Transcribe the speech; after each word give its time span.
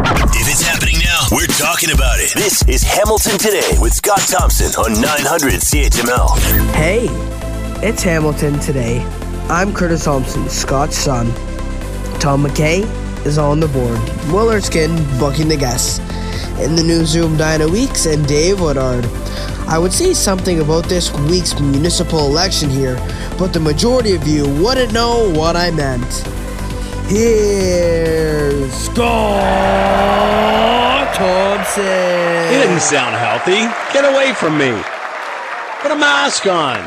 If 0.00 0.46
it's 0.48 0.62
happening 0.62 0.94
now, 1.02 1.26
we're 1.32 1.46
talking 1.46 1.90
about 1.90 2.20
it. 2.20 2.32
This 2.32 2.62
is 2.68 2.84
Hamilton 2.84 3.36
Today 3.36 3.76
with 3.80 3.92
Scott 3.92 4.20
Thompson 4.20 4.70
on 4.78 4.92
900 5.00 5.54
CHML. 5.54 6.38
Hey, 6.72 7.08
it's 7.84 8.04
Hamilton 8.04 8.60
today. 8.60 9.00
I'm 9.48 9.74
Curtis 9.74 10.04
Thompson, 10.04 10.48
Scott's 10.48 10.96
son. 10.96 11.26
Tom 12.20 12.44
McKay 12.44 12.84
is 13.26 13.38
on 13.38 13.58
the 13.58 13.66
board. 13.66 13.98
Will 14.32 14.48
Erskine 14.52 14.94
booking 15.18 15.48
the 15.48 15.56
guests. 15.56 15.98
In 16.60 16.76
the 16.76 16.84
newsroom, 16.84 17.36
Dinah 17.36 17.68
Weeks 17.68 18.06
and 18.06 18.24
Dave 18.28 18.60
Woodard. 18.60 19.04
I 19.66 19.78
would 19.80 19.92
say 19.92 20.14
something 20.14 20.60
about 20.60 20.84
this 20.84 21.12
week's 21.28 21.58
municipal 21.58 22.20
election 22.20 22.70
here, 22.70 22.94
but 23.36 23.52
the 23.52 23.60
majority 23.60 24.14
of 24.14 24.28
you 24.28 24.48
wouldn't 24.62 24.92
know 24.92 25.28
what 25.32 25.56
I 25.56 25.72
meant. 25.72 26.37
Here's 27.08 28.70
Scott 28.74 28.98
Thompson. 31.14 31.82
He 31.82 32.58
didn't 32.58 32.80
sound 32.80 33.16
healthy. 33.16 33.60
Get 33.94 34.04
away 34.04 34.34
from 34.34 34.58
me. 34.58 34.78
Put 35.80 35.90
a 35.90 35.96
mask 35.96 36.46
on. 36.46 36.86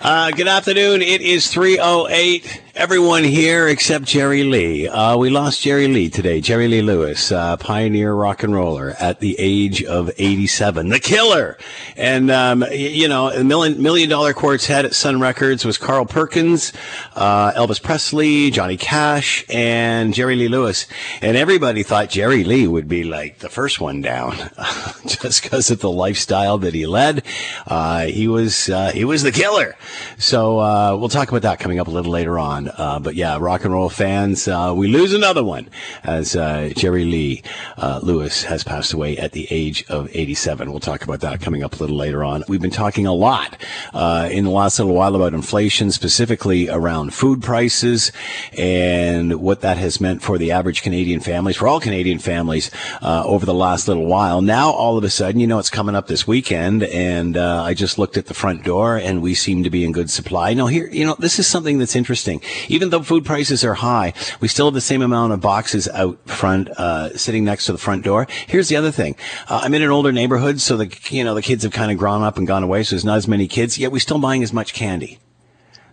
Uh, 0.00 0.30
good 0.30 0.48
afternoon. 0.48 1.02
It 1.02 1.20
is 1.20 1.48
308. 1.48 2.62
Everyone 2.76 3.24
here 3.24 3.68
except 3.68 4.04
Jerry 4.04 4.44
Lee. 4.44 4.86
Uh, 4.86 5.16
we 5.16 5.30
lost 5.30 5.62
Jerry 5.62 5.88
Lee 5.88 6.10
today. 6.10 6.42
Jerry 6.42 6.68
Lee 6.68 6.82
Lewis, 6.82 7.32
uh, 7.32 7.56
pioneer 7.56 8.12
rock 8.12 8.42
and 8.42 8.54
roller 8.54 8.94
at 9.00 9.20
the 9.20 9.34
age 9.38 9.82
of 9.82 10.10
87. 10.18 10.90
The 10.90 11.00
killer. 11.00 11.56
And, 11.96 12.30
um, 12.30 12.62
you 12.70 13.08
know, 13.08 13.30
a 13.30 13.42
million, 13.42 13.82
million 13.82 14.10
dollar 14.10 14.34
quartet 14.34 14.84
at 14.84 14.92
Sun 14.94 15.20
Records 15.20 15.64
was 15.64 15.78
Carl 15.78 16.04
Perkins, 16.04 16.74
uh, 17.14 17.52
Elvis 17.52 17.82
Presley, 17.82 18.50
Johnny 18.50 18.76
Cash, 18.76 19.46
and 19.48 20.12
Jerry 20.12 20.36
Lee 20.36 20.48
Lewis. 20.48 20.86
And 21.22 21.34
everybody 21.34 21.82
thought 21.82 22.10
Jerry 22.10 22.44
Lee 22.44 22.66
would 22.66 22.88
be 22.88 23.04
like 23.04 23.38
the 23.38 23.48
first 23.48 23.80
one 23.80 24.02
down 24.02 24.36
just 25.06 25.42
because 25.42 25.70
of 25.70 25.80
the 25.80 25.90
lifestyle 25.90 26.58
that 26.58 26.74
he 26.74 26.84
led. 26.84 27.22
Uh, 27.66 28.04
he 28.04 28.28
was, 28.28 28.68
uh, 28.68 28.92
he 28.92 29.06
was 29.06 29.22
the 29.22 29.32
killer. 29.32 29.76
So, 30.18 30.58
uh, 30.58 30.94
we'll 30.94 31.08
talk 31.08 31.30
about 31.30 31.40
that 31.40 31.58
coming 31.58 31.80
up 31.80 31.86
a 31.88 31.90
little 31.90 32.12
later 32.12 32.38
on. 32.38 32.65
Uh, 32.76 32.98
but 32.98 33.14
yeah, 33.14 33.36
rock 33.40 33.64
and 33.64 33.72
roll 33.72 33.88
fans, 33.88 34.48
uh, 34.48 34.72
we 34.74 34.88
lose 34.88 35.12
another 35.12 35.44
one 35.44 35.68
as, 36.04 36.36
uh, 36.36 36.70
Jerry 36.76 37.04
Lee, 37.04 37.42
uh, 37.76 38.00
Lewis 38.02 38.44
has 38.44 38.64
passed 38.64 38.92
away 38.92 39.16
at 39.18 39.32
the 39.32 39.46
age 39.50 39.84
of 39.88 40.08
87. 40.12 40.70
We'll 40.70 40.80
talk 40.80 41.02
about 41.02 41.20
that 41.20 41.40
coming 41.40 41.62
up 41.62 41.74
a 41.74 41.76
little 41.78 41.96
later 41.96 42.24
on. 42.24 42.44
We've 42.48 42.60
been 42.60 42.70
talking 42.70 43.06
a 43.06 43.12
lot, 43.12 43.56
uh, 43.94 44.28
in 44.30 44.44
the 44.44 44.50
last 44.50 44.78
little 44.78 44.94
while 44.94 45.14
about 45.16 45.34
inflation, 45.34 45.90
specifically 45.90 46.68
around 46.68 47.14
food 47.14 47.42
prices 47.42 48.12
and 48.56 49.40
what 49.40 49.60
that 49.60 49.78
has 49.78 50.00
meant 50.00 50.22
for 50.22 50.38
the 50.38 50.52
average 50.52 50.82
Canadian 50.82 51.20
families, 51.20 51.56
for 51.56 51.68
all 51.68 51.80
Canadian 51.80 52.18
families, 52.18 52.70
over 53.02 53.46
the 53.46 53.54
last 53.54 53.88
little 53.88 54.06
while. 54.06 54.40
Now, 54.42 54.70
all 54.70 54.98
of 54.98 55.04
a 55.04 55.10
sudden, 55.10 55.40
you 55.40 55.46
know, 55.46 55.58
it's 55.58 55.70
coming 55.70 55.94
up 55.94 56.06
this 56.06 56.26
weekend 56.26 56.82
and, 56.84 57.36
I 57.36 57.74
just 57.74 57.98
looked 57.98 58.16
at 58.16 58.26
the 58.26 58.34
front 58.34 58.64
door 58.64 58.96
and 58.96 59.22
we 59.22 59.34
seem 59.34 59.64
to 59.64 59.70
be 59.70 59.84
in 59.84 59.92
good 59.92 60.10
supply. 60.10 60.54
Now 60.54 60.66
here, 60.66 60.88
you 60.88 61.04
know, 61.04 61.16
this 61.18 61.38
is 61.38 61.46
something 61.46 61.78
that's 61.78 61.96
interesting. 61.96 62.40
Even 62.68 62.90
though 62.90 63.02
food 63.02 63.24
prices 63.24 63.64
are 63.64 63.74
high, 63.74 64.12
we 64.40 64.48
still 64.48 64.66
have 64.66 64.74
the 64.74 64.80
same 64.80 65.02
amount 65.02 65.32
of 65.32 65.40
boxes 65.40 65.88
out 65.88 66.18
front, 66.28 66.68
uh, 66.70 67.16
sitting 67.16 67.44
next 67.44 67.66
to 67.66 67.72
the 67.72 67.78
front 67.78 68.04
door. 68.04 68.26
Here's 68.46 68.68
the 68.68 68.76
other 68.76 68.90
thing. 68.90 69.16
Uh, 69.48 69.60
I'm 69.62 69.74
in 69.74 69.82
an 69.82 69.90
older 69.90 70.12
neighborhood, 70.12 70.60
so 70.60 70.76
the, 70.76 70.96
you 71.10 71.24
know, 71.24 71.34
the 71.34 71.42
kids 71.42 71.62
have 71.64 71.72
kind 71.72 71.90
of 71.90 71.98
grown 71.98 72.22
up 72.22 72.38
and 72.38 72.46
gone 72.46 72.62
away, 72.62 72.82
so 72.82 72.94
there's 72.94 73.04
not 73.04 73.16
as 73.16 73.28
many 73.28 73.48
kids, 73.48 73.78
yet 73.78 73.92
we're 73.92 73.98
still 73.98 74.18
buying 74.18 74.42
as 74.42 74.52
much 74.52 74.74
candy. 74.74 75.18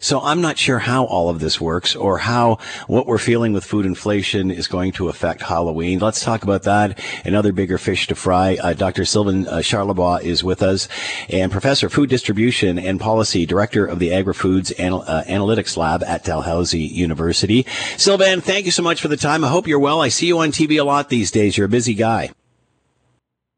So 0.04 0.20
I'm 0.20 0.42
not 0.42 0.58
sure 0.58 0.80
how 0.80 1.06
all 1.06 1.30
of 1.30 1.40
this 1.40 1.62
works 1.62 1.96
or 1.96 2.18
how 2.18 2.58
what 2.88 3.08
we're 3.08 3.18
feeling 3.18 3.54
with 3.54 3.64
food 3.64 3.86
inflation 3.86 4.52
is 4.52 4.68
going 4.68 4.92
to 4.94 5.08
affect 5.08 5.42
Halloween. 5.42 6.00
Let's 6.00 6.22
talk 6.22 6.44
about 6.44 6.64
that 6.64 7.00
and 7.24 7.36
other 7.36 7.54
bigger 7.54 7.78
fish 7.78 8.08
to 8.08 8.16
fry. 8.16 8.58
Uh, 8.62 8.74
Dr. 8.74 9.06
Sylvain 9.06 9.48
uh, 9.48 9.60
Charlebois 9.60 10.24
is 10.24 10.44
with 10.44 10.62
us 10.62 10.90
and 11.30 11.54
Professor 11.54 11.88
Food 11.90 12.10
Distribution 12.10 12.78
and 12.78 13.00
Policy, 13.00 13.46
Director 13.46 13.86
of 13.86 14.00
the 14.00 14.14
Agri-Foods 14.14 14.74
Anal- 14.78 15.06
uh, 15.08 15.24
Analytics 15.24 15.78
Lab 15.78 16.04
at 16.04 16.26
Dalhousie 16.26 16.80
University. 16.80 17.66
Sylvain, 17.96 18.42
thank 18.42 18.66
you 18.66 18.72
so 18.72 18.84
much 18.84 19.02
for 19.02 19.08
the 19.08 19.16
time. 19.16 19.46
I 19.46 19.48
hope 19.48 19.70
you're 19.70 19.80
well. 19.80 20.02
I 20.02 20.10
see 20.10 20.28
you 20.28 20.40
on 20.40 20.52
TV 20.52 20.82
a 20.82 20.84
lot 20.84 21.08
these 21.08 21.32
days. 21.32 21.58
You're 21.58 21.68
a 21.68 21.70
busy 21.70 21.94
guy. 21.94 22.32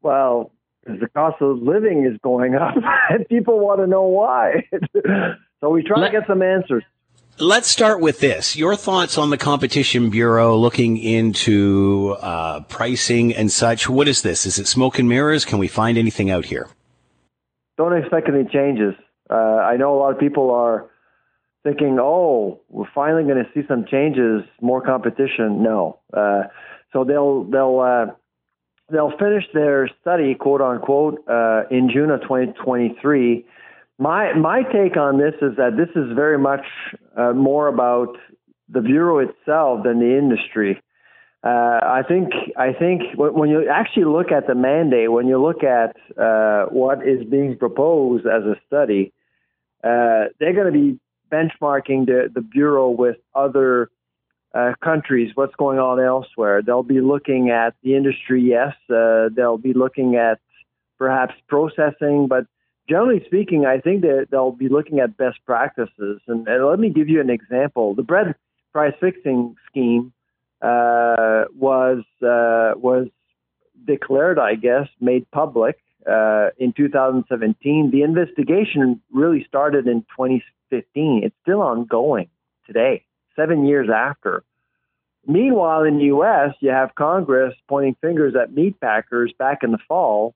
Well, 0.00 0.52
the 0.84 1.08
cost 1.12 1.42
of 1.42 1.60
living 1.60 2.08
is 2.08 2.16
going 2.22 2.54
up, 2.54 2.76
and 3.10 3.26
people 3.28 3.58
want 3.58 3.80
to 3.80 3.88
know 3.88 4.04
why. 4.04 4.68
so 5.60 5.70
we 5.70 5.82
try 5.82 6.00
Let- 6.00 6.12
to 6.12 6.20
get 6.20 6.26
some 6.26 6.42
answers. 6.42 6.84
Let's 7.38 7.68
start 7.68 8.00
with 8.00 8.20
this. 8.20 8.56
Your 8.56 8.76
thoughts 8.76 9.18
on 9.18 9.28
the 9.28 9.36
Competition 9.36 10.08
Bureau 10.08 10.56
looking 10.56 10.96
into 10.96 12.16
uh, 12.22 12.60
pricing 12.60 13.34
and 13.34 13.52
such. 13.52 13.90
What 13.90 14.08
is 14.08 14.22
this? 14.22 14.46
Is 14.46 14.58
it 14.58 14.66
smoke 14.66 14.98
and 14.98 15.06
mirrors? 15.06 15.44
Can 15.44 15.58
we 15.58 15.68
find 15.68 15.98
anything 15.98 16.30
out 16.30 16.46
here? 16.46 16.66
Don't 17.76 17.94
expect 17.94 18.30
any 18.30 18.44
changes. 18.44 18.94
Uh, 19.28 19.34
I 19.34 19.76
know 19.76 19.94
a 19.94 19.98
lot 19.98 20.12
of 20.14 20.18
people 20.18 20.50
are 20.50 20.86
thinking, 21.62 21.98
"Oh, 22.00 22.60
we're 22.70 22.88
finally 22.94 23.24
going 23.24 23.44
to 23.44 23.50
see 23.52 23.66
some 23.68 23.84
changes, 23.84 24.42
more 24.62 24.80
competition." 24.80 25.62
No. 25.62 25.98
Uh, 26.16 26.44
so 26.94 27.04
they'll 27.04 27.44
they'll 27.44 27.80
uh, 27.80 28.14
they'll 28.90 29.12
finish 29.18 29.44
their 29.52 29.90
study, 30.00 30.34
quote 30.36 30.62
unquote, 30.62 31.22
uh, 31.28 31.64
in 31.70 31.90
June 31.92 32.08
of 32.10 32.22
2023. 32.22 33.44
My 33.98 34.34
my 34.34 34.62
take 34.62 34.96
on 34.96 35.18
this 35.18 35.34
is 35.40 35.56
that 35.56 35.76
this 35.76 35.88
is 35.96 36.14
very 36.14 36.38
much 36.38 36.66
uh, 37.16 37.32
more 37.32 37.68
about 37.68 38.16
the 38.68 38.80
bureau 38.80 39.18
itself 39.18 39.84
than 39.84 40.00
the 40.00 40.18
industry. 40.18 40.82
Uh, 41.42 41.80
I 41.82 42.02
think 42.06 42.32
I 42.58 42.72
think 42.72 43.02
when 43.16 43.48
you 43.48 43.68
actually 43.68 44.04
look 44.04 44.32
at 44.32 44.46
the 44.46 44.54
mandate, 44.54 45.12
when 45.12 45.28
you 45.28 45.40
look 45.40 45.62
at 45.62 45.96
uh, 46.20 46.66
what 46.66 47.06
is 47.06 47.24
being 47.24 47.56
proposed 47.56 48.26
as 48.26 48.42
a 48.42 48.56
study, 48.66 49.12
uh, 49.84 50.28
they're 50.40 50.54
going 50.54 50.72
to 50.72 50.72
be 50.72 50.98
benchmarking 51.32 52.06
the, 52.06 52.30
the 52.34 52.40
bureau 52.40 52.90
with 52.90 53.16
other 53.34 53.90
uh, 54.54 54.72
countries, 54.82 55.32
what's 55.34 55.54
going 55.56 55.78
on 55.78 56.00
elsewhere. 56.00 56.62
They'll 56.62 56.82
be 56.82 57.00
looking 57.00 57.50
at 57.50 57.74
the 57.82 57.94
industry, 57.94 58.42
yes. 58.42 58.74
Uh, 58.90 59.28
they'll 59.34 59.58
be 59.58 59.72
looking 59.72 60.16
at 60.16 60.40
perhaps 60.98 61.34
processing, 61.48 62.26
but 62.28 62.46
generally 62.88 63.22
speaking, 63.26 63.66
I 63.66 63.78
think 63.78 64.02
that 64.02 64.28
they'll 64.30 64.52
be 64.52 64.68
looking 64.68 65.00
at 65.00 65.16
best 65.16 65.38
practices. 65.44 66.20
And, 66.26 66.46
and 66.46 66.66
let 66.66 66.78
me 66.78 66.90
give 66.90 67.08
you 67.08 67.20
an 67.20 67.30
example. 67.30 67.94
The 67.94 68.02
bread 68.02 68.34
price 68.72 68.94
fixing 69.00 69.56
scheme 69.68 70.12
uh, 70.62 71.44
was 71.54 72.04
uh, 72.22 72.78
was 72.78 73.08
declared, 73.84 74.38
I 74.38 74.54
guess, 74.54 74.88
made 75.00 75.30
public 75.30 75.78
uh, 76.10 76.48
in 76.58 76.72
2017. 76.72 77.90
The 77.90 78.02
investigation 78.02 79.00
really 79.12 79.44
started 79.48 79.86
in 79.86 80.02
2015. 80.16 81.22
It's 81.24 81.34
still 81.42 81.60
ongoing 81.60 82.28
today, 82.66 83.04
seven 83.34 83.66
years 83.66 83.88
after. 83.94 84.42
Meanwhile, 85.26 85.82
in 85.82 85.98
the 85.98 86.04
U.S., 86.04 86.54
you 86.60 86.70
have 86.70 86.94
Congress 86.94 87.54
pointing 87.68 87.96
fingers 88.00 88.34
at 88.40 88.52
meat 88.52 88.80
packers 88.80 89.32
back 89.38 89.58
in 89.62 89.72
the 89.72 89.78
fall. 89.88 90.34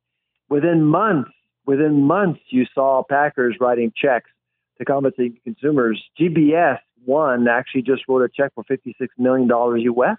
Within 0.49 0.85
months, 0.85 1.31
within 1.71 2.03
months, 2.03 2.41
you 2.49 2.67
saw 2.75 3.05
packers 3.09 3.57
writing 3.61 3.93
checks 3.97 4.29
to 4.79 4.85
compensate 4.85 5.43
consumers. 5.45 6.03
JBS 6.19 6.79
one 7.05 7.47
actually 7.47 7.83
just 7.83 8.03
wrote 8.09 8.23
a 8.23 8.29
check 8.29 8.53
for 8.55 8.65
56 8.65 9.15
million 9.19 9.47
dollars 9.47 9.83
U.S. 9.85 10.19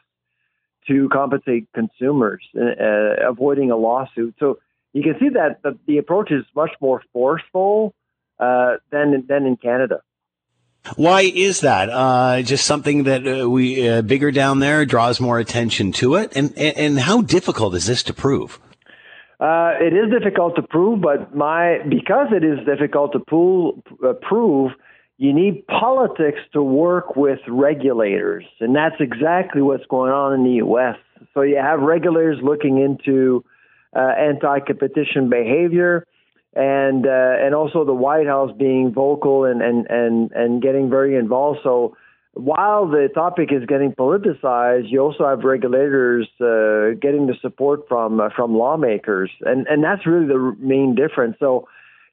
to 0.87 1.09
compensate 1.09 1.67
consumers, 1.73 2.41
uh, 2.55 3.29
avoiding 3.29 3.69
a 3.69 3.75
lawsuit. 3.75 4.35
So 4.39 4.59
you 4.93 5.03
can 5.03 5.15
see 5.19 5.29
that 5.29 5.61
the, 5.61 5.77
the 5.87 5.97
approach 5.97 6.31
is 6.31 6.45
much 6.55 6.71
more 6.79 7.03
forceful 7.11 7.93
uh, 8.39 8.77
than 8.89 9.25
than 9.27 9.45
in 9.45 9.57
Canada. 9.57 10.01
Why 10.95 11.21
is 11.21 11.59
that? 11.61 11.89
Uh, 11.89 12.41
just 12.41 12.65
something 12.65 13.03
that 13.03 13.27
uh, 13.27 13.49
we 13.49 13.87
uh, 13.87 14.01
bigger 14.01 14.31
down 14.31 14.59
there 14.59 14.85
draws 14.85 15.19
more 15.19 15.37
attention 15.37 15.91
to 15.93 16.15
it, 16.15 16.31
and 16.33 16.57
and 16.57 16.97
how 16.97 17.21
difficult 17.21 17.75
is 17.75 17.87
this 17.87 18.03
to 18.03 18.13
prove? 18.13 18.59
Uh, 19.41 19.73
it 19.81 19.91
is 19.91 20.11
difficult 20.11 20.55
to 20.55 20.61
prove, 20.61 21.01
but 21.01 21.35
my 21.35 21.79
because 21.89 22.27
it 22.31 22.43
is 22.43 22.59
difficult 22.63 23.11
to 23.13 23.83
uh, 24.07 24.13
prove, 24.21 24.71
you 25.17 25.33
need 25.33 25.65
politics 25.65 26.37
to 26.53 26.61
work 26.61 27.15
with 27.15 27.39
regulators, 27.47 28.45
and 28.59 28.75
that's 28.75 28.97
exactly 28.99 29.63
what's 29.63 29.85
going 29.87 30.11
on 30.11 30.33
in 30.35 30.43
the 30.43 30.57
U.S. 30.65 30.95
So 31.33 31.41
you 31.41 31.57
have 31.57 31.79
regulators 31.79 32.37
looking 32.43 32.77
into 32.77 33.43
uh, 33.95 34.13
anti-competition 34.15 35.31
behavior, 35.31 36.05
and 36.53 37.07
uh, 37.07 37.35
and 37.39 37.55
also 37.55 37.83
the 37.83 37.95
White 37.95 38.27
House 38.27 38.51
being 38.55 38.93
vocal 38.93 39.45
and 39.45 39.63
and 39.63 39.87
and 39.89 40.31
and 40.33 40.61
getting 40.61 40.87
very 40.87 41.15
involved. 41.15 41.61
So 41.63 41.97
while 42.33 42.87
the 42.87 43.09
topic 43.13 43.49
is 43.51 43.65
getting 43.65 43.91
politicized, 43.91 44.89
you 44.89 44.99
also 44.99 45.27
have 45.27 45.43
regulators 45.43 46.27
uh, 46.39 46.95
getting 47.01 47.27
the 47.27 47.35
support 47.41 47.87
from 47.89 48.21
uh, 48.21 48.29
from 48.35 48.55
lawmakers, 48.55 49.29
and 49.41 49.67
and 49.67 49.83
that's 49.83 50.05
really 50.07 50.27
the 50.27 50.55
main 50.59 50.95
difference. 50.95 51.35
So, 51.39 51.67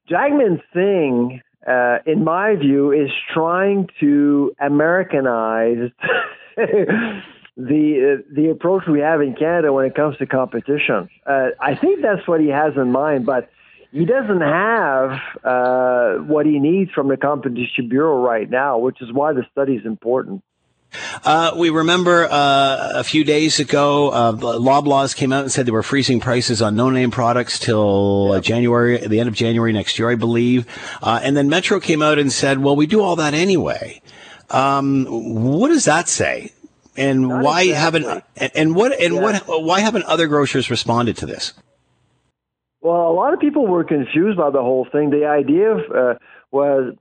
Jagmeet 0.09 0.61
Singh, 0.73 1.41
uh, 1.65 1.99
in 2.05 2.23
my 2.23 2.55
view, 2.55 2.91
is 2.91 3.09
trying 3.33 3.87
to 4.01 4.53
Americanize 4.59 5.91
the 6.57 7.21
uh, 7.57 8.21
the 8.35 8.49
approach 8.51 8.83
we 8.91 8.99
have 8.99 9.21
in 9.21 9.35
Canada 9.35 9.71
when 9.71 9.85
it 9.85 9.95
comes 9.95 10.17
to 10.17 10.25
competition. 10.25 11.09
Uh, 11.25 11.49
I 11.61 11.75
think 11.75 12.01
that's 12.01 12.27
what 12.27 12.41
he 12.41 12.49
has 12.49 12.73
in 12.75 12.91
mind, 12.91 13.25
but 13.25 13.49
he 13.91 14.05
doesn't 14.05 14.41
have 14.41 15.19
uh, 15.43 16.13
what 16.23 16.45
he 16.45 16.59
needs 16.59 16.91
from 16.91 17.07
the 17.07 17.17
Competition 17.17 17.89
Bureau 17.89 18.21
right 18.21 18.49
now, 18.49 18.77
which 18.77 19.01
is 19.01 19.11
why 19.11 19.33
the 19.33 19.45
study 19.51 19.73
is 19.73 19.85
important. 19.85 20.43
Uh, 21.23 21.51
we 21.55 21.69
remember 21.69 22.27
uh, 22.29 22.93
a 22.95 23.03
few 23.03 23.23
days 23.23 23.59
ago, 23.59 24.09
uh, 24.09 24.31
Loblaws 24.33 25.15
came 25.15 25.31
out 25.31 25.43
and 25.43 25.51
said 25.51 25.65
they 25.65 25.71
were 25.71 25.83
freezing 25.83 26.19
prices 26.19 26.61
on 26.61 26.75
no-name 26.75 27.11
products 27.11 27.59
till 27.59 28.31
uh, 28.31 28.39
January, 28.39 28.97
the 28.97 29.19
end 29.19 29.29
of 29.29 29.35
January 29.35 29.71
next 29.71 29.99
year, 29.99 30.09
I 30.09 30.15
believe. 30.15 30.65
Uh, 31.01 31.19
and 31.21 31.37
then 31.37 31.47
Metro 31.47 31.79
came 31.79 32.01
out 32.01 32.17
and 32.17 32.31
said, 32.31 32.59
"Well, 32.59 32.75
we 32.75 32.87
do 32.87 33.01
all 33.01 33.15
that 33.17 33.35
anyway." 33.35 34.01
Um, 34.49 35.05
what 35.05 35.67
does 35.67 35.85
that 35.85 36.07
say? 36.07 36.53
And 36.97 37.27
Not 37.27 37.43
why 37.43 37.61
exactly. 37.61 38.03
haven't 38.03 38.23
and, 38.37 38.51
and 38.55 38.75
what 38.75 38.99
and 38.99 39.15
yeah. 39.15 39.21
what 39.21 39.63
why 39.63 39.81
haven't 39.81 40.05
other 40.05 40.27
grocers 40.27 40.71
responded 40.71 41.17
to 41.17 41.25
this? 41.25 41.53
Well, 42.81 43.09
a 43.09 43.13
lot 43.13 43.33
of 43.33 43.39
people 43.39 43.67
were 43.67 43.83
confused 43.83 44.37
by 44.37 44.51
the 44.51 44.61
whole 44.61 44.87
thing. 44.91 45.09
The 45.09 45.25
idea 45.25 45.71
of, 45.71 45.79
uh, 45.93 46.13
was 46.51 46.95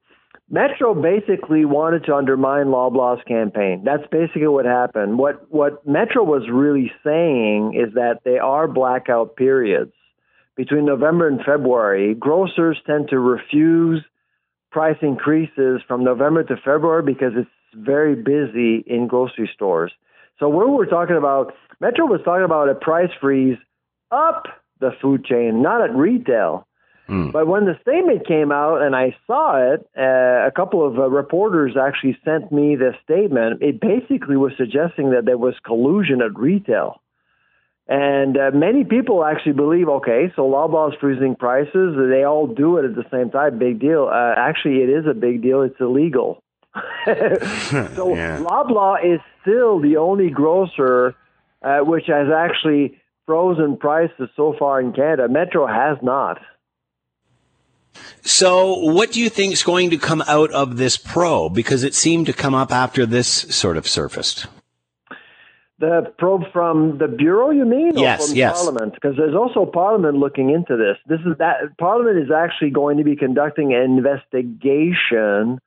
Metro 0.51 0.95
basically 0.95 1.65
wanted 1.65 2.05
to 2.05 2.15
undermine 2.15 2.67
Loblaw's 2.67 3.23
campaign. 3.29 3.83
That's 3.85 4.07
basically 4.11 4.49
what 4.49 4.65
happened. 4.65 5.19
What 5.19 5.51
what 5.51 5.87
Metro 5.87 6.25
was 6.25 6.49
really 6.51 6.91
saying 7.05 7.75
is 7.75 7.95
that 7.95 8.21
there 8.25 8.43
are 8.43 8.67
blackout 8.67 9.37
periods 9.37 9.93
between 10.57 10.87
November 10.87 11.29
and 11.29 11.41
February. 11.45 12.15
Grocers 12.15 12.79
tend 12.87 13.11
to 13.11 13.19
refuse 13.19 14.03
price 14.73 14.97
increases 15.03 15.81
from 15.87 16.03
November 16.03 16.43
to 16.45 16.57
February 16.57 17.03
because 17.03 17.33
it's 17.37 17.51
very 17.75 18.15
busy 18.15 18.83
in 18.87 19.07
grocery 19.07 19.51
stores. 19.55 19.93
So 20.39 20.49
what 20.49 20.69
we're 20.71 20.87
talking 20.87 21.17
about 21.17 21.53
Metro 21.81 22.07
was 22.07 22.21
talking 22.25 22.45
about 22.45 22.71
a 22.71 22.75
price 22.75 23.11
freeze 23.21 23.59
up 24.11 24.45
the 24.81 24.93
food 25.01 25.25
chain, 25.25 25.63
not 25.63 25.83
at 25.83 25.95
retail. 25.95 26.67
Mm. 27.09 27.33
But 27.33 27.47
when 27.47 27.65
the 27.65 27.79
statement 27.81 28.27
came 28.27 28.53
out 28.53 28.83
and 28.83 28.95
I 28.95 29.17
saw 29.27 29.73
it, 29.73 29.89
uh, 29.97 30.47
a 30.47 30.53
couple 30.55 30.87
of 30.87 30.99
uh, 30.99 31.09
reporters 31.09 31.75
actually 31.81 32.19
sent 32.25 32.53
me 32.53 32.77
the 32.77 32.93
statement. 33.03 33.63
It 33.63 33.81
basically 33.81 34.37
was 34.37 34.53
suggesting 34.59 35.11
that 35.11 35.25
there 35.25 35.39
was 35.39 35.55
collusion 35.65 36.21
at 36.21 36.39
retail. 36.39 37.01
And 37.89 38.37
uh, 38.37 38.51
many 38.53 38.85
people 38.85 39.25
actually 39.25 39.55
believe, 39.55 39.89
okay, 39.89 40.31
so 40.37 40.43
Loblaw's 40.43 40.95
freezing 41.01 41.35
prices, 41.35 41.97
they 41.97 42.23
all 42.23 42.47
do 42.47 42.77
it 42.77 42.85
at 42.85 42.95
the 42.95 43.07
same 43.11 43.31
time. 43.31 43.59
Big 43.59 43.81
deal. 43.81 44.11
Uh, 44.13 44.35
actually, 44.37 44.83
it 44.83 44.91
is 44.91 45.07
a 45.07 45.15
big 45.15 45.41
deal. 45.41 45.63
It's 45.63 45.81
illegal. 45.81 46.43
so 47.07 48.15
yeah. 48.15 48.39
Loblaw 48.41 49.03
is 49.03 49.21
still 49.41 49.81
the 49.81 49.97
only 49.97 50.29
grocer 50.29 51.17
uh, 51.63 51.79
which 51.81 52.07
has 52.07 52.29
actually 52.35 53.01
frozen 53.29 53.77
prices 53.77 54.31
so 54.35 54.55
far 54.59 54.81
in 54.81 54.95
Canada. 54.95 55.29
Metro 55.29 55.67
has 55.67 55.99
not. 56.03 56.39
So, 58.23 58.75
what 58.79 59.13
do 59.13 59.21
you 59.21 59.29
think 59.29 59.53
is 59.53 59.63
going 59.63 59.91
to 59.91 59.99
come 59.99 60.23
out 60.27 60.51
of 60.53 60.79
this 60.79 60.97
probe? 60.97 61.55
Because 61.55 61.85
it 61.85 61.95
seemed 61.95 62.25
to 62.27 62.33
come 62.33 62.55
up 62.55 62.73
after 62.73 63.05
this 63.05 63.29
sort 63.29 63.77
of 63.77 63.87
surfaced. 63.87 64.47
The 65.79 66.11
probe 66.19 66.45
from 66.55 66.97
the 66.99 67.07
bureau, 67.07 67.51
you 67.51 67.67
mean? 67.67 67.99
Yes, 67.99 68.33
yes. 68.33 68.57
Parliament, 68.57 68.95
because 68.95 69.17
there's 69.19 69.37
also 69.37 69.67
Parliament 69.71 70.17
looking 70.17 70.49
into 70.49 70.77
this. 70.79 70.97
This 71.07 71.21
is 71.21 71.37
that 71.39 71.77
Parliament 71.79 72.19
is 72.19 72.31
actually 72.35 72.71
going 72.71 72.97
to 72.97 73.05
be 73.05 73.15
conducting 73.15 73.75
an 73.75 73.83
investigation. 73.83 75.61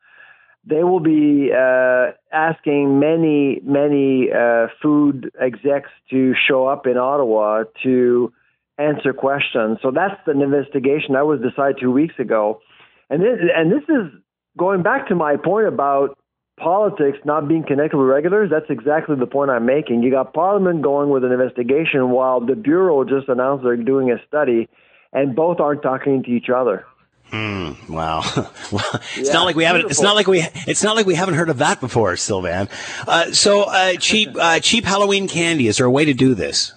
They 0.63 0.83
will 0.83 0.99
be 0.99 1.49
uh, 1.51 2.11
asking 2.31 2.99
many, 2.99 3.59
many 3.63 4.29
uh, 4.31 4.67
food 4.81 5.31
execs 5.39 5.89
to 6.11 6.33
show 6.47 6.67
up 6.67 6.85
in 6.85 6.97
Ottawa 6.97 7.63
to 7.83 8.31
answer 8.77 9.13
questions. 9.13 9.79
So 9.81 9.91
that's 9.91 10.19
the 10.25 10.31
investigation 10.31 11.13
that 11.13 11.25
was 11.25 11.39
decided 11.41 11.77
two 11.79 11.91
weeks 11.91 12.15
ago. 12.19 12.61
And 13.09 13.21
this, 13.21 13.39
and 13.55 13.71
this 13.71 13.83
is 13.89 14.11
going 14.57 14.83
back 14.83 15.07
to 15.07 15.15
my 15.15 15.35
point 15.35 15.67
about 15.67 16.17
politics 16.59 17.17
not 17.25 17.47
being 17.47 17.63
connected 17.63 17.97
with 17.97 18.07
regulars. 18.07 18.49
That's 18.51 18.69
exactly 18.69 19.15
the 19.15 19.25
point 19.25 19.49
I'm 19.49 19.65
making. 19.65 20.03
You 20.03 20.11
got 20.11 20.33
Parliament 20.33 20.81
going 20.83 21.09
with 21.09 21.23
an 21.23 21.31
investigation 21.31 22.11
while 22.11 22.39
the 22.39 22.55
Bureau 22.55 23.03
just 23.03 23.27
announced 23.29 23.63
they're 23.63 23.77
doing 23.77 24.11
a 24.11 24.17
study, 24.27 24.69
and 25.11 25.35
both 25.35 25.59
aren't 25.59 25.81
talking 25.81 26.23
to 26.23 26.29
each 26.29 26.49
other. 26.55 26.85
Mm, 27.31 27.89
wow. 27.89 28.21
well, 28.71 29.01
it's 29.15 29.29
yeah, 29.29 29.33
not 29.33 29.45
like 29.45 29.55
we 29.55 29.63
haven't. 29.63 29.89
It's 29.89 30.01
not 30.01 30.15
like 30.15 30.27
we. 30.27 30.45
It's 30.67 30.83
not 30.83 30.95
like 30.95 31.05
we 31.05 31.15
haven't 31.15 31.35
heard 31.35 31.49
of 31.49 31.59
that 31.59 31.79
before, 31.79 32.15
Sylvain. 32.17 32.67
Uh, 33.07 33.31
so 33.31 33.63
uh, 33.63 33.93
cheap, 33.93 34.35
uh, 34.39 34.59
cheap 34.59 34.83
Halloween 34.83 35.27
candy. 35.27 35.67
Is 35.67 35.77
there 35.77 35.85
a 35.85 35.91
way 35.91 36.05
to 36.05 36.13
do 36.13 36.35
this? 36.35 36.73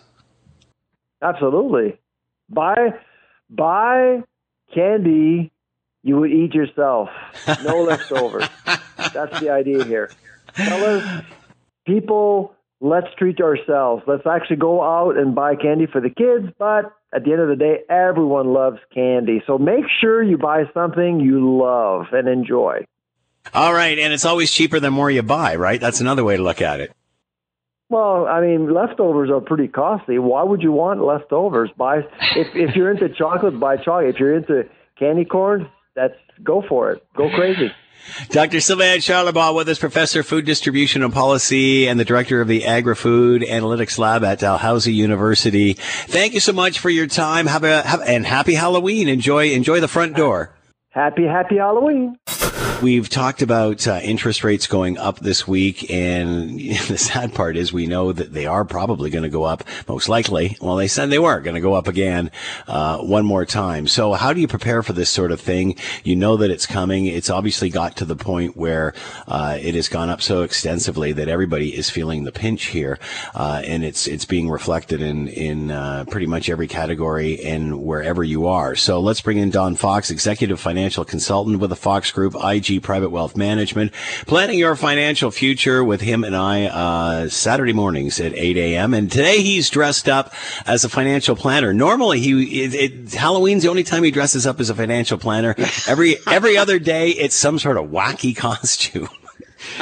Absolutely. 1.20 1.98
Buy 2.48 2.94
buy 3.50 4.22
candy 4.72 5.50
you 6.04 6.18
would 6.18 6.30
eat 6.30 6.54
yourself. 6.54 7.08
No 7.64 7.82
leftovers. 7.88 8.46
That's 9.12 9.40
the 9.40 9.48
idea 9.50 9.84
here. 9.84 10.10
Fellas, 10.52 11.24
people, 11.86 12.54
let's 12.80 13.06
treat 13.16 13.40
ourselves. 13.40 14.02
Let's 14.06 14.26
actually 14.26 14.56
go 14.56 14.82
out 14.82 15.16
and 15.16 15.34
buy 15.34 15.56
candy 15.56 15.86
for 15.86 16.02
the 16.02 16.10
kids, 16.10 16.52
but 16.58 16.92
at 17.14 17.25
the 17.25 17.32
end 17.32 17.40
of 17.40 17.49
the 17.49 17.56
day, 17.56 17.78
everyone 17.88 18.52
loves 18.52 18.78
candy. 18.93 19.43
So 19.46 19.56
make 19.56 19.84
sure 20.00 20.22
you 20.22 20.37
buy 20.37 20.64
something 20.75 21.20
you 21.20 21.58
love 21.58 22.06
and 22.12 22.28
enjoy. 22.28 22.84
All 23.52 23.72
right, 23.72 23.99
and 23.99 24.12
it's 24.12 24.25
always 24.25 24.50
cheaper 24.50 24.81
the 24.81 24.90
more 24.90 25.11
you 25.11 25.22
buy, 25.22 25.56
right? 25.56 25.81
That's 25.81 26.00
another 26.00 26.25
way 26.25 26.37
to 26.37 26.43
look 26.43 26.61
at 26.61 26.81
it. 26.81 26.93
Well, 27.90 28.26
I 28.26 28.40
mean, 28.40 28.72
leftovers 28.72 29.31
are 29.31 29.40
pretty 29.40 29.69
costly. 29.69 30.19
Why 30.19 30.43
would 30.43 30.62
you 30.62 30.72
want 30.72 31.05
leftovers? 31.05 31.70
Buy 31.76 31.99
if 32.34 32.49
if 32.55 32.75
you're 32.75 32.90
into 32.90 33.08
chocolate, 33.11 33.61
buy 33.61 33.76
chocolate. 33.76 34.14
If 34.14 34.20
you're 34.20 34.37
into 34.37 34.69
candy 34.99 35.25
corn, 35.25 35.69
that's 35.94 36.14
go 36.43 36.64
for 36.66 36.93
it. 36.93 37.06
Go 37.14 37.28
crazy. 37.31 37.70
Dr. 38.30 38.60
Sylvain 38.60 38.98
Charlebois 38.98 39.54
with 39.54 39.68
us, 39.68 39.78
Professor 39.78 40.20
of 40.20 40.26
Food 40.26 40.44
Distribution 40.44 41.02
and 41.02 41.12
Policy 41.12 41.88
and 41.88 41.98
the 41.98 42.04
Director 42.04 42.40
of 42.40 42.48
the 42.48 42.64
Agri-Food 42.64 43.42
Analytics 43.42 43.98
Lab 43.98 44.24
at 44.24 44.38
Dalhousie 44.38 44.92
University. 44.92 45.74
Thank 45.74 46.34
you 46.34 46.40
so 46.40 46.52
much 46.52 46.78
for 46.78 46.90
your 46.90 47.06
time. 47.06 47.46
Have 47.46 47.64
a 47.64 47.82
have, 47.82 48.02
and 48.02 48.26
happy 48.26 48.54
Halloween. 48.54 49.08
Enjoy 49.08 49.50
enjoy 49.50 49.80
the 49.80 49.88
front 49.88 50.16
door. 50.16 50.54
Happy 50.90 51.24
happy 51.24 51.56
Halloween. 51.56 52.16
We've 52.84 53.08
talked 53.08 53.40
about 53.40 53.88
uh, 53.88 54.00
interest 54.02 54.44
rates 54.44 54.66
going 54.66 54.98
up 54.98 55.19
this 55.20 55.48
week, 55.48 55.90
and 55.90 56.60
the 56.88 56.98
sad 56.98 57.32
part 57.32 57.56
is 57.56 57.72
we 57.72 57.86
know 57.86 58.12
that 58.12 58.34
they 58.34 58.44
are 58.44 58.66
probably 58.66 59.08
going 59.08 59.22
to 59.22 59.31
go 59.31 59.44
up, 59.44 59.64
most 59.88 60.06
likely. 60.06 60.58
Well, 60.60 60.76
they 60.76 60.86
said 60.86 61.08
they 61.08 61.19
were 61.19 61.40
going 61.40 61.54
to 61.54 61.62
go 61.62 61.72
up 61.72 61.88
again 61.88 62.30
uh, 62.66 62.99
one 62.99 63.25
more 63.25 63.47
time. 63.47 63.87
So, 63.87 64.12
how 64.12 64.35
do 64.35 64.40
you 64.42 64.47
prepare 64.47 64.82
for 64.82 64.92
this 64.92 65.09
sort 65.09 65.32
of 65.32 65.40
thing? 65.40 65.76
You 66.02 66.14
know 66.14 66.37
that 66.37 66.50
it's 66.50 66.66
coming. 66.66 67.06
It's 67.06 67.30
obviously 67.30 67.70
got 67.70 67.97
to 67.97 68.04
the 68.04 68.16
point 68.16 68.54
where 68.54 68.92
uh, 69.26 69.56
it 69.59 69.75
has 69.76 69.88
gone 69.88 70.11
up 70.11 70.20
so 70.20 70.42
extensively 70.42 71.14
that 71.14 71.26
everybody 71.26 71.75
is 71.75 71.88
feeling 71.88 72.25
the 72.25 72.32
pinch 72.32 72.66
here, 72.66 72.99
uh, 73.35 73.62
and 73.64 73.82
it's 73.82 74.06
it's 74.06 74.26
being 74.26 74.50
reflected 74.50 75.00
in 75.00 75.28
in 75.28 75.70
uh, 75.70 76.04
pretty 76.11 76.26
much 76.26 76.50
every 76.50 76.68
category 76.68 77.42
and 77.42 77.82
wherever 77.82 78.23
you 78.23 78.47
are. 78.47 78.76
So, 78.76 79.00
let's 79.00 79.23
bring 79.23 79.38
in 79.38 79.49
Don 79.49 79.75
Fox, 79.75 80.11
executive 80.11 80.61
financial 80.61 81.06
consultant 81.06 81.61
with 81.61 81.70
the 81.70 81.76
Fox 81.76 82.11
Group. 82.12 82.37
IG 82.44 82.74
Private 82.81 83.11
Wealth 83.11 83.37
Management. 83.37 83.93
Planning 84.26 84.59
your 84.59 84.76
financial 84.76 85.31
future 85.31 85.83
with 85.85 86.00
him 86.00 86.25
and 86.25 86.37
I 86.37 86.64
uh, 86.66 87.28
Saturday 87.28 87.73
mornings 87.73 88.21
at 88.21 88.35
8 88.35 88.57
a.m. 88.57 88.95
And 88.95 89.11
today 89.11 89.43
he's 89.43 89.71
dressed 89.71 90.09
up 90.09 90.33
as 90.66 90.85
a 90.85 90.88
financial 90.88 91.37
planner. 91.37 91.73
Normally, 91.73 92.21
he 92.21 92.62
it, 92.62 92.75
it, 92.75 93.12
Halloween's 93.14 93.62
the 93.62 93.69
only 93.69 93.85
time 93.85 94.02
he 94.02 94.11
dresses 94.11 94.47
up 94.47 94.61
as 94.61 94.71
a 94.71 94.75
financial 94.75 95.19
planner. 95.19 95.54
Every 95.88 96.16
every 96.26 96.57
other 96.57 96.78
day, 96.78 97.11
it's 97.11 97.35
some 97.35 97.59
sort 97.59 97.76
of 97.76 97.87
wacky 97.87 98.35
costume. 98.45 99.09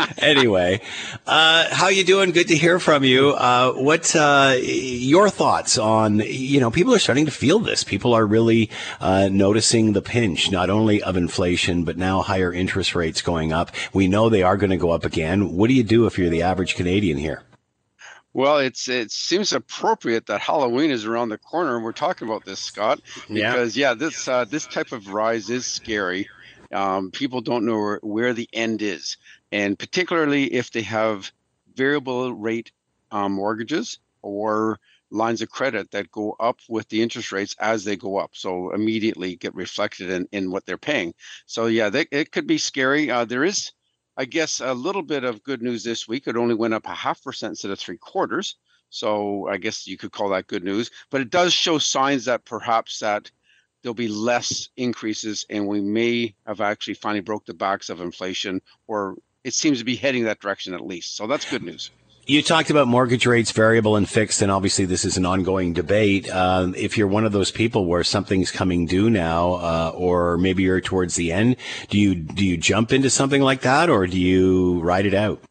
anyway, 0.19 0.81
uh, 1.27 1.67
how 1.71 1.89
you 1.89 2.05
doing? 2.05 2.31
Good 2.31 2.49
to 2.49 2.57
hear 2.57 2.79
from 2.79 3.05
you. 3.05 3.31
Uh, 3.31 3.73
what 3.73 4.15
uh, 4.15 4.57
your 4.61 5.29
thoughts 5.29 5.79
on? 5.79 6.21
You 6.21 6.61
know, 6.61 6.71
people 6.71 6.95
are 6.95 6.99
starting 6.99 7.27
to 7.27 7.33
feel 7.33 7.59
this. 7.59 7.85
People 7.85 8.15
are 8.15 8.27
really 8.27 8.71
uh, 9.01 9.29
noticing 9.31 9.93
the 9.93 10.03
pinch, 10.03 10.51
not 10.51 10.71
only 10.71 11.03
of 11.03 11.17
inflation, 11.17 11.85
but 11.85 11.97
now 11.97 12.23
higher 12.23 12.53
interest 12.53 12.95
rates 12.95 13.23
going 13.23 13.53
up. 13.53 13.71
We 13.93 14.09
know 14.09 14.29
they 14.29 14.43
are 14.43 14.57
going 14.57 14.71
to 14.71 14.77
go 14.77 14.91
up 14.91 15.05
again. 15.05 15.57
What 15.57 15.69
do 15.69 15.75
you 15.75 15.83
do 15.83 16.07
if 16.07 16.19
you're 16.19 16.31
the 16.31 16.43
average 16.43 16.75
Canadian 16.75 17.19
here? 17.19 17.43
Well, 18.35 18.59
it's 18.59 18.89
it 18.89 19.11
seems 19.11 19.53
appropriate 19.53 20.27
that 20.27 20.41
Halloween 20.41 20.91
is 20.91 21.05
around 21.05 21.29
the 21.29 21.39
corner, 21.39 21.77
and 21.77 21.85
we're 21.85 21.93
talking 21.93 22.27
about 22.27 22.47
this, 22.47 22.61
Scott, 22.61 23.01
because 23.29 23.77
yeah, 23.77 23.89
yeah 23.89 23.95
this 23.95 24.27
uh, 24.27 24.47
this 24.47 24.67
type 24.67 24.93
of 24.93 25.09
rise 25.09 25.51
is 25.51 25.67
scary. 25.67 26.29
Um, 26.73 27.11
people 27.11 27.43
don't 27.43 27.67
know 27.67 27.79
where, 27.79 28.01
where 28.03 28.33
the 28.33 28.49
end 28.55 28.81
is 28.81 29.19
and 29.53 29.79
particularly 29.79 30.45
if 30.53 30.73
they 30.73 30.83
have 30.83 31.31
variable 31.75 32.33
rate 32.35 32.73
um, 33.11 33.33
mortgages 33.33 33.99
or 34.23 34.79
lines 35.11 35.43
of 35.43 35.51
credit 35.51 35.91
that 35.91 36.11
go 36.11 36.35
up 36.41 36.59
with 36.69 36.89
the 36.89 37.03
interest 37.03 37.33
rates 37.33 37.55
as 37.61 37.85
they 37.85 37.97
go 37.97 38.17
up 38.17 38.31
so 38.33 38.71
immediately 38.73 39.37
get 39.37 39.55
reflected 39.55 40.11
in, 40.11 40.27
in 40.33 40.51
what 40.51 40.65
they're 40.65 40.79
paying 40.79 41.13
so 41.45 41.67
yeah 41.67 41.91
they, 41.91 42.07
it 42.11 42.33
could 42.33 42.47
be 42.47 42.57
scary 42.57 43.11
uh, 43.11 43.25
there 43.25 43.45
is 43.45 43.73
I 44.17 44.27
guess 44.27 44.61
a 44.61 44.75
little 44.75 45.03
bit 45.03 45.25
of 45.25 45.43
good 45.43 45.63
news 45.63 45.85
this 45.85 46.07
week. 46.07 46.27
It 46.27 46.37
only 46.37 46.55
went 46.55 46.75
up 46.75 46.87
a 46.87 46.91
half 46.91 47.23
percent 47.23 47.53
instead 47.53 47.71
of 47.71 47.79
three 47.79 47.97
quarters. 47.97 48.57
So 48.91 49.49
I 49.49 49.57
guess 49.57 49.87
you 49.87 49.97
could 49.97 50.13
call 50.13 50.29
that 50.31 50.49
good 50.49 50.65
news. 50.65 50.91
But 51.11 51.23
it 51.23 51.31
does 51.31 51.55
show 51.55 51.79
signs 51.79 52.27
that 52.27 52.45
perhaps 52.45 52.99
that 52.99 53.31
there'll 53.83 53.95
be 53.95 54.09
less 54.09 54.69
increases 54.77 55.47
and 55.49 55.67
we 55.67 55.81
may 55.81 56.35
have 56.47 56.61
actually 56.61 56.95
finally 56.95 57.21
broke 57.21 57.47
the 57.47 57.55
backs 57.55 57.89
of 57.89 58.01
inflation 58.01 58.61
or 58.87 59.17
it 59.45 59.55
seems 59.55 59.79
to 59.79 59.85
be 59.85 59.97
heading 59.97 60.25
that 60.25 60.41
direction 60.41 60.75
at 60.75 60.85
least. 60.85 61.17
So 61.17 61.27
that's 61.27 61.49
good 61.49 61.63
news. 61.63 61.91
You 62.25 62.41
talked 62.41 62.71
about 62.71 62.87
mortgage 62.87 63.27
rates, 63.27 63.51
variable 63.51 63.97
and 63.97 64.09
fixed, 64.09 64.43
and 64.43 64.53
obviously 64.53 64.85
this 64.85 65.05
is 65.05 65.17
an 65.17 65.27
ongoing 65.27 65.73
debate. 65.73 66.31
Um, 66.31 66.73
if 66.77 66.97
you're 66.97 67.09
one 67.09 67.25
of 67.25 67.33
those 67.33 67.51
people 67.51 67.87
where 67.87 68.05
something's 68.05 68.53
coming 68.53 68.87
due 68.87 69.11
now, 69.11 69.55
uh, 69.55 69.93
or 69.93 70.39
maybe 70.39 70.63
you're 70.63 70.81
towards 70.81 71.17
the 71.17 71.33
end, 71.33 71.57
do 71.89 71.99
you 71.99 72.15
do 72.15 72.47
you 72.47 72.57
jump 72.57 72.93
into 72.93 73.11
something 73.11 73.43
like 73.43 73.63
that, 73.63 73.91
or 73.91 74.07
do 74.07 74.21
you 74.21 74.79
ride 74.83 75.05
it 75.05 75.15
out? 75.15 75.43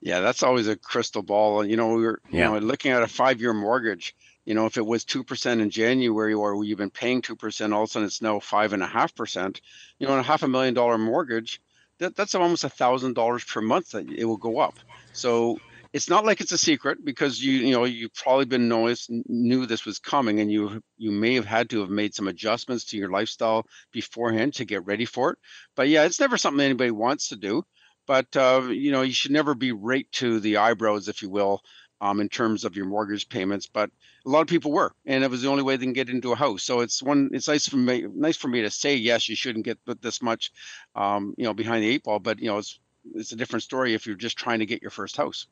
Yeah, 0.00 0.18
that's 0.18 0.42
always 0.42 0.66
a 0.66 0.74
crystal 0.74 1.22
ball. 1.22 1.64
You 1.64 1.76
know, 1.76 1.94
we 1.94 2.02
were 2.02 2.20
yeah. 2.28 2.52
you 2.52 2.60
know 2.60 2.66
looking 2.66 2.90
at 2.90 3.04
a 3.04 3.08
five-year 3.08 3.54
mortgage. 3.54 4.16
You 4.44 4.54
know, 4.54 4.66
if 4.66 4.78
it 4.78 4.86
was 4.86 5.04
two 5.04 5.22
percent 5.22 5.60
in 5.60 5.70
January, 5.70 6.34
or 6.34 6.64
you've 6.64 6.78
been 6.78 6.90
paying 6.90 7.22
two 7.22 7.36
percent, 7.36 7.72
all 7.72 7.84
of 7.84 7.90
a 7.90 7.92
sudden 7.92 8.06
it's 8.06 8.20
now 8.20 8.40
five 8.40 8.72
and 8.72 8.82
a 8.82 8.86
half 8.86 9.14
percent. 9.14 9.60
You 10.00 10.08
know, 10.08 10.14
on 10.14 10.18
a 10.18 10.24
half 10.24 10.42
a 10.42 10.48
million 10.48 10.74
dollar 10.74 10.98
mortgage, 10.98 11.60
that, 11.98 12.16
that's 12.16 12.34
almost 12.34 12.64
a 12.64 12.68
thousand 12.68 13.14
dollars 13.14 13.44
per 13.44 13.60
month 13.60 13.90
that 13.90 14.10
it 14.10 14.24
will 14.24 14.36
go 14.36 14.58
up. 14.58 14.78
So 15.12 15.58
it's 15.92 16.08
not 16.08 16.24
like 16.24 16.40
it's 16.40 16.52
a 16.52 16.58
secret 16.58 17.04
because 17.04 17.42
you 17.42 17.52
you 17.52 17.72
know 17.72 17.84
you've 17.84 18.14
probably 18.14 18.44
been 18.44 18.68
noticed 18.68 19.10
knew 19.10 19.66
this 19.66 19.86
was 19.86 19.98
coming 19.98 20.40
and 20.40 20.50
you 20.50 20.82
you 20.96 21.10
may 21.10 21.34
have 21.34 21.46
had 21.46 21.70
to 21.70 21.80
have 21.80 21.90
made 21.90 22.14
some 22.14 22.28
adjustments 22.28 22.84
to 22.84 22.96
your 22.96 23.10
lifestyle 23.10 23.64
beforehand 23.92 24.54
to 24.54 24.64
get 24.64 24.84
ready 24.86 25.04
for 25.04 25.30
it 25.30 25.38
but 25.76 25.88
yeah 25.88 26.04
it's 26.04 26.20
never 26.20 26.36
something 26.36 26.64
anybody 26.64 26.90
wants 26.90 27.28
to 27.28 27.36
do 27.36 27.62
but 28.06 28.36
uh, 28.36 28.62
you 28.68 28.90
know 28.90 29.02
you 29.02 29.12
should 29.12 29.30
never 29.30 29.54
be 29.54 29.72
right 29.72 30.06
to 30.12 30.40
the 30.40 30.58
eyebrows 30.58 31.08
if 31.08 31.22
you 31.22 31.30
will 31.30 31.62
um, 32.00 32.20
in 32.20 32.28
terms 32.28 32.64
of 32.64 32.76
your 32.76 32.86
mortgage 32.86 33.28
payments 33.28 33.66
but 33.66 33.90
a 34.26 34.28
lot 34.28 34.40
of 34.40 34.46
people 34.46 34.72
were 34.72 34.92
and 35.06 35.24
it 35.24 35.30
was 35.30 35.42
the 35.42 35.48
only 35.48 35.62
way 35.62 35.76
they 35.76 35.84
can 35.84 35.92
get 35.92 36.08
into 36.08 36.32
a 36.32 36.36
house 36.36 36.62
so 36.62 36.80
it's 36.80 37.02
one 37.02 37.30
it's 37.32 37.48
nice 37.48 37.68
for 37.68 37.76
me 37.76 38.06
nice 38.14 38.36
for 38.36 38.48
me 38.48 38.62
to 38.62 38.70
say 38.70 38.94
yes 38.94 39.28
you 39.28 39.36
shouldn't 39.36 39.64
get 39.64 39.78
this 40.00 40.22
much 40.22 40.52
um, 40.94 41.34
you 41.36 41.44
know 41.44 41.54
behind 41.54 41.82
the 41.82 41.88
eight 41.88 42.02
ball 42.02 42.18
but 42.18 42.38
you 42.38 42.46
know 42.46 42.58
it's 42.58 42.78
it's 43.14 43.32
a 43.32 43.36
different 43.36 43.62
story 43.62 43.94
if 43.94 44.06
you're 44.06 44.16
just 44.16 44.36
trying 44.36 44.58
to 44.58 44.66
get 44.66 44.82
your 44.82 44.90
first 44.90 45.16
house 45.16 45.46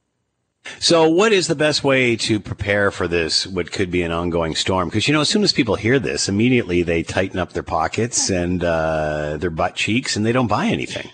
so, 0.79 1.09
what 1.09 1.33
is 1.33 1.47
the 1.47 1.55
best 1.55 1.85
way 1.85 2.17
to 2.17 2.41
prepare 2.41 2.91
for 2.91 3.09
this, 3.09 3.47
what 3.47 3.73
could 3.73 3.91
be 3.91 4.03
an 4.03 4.13
ongoing 4.13 4.55
storm? 4.55 4.89
Because, 4.89 5.09
you 5.09 5.15
know, 5.15 5.21
as 5.21 5.29
soon 5.29 5.43
as 5.43 5.53
people 5.53 5.77
hear 5.77 5.99
this, 5.99 6.29
immediately 6.29 6.83
they 6.83 7.03
tighten 7.03 7.39
up 7.39 7.53
their 7.53 7.63
pockets 7.63 8.31
and 8.31 8.63
uh, 8.63 9.37
their 9.39 9.51
butt 9.51 9.75
cheeks 9.75 10.17
and 10.17 10.27
they 10.27 10.33
don't 10.33 10.49
buy 10.49 10.67
anything. 10.67 11.09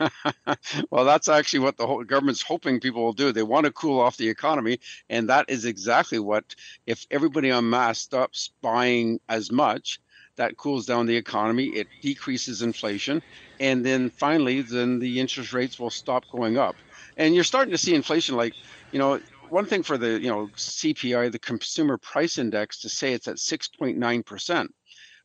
well, 0.90 1.04
that's 1.04 1.28
actually 1.28 1.60
what 1.60 1.76
the 1.76 1.86
whole 1.86 2.04
government's 2.04 2.42
hoping 2.42 2.80
people 2.80 3.02
will 3.02 3.12
do. 3.12 3.32
They 3.32 3.42
want 3.42 3.66
to 3.66 3.72
cool 3.72 4.00
off 4.00 4.16
the 4.16 4.28
economy. 4.28 4.80
And 5.08 5.28
that 5.28 5.46
is 5.48 5.64
exactly 5.64 6.18
what, 6.18 6.54
if 6.86 7.06
everybody 7.10 7.50
en 7.50 7.68
masse 7.68 7.98
stops 7.98 8.50
buying 8.62 9.20
as 9.28 9.50
much, 9.50 10.00
that 10.36 10.56
cools 10.56 10.84
down 10.86 11.06
the 11.06 11.16
economy, 11.16 11.66
it 11.66 11.86
decreases 12.02 12.62
inflation. 12.62 13.22
And 13.60 13.86
then 13.86 14.10
finally, 14.10 14.62
then 14.62 14.98
the 14.98 15.20
interest 15.20 15.52
rates 15.52 15.78
will 15.78 15.90
stop 15.90 16.24
going 16.32 16.58
up. 16.58 16.74
And 17.16 17.34
you're 17.34 17.44
starting 17.44 17.70
to 17.70 17.78
see 17.78 17.94
inflation 17.94 18.36
like 18.36 18.54
you 18.94 19.00
know, 19.00 19.20
one 19.48 19.66
thing 19.66 19.82
for 19.82 19.98
the 19.98 20.20
you 20.20 20.28
know 20.28 20.48
CPI, 20.56 21.32
the 21.32 21.38
Consumer 21.38 21.98
Price 21.98 22.38
Index, 22.38 22.80
to 22.82 22.88
say 22.88 23.12
it's 23.12 23.26
at 23.26 23.36
6.9 23.36 24.24
percent, 24.24 24.72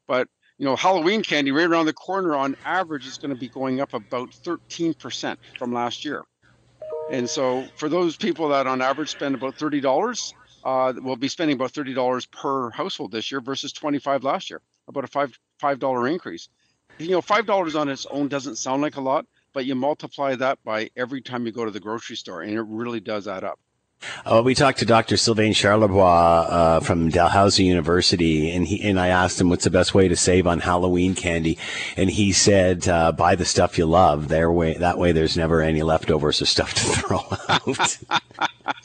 but 0.07 0.27
you 0.59 0.65
know, 0.65 0.75
Halloween 0.75 1.23
candy 1.23 1.51
right 1.51 1.65
around 1.65 1.85
the 1.85 1.93
corner 1.93 2.35
on 2.35 2.57
average 2.65 3.07
is 3.07 3.17
going 3.17 3.33
to 3.33 3.39
be 3.39 3.47
going 3.47 3.79
up 3.79 3.93
about 3.93 4.33
13 4.33 4.93
percent 4.93 5.39
from 5.57 5.73
last 5.73 6.03
year. 6.03 6.23
And 7.09 7.27
so, 7.29 7.65
for 7.77 7.87
those 7.89 8.17
people 8.17 8.49
that 8.49 8.67
on 8.67 8.81
average 8.81 9.09
spend 9.09 9.33
about 9.33 9.55
thirty 9.55 9.79
dollars, 9.79 10.33
uh, 10.63 10.93
will 11.01 11.15
be 11.15 11.29
spending 11.29 11.55
about 11.55 11.71
thirty 11.71 11.93
dollars 11.93 12.25
per 12.27 12.69
household 12.71 13.11
this 13.11 13.31
year 13.31 13.41
versus 13.41 13.71
twenty 13.71 13.99
five 13.99 14.23
last 14.23 14.49
year, 14.49 14.61
about 14.87 15.05
a 15.05 15.07
five 15.07 15.33
five 15.59 15.79
dollar 15.79 16.07
increase. 16.07 16.49
You 16.99 17.11
know, 17.11 17.21
five 17.21 17.47
dollars 17.47 17.75
on 17.75 17.89
its 17.89 18.05
own 18.11 18.27
doesn't 18.27 18.57
sound 18.57 18.81
like 18.81 18.97
a 18.97 19.01
lot, 19.01 19.25
but 19.53 19.65
you 19.65 19.73
multiply 19.73 20.35
that 20.35 20.59
by 20.63 20.91
every 20.95 21.21
time 21.21 21.45
you 21.45 21.51
go 21.53 21.65
to 21.65 21.71
the 21.71 21.79
grocery 21.79 22.17
store, 22.17 22.41
and 22.41 22.53
it 22.53 22.61
really 22.61 22.99
does 22.99 23.27
add 23.27 23.43
up. 23.45 23.59
Uh, 24.25 24.41
we 24.43 24.55
talked 24.55 24.79
to 24.79 24.85
Dr. 24.85 25.17
Sylvain 25.17 25.53
Charlebois 25.53 26.45
uh, 26.49 26.79
from 26.79 27.09
Dalhousie 27.09 27.65
University, 27.65 28.51
and 28.51 28.65
he 28.65 28.81
and 28.87 28.99
I 28.99 29.07
asked 29.07 29.39
him 29.39 29.49
what's 29.49 29.65
the 29.65 29.69
best 29.69 29.93
way 29.93 30.07
to 30.07 30.15
save 30.15 30.47
on 30.47 30.59
Halloween 30.59 31.15
candy, 31.15 31.57
and 31.97 32.09
he 32.09 32.31
said 32.31 32.87
uh, 32.87 33.11
buy 33.11 33.35
the 33.35 33.45
stuff 33.45 33.77
you 33.77 33.85
love. 33.85 34.31
Way 34.31 34.75
that 34.75 34.97
way, 34.97 35.11
there's 35.11 35.35
never 35.35 35.61
any 35.61 35.83
leftovers 35.83 36.41
of 36.41 36.47
stuff 36.47 36.73
to 36.75 36.81
throw 36.83 37.19
out. 37.49 37.97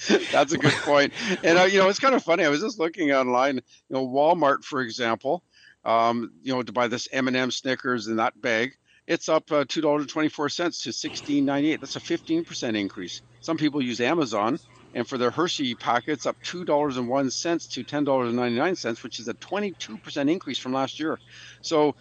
That's 0.32 0.52
a 0.52 0.58
good 0.58 0.72
point. 0.82 1.12
And 1.44 1.58
uh, 1.58 1.64
you 1.64 1.78
know, 1.78 1.88
it's 1.88 2.00
kind 2.00 2.14
of 2.14 2.22
funny. 2.22 2.44
I 2.44 2.48
was 2.48 2.60
just 2.60 2.78
looking 2.78 3.12
online. 3.12 3.56
You 3.56 3.62
know, 3.90 4.06
Walmart, 4.06 4.64
for 4.64 4.80
example, 4.80 5.44
um, 5.84 6.32
you 6.42 6.52
know, 6.52 6.62
to 6.62 6.72
buy 6.72 6.88
this 6.88 7.08
M&M 7.12 7.50
Snickers 7.50 8.08
in 8.08 8.16
that 8.16 8.40
bag 8.40 8.72
it's 9.06 9.28
up 9.28 9.52
uh, 9.52 9.64
two 9.68 9.80
dollars 9.80 10.06
twenty 10.06 10.28
four 10.28 10.48
cents 10.48 10.82
to 10.82 10.92
sixteen 10.92 11.44
ninety 11.44 11.72
eight. 11.72 11.80
That's 11.80 11.96
a 11.96 12.00
fifteen 12.00 12.44
percent 12.44 12.76
increase. 12.76 13.20
Some 13.40 13.58
people 13.58 13.82
use 13.82 14.00
Amazon, 14.00 14.58
and 14.94 15.08
for 15.08 15.18
their 15.18 15.32
Hershey 15.32 15.76
packets, 15.76 16.26
up 16.26 16.38
two 16.44 16.64
dollars 16.64 16.96
and 16.98 17.08
one 17.08 17.30
cents 17.30 17.68
to 17.70 17.84
ten 17.84 18.04
dollars 18.04 18.28
and 18.28 18.36
ninety 18.38 18.58
nine 18.58 18.76
cents, 18.76 19.02
which 19.04 19.20
is 19.20 19.28
a 19.28 19.34
twenty 19.34 19.74
two 19.80 19.98
percent 19.98 20.30
increase 20.30 20.58
from 20.58 20.72
last 20.74 21.00
year. 21.00 21.20
So, 21.62 21.94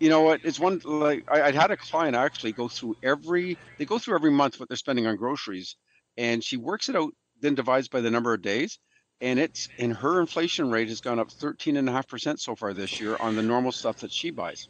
you 0.00 0.10
know 0.10 0.22
what? 0.22 0.40
It's 0.44 0.60
one 0.60 0.80
like 0.84 1.24
I, 1.30 1.42
I 1.42 1.52
had 1.52 1.70
a 1.70 1.76
client 1.78 2.16
actually 2.16 2.52
go 2.54 2.68
through 2.68 2.96
every 3.02 3.58
they 3.78 3.86
go 3.86 3.98
through 3.98 4.16
every 4.16 4.32
month 4.32 4.60
what 4.60 4.68
they're 4.68 4.76
spending 4.76 5.06
on 5.06 5.16
groceries, 5.16 5.76
and 6.18 6.44
she 6.44 6.56
works 6.58 6.88
it 6.90 6.96
out, 6.96 7.12
then 7.40 7.54
divides 7.54 7.88
by 7.88 8.00
the 8.02 8.10
number 8.10 8.34
of 8.34 8.42
days 8.42 8.78
and 9.20 9.38
it's 9.38 9.70
and 9.78 9.94
her 9.94 10.20
inflation 10.20 10.70
rate 10.70 10.88
has 10.88 11.00
gone 11.00 11.18
up 11.20 11.30
13.5% 11.30 12.38
so 12.40 12.56
far 12.56 12.74
this 12.74 13.00
year 13.00 13.16
on 13.20 13.36
the 13.36 13.42
normal 13.42 13.72
stuff 13.72 13.98
that 13.98 14.12
she 14.12 14.30
buys. 14.30 14.68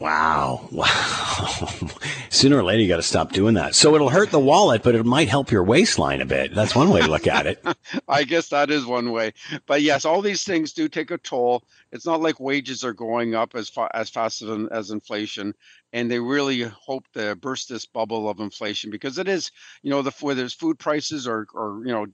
Wow. 0.00 0.68
Wow. 0.72 0.88
Sooner 2.30 2.58
or 2.58 2.64
later, 2.64 2.80
you 2.82 2.88
got 2.88 2.96
to 2.96 3.02
stop 3.02 3.32
doing 3.32 3.54
that. 3.54 3.74
So 3.74 3.94
it'll 3.94 4.08
hurt 4.08 4.30
the 4.30 4.38
wallet, 4.38 4.82
but 4.82 4.94
it 4.94 5.04
might 5.04 5.28
help 5.28 5.50
your 5.50 5.62
waistline 5.62 6.20
a 6.20 6.26
bit. 6.26 6.54
That's 6.54 6.74
one 6.74 6.90
way 6.90 7.02
to 7.02 7.10
look 7.10 7.26
at 7.26 7.46
it. 7.46 7.62
I 8.08 8.24
guess 8.24 8.48
that 8.48 8.70
is 8.70 8.86
one 8.86 9.10
way. 9.12 9.32
But 9.66 9.82
yes, 9.82 10.04
all 10.04 10.22
these 10.22 10.42
things 10.44 10.72
do 10.72 10.88
take 10.88 11.10
a 11.10 11.18
toll. 11.18 11.64
It's 11.92 12.06
not 12.06 12.20
like 12.20 12.40
wages 12.40 12.84
are 12.84 12.92
going 12.92 13.34
up 13.34 13.54
as, 13.54 13.68
fa- 13.68 13.90
as 13.94 14.08
fast 14.10 14.42
as, 14.42 14.68
as 14.70 14.90
inflation. 14.90 15.54
And 15.92 16.10
they 16.10 16.18
really 16.20 16.62
hope 16.62 17.06
to 17.14 17.36
burst 17.36 17.68
this 17.68 17.84
bubble 17.84 18.28
of 18.28 18.40
inflation 18.40 18.90
because 18.90 19.18
it 19.18 19.28
is, 19.28 19.50
you 19.82 19.90
know, 19.90 20.02
the, 20.02 20.12
whether 20.20 20.44
it's 20.44 20.54
food 20.54 20.78
prices 20.78 21.26
or, 21.26 21.46
or, 21.52 21.82
you 21.84 21.92
know, 21.92 22.06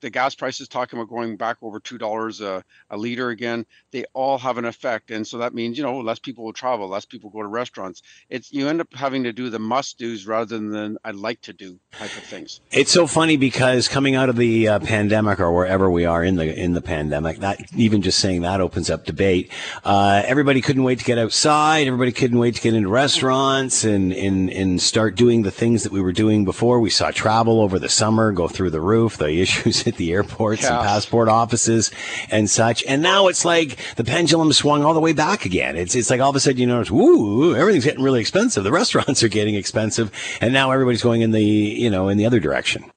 the 0.00 0.10
gas 0.10 0.34
prices 0.34 0.68
talking 0.68 0.98
about 0.98 1.08
going 1.08 1.36
back 1.36 1.56
over 1.62 1.80
two 1.80 1.98
dollars 1.98 2.40
a, 2.40 2.64
a 2.90 2.96
liter 2.96 3.30
again 3.30 3.66
they 3.92 4.04
all 4.14 4.38
have 4.38 4.58
an 4.58 4.64
effect. 4.64 5.10
And 5.10 5.26
so 5.26 5.38
that 5.38 5.54
means 5.54 5.76
you 5.76 5.84
know 5.84 5.98
less 6.00 6.18
people 6.18 6.44
will 6.44 6.52
travel 6.52 6.88
less 6.88 7.04
people 7.04 7.30
go 7.30 7.42
to 7.42 7.48
restaurants. 7.48 8.02
It's 8.28 8.52
you 8.52 8.68
end 8.68 8.80
up 8.80 8.92
having 8.94 9.24
to 9.24 9.32
do 9.32 9.50
the 9.50 9.58
must 9.58 9.98
do's 9.98 10.26
rather 10.26 10.58
than 10.58 10.98
i'd 11.04 11.14
like 11.14 11.40
to 11.42 11.52
do 11.52 11.78
type 11.92 12.16
of 12.16 12.22
things. 12.24 12.60
It's 12.70 12.92
so 12.92 13.06
funny 13.06 13.36
because 13.36 13.88
coming 13.88 14.14
out 14.14 14.28
of 14.28 14.36
the 14.36 14.68
uh, 14.68 14.78
pandemic 14.80 15.40
or 15.40 15.52
wherever 15.52 15.90
we 15.90 16.04
are 16.04 16.22
in 16.24 16.36
the 16.36 16.54
in 16.54 16.74
the 16.74 16.80
pandemic 16.80 17.38
that 17.38 17.60
even 17.76 18.02
just 18.02 18.18
saying 18.18 18.42
that 18.42 18.60
opens 18.60 18.90
up 18.90 19.04
debate. 19.04 19.50
Uh, 19.84 20.22
everybody 20.24 20.60
couldn't 20.60 20.84
wait 20.84 20.98
to 20.98 21.04
get 21.04 21.18
outside. 21.18 21.86
Everybody 21.86 22.12
couldn't 22.12 22.38
wait 22.38 22.54
to 22.56 22.60
get 22.60 22.74
into 22.74 22.88
restaurants 22.88 23.84
and, 23.84 24.12
and 24.12 24.50
and 24.50 24.80
start 24.80 25.16
doing 25.16 25.42
the 25.42 25.50
things 25.50 25.82
that 25.82 25.92
we 25.92 26.00
were 26.00 26.12
doing 26.12 26.44
before. 26.44 26.80
We 26.80 26.90
saw 26.90 27.10
travel 27.10 27.60
over 27.60 27.78
the 27.78 27.88
summer 27.88 28.32
go 28.32 28.48
through 28.48 28.70
the 28.70 28.80
roof. 28.80 29.16
The 29.16 29.30
issues 29.40 29.86
at 29.90 29.96
the 29.96 30.12
airports 30.12 30.62
yeah. 30.62 30.78
and 30.78 30.86
passport 30.86 31.28
offices 31.28 31.90
and 32.30 32.48
such. 32.48 32.82
And 32.84 33.02
now 33.02 33.28
it's 33.28 33.44
like 33.44 33.76
the 33.96 34.04
pendulum 34.04 34.52
swung 34.52 34.84
all 34.84 34.94
the 34.94 35.00
way 35.00 35.12
back 35.12 35.44
again. 35.44 35.76
It's 35.76 35.94
it's 35.94 36.10
like 36.10 36.20
all 36.20 36.30
of 36.30 36.36
a 36.36 36.40
sudden 36.40 36.58
you 36.58 36.66
notice, 36.66 36.90
ooh, 36.90 37.54
everything's 37.54 37.84
getting 37.84 38.02
really 38.02 38.20
expensive. 38.20 38.64
The 38.64 38.72
restaurants 38.80 39.22
are 39.22 39.28
getting 39.28 39.54
expensive, 39.54 40.10
and 40.40 40.52
now 40.52 40.70
everybody's 40.70 41.02
going 41.02 41.20
in 41.20 41.32
the 41.32 41.44
you 41.44 41.90
know 41.90 42.08
in 42.08 42.16
the 42.16 42.26
other 42.26 42.40
direction. 42.40 42.90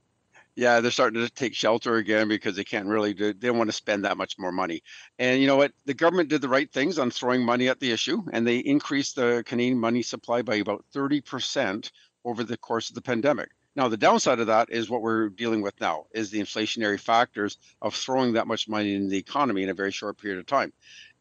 Yeah, 0.55 0.81
they're 0.81 0.91
starting 0.91 1.19
to 1.19 1.31
take 1.31 1.55
shelter 1.55 1.95
again 1.95 2.27
because 2.27 2.55
they 2.55 2.63
can't 2.63 2.85
really 2.85 3.15
do, 3.15 3.33
they 3.33 3.47
don't 3.47 3.57
want 3.57 3.69
to 3.69 3.75
spend 3.75 4.05
that 4.05 4.17
much 4.17 4.37
more 4.37 4.51
money. 4.51 4.83
And 5.17 5.41
you 5.41 5.47
know 5.47 5.55
what? 5.55 5.73
The 5.85 5.95
government 5.95 6.29
did 6.29 6.41
the 6.41 6.49
right 6.49 6.71
things 6.71 6.99
on 6.99 7.09
throwing 7.09 7.43
money 7.43 7.69
at 7.69 7.79
the 7.79 7.91
issue, 7.91 8.21
and 8.31 8.45
they 8.45 8.57
increased 8.57 9.15
the 9.15 9.43
Canadian 9.47 9.79
money 9.79 10.03
supply 10.03 10.43
by 10.43 10.55
about 10.55 10.85
30% 10.93 11.89
over 12.23 12.43
the 12.43 12.57
course 12.57 12.89
of 12.89 12.95
the 12.95 13.01
pandemic. 13.01 13.49
Now, 13.75 13.87
the 13.87 13.97
downside 13.97 14.39
of 14.39 14.47
that 14.47 14.69
is 14.69 14.89
what 14.89 15.01
we're 15.01 15.29
dealing 15.29 15.61
with 15.61 15.79
now 15.81 16.05
is 16.11 16.29
the 16.29 16.39
inflationary 16.39 16.99
factors 16.99 17.57
of 17.81 17.95
throwing 17.95 18.33
that 18.33 18.45
much 18.45 18.69
money 18.69 18.93
in 18.93 19.09
the 19.09 19.17
economy 19.17 19.63
in 19.63 19.69
a 19.69 19.73
very 19.73 19.91
short 19.91 20.19
period 20.19 20.39
of 20.39 20.45
time. 20.45 20.71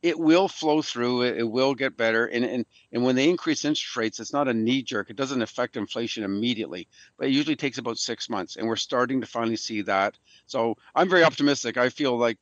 It 0.02 0.18
will 0.18 0.49
flow 0.49 0.82
through, 0.82 1.23
it, 1.23 1.49
will 1.49 1.75
get 1.75 1.97
better. 1.97 2.26
And, 2.26 2.44
and, 2.44 2.66
and 2.90 3.04
when 3.04 3.14
they 3.16 3.30
increase 3.30 3.64
interest 3.64 3.97
rates, 3.97 4.21
it's 4.21 4.32
not 4.32 4.49
a 4.49 4.54
knee 4.54 4.82
jerk. 4.82 5.09
It 5.09 5.16
doesn't 5.16 5.40
affect 5.40 5.76
inflation 5.76 6.25
immediately, 6.25 6.88
but 7.16 7.28
it 7.28 7.32
usually 7.32 7.56
takes 7.56 7.78
about 7.78 7.99
six 7.99 8.28
months. 8.28 8.56
And 8.56 8.66
we're 8.66 8.76
starting 8.76 9.21
to 9.21 9.26
finally 9.26 9.56
see 9.56 9.80
that. 9.82 10.18
So 10.47 10.76
I'm 10.94 11.09
very 11.09 11.25
optimistic. 11.25 11.76
I 11.76 11.88
feel 11.88 12.18
like, 12.18 12.37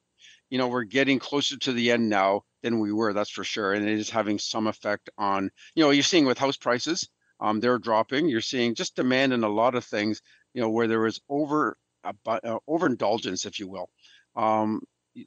you 0.49 0.59
know, 0.59 0.69
we're 0.69 0.85
getting 0.85 1.19
closer 1.19 1.57
to 1.59 1.73
the 1.73 1.93
end 1.93 2.09
now 2.09 2.45
than 2.63 2.81
we 2.81 2.93
were, 2.93 3.13
that's 3.13 3.31
for 3.31 3.45
sure. 3.45 3.75
And 3.75 3.89
it 3.89 3.99
is 3.99 4.11
having 4.11 4.39
some 4.39 4.67
effect 4.67 5.11
on, 5.19 5.51
you 5.75 5.85
know, 5.85 5.91
you're 5.91 6.03
seeing 6.03 6.25
with 6.25 6.39
house 6.39 6.57
prices 6.57 7.09
um, 7.41 7.61
they're 7.61 7.79
dropping. 7.79 8.29
You're 8.29 8.41
seeing 8.41 8.75
just 8.75 8.97
demand 8.97 9.33
in 9.33 9.45
a 9.45 9.49
lot 9.49 9.75
of 9.75 9.85
things, 9.85 10.23
you 10.55 10.61
know, 10.61 10.71
where 10.71 10.89
there 10.89 11.01
was 11.01 11.21
over 11.29 11.77
uh, 12.05 12.59
overindulgence, 12.69 13.47
if 13.47 13.59
you 13.59 13.69
will. 13.69 13.91
Um, 14.37 14.83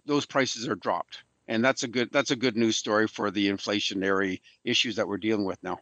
those 0.05 0.25
prices 0.25 0.67
are 0.67 0.75
dropped, 0.75 1.24
and 1.48 1.63
that's 1.63 1.84
a 1.84 1.88
good 1.88 2.10
that's 2.12 2.32
a 2.32 2.36
good 2.36 2.58
news 2.58 2.77
story 2.77 3.08
for 3.08 3.32
the 3.32 3.50
inflationary 3.50 4.41
issues 4.63 4.96
that 4.96 5.08
we're 5.08 5.17
dealing 5.17 5.46
with 5.46 5.62
now. 5.63 5.79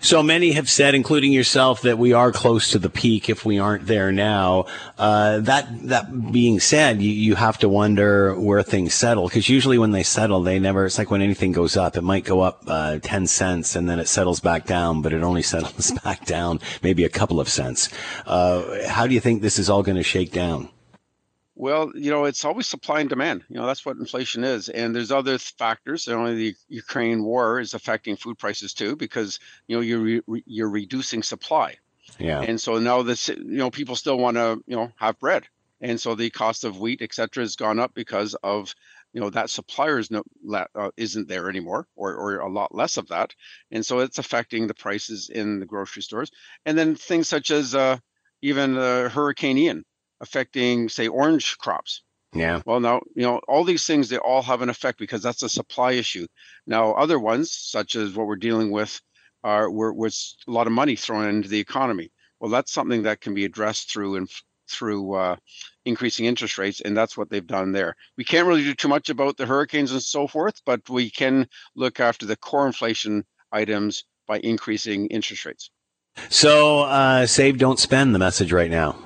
So 0.00 0.22
many 0.22 0.52
have 0.52 0.68
said, 0.68 0.94
including 0.94 1.32
yourself, 1.32 1.82
that 1.82 1.98
we 1.98 2.12
are 2.12 2.32
close 2.32 2.70
to 2.70 2.78
the 2.78 2.90
peak 2.90 3.28
if 3.28 3.44
we 3.44 3.58
aren't 3.58 3.86
there 3.86 4.12
now. 4.12 4.66
Uh, 4.98 5.40
that 5.40 5.66
that 5.88 6.32
being 6.32 6.60
said, 6.60 7.00
you, 7.00 7.10
you 7.10 7.34
have 7.34 7.58
to 7.58 7.68
wonder 7.68 8.38
where 8.38 8.62
things 8.62 8.94
settle 8.94 9.28
because 9.28 9.48
usually 9.48 9.78
when 9.78 9.92
they 9.92 10.02
settle, 10.02 10.42
they 10.42 10.58
never. 10.58 10.86
It's 10.86 10.98
like 10.98 11.10
when 11.10 11.22
anything 11.22 11.52
goes 11.52 11.76
up, 11.76 11.96
it 11.96 12.02
might 12.02 12.24
go 12.24 12.40
up 12.40 12.62
uh, 12.66 12.98
ten 13.00 13.26
cents 13.26 13.76
and 13.76 13.88
then 13.88 13.98
it 13.98 14.08
settles 14.08 14.40
back 14.40 14.66
down, 14.66 15.02
but 15.02 15.12
it 15.12 15.22
only 15.22 15.42
settles 15.54 15.90
back 16.02 16.24
down 16.24 16.60
maybe 16.82 17.04
a 17.04 17.08
couple 17.08 17.40
of 17.40 17.48
cents. 17.48 17.88
Uh, 18.26 18.86
how 18.88 19.06
do 19.06 19.14
you 19.14 19.20
think 19.20 19.42
this 19.42 19.58
is 19.58 19.70
all 19.70 19.82
going 19.82 19.96
to 19.96 20.02
shake 20.02 20.32
down? 20.32 20.68
Well, 21.56 21.92
you 21.94 22.10
know, 22.10 22.24
it's 22.24 22.44
always 22.44 22.66
supply 22.66 23.00
and 23.00 23.08
demand. 23.08 23.44
You 23.48 23.56
know, 23.56 23.66
that's 23.66 23.86
what 23.86 23.96
inflation 23.96 24.42
is. 24.42 24.68
And 24.68 24.94
there's 24.94 25.12
other 25.12 25.38
factors. 25.38 26.06
You 26.06 26.16
know, 26.16 26.34
the 26.34 26.54
Ukraine 26.68 27.22
war 27.22 27.60
is 27.60 27.74
affecting 27.74 28.16
food 28.16 28.38
prices 28.38 28.74
too 28.74 28.96
because, 28.96 29.38
you 29.68 29.76
know, 29.76 29.80
you're 29.80 30.22
re- 30.26 30.42
you're 30.46 30.68
reducing 30.68 31.22
supply. 31.22 31.76
Yeah. 32.18 32.40
And 32.40 32.60
so 32.60 32.78
now 32.78 33.02
this, 33.02 33.28
you 33.28 33.38
know, 33.38 33.70
people 33.70 33.94
still 33.94 34.18
want 34.18 34.36
to, 34.36 34.62
you 34.66 34.76
know, 34.76 34.92
have 34.96 35.18
bread. 35.18 35.46
And 35.80 36.00
so 36.00 36.14
the 36.14 36.30
cost 36.30 36.64
of 36.64 36.80
wheat, 36.80 37.02
et 37.02 37.14
cetera, 37.14 37.42
has 37.44 37.56
gone 37.56 37.78
up 37.78 37.94
because 37.94 38.34
of, 38.42 38.74
you 39.12 39.20
know, 39.20 39.30
that 39.30 39.50
supplier 39.50 39.98
is 39.98 40.10
no, 40.10 40.22
uh, 40.52 40.90
isn't 40.96 41.28
there 41.28 41.48
anymore 41.48 41.86
or, 41.94 42.14
or 42.14 42.38
a 42.38 42.50
lot 42.50 42.74
less 42.74 42.96
of 42.96 43.08
that. 43.08 43.34
And 43.70 43.86
so 43.86 44.00
it's 44.00 44.18
affecting 44.18 44.66
the 44.66 44.74
prices 44.74 45.30
in 45.30 45.60
the 45.60 45.66
grocery 45.66 46.02
stores. 46.02 46.30
And 46.66 46.76
then 46.76 46.96
things 46.96 47.28
such 47.28 47.50
as 47.50 47.74
uh, 47.74 47.98
even 48.42 48.76
uh, 48.76 49.08
Hurricane 49.08 49.58
Ian 49.58 49.84
affecting, 50.24 50.88
say, 50.88 51.06
orange 51.06 51.56
crops. 51.58 52.02
Yeah. 52.34 52.62
Well, 52.66 52.80
now, 52.80 53.02
you 53.14 53.22
know, 53.22 53.40
all 53.46 53.62
these 53.62 53.86
things, 53.86 54.08
they 54.08 54.18
all 54.18 54.42
have 54.42 54.62
an 54.62 54.70
effect 54.70 54.98
because 54.98 55.22
that's 55.22 55.42
a 55.42 55.48
supply 55.48 55.92
issue. 55.92 56.26
Now, 56.66 56.92
other 56.94 57.18
ones, 57.18 57.52
such 57.52 57.94
as 57.94 58.14
what 58.14 58.26
we're 58.26 58.36
dealing 58.48 58.72
with, 58.72 59.00
are 59.44 59.70
where 59.70 59.92
was 59.92 60.36
a 60.48 60.50
lot 60.50 60.66
of 60.66 60.72
money 60.72 60.96
thrown 60.96 61.28
into 61.28 61.48
the 61.48 61.60
economy. 61.60 62.10
Well, 62.40 62.50
that's 62.50 62.72
something 62.72 63.02
that 63.04 63.20
can 63.20 63.34
be 63.34 63.44
addressed 63.44 63.92
through 63.92 64.16
and 64.16 64.28
through 64.68 65.14
uh, 65.14 65.36
increasing 65.84 66.24
interest 66.24 66.58
rates, 66.58 66.80
and 66.80 66.96
that's 66.96 67.16
what 67.16 67.30
they've 67.30 67.46
done 67.46 67.72
there. 67.72 67.94
We 68.16 68.24
can't 68.24 68.48
really 68.48 68.64
do 68.64 68.74
too 68.74 68.88
much 68.88 69.10
about 69.10 69.36
the 69.36 69.46
hurricanes 69.46 69.92
and 69.92 70.02
so 70.02 70.26
forth, 70.26 70.60
but 70.64 70.88
we 70.88 71.10
can 71.10 71.46
look 71.76 72.00
after 72.00 72.26
the 72.26 72.36
core 72.36 72.66
inflation 72.66 73.24
items 73.52 74.04
by 74.26 74.38
increasing 74.38 75.06
interest 75.08 75.44
rates. 75.44 75.70
So, 76.30 76.80
uh, 76.80 77.26
save, 77.26 77.58
don't 77.58 77.78
spend 77.78 78.14
the 78.14 78.18
message 78.18 78.52
right 78.52 78.70
now. 78.70 79.04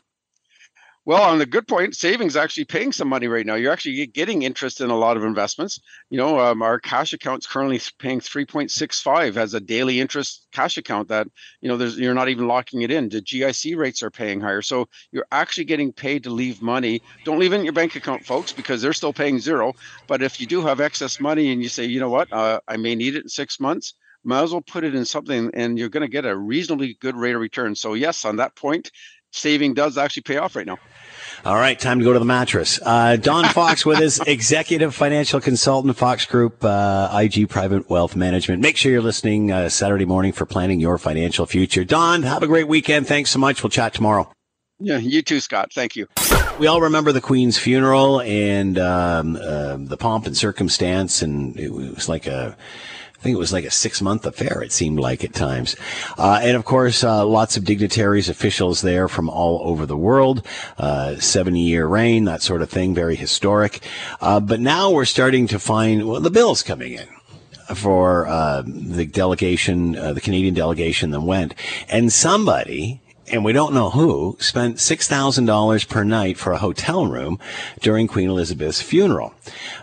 Well, 1.09 1.23
on 1.23 1.39
the 1.39 1.47
good 1.47 1.67
point, 1.67 1.97
savings 1.97 2.37
actually 2.37 2.67
paying 2.67 2.93
some 2.93 3.09
money 3.09 3.29
right 3.29 3.47
now. 3.47 3.55
You're 3.55 3.73
actually 3.73 4.07
getting 4.09 4.43
interest 4.43 4.83
in 4.83 4.91
a 4.91 4.95
lot 4.95 5.17
of 5.17 5.25
investments. 5.25 5.81
You 6.11 6.19
know, 6.19 6.39
um, 6.39 6.61
our 6.61 6.79
cash 6.79 7.15
account's 7.15 7.47
currently 7.47 7.81
paying 7.99 8.21
3.65 8.21 9.39
as 9.39 9.55
a 9.55 9.61
daily 9.61 10.01
interest 10.01 10.47
cash 10.53 10.77
account. 10.77 11.09
That 11.09 11.27
you 11.63 11.69
know, 11.71 11.79
there's 11.79 11.99
you're 11.99 12.13
not 12.13 12.29
even 12.29 12.47
locking 12.47 12.83
it 12.83 12.91
in. 12.91 13.09
The 13.09 13.23
GIC 13.23 13.75
rates 13.75 14.03
are 14.03 14.11
paying 14.11 14.39
higher, 14.39 14.61
so 14.61 14.87
you're 15.11 15.25
actually 15.33 15.65
getting 15.65 15.95
paid 15.95 16.25
to 16.25 16.31
leave 16.31 16.61
money. 16.61 17.01
Don't 17.25 17.39
leave 17.39 17.55
it 17.55 17.61
in 17.61 17.65
your 17.65 17.73
bank 17.73 17.97
account, 17.97 18.27
folks, 18.27 18.53
because 18.53 18.83
they're 18.83 18.93
still 18.93 19.15
paying 19.15 19.39
zero. 19.39 19.73
But 20.09 20.21
if 20.21 20.39
you 20.39 20.47
do 20.47 20.61
have 20.61 20.79
excess 20.79 21.21
money 21.21 21.53
and 21.53 21.63
you 21.63 21.71
say, 21.71 21.87
you 21.87 22.01
know 22.01 22.11
what, 22.11 22.31
uh, 22.31 22.61
I 22.69 22.77
may 22.77 22.95
need 22.95 23.15
it 23.15 23.23
in 23.23 23.29
six 23.31 23.59
months, 23.59 23.95
might 24.25 24.43
as 24.43 24.53
well 24.53 24.61
put 24.61 24.85
it 24.85 24.95
in 24.95 25.07
something, 25.07 25.53
and 25.55 25.79
you're 25.79 25.89
going 25.89 26.03
to 26.03 26.13
get 26.13 26.27
a 26.27 26.37
reasonably 26.37 26.99
good 27.01 27.17
rate 27.17 27.35
of 27.35 27.41
return. 27.41 27.75
So 27.75 27.95
yes, 27.95 28.27
on 28.27 28.37
that 28.37 28.55
point, 28.57 28.91
saving 29.33 29.75
does 29.75 29.99
actually 29.99 30.23
pay 30.23 30.37
off 30.37 30.57
right 30.57 30.67
now. 30.67 30.79
All 31.45 31.55
right, 31.55 31.79
time 31.79 32.01
to 32.01 32.05
go 32.05 32.13
to 32.13 32.19
the 32.19 32.25
mattress. 32.25 32.81
Uh, 32.83 33.17
Don 33.17 33.45
Fox 33.55 33.87
with 33.87 33.99
his 33.99 34.21
executive 34.27 34.95
financial 34.95 35.41
consultant, 35.41 35.97
Fox 35.97 36.27
Group, 36.27 36.65
uh, 36.65 37.09
IG 37.13 37.49
Private 37.49 37.89
Wealth 37.89 38.17
Management. 38.17 38.61
Make 38.61 38.77
sure 38.77 38.91
you're 38.91 39.01
listening 39.01 39.53
uh, 39.53 39.69
Saturday 39.69 40.05
morning 40.05 40.33
for 40.33 40.47
planning 40.47 40.81
your 40.81 40.99
financial 40.99 41.47
future. 41.47 41.85
Don, 41.85 42.23
have 42.25 42.43
a 42.43 42.47
great 42.49 42.67
weekend. 42.67 43.07
Thanks 43.07 43.31
so 43.31 43.39
much. 43.39 43.63
We'll 43.63 43.71
chat 43.71 43.95
tomorrow. 43.95 44.31
Yeah, 44.81 44.99
you 44.99 45.23
too, 45.23 45.41
Scott. 45.41 45.73
Thank 45.73 45.97
you. 45.97 46.07
We 46.59 46.67
all 46.67 46.81
remember 46.81 47.13
the 47.13 47.21
Queen's 47.21 47.59
funeral 47.59 48.21
and 48.21 48.79
um, 48.79 49.37
uh, 49.37 49.77
the 49.79 49.97
pomp 49.97 50.27
and 50.27 50.37
circumstance, 50.37 51.23
and 51.23 51.59
it 51.59 51.73
was 51.73 52.09
like 52.09 52.27
a 52.27 52.57
I 53.19 53.21
think 53.21 53.35
it 53.35 53.39
was 53.39 53.53
like 53.53 53.65
a 53.65 53.71
six 53.71 54.01
month 54.01 54.25
affair, 54.27 54.63
it 54.63 54.71
seemed 54.71 55.01
like 55.01 55.25
at 55.25 55.35
times. 55.35 55.75
Uh, 56.17 56.39
and 56.41 56.57
of 56.57 56.65
course, 56.65 57.03
uh, 57.03 57.27
lots 57.27 57.57
of 57.57 57.65
dignitaries, 57.65 58.29
officials 58.29 58.81
there 58.83 59.09
from 59.09 59.29
all 59.29 59.61
over 59.65 59.87
the 59.87 59.97
world, 59.97 60.47
uh, 60.79 61.17
70 61.17 61.59
year 61.59 61.89
reign, 61.89 62.27
that 62.27 62.43
sort 62.43 62.63
of 62.63 62.71
thing, 62.71 62.95
very 62.95 63.17
historic. 63.17 63.81
Uh, 64.21 64.39
but 64.39 64.61
now 64.61 64.93
we're 64.93 65.05
starting 65.05 65.49
to 65.49 65.59
find, 65.59 66.07
well, 66.07 66.21
the 66.21 66.31
bills 66.31 66.63
coming 66.63 66.93
in 66.93 67.09
for 67.75 68.29
uh, 68.29 68.63
the 68.65 69.05
delegation, 69.05 69.97
uh, 69.97 70.13
the 70.13 70.21
Canadian 70.21 70.55
delegation 70.55 71.11
that 71.11 71.21
went, 71.21 71.55
and 71.89 72.13
somebody 72.13 73.01
and 73.31 73.45
we 73.45 73.53
don't 73.53 73.75
know 73.75 73.91
who, 73.91 74.37
spent 74.41 74.77
$6,000 74.77 75.89
per 75.89 76.05
night 76.05 76.39
for 76.39 76.53
a 76.53 76.59
hotel 76.59 77.07
room 77.07 77.39
during 77.81 78.07
Queen 78.07 78.29
Elizabeth's 78.29 78.83
funeral. 78.83 79.35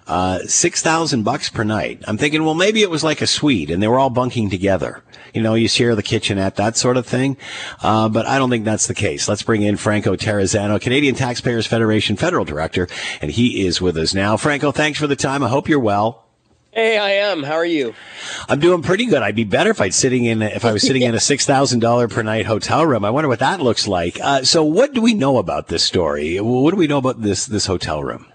Uh, 0.07 0.39
6,000 0.39 1.23
bucks 1.23 1.49
per 1.49 1.63
night. 1.63 2.03
I'm 2.07 2.17
thinking, 2.17 2.43
well, 2.43 2.53
maybe 2.53 2.81
it 2.81 2.89
was 2.89 3.03
like 3.03 3.21
a 3.21 3.27
suite 3.27 3.69
and 3.69 3.81
they 3.81 3.87
were 3.87 3.99
all 3.99 4.09
bunking 4.09 4.49
together. 4.49 5.03
You 5.33 5.41
know, 5.41 5.53
you 5.53 5.67
share 5.67 5.95
the 5.95 6.03
kitchenette, 6.03 6.55
that 6.55 6.77
sort 6.77 6.97
of 6.97 7.05
thing. 7.05 7.37
Uh, 7.81 8.09
but 8.09 8.25
I 8.25 8.37
don't 8.37 8.49
think 8.49 8.65
that's 8.65 8.87
the 8.87 8.93
case. 8.93 9.27
Let's 9.27 9.43
bring 9.43 9.61
in 9.63 9.77
Franco 9.77 10.15
Terrazzano, 10.15 10.79
Canadian 10.79 11.15
Taxpayers 11.15 11.67
Federation 11.67 12.15
Federal 12.15 12.45
Director, 12.45 12.87
and 13.21 13.31
he 13.31 13.65
is 13.65 13.81
with 13.81 13.97
us 13.97 14.13
now. 14.13 14.37
Franco, 14.37 14.71
thanks 14.71 14.99
for 14.99 15.07
the 15.07 15.15
time. 15.15 15.43
I 15.43 15.49
hope 15.49 15.67
you're 15.67 15.79
well. 15.79 16.24
Hey, 16.75 16.97
I 16.97 17.11
am. 17.11 17.41
How 17.41 17.53
are 17.53 17.65
you? 17.65 17.95
I'm 18.49 18.59
doing 18.59 18.81
pretty 18.81 19.05
good. 19.05 19.21
I'd 19.21 19.33
be 19.33 19.45
better 19.45 19.69
if 19.69 19.79
I'd 19.79 19.93
sitting 19.93 20.25
in 20.25 20.41
if 20.41 20.65
I 20.65 20.73
was 20.73 20.81
sitting 20.81 21.03
yeah. 21.03 21.07
in 21.09 21.15
a 21.15 21.19
six 21.31 21.45
thousand 21.45 21.79
dollar 21.79 22.09
per 22.09 22.21
night 22.21 22.45
hotel 22.45 22.85
room. 22.85 23.05
I 23.05 23.11
wonder 23.11 23.29
what 23.29 23.39
that 23.39 23.61
looks 23.61 23.87
like. 23.87 24.19
Uh, 24.21 24.43
so, 24.43 24.61
what 24.61 24.93
do 24.93 24.99
we 24.99 25.13
know 25.13 25.37
about 25.37 25.69
this 25.69 25.83
story? 25.83 26.35
What 26.41 26.71
do 26.71 26.75
we 26.75 26.87
know 26.87 26.97
about 26.97 27.21
this 27.21 27.45
this 27.45 27.65
hotel 27.65 28.03
room? 28.03 28.25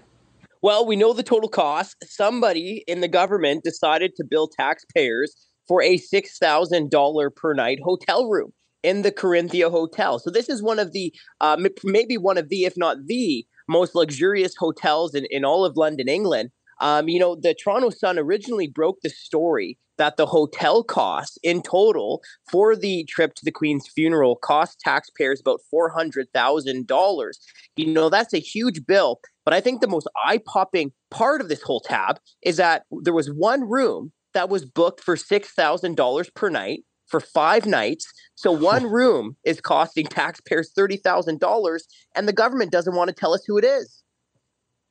Well, 0.59 0.87
we 0.87 0.95
know 0.95 1.13
the 1.13 1.21
total 1.21 1.49
cost. 1.49 1.97
Somebody 2.03 2.83
in 2.87 3.01
the 3.01 3.07
government 3.07 3.63
decided 3.63 4.15
to 4.15 4.25
bill 4.27 4.47
taxpayers 4.47 5.35
for 5.67 5.83
a 5.83 5.97
six 5.97 6.39
thousand 6.39 6.89
dollar 6.89 7.29
per 7.29 7.53
night 7.53 7.77
hotel 7.83 8.27
room 8.27 8.53
in 8.81 9.03
the 9.03 9.11
Corinthia 9.11 9.69
Hotel. 9.69 10.17
So 10.17 10.31
this 10.31 10.49
is 10.49 10.63
one 10.63 10.79
of 10.79 10.93
the 10.93 11.13
uh, 11.41 11.63
maybe 11.83 12.17
one 12.17 12.39
of 12.39 12.49
the, 12.49 12.65
if 12.65 12.73
not 12.75 13.05
the 13.05 13.45
most 13.69 13.93
luxurious 13.93 14.55
hotels 14.57 15.13
in, 15.13 15.27
in 15.29 15.45
all 15.45 15.63
of 15.63 15.77
London, 15.77 16.09
England. 16.09 16.49
Um, 16.81 17.07
you 17.07 17.19
know, 17.19 17.35
the 17.35 17.53
Toronto 17.53 17.91
Sun 17.91 18.19
originally 18.19 18.67
broke 18.67 19.01
the 19.01 19.09
story 19.09 19.77
that 19.97 20.17
the 20.17 20.25
hotel 20.25 20.83
costs 20.83 21.37
in 21.43 21.61
total 21.61 22.23
for 22.49 22.75
the 22.75 23.05
trip 23.07 23.35
to 23.35 23.45
the 23.45 23.51
Queen's 23.51 23.87
funeral 23.87 24.35
cost 24.35 24.79
taxpayers 24.79 25.39
about 25.39 25.61
$400,000. 25.71 27.31
You 27.75 27.85
know, 27.85 28.09
that's 28.09 28.33
a 28.33 28.39
huge 28.39 28.85
bill. 28.87 29.19
But 29.45 29.53
I 29.53 29.61
think 29.61 29.79
the 29.79 29.87
most 29.87 30.07
eye 30.25 30.39
popping 30.43 30.91
part 31.11 31.39
of 31.39 31.49
this 31.49 31.61
whole 31.61 31.81
tab 31.81 32.19
is 32.41 32.57
that 32.57 32.83
there 32.91 33.13
was 33.13 33.31
one 33.31 33.69
room 33.69 34.11
that 34.33 34.49
was 34.49 34.65
booked 34.65 35.01
for 35.01 35.15
$6,000 35.15 36.33
per 36.33 36.49
night 36.49 36.79
for 37.05 37.19
five 37.19 37.67
nights. 37.67 38.11
So 38.33 38.51
one 38.73 38.87
room 38.87 39.35
is 39.43 39.61
costing 39.61 40.07
taxpayers 40.07 40.71
$30,000, 40.75 41.79
and 42.15 42.27
the 42.27 42.33
government 42.33 42.71
doesn't 42.71 42.95
want 42.95 43.09
to 43.09 43.15
tell 43.15 43.35
us 43.35 43.43
who 43.45 43.59
it 43.59 43.65
is. 43.65 44.00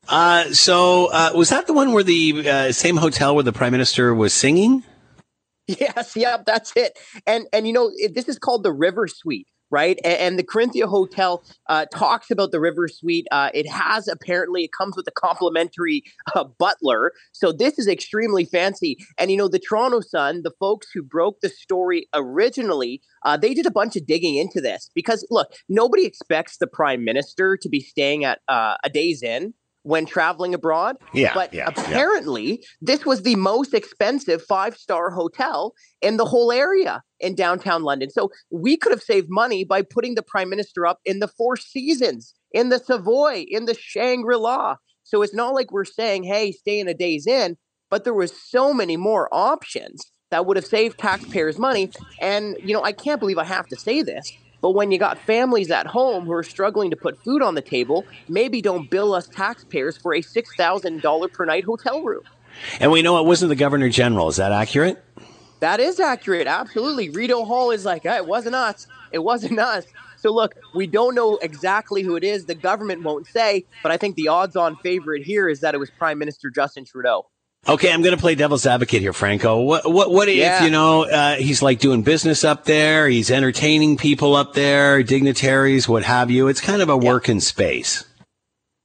Uh, 0.08 0.44
so 0.52 1.06
uh, 1.12 1.30
was 1.34 1.50
that 1.50 1.66
the 1.66 1.72
one 1.72 1.92
where 1.92 2.02
the 2.02 2.48
uh, 2.48 2.72
same 2.72 2.96
hotel 2.96 3.34
where 3.34 3.44
the 3.44 3.52
prime 3.52 3.72
minister 3.72 4.14
was 4.14 4.32
singing? 4.32 4.82
Yes, 5.78 6.16
yeah, 6.16 6.38
that's 6.44 6.72
it. 6.74 6.98
And 7.26 7.46
and 7.52 7.66
you 7.66 7.72
know 7.72 7.92
it, 7.94 8.14
this 8.14 8.28
is 8.28 8.38
called 8.40 8.64
the 8.64 8.72
River 8.72 9.06
Suite, 9.06 9.46
right? 9.70 10.00
And, 10.02 10.14
and 10.14 10.38
the 10.38 10.42
Corinthia 10.42 10.86
Hotel 10.86 11.44
uh, 11.68 11.86
talks 11.94 12.28
about 12.30 12.50
the 12.50 12.58
River 12.58 12.88
Suite. 12.88 13.28
Uh, 13.30 13.50
it 13.54 13.68
has 13.68 14.08
apparently 14.08 14.64
it 14.64 14.72
comes 14.72 14.96
with 14.96 15.06
a 15.06 15.12
complimentary 15.12 16.02
uh, 16.34 16.42
butler, 16.58 17.12
so 17.30 17.52
this 17.52 17.78
is 17.78 17.86
extremely 17.86 18.44
fancy. 18.44 18.96
And 19.16 19.30
you 19.30 19.36
know 19.36 19.46
the 19.46 19.60
Toronto 19.60 20.00
Sun, 20.00 20.42
the 20.42 20.52
folks 20.58 20.88
who 20.92 21.04
broke 21.04 21.40
the 21.40 21.48
story 21.48 22.08
originally, 22.14 23.00
uh, 23.24 23.36
they 23.36 23.54
did 23.54 23.66
a 23.66 23.70
bunch 23.70 23.94
of 23.94 24.06
digging 24.06 24.34
into 24.34 24.60
this 24.60 24.90
because 24.92 25.24
look, 25.30 25.52
nobody 25.68 26.04
expects 26.04 26.56
the 26.56 26.66
prime 26.66 27.04
minister 27.04 27.56
to 27.58 27.68
be 27.68 27.78
staying 27.78 28.24
at 28.24 28.40
uh, 28.48 28.74
a 28.82 28.90
Days 28.90 29.22
Inn 29.22 29.54
when 29.82 30.06
traveling 30.06 30.54
abroad. 30.54 30.96
Yeah. 31.12 31.32
But 31.34 31.54
yeah, 31.54 31.68
apparently, 31.68 32.50
yeah. 32.50 32.56
this 32.80 33.06
was 33.06 33.22
the 33.22 33.36
most 33.36 33.74
expensive 33.74 34.42
five 34.42 34.76
star 34.76 35.10
hotel 35.10 35.74
in 36.02 36.16
the 36.16 36.24
whole 36.24 36.52
area 36.52 37.02
in 37.18 37.34
downtown 37.34 37.82
London. 37.82 38.10
So 38.10 38.30
we 38.50 38.76
could 38.76 38.92
have 38.92 39.02
saved 39.02 39.28
money 39.30 39.64
by 39.64 39.82
putting 39.82 40.14
the 40.14 40.22
prime 40.22 40.48
minister 40.48 40.86
up 40.86 40.98
in 41.04 41.20
the 41.20 41.28
Four 41.28 41.56
Seasons, 41.56 42.34
in 42.52 42.68
the 42.68 42.78
Savoy, 42.78 43.44
in 43.48 43.66
the 43.66 43.74
Shangri 43.74 44.36
La. 44.36 44.76
So 45.04 45.22
it's 45.22 45.34
not 45.34 45.54
like 45.54 45.72
we're 45.72 45.84
saying, 45.84 46.24
hey, 46.24 46.52
stay 46.52 46.78
in 46.78 46.88
a 46.88 46.94
Days 46.94 47.26
Inn, 47.26 47.56
but 47.90 48.04
there 48.04 48.14
was 48.14 48.32
so 48.32 48.72
many 48.72 48.96
more 48.96 49.28
options 49.32 50.02
that 50.30 50.46
would 50.46 50.56
have 50.56 50.66
saved 50.66 50.98
taxpayers 50.98 51.58
money. 51.58 51.90
And, 52.20 52.56
you 52.62 52.72
know, 52.72 52.84
I 52.84 52.92
can't 52.92 53.18
believe 53.18 53.38
I 53.38 53.44
have 53.44 53.66
to 53.68 53.76
say 53.76 54.02
this, 54.02 54.32
but 54.60 54.70
when 54.70 54.90
you 54.90 54.98
got 54.98 55.18
families 55.18 55.70
at 55.70 55.86
home 55.86 56.26
who 56.26 56.32
are 56.32 56.42
struggling 56.42 56.90
to 56.90 56.96
put 56.96 57.22
food 57.22 57.42
on 57.42 57.54
the 57.54 57.62
table, 57.62 58.04
maybe 58.28 58.60
don't 58.60 58.90
bill 58.90 59.14
us 59.14 59.28
taxpayers 59.28 59.96
for 59.96 60.14
a 60.14 60.20
$6,000 60.20 61.32
per 61.32 61.44
night 61.44 61.64
hotel 61.64 62.02
room. 62.02 62.22
And 62.78 62.90
we 62.90 63.02
know 63.02 63.18
it 63.18 63.26
wasn't 63.26 63.48
the 63.48 63.56
governor 63.56 63.88
general. 63.88 64.28
Is 64.28 64.36
that 64.36 64.52
accurate? 64.52 65.02
That 65.60 65.80
is 65.80 66.00
accurate. 66.00 66.46
Absolutely. 66.46 67.10
Rideau 67.10 67.44
Hall 67.44 67.70
is 67.70 67.84
like, 67.84 68.02
hey, 68.02 68.16
it 68.16 68.26
wasn't 68.26 68.54
us. 68.54 68.86
It 69.12 69.20
wasn't 69.20 69.58
us. 69.58 69.84
So 70.16 70.32
look, 70.32 70.54
we 70.74 70.86
don't 70.86 71.14
know 71.14 71.38
exactly 71.38 72.02
who 72.02 72.16
it 72.16 72.24
is. 72.24 72.46
The 72.46 72.54
government 72.54 73.02
won't 73.02 73.26
say, 73.26 73.64
but 73.82 73.90
I 73.92 73.96
think 73.96 74.16
the 74.16 74.28
odds-on 74.28 74.76
favorite 74.76 75.22
here 75.24 75.48
is 75.48 75.60
that 75.60 75.74
it 75.74 75.78
was 75.78 75.90
Prime 75.90 76.18
Minister 76.18 76.50
Justin 76.50 76.84
Trudeau. 76.84 77.26
Okay, 77.68 77.92
I'm 77.92 78.00
going 78.00 78.14
to 78.14 78.20
play 78.20 78.34
devil's 78.34 78.64
advocate 78.64 79.02
here, 79.02 79.12
Franco. 79.12 79.60
What, 79.60 79.90
what, 79.90 80.10
what 80.10 80.34
yeah. 80.34 80.58
if, 80.58 80.64
you 80.64 80.70
know, 80.70 81.04
uh, 81.04 81.36
he's 81.36 81.60
like 81.60 81.78
doing 81.78 82.02
business 82.02 82.42
up 82.42 82.64
there, 82.64 83.06
he's 83.06 83.30
entertaining 83.30 83.98
people 83.98 84.34
up 84.34 84.54
there, 84.54 85.02
dignitaries, 85.02 85.86
what 85.86 86.02
have 86.02 86.30
you. 86.30 86.48
It's 86.48 86.60
kind 86.60 86.80
of 86.80 86.88
a 86.88 86.92
yeah. 86.92 87.10
working 87.10 87.38
space. 87.38 88.04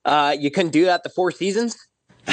Uh, 0.04 0.36
you 0.38 0.52
couldn't 0.52 0.72
do 0.72 0.86
that 0.86 1.04
the 1.04 1.10
Four 1.10 1.32
Seasons? 1.32 1.78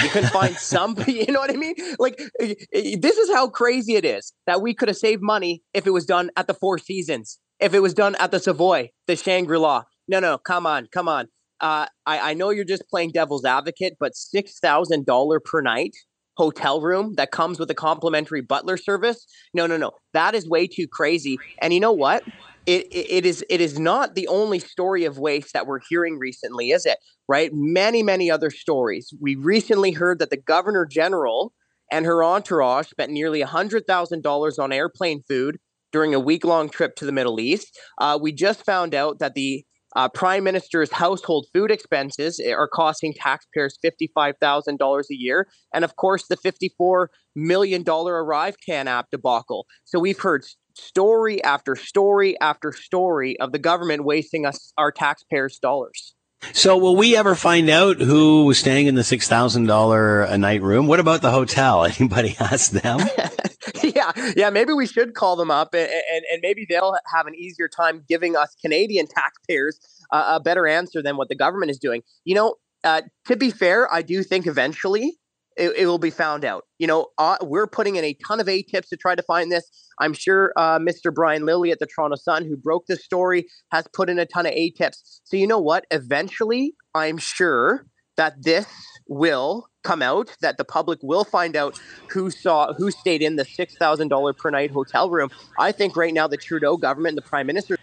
You 0.02 0.08
couldn't 0.08 0.30
find 0.30 0.54
somebody, 0.58 1.12
you 1.12 1.32
know 1.32 1.38
what 1.38 1.50
I 1.50 1.56
mean? 1.56 1.76
Like, 2.00 2.20
this 2.40 3.16
is 3.16 3.30
how 3.30 3.48
crazy 3.48 3.94
it 3.94 4.04
is 4.04 4.32
that 4.46 4.60
we 4.60 4.74
could 4.74 4.88
have 4.88 4.96
saved 4.96 5.22
money 5.22 5.62
if 5.72 5.86
it 5.86 5.90
was 5.90 6.04
done 6.04 6.30
at 6.36 6.48
the 6.48 6.54
Four 6.54 6.76
Seasons, 6.78 7.38
if 7.60 7.72
it 7.72 7.80
was 7.80 7.94
done 7.94 8.16
at 8.16 8.32
the 8.32 8.40
Savoy, 8.40 8.90
the 9.06 9.14
Shangri 9.14 9.58
La. 9.58 9.84
No, 10.08 10.18
no, 10.18 10.38
come 10.38 10.66
on, 10.66 10.88
come 10.92 11.08
on. 11.08 11.28
Uh, 11.60 11.86
I, 12.04 12.30
I 12.30 12.34
know 12.34 12.50
you're 12.50 12.64
just 12.64 12.88
playing 12.90 13.12
devil's 13.12 13.44
advocate, 13.44 13.94
but 14.00 14.14
$6,000 14.14 15.44
per 15.44 15.60
night 15.60 15.94
hotel 16.36 16.80
room 16.80 17.14
that 17.16 17.30
comes 17.30 17.58
with 17.58 17.70
a 17.70 17.74
complimentary 17.74 18.40
butler 18.40 18.76
service. 18.76 19.26
No, 19.54 19.66
no, 19.66 19.76
no. 19.76 19.92
That 20.12 20.34
is 20.34 20.48
way 20.48 20.66
too 20.66 20.86
crazy. 20.88 21.38
And 21.60 21.72
you 21.72 21.80
know 21.80 21.92
what? 21.92 22.24
It, 22.64 22.86
it, 22.92 23.26
is 23.26 23.44
it 23.50 23.60
is 23.60 23.78
not 23.78 24.14
the 24.14 24.28
only 24.28 24.60
story 24.60 25.04
of 25.04 25.18
waste 25.18 25.52
that 25.52 25.66
we're 25.66 25.80
hearing 25.88 26.18
recently, 26.18 26.70
is 26.70 26.86
it? 26.86 26.98
Right? 27.28 27.50
Many, 27.52 28.02
many 28.02 28.30
other 28.30 28.50
stories. 28.50 29.12
We 29.20 29.34
recently 29.34 29.92
heard 29.92 30.20
that 30.20 30.30
the 30.30 30.36
governor 30.36 30.86
general 30.86 31.52
and 31.90 32.06
her 32.06 32.22
entourage 32.24 32.88
spent 32.88 33.12
nearly 33.12 33.42
$100,000 33.42 34.58
on 34.58 34.72
airplane 34.72 35.22
food 35.28 35.58
during 35.92 36.14
a 36.14 36.20
week 36.20 36.44
long 36.44 36.70
trip 36.70 36.96
to 36.96 37.04
the 37.04 37.12
Middle 37.12 37.38
East. 37.38 37.78
Uh, 37.98 38.18
we 38.20 38.32
just 38.32 38.64
found 38.64 38.94
out 38.94 39.18
that 39.18 39.34
the 39.34 39.64
uh, 39.96 40.08
Prime 40.08 40.44
Minister's 40.44 40.92
household 40.92 41.46
food 41.52 41.70
expenses 41.70 42.40
eh, 42.42 42.52
are 42.52 42.68
costing 42.68 43.14
taxpayers 43.14 43.78
$55,000 43.84 45.00
a 45.10 45.14
year. 45.14 45.48
And 45.72 45.84
of 45.84 45.96
course, 45.96 46.26
the 46.28 46.36
$54 46.36 47.08
million 47.34 47.84
ArriveCAN 47.84 48.86
app 48.86 49.06
debacle. 49.10 49.66
So 49.84 49.98
we've 49.98 50.20
heard 50.20 50.44
story 50.76 51.42
after 51.44 51.76
story 51.76 52.38
after 52.40 52.72
story 52.72 53.38
of 53.40 53.52
the 53.52 53.58
government 53.58 54.04
wasting 54.04 54.46
us 54.46 54.72
our 54.78 54.90
taxpayers' 54.90 55.58
dollars. 55.58 56.14
So, 56.54 56.76
will 56.76 56.96
we 56.96 57.16
ever 57.16 57.36
find 57.36 57.70
out 57.70 58.00
who 58.00 58.46
was 58.46 58.58
staying 58.58 58.88
in 58.88 58.96
the 58.96 59.04
six 59.04 59.28
thousand 59.28 59.66
dollar 59.66 60.22
a 60.22 60.36
night 60.36 60.60
room? 60.60 60.88
What 60.88 60.98
about 60.98 61.22
the 61.22 61.30
hotel? 61.30 61.84
Anybody 62.00 62.34
ask 62.40 62.72
them? 62.72 62.98
yeah, 63.82 64.12
yeah. 64.36 64.50
Maybe 64.50 64.72
we 64.72 64.86
should 64.86 65.14
call 65.14 65.36
them 65.36 65.50
up, 65.50 65.74
and, 65.74 65.88
and, 65.90 66.24
and 66.32 66.40
maybe 66.42 66.66
they'll 66.68 66.94
have 67.14 67.26
an 67.26 67.34
easier 67.34 67.68
time 67.68 68.04
giving 68.08 68.36
us 68.36 68.54
Canadian 68.60 69.06
taxpayers 69.06 69.80
uh, 70.12 70.34
a 70.36 70.40
better 70.40 70.66
answer 70.66 71.02
than 71.02 71.16
what 71.16 71.28
the 71.28 71.34
government 71.34 71.70
is 71.70 71.78
doing. 71.78 72.02
You 72.24 72.34
know, 72.34 72.54
uh, 72.84 73.02
to 73.26 73.36
be 73.36 73.50
fair, 73.50 73.92
I 73.92 74.02
do 74.02 74.22
think 74.22 74.46
eventually 74.46 75.18
it, 75.56 75.72
it, 75.76 75.86
will 75.86 75.98
be 75.98 76.10
found 76.10 76.44
out. 76.44 76.64
You 76.78 76.86
know, 76.86 77.08
uh, 77.18 77.36
we're 77.42 77.66
putting 77.66 77.96
in 77.96 78.04
a 78.04 78.14
ton 78.26 78.40
of 78.40 78.46
ATIPs 78.46 78.88
to 78.88 78.96
try 78.96 79.14
to 79.14 79.22
find 79.22 79.52
this. 79.52 79.64
I'm 80.00 80.14
sure 80.14 80.52
uh, 80.56 80.78
Mr. 80.78 81.14
Brian 81.14 81.44
Lilley 81.44 81.70
at 81.70 81.78
the 81.78 81.86
Toronto 81.86 82.16
Sun, 82.16 82.44
who 82.44 82.56
broke 82.56 82.86
this 82.86 83.04
story, 83.04 83.46
has 83.70 83.86
put 83.92 84.08
in 84.08 84.18
a 84.18 84.26
ton 84.26 84.46
of 84.46 84.52
ATIPs. 84.52 85.20
So, 85.24 85.36
you 85.36 85.46
know 85.46 85.60
what? 85.60 85.86
Eventually, 85.90 86.74
I'm 86.94 87.18
sure 87.18 87.86
that 88.16 88.42
this 88.42 88.66
will 89.08 89.68
come 89.82 90.02
out, 90.02 90.36
that 90.40 90.56
the 90.58 90.64
public 90.64 90.98
will 91.02 91.24
find 91.24 91.56
out 91.56 91.78
who 92.10 92.30
saw, 92.30 92.72
who 92.74 92.90
stayed 92.90 93.22
in 93.22 93.36
the 93.36 93.44
$6,000 93.44 94.36
per 94.36 94.50
night 94.50 94.70
hotel 94.70 95.10
room. 95.10 95.30
I 95.58 95.72
think 95.72 95.96
right 95.96 96.14
now 96.14 96.28
the 96.28 96.36
Trudeau 96.36 96.76
government, 96.76 97.12
and 97.12 97.18
the 97.18 97.28
Prime 97.28 97.46
Minister. 97.46 97.76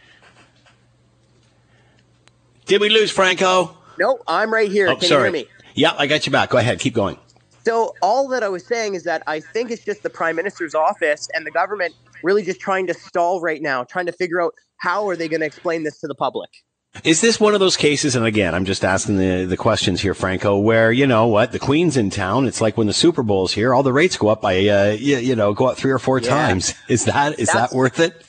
Did 2.65 2.82
we 2.82 2.89
lose 2.89 3.12
Franco? 3.12 3.77
No, 3.97 4.19
I'm 4.27 4.53
right 4.53 4.71
here. 4.71 4.88
Oh, 4.89 4.95
Can 4.95 5.10
sorry. 5.10 5.29
you 5.29 5.34
hear 5.36 5.43
me? 5.43 5.49
Yeah, 5.75 5.93
I 5.97 6.08
got 6.08 6.25
you 6.25 6.32
back. 6.32 6.49
Go 6.49 6.58
ahead. 6.58 6.79
Keep 6.79 6.93
going. 6.93 7.17
So 7.65 7.93
all 8.01 8.27
that 8.29 8.41
I 8.43 8.49
was 8.49 8.65
saying 8.65 8.95
is 8.95 9.03
that 9.03 9.21
I 9.27 9.41
think 9.41 9.69
it's 9.69 9.84
just 9.84 10.03
the 10.03 10.10
prime 10.10 10.36
minister's 10.36 10.73
office 10.73 11.27
and 11.34 11.45
the 11.45 11.51
government 11.51 11.93
really 12.23 12.43
just 12.43 12.60
trying 12.60 12.88
to 12.88 12.93
stall 12.93 13.41
right 13.41 13.62
now, 13.62 13.84
trying 13.84 14.05
to 14.05 14.12
figure 14.12 14.41
out 14.41 14.53
how 14.77 15.08
are 15.08 15.15
they 15.15 15.27
going 15.27 15.41
to 15.41 15.45
explain 15.45 15.84
this 15.84 15.99
to 15.99 16.08
the 16.08 16.15
public. 16.15 16.49
Is 17.04 17.21
this 17.21 17.39
one 17.39 17.54
of 17.54 17.60
those 17.60 17.78
cases? 17.78 18.15
And 18.15 18.25
again, 18.25 18.56
I'm 18.56 18.65
just 18.65 18.84
asking 18.84 19.17
the, 19.17 19.45
the 19.45 19.58
questions 19.58 20.02
here, 20.02 20.13
Franco, 20.13 20.58
where, 20.58 20.91
you 20.91 21.06
know 21.06 21.28
what, 21.28 21.52
the 21.52 21.60
Queen's 21.60 21.97
in 21.97 22.10
town. 22.10 22.47
It's 22.47 22.62
like 22.62 22.78
when 22.78 22.88
the 22.88 22.93
Super 22.93 23.23
Bowl's 23.23 23.54
here, 23.54 23.73
all 23.73 23.84
the 23.84 23.93
rates 23.93 24.17
go 24.17 24.28
up 24.30 24.41
by, 24.41 24.67
uh, 24.67 24.97
you, 24.99 25.17
you 25.17 25.36
know, 25.36 25.54
go 25.54 25.67
up 25.67 25.78
three 25.78 25.91
or 25.91 25.99
four 25.99 26.19
yeah. 26.19 26.30
times. 26.30 26.73
Is 26.89 27.06
that, 27.06 27.39
is 27.39 27.49
That's, 27.49 27.71
that 27.71 27.78
worth 27.78 27.99
it? 27.99 28.25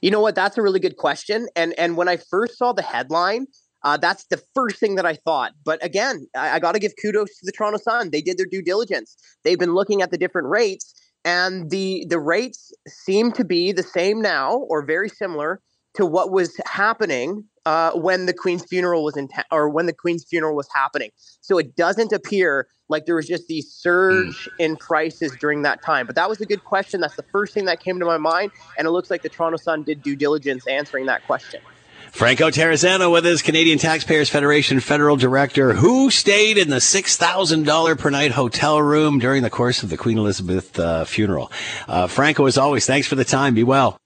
You 0.00 0.10
know 0.10 0.20
what? 0.20 0.34
That's 0.34 0.56
a 0.56 0.62
really 0.62 0.78
good 0.78 0.96
question. 0.96 1.48
And, 1.56 1.74
and 1.78 1.96
when 1.96 2.08
I 2.08 2.16
first 2.16 2.56
saw 2.58 2.72
the 2.72 2.82
headline, 2.82 3.46
uh, 3.82 3.96
that's 3.96 4.24
the 4.26 4.40
first 4.54 4.78
thing 4.78 4.94
that 4.96 5.06
I 5.06 5.14
thought. 5.14 5.52
But 5.64 5.84
again, 5.84 6.26
I, 6.36 6.56
I 6.56 6.58
got 6.58 6.72
to 6.72 6.78
give 6.78 6.92
kudos 7.00 7.28
to 7.38 7.44
the 7.46 7.52
Toronto 7.52 7.78
Sun. 7.78 8.10
They 8.10 8.20
did 8.20 8.38
their 8.38 8.46
due 8.46 8.62
diligence. 8.62 9.16
They've 9.44 9.58
been 9.58 9.74
looking 9.74 10.02
at 10.02 10.10
the 10.10 10.18
different 10.18 10.48
rates, 10.48 10.92
and 11.24 11.70
the 11.70 12.04
the 12.08 12.18
rates 12.18 12.72
seem 12.88 13.30
to 13.32 13.44
be 13.44 13.72
the 13.72 13.84
same 13.84 14.20
now 14.20 14.56
or 14.56 14.84
very 14.84 15.08
similar 15.08 15.60
to 15.96 16.06
what 16.06 16.30
was 16.30 16.58
happening 16.66 17.44
uh, 17.64 17.90
when 17.92 18.26
the 18.26 18.32
Queen's 18.32 18.64
funeral 18.64 19.04
was 19.04 19.16
in 19.16 19.28
ta- 19.28 19.44
or 19.50 19.68
when 19.68 19.86
the 19.86 19.92
Queen's 19.92 20.24
funeral 20.24 20.54
was 20.54 20.68
happening. 20.74 21.10
So 21.40 21.58
it 21.58 21.74
doesn't 21.74 22.12
appear 22.12 22.68
like 22.88 23.06
there 23.06 23.16
was 23.16 23.26
just 23.26 23.48
the 23.48 23.60
surge 23.62 24.48
mm. 24.48 24.48
in 24.58 24.76
prices 24.76 25.36
during 25.40 25.62
that 25.62 25.82
time. 25.82 26.06
But 26.06 26.14
that 26.14 26.28
was 26.28 26.40
a 26.40 26.46
good 26.46 26.64
question. 26.64 27.00
That's 27.00 27.16
the 27.16 27.24
first 27.24 27.52
thing 27.54 27.64
that 27.64 27.80
came 27.80 27.98
to 27.98 28.06
my 28.06 28.18
mind, 28.18 28.52
and 28.78 28.86
it 28.86 28.90
looks 28.90 29.10
like 29.10 29.22
the 29.22 29.28
Toronto 29.28 29.56
Sun 29.56 29.82
did 29.82 30.02
due 30.02 30.16
diligence 30.16 30.66
answering 30.68 31.06
that 31.06 31.26
question. 31.26 31.60
Franco 32.12 32.50
Terrazzano 32.50 33.12
with 33.12 33.26
us, 33.26 33.42
Canadian 33.42 33.78
Taxpayers 33.78 34.30
Federation 34.30 34.80
federal 34.80 35.16
director, 35.16 35.74
who 35.74 36.10
stayed 36.10 36.56
in 36.56 36.70
the 36.70 36.76
$6,000 36.76 37.98
per 37.98 38.10
night 38.10 38.30
hotel 38.30 38.80
room 38.80 39.18
during 39.18 39.42
the 39.42 39.50
course 39.50 39.82
of 39.82 39.90
the 39.90 39.98
Queen 39.98 40.16
Elizabeth 40.16 40.78
uh, 40.78 41.04
funeral. 41.04 41.52
Uh, 41.86 42.06
Franco, 42.06 42.46
as 42.46 42.56
always, 42.56 42.86
thanks 42.86 43.06
for 43.06 43.16
the 43.16 43.24
time. 43.24 43.54
Be 43.54 43.64
well. 43.64 43.98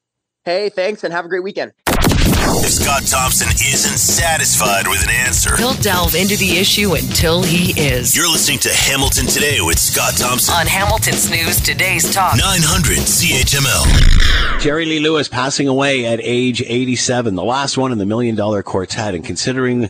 Hey, 0.50 0.68
thanks, 0.68 1.04
and 1.04 1.12
have 1.12 1.24
a 1.24 1.28
great 1.28 1.44
weekend. 1.44 1.70
If 1.86 2.72
Scott 2.72 3.06
Thompson 3.06 3.46
isn't 3.50 3.98
satisfied 3.98 4.88
with 4.88 5.00
an 5.04 5.10
answer, 5.10 5.56
he'll 5.56 5.74
delve 5.74 6.16
into 6.16 6.36
the 6.36 6.58
issue 6.58 6.94
until 6.94 7.44
he 7.44 7.70
is. 7.80 8.16
You're 8.16 8.28
listening 8.28 8.58
to 8.60 8.68
Hamilton 8.70 9.26
Today 9.26 9.58
with 9.60 9.78
Scott 9.78 10.14
Thompson 10.16 10.52
on 10.52 10.66
Hamilton's 10.66 11.30
News 11.30 11.60
Today's 11.60 12.12
Talk 12.12 12.36
900 12.36 12.98
CHML. 12.98 14.58
Jerry 14.60 14.86
Lee 14.86 14.98
Lewis 14.98 15.28
passing 15.28 15.68
away 15.68 16.04
at 16.04 16.18
age 16.20 16.60
87, 16.62 17.36
the 17.36 17.44
last 17.44 17.78
one 17.78 17.92
in 17.92 17.98
the 17.98 18.06
Million 18.06 18.34
Dollar 18.34 18.64
Quartet, 18.64 19.14
and 19.14 19.24
considering 19.24 19.88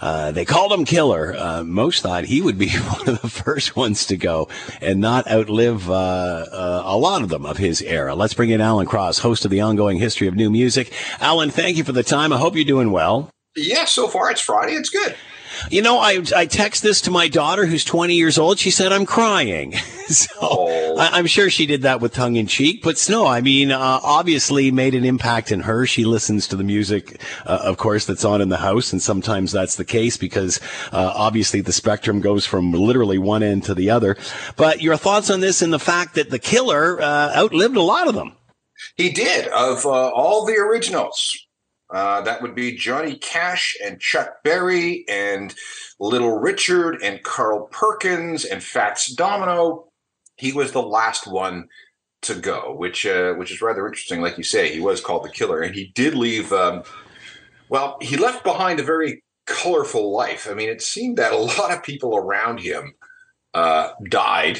uh, 0.00 0.32
they 0.32 0.44
called 0.44 0.72
him 0.72 0.84
killer. 0.84 1.34
Uh, 1.36 1.64
most 1.64 2.02
thought 2.02 2.24
he 2.24 2.40
would 2.40 2.58
be 2.58 2.68
one 2.70 3.08
of 3.08 3.22
the 3.22 3.28
first 3.28 3.76
ones 3.76 4.06
to 4.06 4.16
go 4.16 4.48
and 4.80 5.00
not 5.00 5.30
outlive 5.30 5.90
uh, 5.90 5.92
uh, 5.94 6.82
a 6.84 6.96
lot 6.96 7.22
of 7.22 7.28
them 7.28 7.46
of 7.46 7.56
his 7.56 7.82
era. 7.82 8.14
Let's 8.14 8.34
bring 8.34 8.50
in 8.50 8.60
Alan 8.60 8.86
Cross, 8.86 9.18
host 9.18 9.44
of 9.44 9.50
the 9.50 9.60
ongoing 9.60 9.98
history 9.98 10.26
of 10.26 10.34
new 10.34 10.50
music. 10.50 10.92
Alan, 11.20 11.50
thank 11.50 11.76
you 11.76 11.84
for 11.84 11.92
the 11.92 12.02
time. 12.02 12.32
I 12.32 12.38
hope 12.38 12.54
you're 12.54 12.64
doing 12.64 12.90
well. 12.90 13.30
Yeah, 13.56 13.84
so 13.84 14.08
far 14.08 14.30
it's 14.30 14.40
Friday. 14.40 14.72
It's 14.72 14.90
good. 14.90 15.14
You 15.70 15.82
know, 15.82 15.98
I, 15.98 16.22
I 16.34 16.46
text 16.46 16.82
this 16.82 17.00
to 17.02 17.10
my 17.10 17.28
daughter 17.28 17.66
who's 17.66 17.84
20 17.84 18.14
years 18.14 18.38
old. 18.38 18.58
She 18.58 18.70
said, 18.70 18.92
I'm 18.92 19.06
crying. 19.06 19.72
so 20.08 20.28
oh. 20.40 20.96
I, 20.96 21.18
am 21.18 21.26
sure 21.26 21.50
she 21.50 21.66
did 21.66 21.82
that 21.82 22.00
with 22.00 22.12
tongue 22.12 22.36
in 22.36 22.46
cheek, 22.46 22.82
but 22.82 23.04
no, 23.08 23.26
I 23.26 23.40
mean, 23.40 23.70
uh, 23.70 24.00
obviously 24.02 24.70
made 24.70 24.94
an 24.94 25.04
impact 25.04 25.52
in 25.52 25.60
her. 25.60 25.86
She 25.86 26.04
listens 26.04 26.48
to 26.48 26.56
the 26.56 26.64
music, 26.64 27.20
uh, 27.46 27.60
of 27.62 27.76
course, 27.76 28.04
that's 28.04 28.24
on 28.24 28.40
in 28.40 28.48
the 28.48 28.58
house. 28.58 28.92
And 28.92 29.00
sometimes 29.00 29.52
that's 29.52 29.76
the 29.76 29.84
case 29.84 30.16
because, 30.16 30.60
uh, 30.92 31.12
obviously 31.14 31.60
the 31.60 31.72
spectrum 31.72 32.20
goes 32.20 32.46
from 32.46 32.72
literally 32.72 33.18
one 33.18 33.42
end 33.42 33.64
to 33.64 33.74
the 33.74 33.90
other. 33.90 34.16
But 34.56 34.82
your 34.82 34.96
thoughts 34.96 35.30
on 35.30 35.40
this 35.40 35.62
and 35.62 35.72
the 35.72 35.78
fact 35.78 36.14
that 36.14 36.30
the 36.30 36.38
killer, 36.38 37.00
uh, 37.00 37.32
outlived 37.36 37.76
a 37.76 37.82
lot 37.82 38.08
of 38.08 38.14
them. 38.14 38.36
He 38.96 39.10
did 39.10 39.48
of 39.48 39.86
uh, 39.86 39.90
all 39.90 40.44
the 40.44 40.56
originals. 40.56 41.43
Uh, 41.94 42.20
that 42.22 42.42
would 42.42 42.56
be 42.56 42.76
Johnny 42.76 43.14
Cash 43.16 43.76
and 43.84 44.00
Chuck 44.00 44.42
Berry 44.42 45.04
and 45.08 45.54
Little 46.00 46.36
Richard 46.38 46.98
and 47.02 47.22
Carl 47.22 47.68
Perkins 47.70 48.44
and 48.44 48.60
Fats 48.62 49.14
Domino. 49.14 49.86
He 50.36 50.52
was 50.52 50.72
the 50.72 50.82
last 50.82 51.28
one 51.28 51.68
to 52.22 52.34
go, 52.34 52.74
which 52.76 53.06
uh, 53.06 53.34
which 53.34 53.52
is 53.52 53.62
rather 53.62 53.86
interesting. 53.86 54.20
Like 54.20 54.36
you 54.36 54.42
say, 54.44 54.72
he 54.74 54.80
was 54.80 55.00
called 55.00 55.22
the 55.24 55.28
killer, 55.30 55.60
and 55.60 55.72
he 55.72 55.92
did 55.94 56.14
leave. 56.16 56.52
Um, 56.52 56.82
well, 57.68 57.96
he 58.00 58.16
left 58.16 58.42
behind 58.42 58.80
a 58.80 58.82
very 58.82 59.22
colorful 59.46 60.12
life. 60.12 60.48
I 60.50 60.54
mean, 60.54 60.68
it 60.68 60.82
seemed 60.82 61.18
that 61.18 61.32
a 61.32 61.36
lot 61.38 61.72
of 61.72 61.84
people 61.84 62.16
around 62.16 62.58
him 62.60 62.94
uh, 63.54 63.90
died 64.08 64.58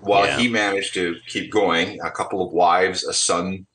while 0.00 0.26
Yeah. 0.26 0.38
he 0.38 0.48
managed 0.48 0.94
to 0.94 1.16
keep 1.26 1.50
going. 1.50 1.98
A 2.04 2.10
couple 2.10 2.46
of 2.46 2.52
wives, 2.52 3.02
a 3.04 3.12
son. 3.12 3.66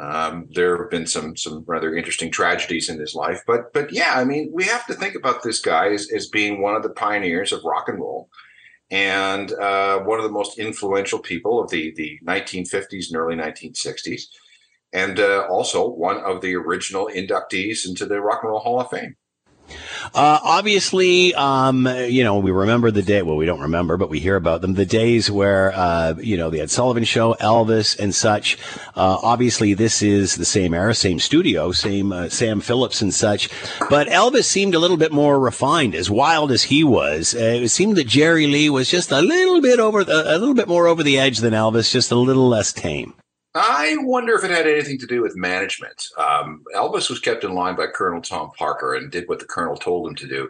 Um, 0.00 0.48
there 0.50 0.78
have 0.78 0.90
been 0.90 1.06
some 1.06 1.36
some 1.36 1.62
rather 1.66 1.94
interesting 1.94 2.30
tragedies 2.30 2.88
in 2.88 2.98
his 2.98 3.14
life, 3.14 3.42
but 3.46 3.72
but 3.74 3.92
yeah, 3.92 4.12
I 4.14 4.24
mean, 4.24 4.50
we 4.50 4.64
have 4.64 4.86
to 4.86 4.94
think 4.94 5.14
about 5.14 5.42
this 5.42 5.60
guy 5.60 5.88
as, 5.88 6.10
as 6.10 6.28
being 6.28 6.62
one 6.62 6.74
of 6.74 6.82
the 6.82 6.90
pioneers 6.90 7.52
of 7.52 7.64
rock 7.64 7.86
and 7.88 8.00
roll, 8.00 8.30
and 8.90 9.52
uh, 9.52 9.98
one 10.00 10.18
of 10.18 10.24
the 10.24 10.32
most 10.32 10.58
influential 10.58 11.18
people 11.18 11.62
of 11.62 11.70
the 11.70 11.92
the 11.96 12.18
1950s 12.26 13.08
and 13.08 13.16
early 13.16 13.36
1960s, 13.36 14.22
and 14.94 15.20
uh, 15.20 15.46
also 15.50 15.90
one 15.90 16.16
of 16.18 16.40
the 16.40 16.54
original 16.54 17.10
inductees 17.14 17.86
into 17.86 18.06
the 18.06 18.22
Rock 18.22 18.40
and 18.42 18.50
Roll 18.50 18.60
Hall 18.60 18.80
of 18.80 18.88
Fame. 18.88 19.16
Uh, 20.14 20.38
obviously, 20.42 21.34
um, 21.34 21.86
you 21.86 22.24
know, 22.24 22.38
we 22.38 22.50
remember 22.50 22.90
the 22.90 23.02
day. 23.02 23.22
Well, 23.22 23.36
we 23.36 23.46
don't 23.46 23.60
remember, 23.60 23.96
but 23.96 24.10
we 24.10 24.20
hear 24.20 24.36
about 24.36 24.60
them. 24.60 24.74
The 24.74 24.86
days 24.86 25.30
where, 25.30 25.72
uh, 25.74 26.14
you 26.18 26.36
know, 26.36 26.50
the 26.50 26.60
Ed 26.60 26.70
Sullivan 26.70 27.04
Show, 27.04 27.34
Elvis, 27.34 27.98
and 27.98 28.14
such. 28.14 28.58
Uh, 28.96 29.18
obviously, 29.22 29.74
this 29.74 30.02
is 30.02 30.36
the 30.36 30.44
same 30.44 30.74
era, 30.74 30.94
same 30.94 31.18
studio, 31.18 31.72
same 31.72 32.12
uh, 32.12 32.28
Sam 32.28 32.60
Phillips 32.60 33.02
and 33.02 33.14
such. 33.14 33.48
But 33.88 34.08
Elvis 34.08 34.44
seemed 34.44 34.74
a 34.74 34.78
little 34.78 34.96
bit 34.96 35.12
more 35.12 35.38
refined, 35.38 35.94
as 35.94 36.10
wild 36.10 36.50
as 36.50 36.64
he 36.64 36.82
was. 36.84 37.34
Uh, 37.34 37.60
it 37.62 37.68
seemed 37.68 37.96
that 37.96 38.06
Jerry 38.06 38.46
Lee 38.46 38.70
was 38.70 38.90
just 38.90 39.12
a 39.12 39.20
little 39.20 39.60
bit 39.60 39.78
over, 39.78 40.00
a 40.00 40.38
little 40.38 40.54
bit 40.54 40.68
more 40.68 40.86
over 40.86 41.02
the 41.02 41.18
edge 41.18 41.38
than 41.38 41.54
Elvis, 41.54 41.90
just 41.90 42.10
a 42.10 42.16
little 42.16 42.48
less 42.48 42.72
tame. 42.72 43.14
I 43.54 43.96
wonder 44.00 44.34
if 44.34 44.44
it 44.44 44.50
had 44.50 44.68
anything 44.68 44.98
to 44.98 45.06
do 45.06 45.22
with 45.22 45.34
management. 45.36 46.04
Um, 46.16 46.62
Elvis 46.74 47.10
was 47.10 47.18
kept 47.18 47.42
in 47.42 47.52
line 47.54 47.74
by 47.76 47.86
Colonel 47.88 48.22
Tom 48.22 48.50
Parker 48.56 48.94
and 48.94 49.10
did 49.10 49.28
what 49.28 49.40
the 49.40 49.44
colonel 49.44 49.76
told 49.76 50.06
him 50.08 50.14
to 50.16 50.28
do. 50.28 50.48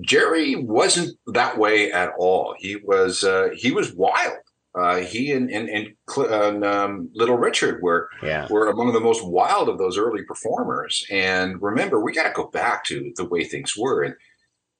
Jerry 0.00 0.56
wasn't 0.56 1.16
that 1.28 1.58
way 1.58 1.92
at 1.92 2.12
all. 2.18 2.54
He 2.58 2.76
was 2.76 3.22
uh, 3.22 3.50
he 3.54 3.70
was 3.70 3.92
wild. 3.94 4.38
Uh, 4.74 4.96
he 4.98 5.30
and 5.32 5.48
and, 5.50 5.68
and, 5.68 5.88
Cl- 6.08 6.32
and 6.32 6.64
um, 6.64 7.10
Little 7.14 7.36
Richard 7.36 7.82
were 7.82 8.08
Yeah. 8.22 8.48
were 8.50 8.68
among 8.68 8.92
the 8.94 9.00
most 9.00 9.24
wild 9.24 9.68
of 9.68 9.78
those 9.78 9.96
early 9.96 10.22
performers. 10.24 11.04
And 11.10 11.60
remember, 11.62 12.00
we 12.00 12.12
got 12.12 12.24
to 12.24 12.32
go 12.34 12.48
back 12.48 12.84
to 12.86 13.12
the 13.16 13.24
way 13.24 13.44
things 13.44 13.76
were 13.76 14.02
in 14.02 14.14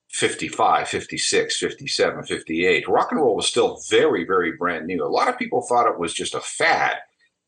55, 0.08 0.88
56, 0.88 1.58
57, 1.58 2.24
58. 2.24 2.88
Rock 2.88 3.12
and 3.12 3.20
roll 3.20 3.36
was 3.36 3.46
still 3.46 3.80
very, 3.88 4.24
very 4.24 4.52
brand 4.56 4.86
new. 4.86 5.04
A 5.04 5.06
lot 5.06 5.28
of 5.28 5.38
people 5.38 5.62
thought 5.62 5.88
it 5.88 6.00
was 6.00 6.12
just 6.12 6.34
a 6.34 6.40
fad 6.40 6.96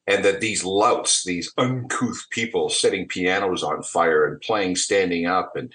and 0.07 0.25
that 0.25 0.41
these 0.41 0.65
louts, 0.65 1.25
these 1.25 1.53
uncouth 1.57 2.27
people 2.31 2.69
setting 2.69 3.07
pianos 3.07 3.63
on 3.63 3.83
fire 3.83 4.27
and 4.27 4.41
playing 4.41 4.77
standing 4.77 5.27
up 5.27 5.53
and 5.55 5.73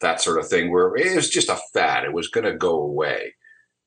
that 0.00 0.20
sort 0.20 0.38
of 0.38 0.48
thing, 0.48 0.70
were 0.70 0.96
it 0.96 1.14
was 1.14 1.30
just 1.30 1.48
a 1.48 1.58
fad. 1.72 2.04
It 2.04 2.12
was 2.12 2.28
going 2.28 2.44
to 2.44 2.56
go 2.56 2.80
away. 2.80 3.34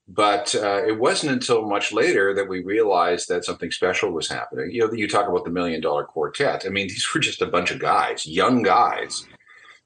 But 0.08 0.56
uh, 0.56 0.84
it 0.88 1.00
wasn't 1.00 1.34
until 1.34 1.68
much 1.68 1.94
later 1.94 2.34
that 2.34 2.50
we 2.50 2.64
realized 2.64 3.30
that 3.30 3.46
something 3.46 3.70
special 3.70 4.12
was 4.12 4.28
happening. 4.28 4.72
You 4.72 4.88
know, 4.88 4.94
you 4.94 5.08
talk 5.08 5.28
about 5.28 5.46
the 5.46 5.52
Million 5.52 5.82
Dollar 5.82 6.04
Quartet. 6.04 6.66
I 6.66 6.70
mean, 6.70 6.88
these 6.90 7.08
were 7.14 7.22
just 7.22 7.44
a 7.44 7.48
bunch 7.48 7.70
of 7.70 7.80
guys, 7.80 8.26
young 8.26 8.64
guys, 8.64 9.28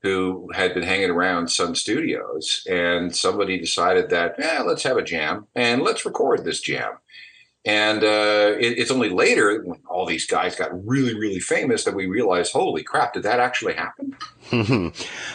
who 0.01 0.49
had 0.53 0.73
been 0.73 0.83
hanging 0.83 1.09
around 1.09 1.49
Sun 1.49 1.75
Studios, 1.75 2.65
and 2.69 3.13
somebody 3.13 3.59
decided 3.59 4.09
that, 4.09 4.35
yeah, 4.39 4.61
let's 4.61 4.83
have 4.83 4.97
a 4.97 5.03
jam 5.03 5.47
and 5.55 5.81
let's 5.81 6.05
record 6.05 6.43
this 6.43 6.61
jam. 6.61 6.91
And 7.65 8.03
uh, 8.03 8.55
it, 8.59 8.77
it's 8.77 8.91
only 8.91 9.09
later 9.09 9.63
when 9.63 9.79
all 9.87 10.05
these 10.05 10.25
guys 10.25 10.55
got 10.55 10.85
really, 10.85 11.17
really 11.17 11.39
famous 11.39 11.85
that 11.85 11.95
we 11.95 12.07
realized, 12.07 12.51
holy 12.51 12.83
crap, 12.83 13.13
did 13.13 13.23
that 13.23 13.39
actually 13.39 13.73
happen? 13.73 14.15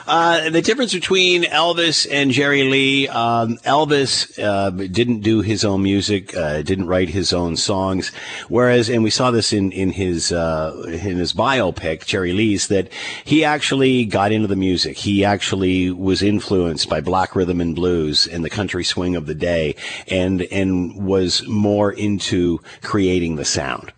Uh, 0.07 0.49
the 0.49 0.63
difference 0.63 0.95
between 0.95 1.43
Elvis 1.45 2.07
and 2.11 2.31
Jerry 2.31 2.63
Lee, 2.63 3.09
um, 3.09 3.59
Elvis 3.59 4.39
uh, 4.43 4.71
didn't 4.71 5.21
do 5.21 5.43
his 5.43 5.65
own 5.65 5.83
music, 5.83 6.35
uh, 6.35 6.63
didn't 6.63 6.87
write 6.87 7.11
his 7.11 7.33
own 7.35 7.57
songs, 7.57 8.09
whereas, 8.49 8.89
and 8.89 9.03
we 9.03 9.11
saw 9.11 9.31
this 9.31 9.53
in 9.53 9.71
in 9.73 9.91
his 9.91 10.33
uh, 10.33 10.83
in 10.87 11.19
his 11.19 11.35
biopic, 11.35 12.07
Jerry 12.07 12.33
Lee's, 12.33 12.69
that 12.69 12.91
he 13.25 13.45
actually 13.45 14.07
got 14.07 14.33
into 14.33 14.49
the 14.49 14.57
music. 14.57 14.97
He 14.97 15.25
actually 15.25 15.91
was 15.91 16.23
influenced 16.23 16.89
by 16.89 17.01
black 17.01 17.37
rhythm 17.37 17.61
and 17.61 17.75
blues 17.75 18.27
and 18.27 18.45
the 18.45 18.51
country 18.51 18.85
swing 18.85 19.15
of 19.15 19.27
the 19.27 19.35
day, 19.35 19.75
and 20.07 20.43
and 20.43 21.05
was 21.05 21.47
more 21.47 21.93
into 21.93 22.61
creating 22.83 23.37
the 23.37 23.45
sound. 23.45 23.93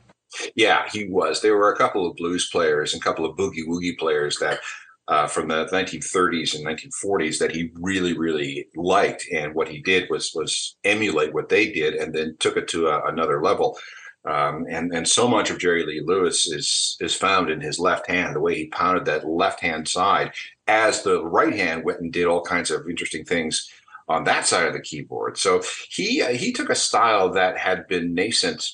Yeah, 0.54 0.88
he 0.92 1.08
was. 1.08 1.42
There 1.42 1.56
were 1.56 1.72
a 1.72 1.76
couple 1.76 2.08
of 2.08 2.16
blues 2.16 2.48
players 2.50 2.92
and 2.92 3.02
a 3.02 3.04
couple 3.04 3.24
of 3.26 3.36
boogie 3.36 3.66
woogie 3.66 3.98
players 3.98 4.38
that 4.38 4.60
uh, 5.10 5.26
from 5.26 5.48
the 5.48 5.66
1930s 5.66 6.54
and 6.54 6.64
1940s 6.64 7.38
that 7.38 7.50
he 7.50 7.70
really, 7.74 8.16
really 8.16 8.68
liked. 8.76 9.26
And 9.34 9.54
what 9.54 9.68
he 9.68 9.82
did 9.82 10.08
was 10.08 10.30
was 10.34 10.76
emulate 10.84 11.34
what 11.34 11.48
they 11.48 11.70
did, 11.70 11.94
and 11.94 12.14
then 12.14 12.36
took 12.38 12.56
it 12.56 12.68
to 12.68 12.86
a, 12.86 13.06
another 13.08 13.42
level. 13.42 13.76
Um, 14.24 14.66
and 14.70 14.94
and 14.94 15.08
so 15.08 15.26
much 15.26 15.50
of 15.50 15.58
Jerry 15.58 15.84
Lee 15.84 16.02
Lewis 16.04 16.46
is 16.46 16.96
is 17.00 17.14
found 17.14 17.50
in 17.50 17.60
his 17.60 17.80
left 17.80 18.08
hand, 18.08 18.36
the 18.36 18.40
way 18.40 18.54
he 18.54 18.68
pounded 18.68 19.04
that 19.06 19.28
left 19.28 19.60
hand 19.60 19.88
side, 19.88 20.30
as 20.68 21.02
the 21.02 21.24
right 21.24 21.54
hand 21.54 21.84
went 21.84 22.00
and 22.00 22.12
did 22.12 22.26
all 22.26 22.42
kinds 22.42 22.70
of 22.70 22.88
interesting 22.88 23.24
things 23.24 23.68
on 24.08 24.24
that 24.24 24.46
side 24.46 24.66
of 24.66 24.74
the 24.74 24.80
keyboard. 24.80 25.38
So 25.38 25.62
he 25.90 26.22
uh, 26.22 26.34
he 26.34 26.52
took 26.52 26.70
a 26.70 26.76
style 26.76 27.32
that 27.32 27.58
had 27.58 27.88
been 27.88 28.14
nascent 28.14 28.64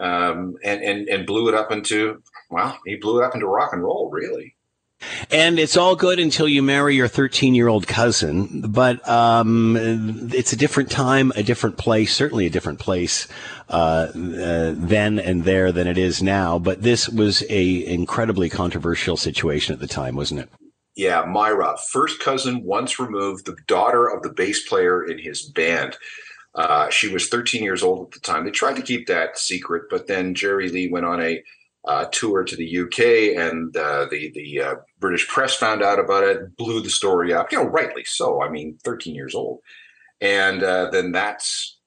um, 0.00 0.54
and 0.64 0.82
and 0.82 1.06
and 1.08 1.26
blew 1.26 1.48
it 1.48 1.54
up 1.54 1.70
into 1.70 2.22
well, 2.50 2.78
he 2.86 2.96
blew 2.96 3.20
it 3.20 3.26
up 3.26 3.34
into 3.34 3.46
rock 3.46 3.74
and 3.74 3.82
roll, 3.82 4.08
really. 4.10 4.55
And 5.30 5.58
it's 5.58 5.76
all 5.76 5.96
good 5.96 6.18
until 6.18 6.48
you 6.48 6.62
marry 6.62 6.94
your 6.96 7.08
13 7.08 7.54
year 7.54 7.68
old 7.68 7.86
cousin, 7.86 8.62
but 8.68 9.06
um, 9.08 9.76
it's 10.32 10.52
a 10.52 10.56
different 10.56 10.90
time, 10.90 11.32
a 11.36 11.42
different 11.42 11.76
place, 11.76 12.14
certainly 12.14 12.46
a 12.46 12.50
different 12.50 12.78
place 12.78 13.28
uh, 13.68 14.08
uh, 14.14 14.74
then 14.76 15.18
and 15.18 15.44
there 15.44 15.72
than 15.72 15.86
it 15.86 15.98
is 15.98 16.22
now. 16.22 16.58
But 16.58 16.82
this 16.82 17.08
was 17.08 17.42
a 17.50 17.86
incredibly 17.86 18.48
controversial 18.48 19.16
situation 19.16 19.74
at 19.74 19.80
the 19.80 19.86
time, 19.86 20.16
wasn't 20.16 20.40
it? 20.40 20.48
Yeah, 20.94 21.26
Myra, 21.26 21.76
first 21.90 22.20
cousin 22.20 22.64
once 22.64 22.98
removed, 22.98 23.44
the 23.44 23.56
daughter 23.66 24.06
of 24.06 24.22
the 24.22 24.30
bass 24.30 24.66
player 24.66 25.04
in 25.04 25.18
his 25.18 25.42
band. 25.42 25.98
Uh, 26.54 26.88
she 26.88 27.12
was 27.12 27.28
13 27.28 27.62
years 27.62 27.82
old 27.82 28.06
at 28.06 28.12
the 28.12 28.20
time. 28.20 28.44
They 28.44 28.50
tried 28.50 28.76
to 28.76 28.82
keep 28.82 29.06
that 29.08 29.36
secret, 29.36 29.84
but 29.90 30.06
then 30.06 30.34
Jerry 30.34 30.70
Lee 30.70 30.88
went 30.88 31.04
on 31.04 31.20
a 31.20 31.42
uh, 31.86 32.06
tour 32.06 32.42
to 32.44 32.56
the 32.56 32.78
UK, 32.78 33.38
and 33.40 33.76
uh, 33.76 34.06
the 34.10 34.30
the 34.34 34.60
uh, 34.60 34.74
British 34.98 35.26
press 35.28 35.54
found 35.54 35.82
out 35.82 35.98
about 35.98 36.24
it, 36.24 36.56
blew 36.56 36.80
the 36.80 36.90
story 36.90 37.32
up. 37.32 37.52
You 37.52 37.58
know, 37.58 37.64
rightly 37.68 38.04
so. 38.04 38.42
I 38.42 38.48
mean, 38.48 38.78
13 38.84 39.14
years 39.14 39.34
old, 39.34 39.60
and 40.20 40.62
uh, 40.62 40.90
then 40.90 41.12
that's 41.12 41.78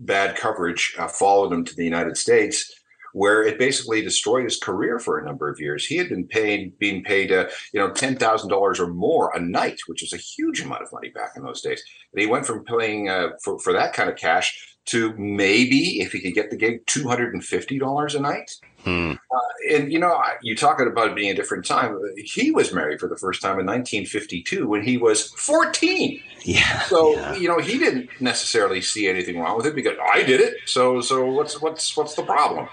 bad 0.00 0.36
coverage 0.36 0.94
uh, 0.98 1.08
followed 1.08 1.52
him 1.52 1.64
to 1.64 1.74
the 1.74 1.84
United 1.84 2.16
States, 2.16 2.72
where 3.12 3.42
it 3.42 3.58
basically 3.58 4.02
destroyed 4.02 4.44
his 4.44 4.58
career 4.58 4.98
for 4.98 5.18
a 5.18 5.24
number 5.24 5.48
of 5.48 5.60
years. 5.60 5.86
He 5.86 5.96
had 5.96 6.08
been 6.08 6.26
paid, 6.26 6.78
being 6.78 7.04
paid, 7.04 7.30
uh, 7.30 7.48
you 7.72 7.80
know, 7.80 7.92
ten 7.92 8.16
thousand 8.16 8.48
dollars 8.48 8.80
or 8.80 8.88
more 8.88 9.30
a 9.34 9.40
night, 9.40 9.80
which 9.86 10.02
is 10.02 10.12
a 10.12 10.16
huge 10.16 10.62
amount 10.62 10.82
of 10.82 10.92
money 10.92 11.10
back 11.10 11.32
in 11.36 11.42
those 11.42 11.60
days. 11.60 11.82
And 12.12 12.20
he 12.20 12.26
went 12.26 12.46
from 12.46 12.64
paying 12.64 13.08
uh, 13.08 13.30
for 13.42 13.58
for 13.58 13.72
that 13.74 13.92
kind 13.92 14.08
of 14.08 14.16
cash 14.16 14.68
to 14.84 15.14
maybe, 15.16 16.00
if 16.00 16.12
he 16.12 16.20
could 16.20 16.34
get 16.34 16.50
the 16.50 16.56
gig, 16.56 16.86
two 16.86 17.08
hundred 17.08 17.34
and 17.34 17.44
fifty 17.44 17.78
dollars 17.78 18.14
a 18.14 18.20
night. 18.20 18.50
Hmm. 18.84 19.12
Uh, 19.12 19.74
and 19.74 19.92
you 19.92 19.98
know, 19.98 20.20
you 20.42 20.56
talking 20.56 20.86
about 20.86 21.14
being 21.14 21.30
a 21.30 21.34
different 21.34 21.64
time. 21.64 21.98
He 22.16 22.50
was 22.50 22.72
married 22.72 23.00
for 23.00 23.08
the 23.08 23.16
first 23.16 23.40
time 23.40 23.60
in 23.60 23.66
1952 23.66 24.66
when 24.66 24.82
he 24.82 24.98
was 24.98 25.30
14. 25.30 26.20
Yeah. 26.44 26.80
So 26.82 27.12
yeah. 27.12 27.34
you 27.36 27.48
know, 27.48 27.58
he 27.58 27.78
didn't 27.78 28.10
necessarily 28.20 28.80
see 28.80 29.08
anything 29.08 29.38
wrong 29.38 29.56
with 29.56 29.66
it 29.66 29.74
because 29.74 29.96
I 30.12 30.22
did 30.24 30.40
it. 30.40 30.54
So 30.66 31.00
so 31.00 31.26
what's 31.30 31.60
what's 31.60 31.96
what's 31.96 32.14
the 32.14 32.24
problem? 32.24 32.68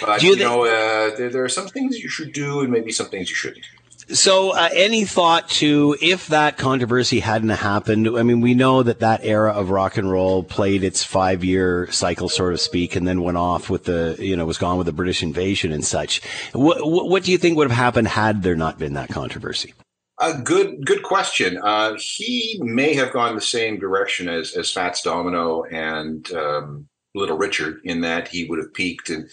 But 0.00 0.22
you 0.22 0.30
you, 0.30 0.36
know, 0.36 0.64
uh, 0.64 1.16
there, 1.16 1.30
there 1.30 1.44
are 1.44 1.48
some 1.48 1.68
things 1.68 1.98
you 1.98 2.08
should 2.08 2.32
do 2.32 2.60
and 2.60 2.70
maybe 2.70 2.92
some 2.92 3.06
things 3.06 3.28
you 3.28 3.36
shouldn't. 3.36 3.64
So, 4.12 4.54
uh, 4.54 4.68
any 4.74 5.06
thought 5.06 5.48
to 5.50 5.96
if 6.02 6.26
that 6.26 6.58
controversy 6.58 7.20
hadn't 7.20 7.48
happened? 7.48 8.06
I 8.06 8.22
mean, 8.22 8.42
we 8.42 8.52
know 8.52 8.82
that 8.82 9.00
that 9.00 9.24
era 9.24 9.52
of 9.52 9.70
rock 9.70 9.96
and 9.96 10.10
roll 10.10 10.44
played 10.44 10.84
its 10.84 11.02
five 11.02 11.42
year 11.42 11.90
cycle, 11.90 12.28
sort 12.28 12.52
of 12.52 12.60
speak, 12.60 12.94
and 12.94 13.08
then 13.08 13.22
went 13.22 13.38
off 13.38 13.70
with 13.70 13.84
the, 13.84 14.16
you 14.18 14.36
know, 14.36 14.44
was 14.44 14.58
gone 14.58 14.76
with 14.76 14.86
the 14.86 14.92
British 14.92 15.22
invasion 15.22 15.72
and 15.72 15.84
such. 15.84 16.20
What, 16.52 16.78
what 16.82 17.22
do 17.24 17.32
you 17.32 17.38
think 17.38 17.56
would 17.56 17.70
have 17.70 17.78
happened 17.78 18.08
had 18.08 18.42
there 18.42 18.54
not 18.54 18.78
been 18.78 18.92
that 18.94 19.08
controversy? 19.08 19.72
A 20.18 20.34
good 20.38 20.84
good 20.84 21.02
question. 21.02 21.58
Uh, 21.62 21.96
he 21.98 22.60
may 22.62 22.94
have 22.94 23.12
gone 23.12 23.34
the 23.34 23.40
same 23.40 23.78
direction 23.78 24.28
as 24.28 24.54
as 24.54 24.70
Fats 24.70 25.02
Domino 25.02 25.64
and 25.64 26.30
um, 26.32 26.86
Little 27.14 27.38
Richard 27.38 27.80
in 27.82 28.02
that 28.02 28.28
he 28.28 28.44
would 28.44 28.58
have 28.58 28.74
peaked 28.74 29.08
and 29.08 29.30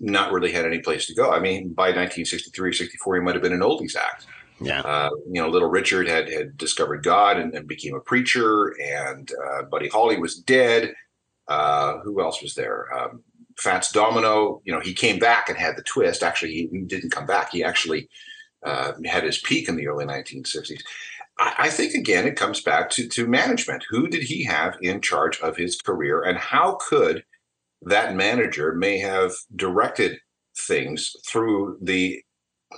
not 0.00 0.32
really 0.32 0.52
had 0.52 0.64
any 0.64 0.80
place 0.80 1.06
to 1.06 1.14
go. 1.14 1.30
I 1.30 1.40
mean, 1.40 1.72
by 1.72 1.88
1963, 1.88 2.72
64, 2.72 3.16
he 3.16 3.22
might 3.22 3.34
have 3.34 3.42
been 3.42 3.52
an 3.52 3.60
oldies 3.60 3.96
act. 3.96 4.26
Yeah. 4.60 4.80
Uh, 4.80 5.10
you 5.30 5.40
know, 5.40 5.48
Little 5.48 5.68
Richard 5.68 6.08
had 6.08 6.28
had 6.30 6.56
discovered 6.56 7.02
God 7.02 7.38
and, 7.38 7.54
and 7.54 7.66
became 7.66 7.94
a 7.94 8.00
preacher, 8.00 8.74
and 8.80 9.30
uh, 9.46 9.62
Buddy 9.64 9.88
Holly 9.88 10.18
was 10.18 10.36
dead. 10.36 10.94
Uh, 11.48 11.98
who 11.98 12.20
else 12.20 12.40
was 12.40 12.54
there? 12.54 12.86
Um, 12.96 13.22
Fats 13.58 13.92
Domino. 13.92 14.62
You 14.64 14.72
know, 14.72 14.80
he 14.80 14.94
came 14.94 15.18
back 15.18 15.48
and 15.48 15.58
had 15.58 15.76
the 15.76 15.82
twist. 15.82 16.22
Actually, 16.22 16.52
he 16.52 16.82
didn't 16.86 17.10
come 17.10 17.26
back. 17.26 17.50
He 17.50 17.64
actually 17.64 18.08
uh, 18.64 18.92
had 19.04 19.24
his 19.24 19.38
peak 19.38 19.68
in 19.68 19.76
the 19.76 19.88
early 19.88 20.06
1960s. 20.06 20.82
I, 21.38 21.54
I 21.58 21.68
think 21.68 21.94
again, 21.94 22.26
it 22.26 22.36
comes 22.36 22.60
back 22.60 22.90
to 22.90 23.08
to 23.08 23.26
management. 23.26 23.84
Who 23.90 24.08
did 24.08 24.22
he 24.22 24.44
have 24.44 24.76
in 24.80 25.00
charge 25.00 25.40
of 25.40 25.56
his 25.56 25.80
career, 25.80 26.22
and 26.22 26.38
how 26.38 26.78
could 26.88 27.24
that 27.86 28.14
manager 28.14 28.74
may 28.74 28.98
have 28.98 29.32
directed 29.56 30.18
things 30.56 31.14
through 31.26 31.78
the 31.82 32.20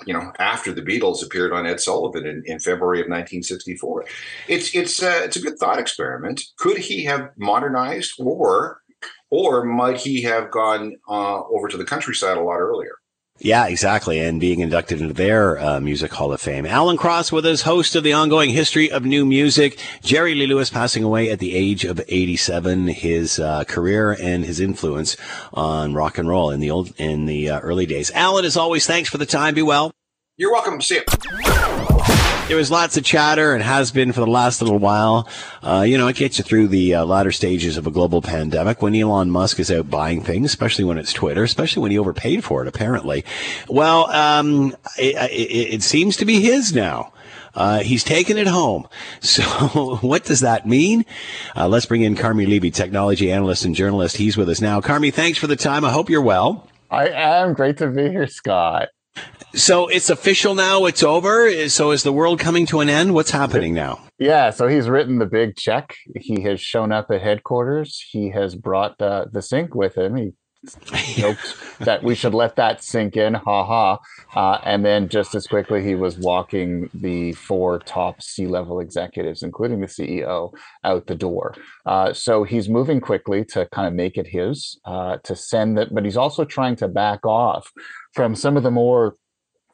you 0.07 0.12
know 0.12 0.33
after 0.38 0.73
the 0.73 0.83
Beatles 0.83 1.25
appeared 1.25 1.53
on 1.53 1.66
Ed 1.66 1.81
Sullivan 1.81 2.27
in, 2.27 2.42
in 2.47 2.59
February 2.59 3.01
of 3.01 3.07
1964. 3.07 4.05
It's 4.49 4.75
it's 4.75 5.03
uh, 5.03 5.21
it's 5.25 5.37
a 5.37 5.40
good 5.40 5.59
thought 5.59 5.79
experiment. 5.79 6.42
Could 6.59 6.79
he 6.79 7.05
have 7.05 7.31
modernized, 7.37 8.14
or 8.19 8.81
or 9.31 9.64
might 9.64 9.99
he 9.99 10.23
have 10.23 10.51
gone 10.51 10.97
uh, 11.09 11.42
over 11.45 11.69
to 11.69 11.77
the 11.77 11.85
countryside 11.85 12.37
a 12.37 12.42
lot 12.42 12.59
earlier? 12.59 12.97
Yeah, 13.38 13.66
exactly. 13.66 14.18
And 14.18 14.40
being 14.40 14.61
inducted 14.61 15.01
into 15.01 15.12
their 15.12 15.59
uh, 15.59 15.81
Music 15.81 16.12
Hall 16.12 16.33
of 16.33 16.40
Fame. 16.40 16.64
Alan 16.64 16.96
Cross 16.96 17.33
with 17.33 17.44
us, 17.44 17.62
host 17.62 17.94
of 17.94 18.03
the 18.03 18.14
ongoing 18.14 18.51
history 18.51 18.90
of 18.90 19.05
new 19.05 19.27
music. 19.27 19.79
Jerry 20.03 20.35
Lee 20.35 20.46
Lewis 20.46 20.70
passing 20.70 21.05
away 21.05 21.31
at 21.31 21.38
the 21.38 21.55
age 21.55 21.85
of 21.85 22.01
87. 22.09 22.88
His 22.88 23.38
uh, 23.38 23.64
career 23.64 24.16
and 24.18 24.44
his 24.44 24.59
influence 24.59 25.16
on 25.53 25.92
rock 25.92 26.16
and 26.18 26.29
roll 26.29 26.51
in 26.51 26.61
the 26.61 26.70
old, 26.70 26.94
in 26.99 27.27
the 27.27 27.51
uh, 27.51 27.61
early 27.61 27.85
days. 27.87 28.11
Alan, 28.12 28.44
as 28.44 28.57
always, 28.57 28.87
thanks 28.87 29.11
for 29.11 29.18
the 29.18 29.27
time. 29.27 29.55
Be 29.55 29.62
well. 29.62 29.92
You're 30.38 30.53
welcome. 30.53 30.81
See 30.81 30.96
you. 30.96 31.56
There 32.48 32.56
was 32.56 32.70
lots 32.70 32.96
of 32.96 33.02
chatter 33.02 33.54
and 33.54 33.62
has 33.62 33.90
been 33.90 34.12
for 34.12 34.20
the 34.20 34.28
last 34.28 34.62
little 34.62 34.78
while. 34.78 35.28
Uh, 35.64 35.85
you 35.87 35.98
know, 35.98 36.06
it 36.06 36.14
gets 36.14 36.38
you 36.38 36.44
through 36.44 36.68
the 36.68 36.94
uh, 36.94 37.04
latter 37.04 37.32
stages 37.32 37.76
of 37.76 37.88
a 37.88 37.90
global 37.90 38.22
pandemic 38.22 38.80
when 38.80 38.94
Elon 38.94 39.32
Musk 39.32 39.59
is 39.59 39.68
out 39.68 39.90
buying 39.90 40.22
things, 40.22 40.46
especially 40.46 40.85
when 40.85 40.96
it's 40.96 41.12
Twitter, 41.12 41.42
especially 41.42 41.82
when 41.82 41.90
he 41.90 41.98
overpaid 41.98 42.44
for 42.44 42.62
it, 42.62 42.68
apparently. 42.68 43.24
Well, 43.68 44.09
um, 44.12 44.76
it, 44.96 45.16
it, 45.32 45.74
it 45.74 45.82
seems 45.82 46.16
to 46.18 46.24
be 46.24 46.40
his 46.40 46.72
now. 46.72 47.12
Uh, 47.52 47.80
he's 47.80 48.04
taken 48.04 48.38
it 48.38 48.46
home. 48.46 48.87
So 49.22 49.42
what 50.02 50.24
does 50.24 50.40
that 50.40 50.68
mean? 50.68 51.04
Uh, 51.56 51.66
let's 51.66 51.87
bring 51.87 52.02
in 52.02 52.14
Carmi 52.14 52.46
Levy, 52.46 52.70
technology 52.70 53.32
analyst 53.32 53.64
and 53.64 53.74
journalist. 53.74 54.18
He's 54.18 54.37
with 54.37 54.48
us 54.48 54.61
now. 54.61 54.80
Carmi, 54.80 55.12
thanks 55.12 55.37
for 55.37 55.48
the 55.48 55.56
time. 55.56 55.85
I 55.85 55.90
hope 55.90 56.09
you're 56.09 56.22
well. 56.22 56.68
I 56.92 57.09
am. 57.09 57.54
Great 57.54 57.78
to 57.78 57.88
be 57.88 58.09
here, 58.09 58.28
Scott. 58.28 58.90
So 59.55 59.88
it's 59.88 60.11
official 60.11 60.55
now. 60.55 60.85
It's 60.85 61.02
over. 61.02 61.68
So 61.68 61.90
is 61.90 62.02
the 62.02 62.12
world 62.12 62.38
coming 62.38 62.66
to 62.66 62.81
an 62.81 62.90
end? 62.90 63.14
What's 63.14 63.31
happening 63.31 63.72
now? 63.72 64.00
Yeah. 64.18 64.50
So 64.50 64.68
he's 64.68 64.88
written 64.88 65.18
the 65.18 65.26
big 65.26 65.57
check. 65.57 65.94
He 66.14 66.42
has 66.42 66.61
shown 66.61 66.92
up 66.92 67.11
at 67.11 67.22
headquarters. 67.22 68.05
He 68.11 68.31
has 68.31 68.55
brought 68.55 69.00
uh, 69.00 69.26
the 69.33 69.40
sink 69.40 69.74
with 69.74 69.96
him. 69.96 70.16
He 70.16 70.33
joked 71.14 71.57
that 71.81 72.02
we 72.02 72.14
should 72.14 72.35
let 72.35 72.57
that 72.57 72.83
sink 72.83 73.16
in. 73.16 73.35
Ha 73.35 73.64
ha. 73.64 73.98
Uh, 74.35 74.61
and 74.64 74.85
then 74.85 75.09
just 75.09 75.35
as 75.35 75.46
quickly, 75.46 75.83
he 75.83 75.94
was 75.94 76.18
walking 76.18 76.90
the 76.92 77.33
four 77.33 77.79
top 77.79 78.20
C 78.22 78.46
level 78.46 78.81
executives, 78.81 79.42
including 79.42 79.81
the 79.81 79.87
CEO, 79.87 80.52
out 80.85 81.07
the 81.07 81.14
door. 81.14 81.55
Uh, 81.85 82.12
so 82.12 82.44
he's 82.44 82.68
moving 82.68 83.00
quickly 83.00 83.44
to 83.46 83.66
kind 83.66 83.87
of 83.87 83.94
make 83.94 84.16
it 84.16 84.26
his, 84.26 84.79
uh, 84.85 85.18
to 85.24 85.37
send 85.37 85.79
that, 85.79 85.94
but 85.94 86.05
he's 86.05 86.16
also 86.16 86.44
trying 86.44 86.76
to 86.76 86.88
back 86.88 87.24
off 87.24 87.72
from 88.16 88.35
some 88.35 88.57
of 88.57 88.62
the 88.64 88.70
more 88.70 89.14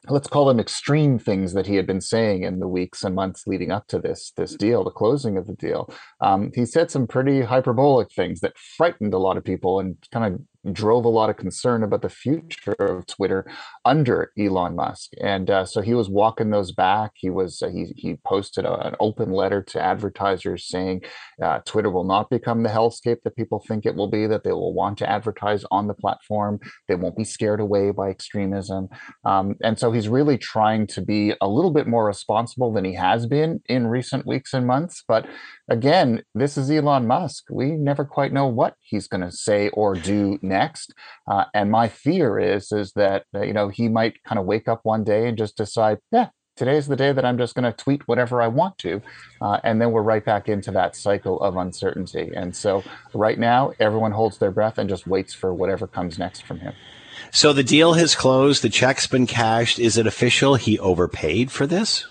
let's 0.09 0.27
call 0.27 0.45
them 0.45 0.59
extreme 0.59 1.17
things 1.17 1.53
that 1.53 1.65
he 1.65 1.75
had 1.75 1.87
been 1.87 2.01
saying 2.01 2.43
in 2.43 2.59
the 2.59 2.67
weeks 2.67 3.05
and 3.05 3.15
months 3.15 3.47
leading 3.47 3.71
up 3.71 3.87
to 3.87 3.99
this 3.99 4.33
this 4.35 4.53
deal, 4.55 4.83
the 4.83 4.91
closing 4.91 5.37
of 5.37 5.47
the 5.47 5.53
deal. 5.53 5.89
Um, 6.19 6.51
he 6.53 6.65
said 6.65 6.91
some 6.91 7.07
pretty 7.07 7.41
hyperbolic 7.41 8.11
things 8.11 8.41
that 8.41 8.57
frightened 8.57 9.13
a 9.13 9.17
lot 9.17 9.37
of 9.37 9.45
people 9.45 9.79
and 9.79 9.95
kind 10.11 10.33
of 10.33 10.41
drove 10.71 11.03
a 11.03 11.09
lot 11.09 11.29
of 11.29 11.37
concern 11.37 11.83
about 11.83 12.01
the 12.01 12.09
future 12.09 12.73
of 12.79 13.05
Twitter 13.05 13.45
under 13.83 14.31
Elon 14.39 14.75
Musk. 14.75 15.11
And 15.21 15.49
uh, 15.49 15.65
so 15.65 15.81
he 15.81 15.93
was 15.93 16.09
walking 16.09 16.51
those 16.51 16.71
back. 16.71 17.11
He 17.15 17.29
was 17.29 17.61
uh, 17.61 17.69
he 17.69 17.93
he 17.97 18.15
posted 18.25 18.65
a, 18.65 18.87
an 18.87 18.95
open 18.99 19.31
letter 19.31 19.61
to 19.61 19.81
advertisers 19.81 20.67
saying 20.67 21.01
uh, 21.41 21.59
Twitter 21.65 21.89
will 21.89 22.05
not 22.05 22.29
become 22.29 22.63
the 22.63 22.69
hellscape 22.69 23.17
that 23.23 23.35
people 23.35 23.63
think 23.67 23.85
it 23.85 23.95
will 23.95 24.09
be. 24.09 24.27
That 24.27 24.43
they 24.43 24.51
will 24.51 24.73
want 24.73 24.97
to 24.99 25.09
advertise 25.09 25.65
on 25.71 25.87
the 25.87 25.93
platform. 25.93 26.59
They 26.87 26.95
won't 26.95 27.17
be 27.17 27.25
scared 27.25 27.59
away 27.59 27.91
by 27.91 28.09
extremism. 28.09 28.87
Um, 29.25 29.55
and 29.63 29.77
so 29.77 29.91
he's 29.91 30.07
really 30.07 30.37
trying 30.37 30.87
to 30.87 31.01
be 31.01 31.33
a 31.41 31.47
little 31.47 31.71
bit 31.71 31.87
more 31.87 32.05
responsible 32.05 32.71
than 32.71 32.85
he 32.85 32.93
has 32.95 33.25
been 33.25 33.61
in 33.67 33.87
recent 33.87 34.25
weeks 34.25 34.53
and 34.53 34.65
months. 34.65 35.03
But 35.07 35.27
again, 35.69 36.23
this 36.33 36.57
is 36.57 36.69
Elon 36.69 37.07
Musk. 37.07 37.45
We 37.49 37.71
never 37.71 38.05
quite 38.05 38.31
know 38.31 38.47
what 38.47 38.75
he's 38.81 39.07
going 39.07 39.21
to 39.21 39.31
say 39.31 39.69
or 39.69 39.95
do. 39.95 40.39
Uh, 41.27 41.45
and 41.53 41.71
my 41.71 41.87
fear 41.87 42.39
is 42.39 42.71
is 42.71 42.93
that 42.93 43.25
uh, 43.35 43.41
you 43.41 43.53
know 43.53 43.69
he 43.69 43.87
might 43.87 44.23
kind 44.23 44.39
of 44.39 44.45
wake 44.45 44.67
up 44.67 44.81
one 44.83 45.03
day 45.03 45.27
and 45.27 45.37
just 45.37 45.57
decide, 45.57 45.99
yeah, 46.11 46.29
today's 46.55 46.87
the 46.87 46.95
day 46.95 47.11
that 47.11 47.25
I'm 47.25 47.37
just 47.37 47.55
going 47.55 47.71
to 47.71 47.83
tweet 47.83 48.07
whatever 48.07 48.41
I 48.41 48.47
want 48.47 48.77
to, 48.79 49.01
uh, 49.41 49.59
and 49.63 49.81
then 49.81 49.91
we're 49.91 50.01
right 50.01 50.23
back 50.23 50.47
into 50.47 50.71
that 50.71 50.95
cycle 50.95 51.41
of 51.41 51.57
uncertainty. 51.57 52.31
And 52.35 52.55
so 52.55 52.83
right 53.13 53.39
now, 53.39 53.73
everyone 53.79 54.11
holds 54.11 54.37
their 54.37 54.51
breath 54.51 54.77
and 54.77 54.89
just 54.89 55.07
waits 55.07 55.33
for 55.33 55.53
whatever 55.53 55.87
comes 55.87 56.17
next 56.19 56.43
from 56.43 56.59
him. 56.59 56.73
So 57.31 57.53
the 57.53 57.63
deal 57.63 57.93
has 57.93 58.15
closed. 58.15 58.61
The 58.61 58.69
check's 58.69 59.07
been 59.07 59.25
cashed. 59.25 59.79
Is 59.79 59.97
it 59.97 60.05
official? 60.05 60.55
He 60.55 60.77
overpaid 60.77 61.51
for 61.51 61.65
this. 61.65 62.05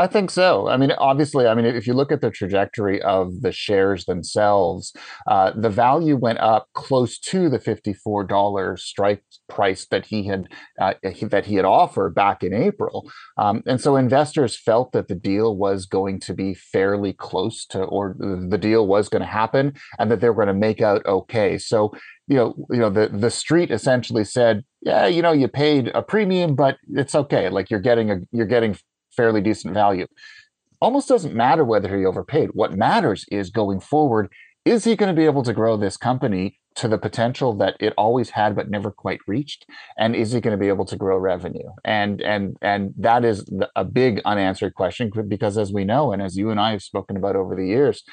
I 0.00 0.06
think 0.06 0.30
so. 0.30 0.68
I 0.68 0.76
mean, 0.76 0.92
obviously, 0.92 1.48
I 1.48 1.54
mean, 1.56 1.64
if 1.64 1.84
you 1.84 1.92
look 1.92 2.12
at 2.12 2.20
the 2.20 2.30
trajectory 2.30 3.02
of 3.02 3.40
the 3.42 3.50
shares 3.50 4.04
themselves, 4.04 4.92
uh, 5.26 5.50
the 5.56 5.68
value 5.70 6.14
went 6.16 6.38
up 6.38 6.68
close 6.74 7.18
to 7.18 7.48
the 7.48 7.58
fifty-four 7.58 8.22
dollars 8.22 8.84
strike 8.84 9.24
price 9.48 9.86
that 9.90 10.06
he 10.06 10.24
had 10.28 10.46
uh, 10.80 10.94
that 11.22 11.46
he 11.46 11.56
had 11.56 11.64
offered 11.64 12.14
back 12.14 12.44
in 12.44 12.54
April, 12.54 13.10
um, 13.38 13.60
and 13.66 13.80
so 13.80 13.96
investors 13.96 14.56
felt 14.56 14.92
that 14.92 15.08
the 15.08 15.16
deal 15.16 15.56
was 15.56 15.84
going 15.84 16.20
to 16.20 16.32
be 16.32 16.54
fairly 16.54 17.12
close 17.12 17.66
to, 17.66 17.82
or 17.82 18.14
the 18.20 18.58
deal 18.58 18.86
was 18.86 19.08
going 19.08 19.22
to 19.22 19.26
happen, 19.26 19.72
and 19.98 20.12
that 20.12 20.20
they 20.20 20.28
were 20.28 20.44
going 20.44 20.46
to 20.46 20.54
make 20.54 20.80
out 20.80 21.04
okay. 21.06 21.58
So 21.58 21.92
you 22.28 22.36
know, 22.36 22.54
you 22.70 22.78
know, 22.78 22.90
the 22.90 23.08
the 23.08 23.30
street 23.32 23.72
essentially 23.72 24.22
said, 24.24 24.62
yeah, 24.80 25.06
you 25.08 25.22
know, 25.22 25.32
you 25.32 25.48
paid 25.48 25.88
a 25.88 26.02
premium, 26.02 26.54
but 26.54 26.76
it's 26.90 27.16
okay. 27.16 27.48
Like 27.48 27.68
you're 27.68 27.80
getting 27.80 28.12
a 28.12 28.18
you're 28.30 28.46
getting 28.46 28.76
fairly 29.18 29.40
decent 29.40 29.74
value. 29.74 30.06
Almost 30.80 31.08
doesn't 31.08 31.34
matter 31.34 31.64
whether 31.64 31.98
he 31.98 32.06
overpaid. 32.06 32.50
What 32.52 32.72
matters 32.72 33.24
is 33.32 33.50
going 33.50 33.80
forward, 33.80 34.30
is 34.64 34.84
he 34.84 34.94
going 34.94 35.12
to 35.12 35.20
be 35.20 35.26
able 35.26 35.42
to 35.42 35.52
grow 35.52 35.76
this 35.76 35.96
company 35.96 36.60
to 36.76 36.86
the 36.86 36.98
potential 36.98 37.52
that 37.54 37.74
it 37.80 37.92
always 37.98 38.30
had 38.30 38.54
but 38.54 38.70
never 38.70 38.92
quite 38.92 39.18
reached 39.26 39.66
and 39.98 40.14
is 40.14 40.30
he 40.30 40.40
going 40.40 40.56
to 40.56 40.64
be 40.64 40.68
able 40.68 40.84
to 40.84 40.96
grow 40.96 41.18
revenue 41.18 41.68
and 41.84 42.20
and 42.20 42.56
and 42.62 42.94
that 42.96 43.24
is 43.24 43.44
a 43.74 43.84
big 43.84 44.20
unanswered 44.24 44.74
question 44.74 45.10
because 45.26 45.58
as 45.58 45.72
we 45.72 45.84
know 45.84 46.12
and 46.12 46.22
as 46.22 46.36
you 46.36 46.50
and 46.50 46.60
I 46.60 46.70
have 46.70 46.82
spoken 46.82 47.16
about 47.16 47.34
over 47.34 47.56
the 47.56 47.66
years 47.66 48.04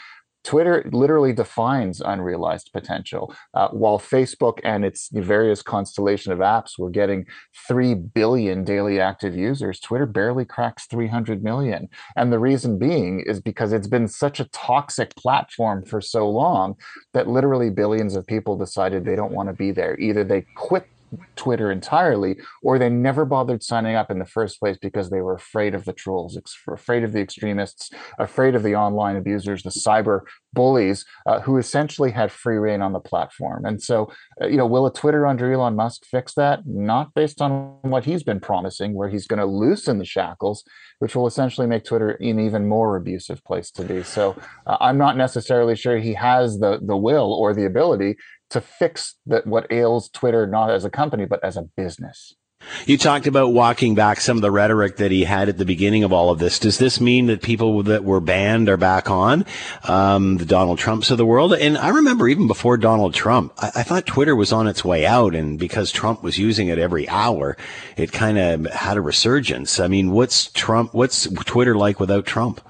Twitter 0.45 0.87
literally 0.93 1.33
defines 1.33 2.01
unrealized 2.01 2.69
potential. 2.71 3.33
Uh, 3.53 3.67
while 3.69 3.99
Facebook 3.99 4.59
and 4.63 4.85
its 4.85 5.09
various 5.11 5.61
constellation 5.61 6.31
of 6.31 6.39
apps 6.39 6.77
were 6.77 6.91
getting 6.91 7.25
3 7.67 7.95
billion 7.95 8.63
daily 8.63 8.99
active 8.99 9.35
users, 9.35 9.79
Twitter 9.79 10.05
barely 10.05 10.45
cracks 10.45 10.85
300 10.85 11.43
million. 11.43 11.89
And 12.15 12.31
the 12.31 12.39
reason 12.39 12.77
being 12.77 13.21
is 13.25 13.41
because 13.41 13.73
it's 13.73 13.87
been 13.87 14.07
such 14.07 14.39
a 14.39 14.45
toxic 14.45 15.15
platform 15.15 15.83
for 15.83 15.99
so 15.99 16.29
long 16.29 16.75
that 17.13 17.27
literally 17.27 17.71
billions 17.71 18.15
of 18.15 18.27
people 18.27 18.55
decided 18.55 19.03
they 19.03 19.15
don't 19.15 19.33
want 19.33 19.49
to 19.49 19.53
be 19.53 19.71
there. 19.71 19.99
Either 19.99 20.23
they 20.23 20.45
quit 20.55 20.87
Twitter 21.35 21.71
entirely, 21.71 22.37
or 22.63 22.77
they 22.77 22.89
never 22.89 23.25
bothered 23.25 23.63
signing 23.63 23.95
up 23.95 24.09
in 24.11 24.19
the 24.19 24.25
first 24.25 24.59
place 24.59 24.77
because 24.81 25.09
they 25.09 25.21
were 25.21 25.35
afraid 25.35 25.75
of 25.75 25.85
the 25.85 25.93
trolls, 25.93 26.37
afraid 26.67 27.03
of 27.03 27.13
the 27.13 27.19
extremists, 27.19 27.89
afraid 28.19 28.55
of 28.55 28.63
the 28.63 28.75
online 28.75 29.15
abusers, 29.15 29.63
the 29.63 29.69
cyber 29.69 30.21
bullies 30.53 31.05
uh, 31.25 31.39
who 31.41 31.57
essentially 31.57 32.11
had 32.11 32.31
free 32.31 32.57
reign 32.57 32.81
on 32.81 32.93
the 32.93 32.99
platform. 32.99 33.65
And 33.65 33.81
so, 33.81 34.11
uh, 34.41 34.47
you 34.47 34.57
know, 34.57 34.65
will 34.65 34.85
a 34.85 34.93
Twitter 34.93 35.27
under 35.27 35.51
Elon 35.51 35.75
Musk 35.75 36.05
fix 36.05 36.33
that? 36.35 36.65
Not 36.65 37.13
based 37.13 37.41
on 37.41 37.77
what 37.81 38.05
he's 38.05 38.23
been 38.23 38.39
promising, 38.39 38.93
where 38.93 39.09
he's 39.09 39.27
going 39.27 39.39
to 39.39 39.45
loosen 39.45 39.99
the 39.99 40.05
shackles, 40.05 40.63
which 40.99 41.15
will 41.15 41.27
essentially 41.27 41.67
make 41.67 41.83
Twitter 41.83 42.11
an 42.11 42.39
even 42.39 42.67
more 42.67 42.95
abusive 42.95 43.43
place 43.43 43.69
to 43.71 43.83
be. 43.83 44.01
So 44.01 44.35
uh, 44.65 44.77
I'm 44.79 44.97
not 44.97 45.17
necessarily 45.17 45.75
sure 45.75 45.97
he 45.97 46.13
has 46.13 46.59
the 46.59 46.79
the 46.81 46.97
will 46.97 47.33
or 47.33 47.53
the 47.53 47.65
ability 47.65 48.15
to 48.49 48.61
fix 48.61 49.15
that 49.25 49.47
what 49.47 49.71
ails 49.71 50.09
Twitter 50.09 50.47
not 50.47 50.69
as 50.69 50.85
a 50.85 50.89
company 50.89 51.25
but 51.25 51.43
as 51.43 51.57
a 51.57 51.63
business. 51.63 52.35
You 52.85 52.97
talked 52.97 53.27
about 53.27 53.53
walking 53.53 53.95
back 53.95 54.19
some 54.19 54.37
of 54.37 54.41
the 54.41 54.51
rhetoric 54.51 54.97
that 54.97 55.11
he 55.11 55.23
had 55.23 55.49
at 55.49 55.57
the 55.57 55.65
beginning 55.65 56.03
of 56.03 56.13
all 56.13 56.29
of 56.29 56.39
this. 56.39 56.57
Does 56.59 56.77
this 56.77 56.99
mean 56.99 57.27
that 57.27 57.41
people 57.41 57.83
that 57.83 58.03
were 58.03 58.19
banned 58.19 58.69
are 58.69 58.77
back 58.77 59.09
on? 59.09 59.45
Um, 59.83 60.37
the 60.37 60.45
Donald 60.45 60.79
Trumps 60.79 61.11
of 61.11 61.17
the 61.17 61.25
world? 61.25 61.53
And 61.53 61.77
I 61.77 61.89
remember 61.89 62.27
even 62.27 62.47
before 62.47 62.77
Donald 62.77 63.13
Trump, 63.13 63.53
I, 63.57 63.71
I 63.75 63.83
thought 63.83 64.05
Twitter 64.05 64.35
was 64.35 64.51
on 64.51 64.67
its 64.67 64.85
way 64.85 65.05
out. 65.05 65.35
And 65.35 65.59
because 65.59 65.91
Trump 65.91 66.23
was 66.23 66.39
using 66.39 66.67
it 66.67 66.79
every 66.79 67.07
hour, 67.09 67.57
it 67.97 68.11
kind 68.11 68.37
of 68.37 68.65
had 68.71 68.97
a 68.97 69.01
resurgence. 69.01 69.79
I 69.79 69.87
mean, 69.87 70.11
what's 70.11 70.51
Trump, 70.51 70.93
what's 70.93 71.27
Twitter 71.45 71.75
like 71.75 71.99
without 71.99 72.25
Trump? 72.25 72.61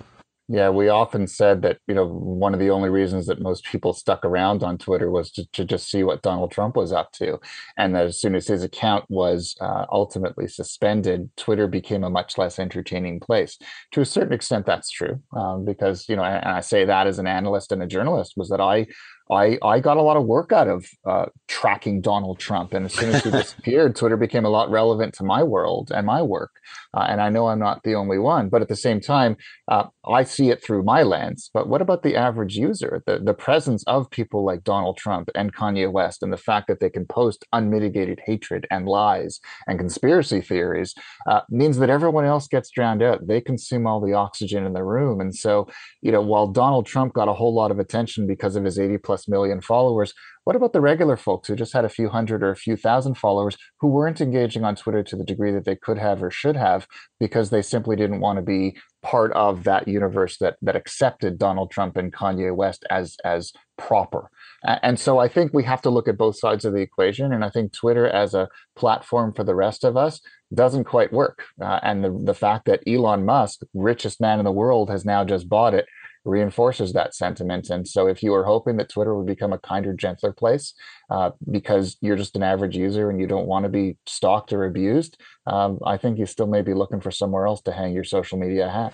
Yeah, 0.48 0.70
we 0.70 0.90
often 0.90 1.26
said 1.26 1.64
that, 1.64 1.80
you 1.88 1.96
know, 1.96 2.06
one 2.06 2.54
of 2.54 2.60
the 2.60 2.70
only 2.70 2.90
reasons 2.90 3.26
that 3.26 3.42
most 3.42 3.66
people 3.66 3.94
stuck 3.94 4.24
around 4.24 4.62
on 4.62 4.78
Twitter 4.78 5.10
was 5.10 5.32
to, 5.32 5.46
to 5.54 5.66
just 5.66 5.90
see 5.90 6.04
what 6.04 6.22
Donald 6.22 6.52
Trump 6.52 6.76
was 6.76 6.92
up 6.92 7.12
to. 7.14 7.40
And 7.78 7.96
that 7.96 8.06
as 8.06 8.22
soon 8.22 8.36
as 8.36 8.48
his 8.48 8.62
account 8.62 9.06
was 9.10 9.56
uh, 9.60 9.86
ultimately 9.92 10.48
suspended, 10.48 11.32
Twitter 11.36 11.68
became 11.68 12.04
a 12.04 12.12
much 12.12 12.38
less 12.38 12.60
entertaining 12.60 13.20
place. 13.20 13.58
To 13.94 14.02
a 14.02 14.06
certain 14.06 14.34
extent, 14.34 14.68
that's 14.68 14.92
true. 14.92 15.20
Um, 15.36 15.66
because, 15.66 16.08
you 16.08 16.16
know, 16.16 16.24
and 16.24 16.46
I 16.50 16.60
say 16.60 16.86
that 16.86 17.08
as 17.08 17.18
an 17.18 17.26
analyst 17.26 17.72
and 17.72 17.82
a 17.82 17.88
journalist, 17.88 18.34
was 18.38 18.50
that 18.50 18.62
I 18.62 18.86
I, 19.32 19.58
I 19.64 19.80
got 19.80 19.98
a 19.98 20.02
lot 20.02 20.18
of 20.18 20.26
work 20.26 20.52
out 20.52 20.68
of 20.68 20.86
uh, 21.06 21.26
tracking 21.48 22.02
Donald 22.02 22.38
Trump. 22.38 22.74
And 22.74 22.86
as 22.86 22.94
soon 22.94 23.10
as 23.10 23.24
he 23.24 23.32
disappeared, 23.32 23.96
Twitter 23.96 24.18
became 24.18 24.46
a 24.46 24.50
lot 24.50 24.70
relevant 24.70 25.16
to 25.16 25.24
my 25.24 25.42
world 25.42 25.92
and 25.94 26.06
my 26.06 26.22
work. 26.22 26.52
Uh, 26.96 27.06
and 27.10 27.22
I 27.22 27.30
know 27.30 27.48
I'm 27.48 27.60
not 27.60 27.84
the 27.84 27.96
only 27.96 28.18
one, 28.18 28.50
but 28.50 28.62
at 28.62 28.70
the 28.70 28.76
same 28.76 29.02
time, 29.02 29.36
uh, 29.68 29.86
I 30.08 30.24
see 30.24 30.50
it 30.50 30.64
through 30.64 30.84
my 30.84 31.04
lens. 31.04 31.50
But 31.54 31.68
what 31.68 31.82
about 31.82 32.04
the 32.04 32.16
average 32.16 32.56
user? 32.56 33.04
The, 33.06 33.20
the 33.20 33.34
presence 33.34 33.84
of 33.86 34.10
people 34.10 34.46
like 34.46 34.64
Donald 34.64 34.98
Trump 34.98 35.30
and 35.36 35.54
Kanye 35.54 35.92
West 35.92 36.24
and 36.24 36.32
the 36.32 36.38
fact 36.38 36.68
that 36.68 36.80
they 36.80 36.90
can 36.90 37.06
post 37.06 37.46
unmitigated 37.54 38.22
hatred 38.26 38.68
and 38.72 38.88
lies 38.88 39.40
and 39.68 39.78
conspiracy 39.80 40.42
theories 40.42 40.94
uh, 41.28 41.42
means 41.50 41.78
that 41.78 41.90
everyone 41.90 42.26
else 42.26 42.48
gets 42.48 42.70
drowned 42.70 43.04
out. 43.04 43.28
They 43.28 43.42
consume 43.42 43.88
all 43.88 44.00
the 44.00 44.14
oxygen 44.14 44.66
in 44.66 44.74
the 44.74 44.84
room. 44.84 45.20
And 45.20 45.36
so, 45.36 45.68
you 46.02 46.12
know, 46.12 46.22
while 46.22 46.48
Donald 46.48 46.86
Trump 46.86 47.14
got 47.14 47.28
a 47.28 47.34
whole 47.34 47.54
lot 47.54 47.72
of 47.72 47.80
attention 47.80 48.28
because 48.28 48.56
of 48.56 48.64
his 48.64 48.80
80 48.80 49.00
plus 49.00 49.28
million 49.28 49.62
followers, 49.62 50.14
what 50.46 50.56
about 50.56 50.74
the 50.74 50.82
regular 50.82 51.18
folks 51.18 51.48
who 51.48 51.56
just 51.56 51.74
had 51.74 51.86
a 51.86 51.90
few 51.90 52.08
hundred 52.08 52.42
or 52.42 52.52
a 52.52 52.56
few 52.56 52.78
thousand 52.78 53.16
followers 53.16 53.58
who 53.80 53.88
weren't 53.88 54.22
engaging 54.22 54.64
on 54.64 54.76
Twitter 54.76 55.04
to 55.04 55.16
the 55.16 55.24
degree 55.24 55.52
that 55.52 55.66
they 55.66 55.76
could 55.76 55.98
have 55.98 56.24
or 56.24 56.32
should 56.32 56.56
have 56.56 56.88
because 57.20 57.50
they 57.50 57.62
simply 57.62 57.96
didn't 57.96 58.22
want 58.22 58.38
to 58.38 58.44
be 58.44 58.78
part 59.02 59.32
of 59.34 59.64
that 59.64 59.88
universe 59.88 60.38
that 60.38 60.56
that 60.62 60.76
accepted 60.76 61.38
Donald 61.38 61.70
Trump 61.72 61.98
and 61.98 62.14
Kanye 62.14 62.56
West 62.56 62.86
as 62.90 63.18
as 63.26 63.52
proper. 63.78 64.30
And 64.64 65.00
so 65.00 65.20
I 65.20 65.28
think 65.28 65.52
we 65.54 65.64
have 65.64 65.82
to 65.82 65.90
look 65.90 66.08
at 66.08 66.18
both 66.18 66.40
sides 66.40 66.64
of 66.64 66.74
the 66.74 66.80
equation. 66.80 67.34
And 67.34 67.44
I 67.44 67.50
think 67.50 67.74
Twitter 67.74 68.08
as 68.08 68.34
a 68.34 68.48
platform 68.76 69.34
for 69.34 69.44
the 69.44 69.56
rest 69.56 69.84
of 69.84 69.98
us 69.98 70.22
doesn't 70.54 70.86
quite 70.86 71.12
work. 71.12 71.44
Uh, 71.62 71.80
and 71.84 72.04
the, 72.04 72.18
the 72.24 72.34
fact 72.34 72.66
that 72.66 72.82
Elon 72.88 73.26
Musk, 73.26 73.62
richest 73.74 74.22
man 74.22 74.40
in 74.40 74.46
the 74.46 74.52
world, 74.52 74.90
has 74.90 75.06
now 75.06 75.24
just 75.24 75.50
bought 75.50 75.74
it 75.74 75.88
reinforces 76.26 76.94
that 76.94 77.16
sentiment. 77.16 77.70
And 77.70 77.88
so, 77.88 78.08
if 78.08 78.22
you 78.22 78.32
were 78.32 78.44
hoping 78.44 78.78
that 78.78 78.90
Twitter 78.90 79.16
would 79.16 79.28
become 79.28 79.54
a 79.54 79.60
kinder, 79.60 79.94
gentler 79.94 80.34
place 80.34 80.74
uh, 81.10 81.32
because 81.50 81.98
you're 82.02 82.18
just 82.18 82.36
an 82.36 82.44
average 82.44 82.76
user 82.76 83.10
and 83.10 83.20
you 83.20 83.28
don't 83.28 83.48
want 83.48 83.64
to 83.64 83.70
be 83.70 83.98
stalked 84.06 84.52
or 84.52 84.66
abused, 84.66 85.22
um, 85.48 85.80
I 85.86 85.98
think 85.98 86.18
you 86.18 86.26
still 86.26 86.48
may 86.48 86.62
be 86.62 86.74
looking 86.74 87.00
for 87.00 87.12
somewhere 87.12 87.46
else 87.46 87.62
to 87.62 87.72
hang 87.72 87.94
your 87.94 88.04
social 88.04 88.38
media 88.38 88.70
hat. 88.70 88.94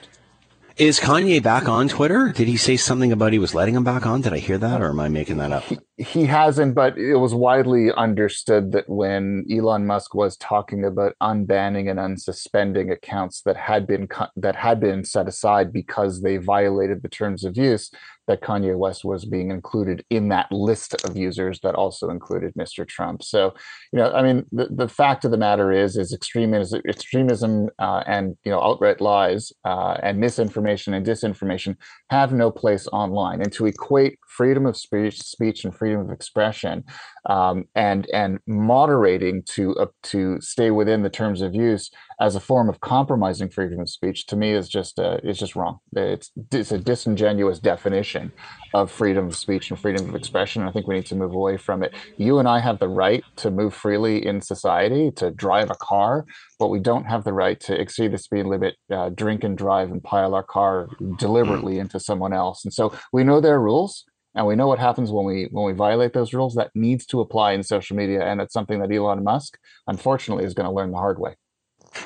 Is 0.82 1.00
Kanye 1.00 1.44
back 1.44 1.70
on 1.70 1.88
Twitter? 1.88 2.34
Did 2.36 2.48
he 2.48 2.58
say 2.58 2.76
something 2.76 3.12
about 3.12 3.34
he 3.34 3.38
was 3.38 3.54
letting 3.54 3.76
him 3.76 3.84
back 3.84 4.08
on? 4.08 4.22
Did 4.22 4.34
I 4.34 4.40
hear 4.40 4.58
that, 4.58 4.82
or 4.82 4.90
am 4.90 5.00
I 5.00 5.10
making 5.10 5.38
that 5.38 5.52
up? 5.52 5.62
He, 5.62 5.78
he 5.96 6.26
hasn't, 6.26 6.74
but 6.74 6.98
it 6.98 7.18
was 7.18 7.36
widely 7.36 7.92
understood 7.96 8.72
that 8.72 8.90
when 8.90 9.46
Elon 9.52 9.86
Musk 9.86 10.16
was 10.16 10.36
talking 10.38 10.84
about 10.84 11.14
unbanning 11.22 11.92
and 11.92 12.00
unsuspending 12.00 12.92
accounts 12.92 13.44
that 13.44 13.58
had 13.58 13.86
been 13.86 14.10
that 14.36 14.56
had 14.56 14.80
been 14.80 15.06
set 15.06 15.28
aside 15.28 15.72
because 15.72 16.24
they 16.24 16.38
violated 16.38 17.04
the 17.04 17.10
terms 17.10 17.44
of 17.44 17.58
use, 17.58 17.92
that 18.28 18.42
Kanye 18.42 18.78
West 18.78 19.04
was 19.04 19.26
being 19.26 19.52
included 19.52 20.06
in 20.10 20.30
that 20.30 20.52
list 20.52 20.96
of 21.06 21.18
users 21.18 21.60
that 21.62 21.76
also 21.76 22.10
included 22.10 22.54
Mr. 22.56 22.88
Trump. 22.88 23.24
So, 23.24 23.54
you 23.92 24.00
know, 24.00 24.12
I 24.12 24.22
mean, 24.22 24.46
the, 24.52 24.68
the 24.70 24.88
fact 24.88 25.26
of 25.26 25.32
the 25.32 25.38
matter 25.38 25.72
is, 25.72 25.98
is 25.98 26.14
extremism, 26.14 26.82
extremism 26.88 27.70
uh, 27.80 28.04
and 28.08 28.38
you 28.44 28.52
know 28.52 28.62
outright 28.62 29.02
lies 29.02 29.52
uh, 29.66 29.98
and 30.04 30.20
misinformation 30.20 30.94
and 30.94 31.06
disinformation 31.06 31.76
have 32.10 32.34
no 32.34 32.52
place 32.52 32.88
online. 32.92 33.42
And 33.42 33.52
to 33.54 33.66
equate 33.66 34.20
freedom 34.28 34.66
of 34.66 34.78
speech, 34.78 35.22
speech 35.22 35.64
and 35.64 35.76
freedom 35.76 36.02
of 36.02 36.12
expression, 36.12 36.84
um, 37.30 37.66
and 37.76 38.08
and 38.14 38.40
moderating 38.48 39.44
to 39.50 39.76
uh, 39.76 39.88
to 40.04 40.40
stay 40.42 40.72
within 40.72 41.04
the 41.04 41.10
terms 41.10 41.42
of 41.42 41.56
use 41.56 41.90
as 42.22 42.36
a 42.36 42.40
form 42.40 42.70
of 42.70 42.80
compromising 42.80 43.50
freedom 43.50 43.80
of 43.80 43.90
speech 43.90 44.28
to 44.28 44.36
me 44.36 44.52
is 44.52 44.70
just 44.70 45.00
uh, 45.00 45.18
is 45.24 45.40
just 45.40 45.56
wrong. 45.56 45.80
It's 45.94 46.32
it's 46.52 46.72
a 46.72 46.78
disingenuous 46.78 47.60
definition 47.60 48.32
of 48.76 48.92
freedom 48.92 49.26
of 49.26 49.36
speech 49.36 49.72
and 49.72 49.80
freedom 49.80 50.08
of 50.08 50.16
expression. 50.16 50.62
I 50.62 50.72
think 50.72 50.88
we 50.88 50.96
need 50.96 51.08
to 51.08 51.16
move 51.16 51.34
away 51.34 51.58
from 51.58 51.82
it. 51.82 51.96
You 52.18 52.38
and 52.38 52.48
I 52.48 52.60
have 52.60 52.78
the 52.78 52.88
right 52.88 53.24
to 53.38 53.50
move 53.50 53.74
freely 53.74 54.24
in 54.24 54.40
society, 54.40 55.10
to 55.16 55.32
drive 55.32 55.72
a 55.72 55.76
car, 55.76 56.26
but 56.60 56.68
we 56.68 56.80
don't 56.80 57.06
have 57.06 57.24
the 57.24 57.34
right 57.34 57.60
to 57.62 57.80
exceed 57.80 58.12
the 58.12 58.20
speed 58.20 58.46
limit, 58.46 58.76
uh, 58.94 59.10
drink 59.10 59.44
and 59.44 59.58
drive, 59.58 59.90
and 59.90 60.04
pile 60.04 60.36
our 60.36 60.44
car 60.44 60.88
deliberately 61.18 61.80
into 61.80 62.00
someone 62.00 62.34
else. 62.34 62.64
And 62.64 62.72
so 62.72 62.94
we 63.12 63.24
know 63.24 63.42
there 63.42 63.56
are 63.56 63.62
rules 63.62 64.06
and 64.36 64.46
we 64.46 64.56
know 64.56 64.68
what 64.68 64.80
happens 64.80 65.12
when 65.12 65.26
we 65.26 65.48
when 65.52 65.66
we 65.66 65.74
violate 65.74 66.14
those 66.14 66.34
rules 66.34 66.54
that 66.54 66.70
needs 66.76 67.06
to 67.08 67.20
apply 67.20 67.54
in 67.54 67.64
social 67.64 67.98
media 67.98 68.24
and 68.24 68.40
it's 68.40 68.54
something 68.54 68.80
that 68.80 68.92
elon 68.92 69.24
musk 69.24 69.58
unfortunately 69.88 70.46
is 70.46 70.54
going 70.54 70.70
to 70.70 70.74
learn 70.74 70.92
the 70.92 70.98
hard 70.98 71.20
way 71.20 71.36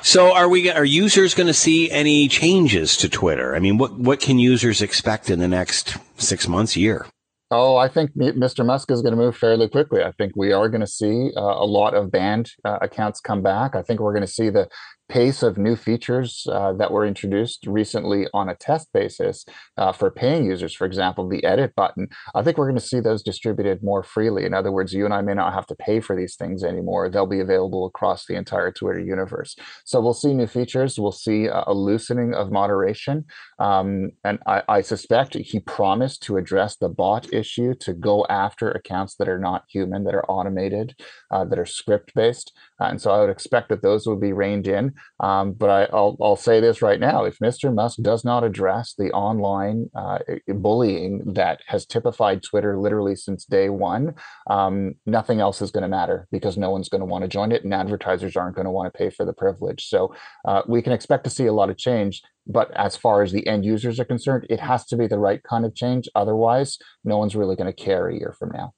so 0.02 0.34
are 0.34 0.48
we 0.48 0.70
are 0.70 0.84
users 0.84 1.34
going 1.34 1.46
to 1.46 1.54
see 1.54 1.90
any 1.90 2.28
changes 2.28 2.96
to 2.96 3.08
twitter 3.08 3.54
i 3.54 3.58
mean 3.58 3.78
what 3.78 3.92
what 3.94 4.20
can 4.20 4.38
users 4.38 4.82
expect 4.82 5.30
in 5.30 5.38
the 5.38 5.48
next 5.48 5.96
six 6.16 6.48
months 6.48 6.76
year 6.76 7.06
Oh, 7.52 7.76
I 7.76 7.86
think 7.86 8.10
Mr. 8.16 8.66
Musk 8.66 8.90
is 8.90 9.02
going 9.02 9.12
to 9.12 9.16
move 9.16 9.36
fairly 9.36 9.68
quickly. 9.68 10.02
I 10.02 10.10
think 10.10 10.32
we 10.34 10.52
are 10.52 10.68
going 10.68 10.80
to 10.80 10.86
see 10.86 11.30
uh, 11.36 11.40
a 11.40 11.64
lot 11.64 11.94
of 11.94 12.10
banned 12.10 12.50
uh, 12.64 12.78
accounts 12.82 13.20
come 13.20 13.40
back. 13.40 13.76
I 13.76 13.82
think 13.82 14.00
we're 14.00 14.12
going 14.12 14.26
to 14.26 14.32
see 14.32 14.50
the 14.50 14.68
pace 15.08 15.42
of 15.42 15.56
new 15.56 15.76
features 15.76 16.46
uh, 16.50 16.72
that 16.72 16.90
were 16.90 17.06
introduced 17.06 17.66
recently 17.66 18.26
on 18.34 18.48
a 18.48 18.56
test 18.56 18.92
basis 18.92 19.44
uh, 19.76 19.92
for 19.92 20.10
paying 20.10 20.44
users, 20.44 20.74
for 20.74 20.84
example, 20.84 21.28
the 21.28 21.44
edit 21.44 21.74
button, 21.76 22.08
I 22.34 22.42
think 22.42 22.58
we're 22.58 22.66
going 22.66 22.80
to 22.80 22.86
see 22.86 23.00
those 23.00 23.22
distributed 23.22 23.82
more 23.82 24.02
freely. 24.02 24.44
In 24.44 24.54
other 24.54 24.72
words, 24.72 24.92
you 24.92 25.04
and 25.04 25.14
I 25.14 25.22
may 25.22 25.34
not 25.34 25.54
have 25.54 25.66
to 25.66 25.76
pay 25.76 26.00
for 26.00 26.16
these 26.16 26.36
things 26.36 26.64
anymore. 26.64 27.08
They'll 27.08 27.26
be 27.26 27.40
available 27.40 27.86
across 27.86 28.26
the 28.26 28.34
entire 28.34 28.72
Twitter 28.72 28.98
universe. 28.98 29.56
So 29.84 30.00
we'll 30.00 30.14
see 30.14 30.34
new 30.34 30.46
features. 30.46 30.98
We'll 30.98 31.12
see 31.12 31.46
a 31.46 31.72
loosening 31.72 32.34
of 32.34 32.50
moderation. 32.50 33.26
Um, 33.58 34.10
and 34.24 34.38
I, 34.46 34.62
I 34.68 34.80
suspect 34.80 35.34
he 35.34 35.60
promised 35.60 36.22
to 36.24 36.36
address 36.36 36.76
the 36.76 36.88
bot 36.88 37.32
issue 37.32 37.74
to 37.80 37.92
go 37.94 38.26
after 38.28 38.70
accounts 38.70 39.14
that 39.16 39.28
are 39.28 39.38
not 39.38 39.64
human, 39.68 40.04
that 40.04 40.14
are 40.14 40.28
automated, 40.30 40.94
uh, 41.30 41.44
that 41.44 41.58
are 41.58 41.66
script 41.66 42.12
based. 42.14 42.52
Uh, 42.80 42.84
and 42.84 43.00
so 43.00 43.10
I 43.10 43.20
would 43.20 43.30
expect 43.30 43.68
that 43.68 43.82
those 43.82 44.06
would 44.06 44.20
be 44.20 44.32
reined 44.32 44.66
in. 44.66 44.94
Um, 45.20 45.52
but 45.52 45.70
I, 45.70 45.94
will 45.94 46.16
I'll 46.20 46.36
say 46.36 46.60
this 46.60 46.82
right 46.82 47.00
now: 47.00 47.24
if 47.24 47.38
Mr. 47.38 47.72
Musk 47.74 47.98
does 48.02 48.24
not 48.24 48.44
address 48.44 48.94
the 48.96 49.10
online 49.12 49.90
uh, 49.94 50.18
bullying 50.48 51.22
that 51.34 51.60
has 51.66 51.86
typified 51.86 52.42
Twitter 52.42 52.78
literally 52.78 53.16
since 53.16 53.44
day 53.44 53.68
one, 53.68 54.14
um, 54.48 54.94
nothing 55.06 55.40
else 55.40 55.62
is 55.62 55.70
going 55.70 55.82
to 55.82 55.88
matter 55.88 56.28
because 56.30 56.56
no 56.56 56.70
one's 56.70 56.88
going 56.88 57.00
to 57.00 57.06
want 57.06 57.22
to 57.22 57.28
join 57.28 57.52
it, 57.52 57.64
and 57.64 57.74
advertisers 57.74 58.36
aren't 58.36 58.56
going 58.56 58.66
to 58.66 58.70
want 58.70 58.92
to 58.92 58.98
pay 58.98 59.10
for 59.10 59.24
the 59.24 59.32
privilege. 59.32 59.86
So 59.86 60.14
uh, 60.44 60.62
we 60.66 60.82
can 60.82 60.92
expect 60.92 61.24
to 61.24 61.30
see 61.30 61.46
a 61.46 61.52
lot 61.52 61.70
of 61.70 61.76
change. 61.76 62.22
But 62.46 62.70
as 62.76 62.96
far 62.96 63.22
as 63.22 63.32
the 63.32 63.46
end 63.46 63.64
users 63.64 63.98
are 63.98 64.04
concerned, 64.04 64.46
it 64.48 64.60
has 64.60 64.86
to 64.86 64.96
be 64.96 65.08
the 65.08 65.18
right 65.18 65.42
kind 65.42 65.64
of 65.64 65.74
change. 65.74 66.08
Otherwise, 66.14 66.78
no 67.04 67.18
one's 67.18 67.34
really 67.34 67.56
going 67.56 67.72
to 67.72 67.84
care 67.84 68.08
a 68.08 68.14
year 68.14 68.34
from 68.38 68.52
now. 68.52 68.72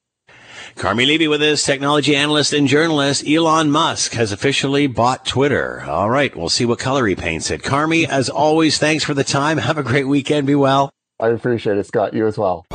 Carmi 0.75 1.05
Levy 1.05 1.27
with 1.27 1.41
us, 1.41 1.63
technology 1.63 2.15
analyst 2.15 2.53
and 2.53 2.67
journalist. 2.67 3.27
Elon 3.27 3.71
Musk 3.71 4.13
has 4.13 4.31
officially 4.31 4.87
bought 4.87 5.25
Twitter. 5.25 5.81
All 5.83 6.09
right, 6.09 6.35
we'll 6.35 6.49
see 6.49 6.65
what 6.65 6.79
color 6.79 7.05
he 7.07 7.15
paints 7.15 7.51
it. 7.51 7.61
Carmi, 7.61 8.07
as 8.07 8.29
always, 8.29 8.77
thanks 8.77 9.03
for 9.03 9.13
the 9.13 9.23
time. 9.23 9.57
Have 9.57 9.77
a 9.77 9.83
great 9.83 10.07
weekend. 10.07 10.47
Be 10.47 10.55
well. 10.55 10.89
I 11.19 11.27
appreciate 11.29 11.77
it, 11.77 11.85
Scott. 11.85 12.13
You 12.13 12.27
as 12.27 12.37
well. 12.37 12.65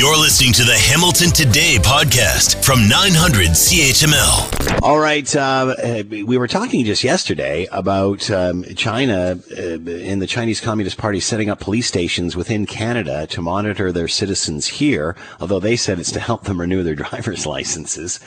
You're 0.00 0.16
listening 0.16 0.54
to 0.54 0.64
the 0.64 0.78
Hamilton 0.78 1.28
Today 1.28 1.76
podcast 1.76 2.64
from 2.64 2.88
900 2.88 3.48
CHML. 3.48 4.82
All 4.82 4.98
right. 4.98 5.36
Uh, 5.36 5.74
we 6.08 6.38
were 6.38 6.48
talking 6.48 6.86
just 6.86 7.04
yesterday 7.04 7.68
about 7.70 8.30
um, 8.30 8.64
China 8.76 9.38
uh, 9.54 9.62
and 9.62 10.22
the 10.22 10.26
Chinese 10.26 10.58
Communist 10.58 10.96
Party 10.96 11.20
setting 11.20 11.50
up 11.50 11.60
police 11.60 11.86
stations 11.86 12.34
within 12.34 12.64
Canada 12.64 13.26
to 13.26 13.42
monitor 13.42 13.92
their 13.92 14.08
citizens 14.08 14.66
here, 14.68 15.16
although 15.38 15.60
they 15.60 15.76
said 15.76 15.98
it's 15.98 16.12
to 16.12 16.20
help 16.20 16.44
them 16.44 16.58
renew 16.58 16.82
their 16.82 16.94
driver's 17.04 17.44
licenses. 17.44 18.20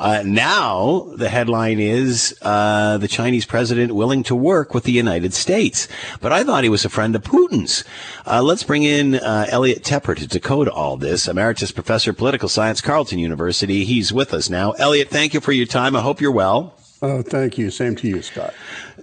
Uh, 0.00 0.24
now, 0.26 1.12
the 1.14 1.28
headline 1.28 1.78
is 1.78 2.36
uh, 2.42 2.98
the 2.98 3.06
Chinese 3.06 3.46
president 3.46 3.94
willing 3.94 4.24
to 4.24 4.34
work 4.34 4.74
with 4.74 4.82
the 4.82 4.90
United 4.90 5.32
States. 5.32 5.86
But 6.20 6.32
I 6.32 6.42
thought 6.42 6.64
he 6.64 6.70
was 6.70 6.84
a 6.84 6.90
friend 6.90 7.14
of 7.14 7.22
Putin's. 7.22 7.84
Uh, 8.26 8.42
let's 8.42 8.64
bring 8.64 8.82
in 8.82 9.14
uh, 9.14 9.46
Elliot 9.48 9.84
Tepper 9.84 10.16
to 10.16 10.26
decode 10.26 10.66
all 10.66 10.96
this. 10.96 11.19
Emeritus 11.28 11.72
Professor 11.72 12.10
of 12.10 12.16
Political 12.16 12.48
Science, 12.48 12.80
Carleton 12.80 13.18
University. 13.18 13.84
He's 13.84 14.12
with 14.12 14.32
us 14.34 14.50
now. 14.50 14.72
Elliot, 14.72 15.08
thank 15.08 15.34
you 15.34 15.40
for 15.40 15.52
your 15.52 15.66
time. 15.66 15.96
I 15.96 16.00
hope 16.00 16.20
you're 16.20 16.32
well. 16.32 16.76
Oh, 17.02 17.22
thank 17.22 17.56
you. 17.56 17.70
Same 17.70 17.96
to 17.96 18.08
you, 18.08 18.20
Scott. 18.20 18.52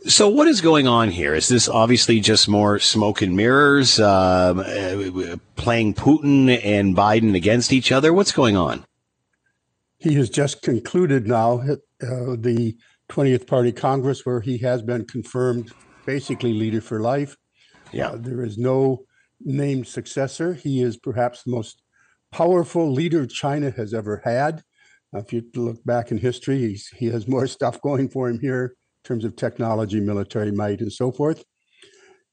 So, 0.06 0.30
what 0.30 0.48
is 0.48 0.62
going 0.62 0.88
on 0.88 1.10
here? 1.10 1.34
Is 1.34 1.48
this 1.48 1.68
obviously 1.68 2.20
just 2.20 2.48
more 2.48 2.78
smoke 2.78 3.22
and 3.24 3.36
mirrors, 3.36 4.00
um, 4.00 4.60
uh, 4.60 5.38
playing 5.56 5.96
Putin 5.96 6.64
and 6.64 6.96
Biden 6.96 7.36
against 7.36 7.74
each 7.74 7.92
other? 7.92 8.14
What's 8.14 8.32
going 8.32 8.56
on? 8.56 8.86
He 9.98 10.14
has 10.16 10.30
just 10.30 10.62
concluded 10.62 11.28
now 11.28 11.62
uh, 11.62 11.76
the 12.00 12.78
20th 13.10 13.48
Party 13.48 13.72
Congress, 13.72 14.26
where 14.26 14.42
he 14.42 14.60
has 14.60 14.84
been 14.84 15.06
confirmed 15.06 15.72
basically 16.06 16.54
leader 16.54 16.82
for 16.82 17.00
life. 17.00 17.36
Yeah. 17.92 18.10
Uh, 18.10 18.18
there 18.18 18.44
is 18.44 18.60
no 18.60 19.06
named 19.40 19.88
successor. 19.88 20.54
He 20.54 20.82
is 20.82 20.98
perhaps 20.98 21.44
the 21.44 21.52
most 21.52 21.82
powerful 22.38 22.92
leader 22.92 23.26
China 23.26 23.72
has 23.72 23.96
ever 23.96 24.22
had. 24.24 24.62
If 25.12 25.34
you 25.34 25.42
look 25.56 25.84
back 25.84 26.12
in 26.12 26.20
history, 26.20 26.78
he 26.96 27.08
has 27.08 27.28
more 27.28 27.48
stuff 27.58 27.82
going 27.82 28.10
for 28.10 28.30
him 28.30 28.40
here 28.40 28.76
in 29.04 29.08
terms 29.08 29.26
of 29.26 29.36
technology, 29.36 30.00
military 30.00 30.52
might, 30.52 30.80
and 30.80 30.94
so 30.94 31.12
forth. 31.12 31.44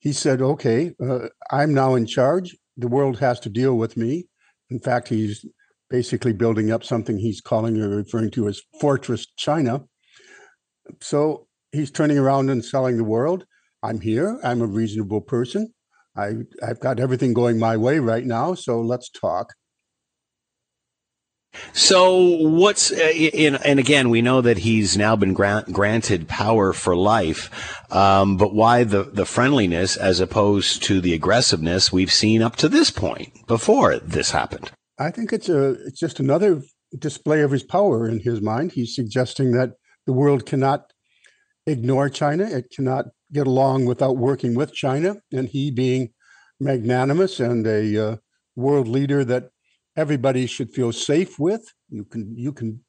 He 0.01 0.13
said, 0.13 0.43
okay, 0.43 0.93
uh, 1.03 1.29
I'm 1.51 1.73
now 1.73 1.95
in 1.95 2.07
charge. 2.07 2.55
the 2.77 2.89
world 2.89 3.19
has 3.21 3.41
to 3.41 3.49
deal 3.49 3.79
with 3.79 3.97
me. 3.97 4.27
In 4.69 4.79
fact, 4.79 5.09
he's 5.09 5.47
basically 5.89 6.35
building 6.35 6.71
up 6.71 6.85
something 6.85 7.17
he's 7.17 7.41
calling 7.41 7.81
or 7.81 7.89
referring 7.89 8.31
to 8.33 8.49
as 8.49 8.61
Fortress 8.81 9.27
China. 9.39 9.85
So 11.01 11.47
he's 11.73 11.91
turning 11.91 12.19
around 12.19 12.51
and 12.51 12.63
selling 12.63 12.99
the 12.99 13.05
world. 13.05 13.47
I'm 13.83 14.01
here. 14.01 14.39
I'm 14.45 14.61
a 14.61 14.67
reasonable 14.67 15.23
person. 15.23 15.73
I, 16.15 16.33
I've 16.63 16.81
got 16.81 17.01
everything 17.01 17.33
going 17.33 17.59
my 17.59 17.77
way 17.79 18.01
right 18.01 18.27
now. 18.27 18.53
So 18.55 18.83
let's 18.83 19.09
talk. 19.09 19.55
So 21.73 22.19
what's 22.19 22.93
uh, 22.93 23.13
in, 23.15 23.57
and 23.57 23.79
again 23.79 24.11
we 24.11 24.23
know 24.23 24.41
that 24.41 24.59
he's 24.59 24.97
now 24.97 25.17
been 25.17 25.35
grant, 25.35 25.73
granted 25.73 26.29
power 26.29 26.73
for 26.73 26.97
life, 26.97 27.51
um, 27.93 28.37
but 28.37 28.55
why 28.55 28.85
the 28.85 29.05
the 29.05 29.27
friendliness 29.27 29.97
as 29.97 30.21
opposed 30.21 30.83
to 30.85 31.01
the 31.01 31.15
aggressiveness 31.15 31.93
we've 31.93 32.13
seen 32.13 32.43
up 32.43 32.57
to 32.57 32.69
this 32.69 32.91
point 32.91 33.47
before 33.47 33.99
this 33.99 34.31
happened? 34.31 34.71
I 34.99 35.11
think 35.11 35.33
it's 35.33 35.49
a 35.49 35.71
it's 35.87 35.99
just 35.99 36.21
another 36.21 36.63
display 36.99 37.41
of 37.43 37.51
his 37.51 37.63
power 37.63 38.09
in 38.09 38.21
his 38.21 38.41
mind. 38.41 38.73
He's 38.73 38.95
suggesting 38.95 39.53
that 39.53 39.73
the 40.07 40.13
world 40.13 40.47
cannot 40.47 40.93
ignore 41.67 42.09
China; 42.09 42.45
it 42.45 42.71
cannot 42.75 43.07
get 43.33 43.47
along 43.47 43.87
without 43.87 44.17
working 44.17 44.55
with 44.55 44.73
China, 44.73 45.17
and 45.33 45.49
he 45.49 45.71
being 45.71 46.11
magnanimous 46.61 47.41
and 47.41 47.67
a 47.67 48.13
uh, 48.13 48.17
world 48.57 48.87
leader 48.87 49.25
that 49.25 49.51
everybody 49.97 50.47
should 50.47 50.73
feel 50.73 50.93
safe 50.93 51.39
with. 51.39 51.63
You 51.89 52.05
can 52.05 52.35
you 52.37 52.53
can 52.53 52.81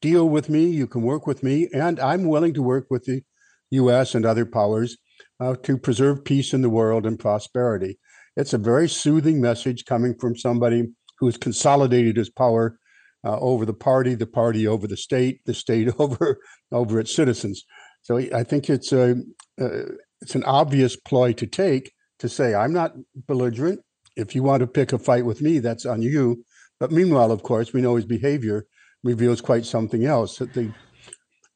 deal 0.00 0.28
with 0.28 0.48
me, 0.48 0.66
you 0.66 0.86
can 0.86 1.02
work 1.02 1.26
with 1.26 1.42
me, 1.42 1.68
and 1.72 1.98
I'm 2.00 2.26
willing 2.26 2.54
to 2.54 2.62
work 2.62 2.86
with 2.90 3.04
the 3.04 3.22
U.S. 3.70 4.14
and 4.14 4.24
other 4.24 4.46
powers 4.46 4.96
uh, 5.40 5.56
to 5.64 5.76
preserve 5.76 6.24
peace 6.24 6.52
in 6.54 6.62
the 6.62 6.70
world 6.70 7.04
and 7.04 7.18
prosperity. 7.18 7.98
It's 8.36 8.52
a 8.52 8.58
very 8.58 8.88
soothing 8.88 9.40
message 9.40 9.84
coming 9.84 10.14
from 10.18 10.36
somebody 10.36 10.88
who 11.18 11.26
has 11.26 11.36
consolidated 11.36 12.16
his 12.16 12.30
power 12.30 12.78
uh, 13.24 13.38
over 13.40 13.66
the 13.66 13.74
party, 13.74 14.14
the 14.14 14.26
party 14.26 14.66
over 14.66 14.86
the 14.86 14.96
state, 14.96 15.40
the 15.44 15.54
state 15.54 15.88
over 15.98 16.38
over 16.72 17.00
its 17.00 17.14
citizens. 17.14 17.64
So 18.02 18.16
I 18.16 18.44
think 18.44 18.70
it's 18.70 18.92
a 18.92 19.16
uh, 19.60 19.92
it's 20.20 20.34
an 20.34 20.44
obvious 20.44 20.96
ploy 20.96 21.32
to 21.34 21.46
take 21.46 21.92
to 22.20 22.28
say 22.28 22.54
I'm 22.54 22.72
not 22.72 22.94
belligerent 23.26 23.80
if 24.18 24.34
you 24.34 24.42
want 24.42 24.60
to 24.60 24.66
pick 24.66 24.92
a 24.92 24.98
fight 24.98 25.24
with 25.24 25.40
me, 25.40 25.60
that's 25.60 25.86
on 25.86 26.02
you. 26.02 26.44
But 26.80 26.90
meanwhile, 26.90 27.32
of 27.32 27.42
course, 27.42 27.72
we 27.72 27.80
know 27.80 27.96
his 27.96 28.04
behavior 28.04 28.66
reveals 29.02 29.40
quite 29.40 29.64
something 29.64 30.04
else. 30.04 30.36
That 30.36 30.52
they, 30.54 30.72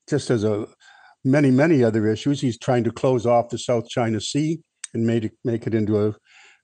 just 0.09 0.31
as 0.31 0.45
a 0.45 0.69
many 1.25 1.51
many 1.51 1.85
other 1.85 2.07
issues, 2.07 2.41
he's 2.41 2.59
trying 2.59 2.85
to 2.85 2.93
close 2.93 3.27
off 3.27 3.51
the 3.51 3.59
South 3.59 3.89
China 3.89 4.21
Sea 4.21 4.61
and 4.95 5.07
made 5.07 5.25
it, 5.27 5.33
make 5.45 5.67
it 5.67 5.75
into 5.75 6.07
a, 6.07 6.15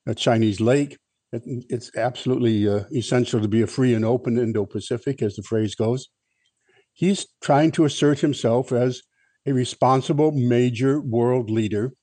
a 0.07 0.15
Chinese 0.15 0.61
lake. 0.61 0.97
It, 1.31 1.43
it's 1.69 1.91
absolutely 1.95 2.67
uh, 2.67 2.85
essential 2.93 3.41
to 3.41 3.47
be 3.47 3.61
a 3.61 3.67
free 3.67 3.93
and 3.93 4.05
open 4.05 4.39
Indo-Pacific, 4.39 5.21
as 5.21 5.35
the 5.35 5.43
phrase 5.43 5.75
goes. 5.75 6.07
He's 6.93 7.27
trying 7.41 7.71
to 7.73 7.85
assert 7.85 8.19
himself 8.19 8.71
as 8.71 9.01
a 9.45 9.53
responsible 9.53 10.31
major 10.31 11.01
world 11.01 11.49
leader, 11.49 11.93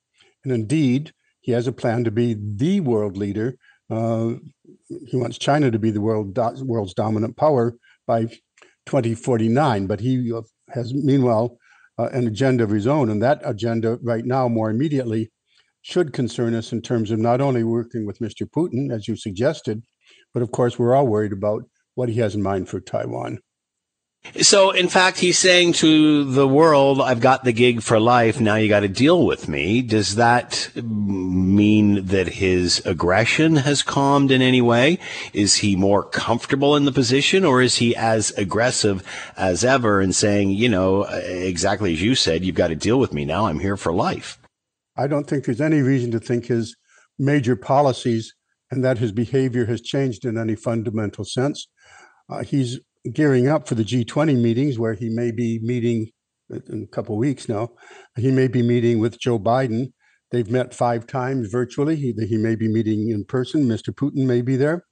and 0.44 0.52
indeed, 0.52 1.12
he 1.40 1.52
has 1.52 1.66
a 1.66 1.72
plan 1.72 2.04
to 2.04 2.10
be 2.10 2.34
the 2.34 2.80
world 2.80 3.16
leader 3.16 3.56
uh, 3.90 4.34
he 5.06 5.16
wants 5.16 5.38
China 5.38 5.70
to 5.70 5.78
be 5.78 5.90
the 5.90 6.00
world 6.00 6.34
do- 6.34 6.64
world's 6.64 6.94
dominant 6.94 7.36
power 7.36 7.74
by 8.06 8.26
2049. 8.86 9.86
But 9.86 10.00
he 10.00 10.32
uh, 10.32 10.42
has, 10.70 10.92
meanwhile, 10.94 11.58
uh, 11.98 12.08
an 12.12 12.26
agenda 12.26 12.64
of 12.64 12.70
his 12.70 12.86
own, 12.86 13.08
and 13.08 13.22
that 13.22 13.40
agenda 13.44 13.98
right 14.02 14.24
now, 14.24 14.48
more 14.48 14.70
immediately, 14.70 15.30
should 15.82 16.12
concern 16.12 16.54
us 16.54 16.72
in 16.72 16.82
terms 16.82 17.10
of 17.10 17.18
not 17.18 17.40
only 17.40 17.62
working 17.62 18.06
with 18.06 18.18
Mr. 18.18 18.46
Putin, 18.46 18.92
as 18.92 19.06
you 19.06 19.16
suggested, 19.16 19.82
but 20.34 20.42
of 20.42 20.50
course, 20.50 20.78
we're 20.78 20.94
all 20.94 21.06
worried 21.06 21.32
about 21.32 21.62
what 21.94 22.08
he 22.08 22.16
has 22.16 22.34
in 22.34 22.42
mind 22.42 22.68
for 22.68 22.80
Taiwan. 22.80 23.38
So, 24.40 24.70
in 24.70 24.88
fact, 24.88 25.18
he's 25.18 25.38
saying 25.38 25.74
to 25.74 26.24
the 26.24 26.46
world, 26.46 27.00
I've 27.00 27.20
got 27.20 27.44
the 27.44 27.52
gig 27.52 27.82
for 27.82 27.98
life. 27.98 28.40
Now 28.40 28.56
you 28.56 28.68
got 28.68 28.80
to 28.80 28.88
deal 28.88 29.24
with 29.24 29.48
me. 29.48 29.82
Does 29.82 30.16
that 30.16 30.70
mean 30.74 32.06
that 32.06 32.28
his 32.28 32.84
aggression 32.84 33.56
has 33.56 33.82
calmed 33.82 34.30
in 34.30 34.42
any 34.42 34.60
way? 34.60 34.98
Is 35.32 35.56
he 35.56 35.76
more 35.76 36.02
comfortable 36.02 36.76
in 36.76 36.84
the 36.84 36.92
position 36.92 37.44
or 37.44 37.62
is 37.62 37.76
he 37.76 37.96
as 37.96 38.30
aggressive 38.32 39.02
as 39.36 39.64
ever 39.64 40.00
and 40.00 40.14
saying, 40.14 40.50
you 40.50 40.68
know, 40.68 41.04
exactly 41.04 41.92
as 41.92 42.02
you 42.02 42.14
said, 42.14 42.44
you've 42.44 42.56
got 42.56 42.68
to 42.68 42.76
deal 42.76 42.98
with 42.98 43.12
me 43.12 43.24
now. 43.24 43.46
I'm 43.46 43.60
here 43.60 43.76
for 43.76 43.92
life. 43.92 44.38
I 44.96 45.06
don't 45.06 45.26
think 45.26 45.44
there's 45.44 45.60
any 45.60 45.80
reason 45.80 46.10
to 46.12 46.20
think 46.20 46.46
his 46.46 46.76
major 47.18 47.56
policies 47.56 48.34
and 48.70 48.84
that 48.84 48.98
his 48.98 49.12
behavior 49.12 49.66
has 49.66 49.80
changed 49.80 50.24
in 50.24 50.36
any 50.36 50.56
fundamental 50.56 51.24
sense. 51.24 51.68
Uh, 52.28 52.42
he's 52.42 52.80
gearing 53.12 53.48
up 53.48 53.68
for 53.68 53.74
the 53.74 53.84
G20 53.84 54.40
meetings 54.40 54.78
where 54.78 54.94
he 54.94 55.08
may 55.08 55.30
be 55.30 55.58
meeting 55.62 56.10
in 56.50 56.84
a 56.84 56.94
couple 56.94 57.16
weeks 57.16 57.48
now. 57.48 57.70
He 58.16 58.30
may 58.30 58.48
be 58.48 58.62
meeting 58.62 59.00
with 59.00 59.18
Joe 59.18 59.38
Biden. 59.38 59.92
They've 60.30 60.50
met 60.50 60.74
five 60.74 61.06
times 61.06 61.48
virtually. 61.48 61.96
He, 61.96 62.14
he 62.28 62.36
may 62.36 62.56
be 62.56 62.68
meeting 62.68 63.10
in 63.10 63.24
person. 63.24 63.64
Mr. 63.64 63.90
Putin 63.90 64.26
may 64.26 64.42
be 64.42 64.56
there. 64.56 64.84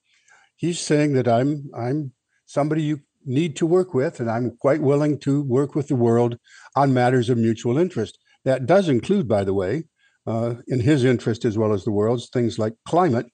He's 0.57 0.81
saying 0.81 1.15
that 1.15 1.27
I'm 1.27 1.71
I'm 1.77 2.13
somebody 2.47 2.83
you 2.83 3.01
need 3.25 3.57
to 3.57 3.67
work 3.67 3.95
with, 3.95 4.21
and 4.21 4.31
I'm 4.31 4.57
quite 4.61 4.81
willing 4.81 5.19
to 5.21 5.43
work 5.43 5.75
with 5.75 5.89
the 5.89 5.97
world 5.97 6.39
on 6.77 6.95
matters 6.95 7.29
of 7.29 7.39
mutual 7.39 7.79
interest. 7.79 8.19
That 8.45 8.67
does 8.67 8.89
include, 8.89 9.27
by 9.27 9.45
the 9.45 9.55
way, 9.55 9.85
uh, 10.27 10.55
in 10.69 10.81
his 10.81 11.05
interest 11.05 11.45
as 11.45 11.59
well 11.59 11.73
as 11.73 11.85
the 11.85 11.91
world's, 11.91 12.29
things 12.29 12.59
like 12.59 12.75
climate. 12.87 13.27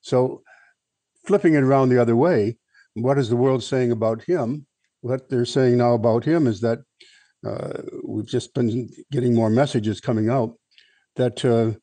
So, 0.00 0.42
flipping 1.26 1.54
it 1.54 1.62
around 1.62 1.88
the 1.88 2.00
other 2.00 2.16
way, 2.16 2.56
what 2.96 3.18
is 3.18 3.28
the 3.28 3.36
world 3.36 3.62
saying 3.62 3.92
about 3.92 4.22
him? 4.22 4.66
What 5.02 5.28
they're 5.28 5.44
saying 5.44 5.76
now 5.78 5.94
about 5.94 6.24
him 6.24 6.46
is 6.46 6.60
that 6.62 6.80
uh, 7.46 7.82
we've 8.02 8.26
just 8.26 8.54
been 8.54 8.88
getting 9.12 9.34
more 9.34 9.50
messages 9.50 10.00
coming 10.00 10.30
out 10.30 10.54
that 11.16 11.44
uh, 11.44 11.78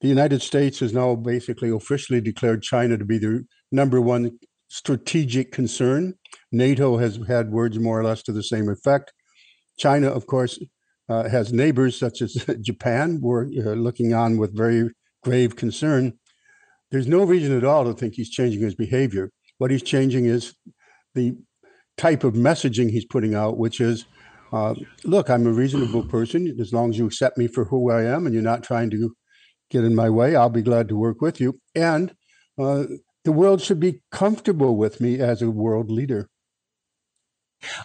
the 0.00 0.08
United 0.08 0.42
States 0.42 0.80
has 0.80 0.92
now 0.92 1.14
basically 1.14 1.70
officially 1.70 2.20
declared 2.20 2.62
China 2.62 2.98
to 2.98 3.04
be 3.04 3.18
the 3.18 3.44
number 3.70 4.00
one 4.00 4.38
strategic 4.68 5.52
concern. 5.52 6.14
NATO 6.52 6.98
has 6.98 7.18
had 7.28 7.50
words 7.50 7.78
more 7.78 8.00
or 8.00 8.04
less 8.04 8.22
to 8.24 8.32
the 8.32 8.42
same 8.42 8.68
effect. 8.68 9.12
China, 9.78 10.08
of 10.08 10.26
course, 10.26 10.58
uh, 11.08 11.28
has 11.28 11.52
neighbors 11.52 11.98
such 11.98 12.20
as 12.20 12.34
Japan. 12.60 13.20
We're 13.22 13.44
uh, 13.44 13.74
looking 13.74 14.12
on 14.14 14.36
with 14.36 14.56
very 14.56 14.90
grave 15.22 15.56
concern. 15.56 16.14
There's 16.90 17.06
no 17.06 17.24
reason 17.24 17.56
at 17.56 17.64
all 17.64 17.84
to 17.84 17.94
think 17.94 18.14
he's 18.14 18.30
changing 18.30 18.62
his 18.62 18.74
behavior. 18.74 19.30
What 19.58 19.70
he's 19.70 19.82
changing 19.82 20.26
is 20.26 20.54
the 21.14 21.36
type 21.96 22.24
of 22.24 22.34
messaging 22.34 22.90
he's 22.90 23.06
putting 23.06 23.34
out, 23.34 23.56
which 23.58 23.80
is, 23.80 24.04
uh, 24.52 24.74
look, 25.04 25.30
I'm 25.30 25.46
a 25.46 25.52
reasonable 25.52 26.04
person. 26.04 26.54
As 26.60 26.72
long 26.72 26.90
as 26.90 26.98
you 26.98 27.06
accept 27.06 27.38
me 27.38 27.46
for 27.46 27.64
who 27.64 27.90
I 27.90 28.04
am 28.04 28.26
and 28.26 28.34
you're 28.34 28.42
not 28.42 28.62
trying 28.62 28.90
to 28.90 29.14
get 29.70 29.84
in 29.84 29.94
my 29.94 30.10
way, 30.10 30.36
I'll 30.36 30.50
be 30.50 30.62
glad 30.62 30.88
to 30.88 30.96
work 30.96 31.20
with 31.20 31.40
you. 31.40 31.58
And 31.74 32.14
uh, 32.58 32.84
the 33.24 33.32
world 33.32 33.60
should 33.62 33.80
be 33.80 34.02
comfortable 34.12 34.76
with 34.76 35.00
me 35.00 35.18
as 35.18 35.42
a 35.42 35.50
world 35.50 35.90
leader. 35.90 36.28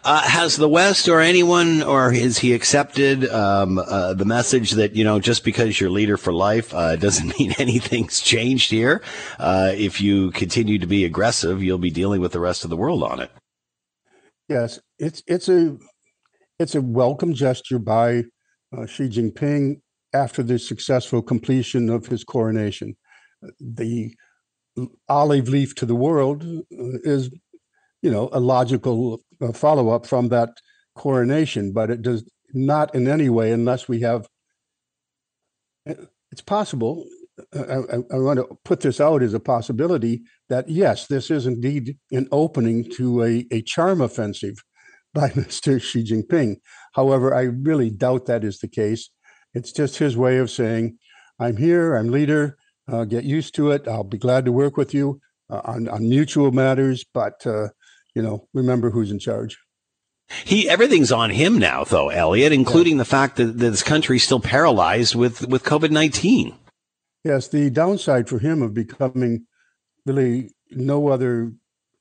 Uh, 0.03 0.21
has 0.21 0.55
the 0.55 0.69
West 0.69 1.07
or 1.07 1.19
anyone, 1.19 1.83
or 1.83 2.11
has 2.11 2.37
he 2.37 2.53
accepted 2.53 3.25
um, 3.29 3.77
uh, 3.77 4.13
the 4.13 4.25
message 4.25 4.71
that 4.71 4.95
you 4.95 5.03
know 5.03 5.19
just 5.19 5.43
because 5.43 5.79
you're 5.79 5.89
leader 5.89 6.17
for 6.17 6.33
life 6.33 6.73
uh, 6.73 6.95
doesn't 6.97 7.37
mean 7.39 7.53
anything's 7.57 8.19
changed 8.21 8.71
here? 8.71 9.03
Uh, 9.39 9.71
if 9.75 10.01
you 10.01 10.31
continue 10.31 10.79
to 10.79 10.87
be 10.87 11.05
aggressive, 11.05 11.61
you'll 11.63 11.77
be 11.77 11.91
dealing 11.91 12.21
with 12.21 12.31
the 12.31 12.39
rest 12.39 12.63
of 12.63 12.69
the 12.69 12.77
world 12.77 13.03
on 13.03 13.19
it. 13.19 13.31
Yes, 14.47 14.79
it's 14.99 15.23
it's 15.27 15.49
a 15.49 15.77
it's 16.59 16.75
a 16.75 16.81
welcome 16.81 17.33
gesture 17.33 17.79
by 17.79 18.23
uh, 18.75 18.85
Xi 18.85 19.09
Jinping 19.09 19.81
after 20.13 20.43
the 20.43 20.59
successful 20.59 21.21
completion 21.21 21.89
of 21.89 22.07
his 22.07 22.23
coronation. 22.23 22.95
The 23.59 24.13
olive 25.09 25.49
leaf 25.49 25.75
to 25.75 25.85
the 25.85 25.95
world 25.95 26.43
is 26.69 27.29
you 28.01 28.09
know, 28.09 28.29
a 28.31 28.39
logical 28.39 29.21
follow 29.53 29.89
up 29.89 30.05
from 30.05 30.29
that 30.29 30.49
coronation, 30.95 31.71
but 31.73 31.89
it 31.89 32.01
does 32.01 32.23
not 32.53 32.93
in 32.93 33.07
any 33.07 33.29
way, 33.29 33.51
unless 33.51 33.87
we 33.87 34.01
have. 34.01 34.27
It's 35.85 36.41
possible. 36.45 37.05
I, 37.55 37.59
I, 37.59 37.95
I, 38.13 38.17
want 38.19 38.37
to 38.39 38.57
put 38.63 38.81
this 38.81 39.01
out 39.01 39.23
as 39.23 39.33
a 39.33 39.39
possibility 39.39 40.21
that 40.49 40.69
yes, 40.69 41.07
this 41.07 41.31
is 41.31 41.47
indeed 41.47 41.97
an 42.11 42.27
opening 42.31 42.89
to 42.97 43.23
a, 43.23 43.47
a 43.51 43.61
charm 43.63 43.99
offensive 43.99 44.55
by 45.13 45.29
Mr. 45.29 45.81
Xi 45.81 46.03
Jinping. 46.03 46.57
However, 46.93 47.33
I 47.33 47.43
really 47.43 47.89
doubt 47.89 48.27
that 48.27 48.43
is 48.43 48.59
the 48.59 48.67
case. 48.67 49.09
It's 49.53 49.71
just 49.71 49.97
his 49.97 50.15
way 50.15 50.37
of 50.37 50.51
saying, 50.51 50.97
I'm 51.39 51.57
here, 51.57 51.95
I'm 51.95 52.09
leader, 52.09 52.57
uh, 52.87 53.05
get 53.05 53.23
used 53.23 53.55
to 53.55 53.71
it. 53.71 53.87
I'll 53.87 54.03
be 54.03 54.17
glad 54.17 54.45
to 54.45 54.51
work 54.51 54.77
with 54.77 54.93
you 54.93 55.19
uh, 55.49 55.61
on, 55.65 55.87
on 55.89 56.07
mutual 56.07 56.51
matters, 56.51 57.03
but 57.13 57.45
uh, 57.45 57.69
you 58.15 58.21
know, 58.21 58.47
remember 58.53 58.91
who's 58.91 59.11
in 59.11 59.19
charge. 59.19 59.57
He 60.45 60.69
everything's 60.69 61.11
on 61.11 61.29
him 61.29 61.57
now, 61.57 61.83
though, 61.83 62.09
Elliot, 62.09 62.53
including 62.53 62.93
yeah. 62.93 62.99
the 62.99 63.05
fact 63.05 63.35
that 63.35 63.57
that 63.57 63.69
this 63.71 63.83
country's 63.83 64.23
still 64.23 64.39
paralyzed 64.39 65.13
with 65.15 65.47
with 65.47 65.63
COVID 65.63 65.91
nineteen. 65.91 66.55
Yes, 67.23 67.47
the 67.49 67.69
downside 67.69 68.29
for 68.29 68.39
him 68.39 68.61
of 68.61 68.73
becoming 68.73 69.45
really 70.05 70.51
no 70.71 71.09
other. 71.09 71.51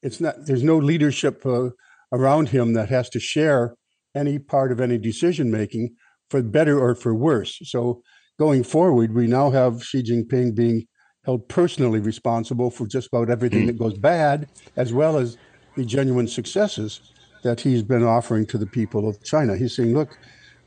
It's 0.03 0.21
not. 0.21 0.47
There's 0.47 0.63
no 0.63 0.79
leadership 0.79 1.45
uh, 1.45 1.71
around 2.13 2.51
him 2.51 2.73
that 2.75 2.89
has 2.89 3.11
to 3.11 3.21
share 3.21 3.75
any 4.15 4.39
part 4.39 4.73
of 4.73 4.81
any 4.81 4.99
decision 4.99 5.51
making 5.51 5.97
for 6.31 6.43
better 6.43 6.79
or 6.79 6.95
for 6.95 7.15
worse. 7.15 7.59
So 7.65 8.03
going 8.39 8.63
forward, 8.63 9.15
we 9.15 9.27
now 9.27 9.51
have 9.51 9.85
Xi 9.85 10.03
Jinping 10.03 10.55
being 10.55 10.87
held 11.25 11.49
personally 11.49 12.01
responsible 12.01 12.71
for 12.71 12.87
just 12.87 13.09
about 13.13 13.29
everything 13.29 13.65
mm. 13.65 13.67
that 13.67 13.79
goes 13.79 13.99
bad, 13.99 14.49
as 14.77 14.93
well 14.93 15.19
as 15.19 15.37
the 15.81 15.87
genuine 15.87 16.29
successes 16.29 17.01
that 17.43 17.59
he's 17.59 17.83
been 17.83 18.05
offering 18.05 18.45
to 18.45 18.59
the 18.59 18.67
people 18.67 19.09
of 19.09 19.25
China. 19.25 19.57
He's 19.57 19.75
saying, 19.75 19.95
look, 19.95 20.19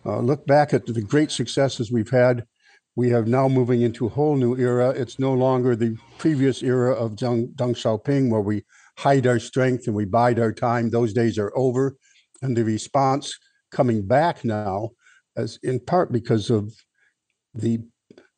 uh, 0.07 0.19
look 0.19 0.47
back 0.47 0.73
at 0.73 0.87
the 0.87 1.03
great 1.03 1.29
successes 1.29 1.91
we've 1.91 2.09
had. 2.09 2.47
We 2.95 3.11
have 3.11 3.27
now 3.27 3.47
moving 3.47 3.83
into 3.83 4.07
a 4.07 4.09
whole 4.09 4.35
new 4.35 4.57
era. 4.57 4.89
It's 4.89 5.19
no 5.19 5.33
longer 5.33 5.75
the 5.75 5.95
previous 6.17 6.63
era 6.63 6.95
of 6.95 7.11
Deng, 7.11 7.53
Deng 7.53 7.75
Xiaoping, 7.75 8.31
where 8.31 8.41
we 8.41 8.63
hide 8.97 9.27
our 9.27 9.37
strength 9.37 9.85
and 9.85 9.95
we 9.95 10.05
bide 10.05 10.39
our 10.39 10.51
time. 10.51 10.89
Those 10.89 11.13
days 11.13 11.37
are 11.37 11.53
over. 11.55 11.95
And 12.41 12.57
the 12.57 12.63
response 12.63 13.37
coming 13.71 14.07
back 14.07 14.43
now, 14.43 14.89
as 15.37 15.59
in 15.61 15.79
part 15.79 16.11
because 16.11 16.49
of 16.49 16.73
the 17.53 17.81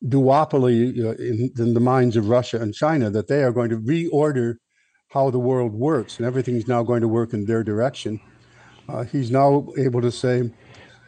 duopoly 0.04 1.06
uh, 1.06 1.16
in, 1.24 1.52
in, 1.58 1.74
the 1.74 1.80
minds 1.80 2.18
of 2.18 2.28
Russia 2.28 2.60
and 2.62 2.74
China, 2.74 3.10
that 3.12 3.30
they 3.30 3.44
are 3.44 3.54
going 3.54 3.70
to 3.70 3.80
reorder 3.80 4.56
how 5.10 5.30
the 5.30 5.40
world 5.40 5.74
works, 5.74 6.18
and 6.18 6.26
everything's 6.26 6.68
now 6.68 6.84
going 6.84 7.02
to 7.02 7.08
work 7.08 7.34
in 7.34 7.46
their 7.46 7.64
direction. 7.64 8.20
Uh, 8.88 9.04
he's 9.04 9.32
now 9.32 9.68
able 9.78 10.02
to 10.02 10.12
say, 10.12 10.52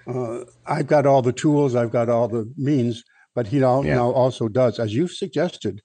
uh, 0.07 0.39
"I've 0.65 0.87
got 0.87 1.05
all 1.05 1.21
the 1.21 1.33
tools, 1.33 1.75
I've 1.75 1.91
got 1.91 2.09
all 2.09 2.27
the 2.27 2.51
means," 2.57 3.03
but 3.35 3.47
he 3.47 3.59
now, 3.59 3.83
yeah. 3.83 3.95
now 3.95 4.11
also 4.11 4.47
does, 4.47 4.79
as 4.79 4.93
you've 4.93 5.11
suggested, 5.11 5.81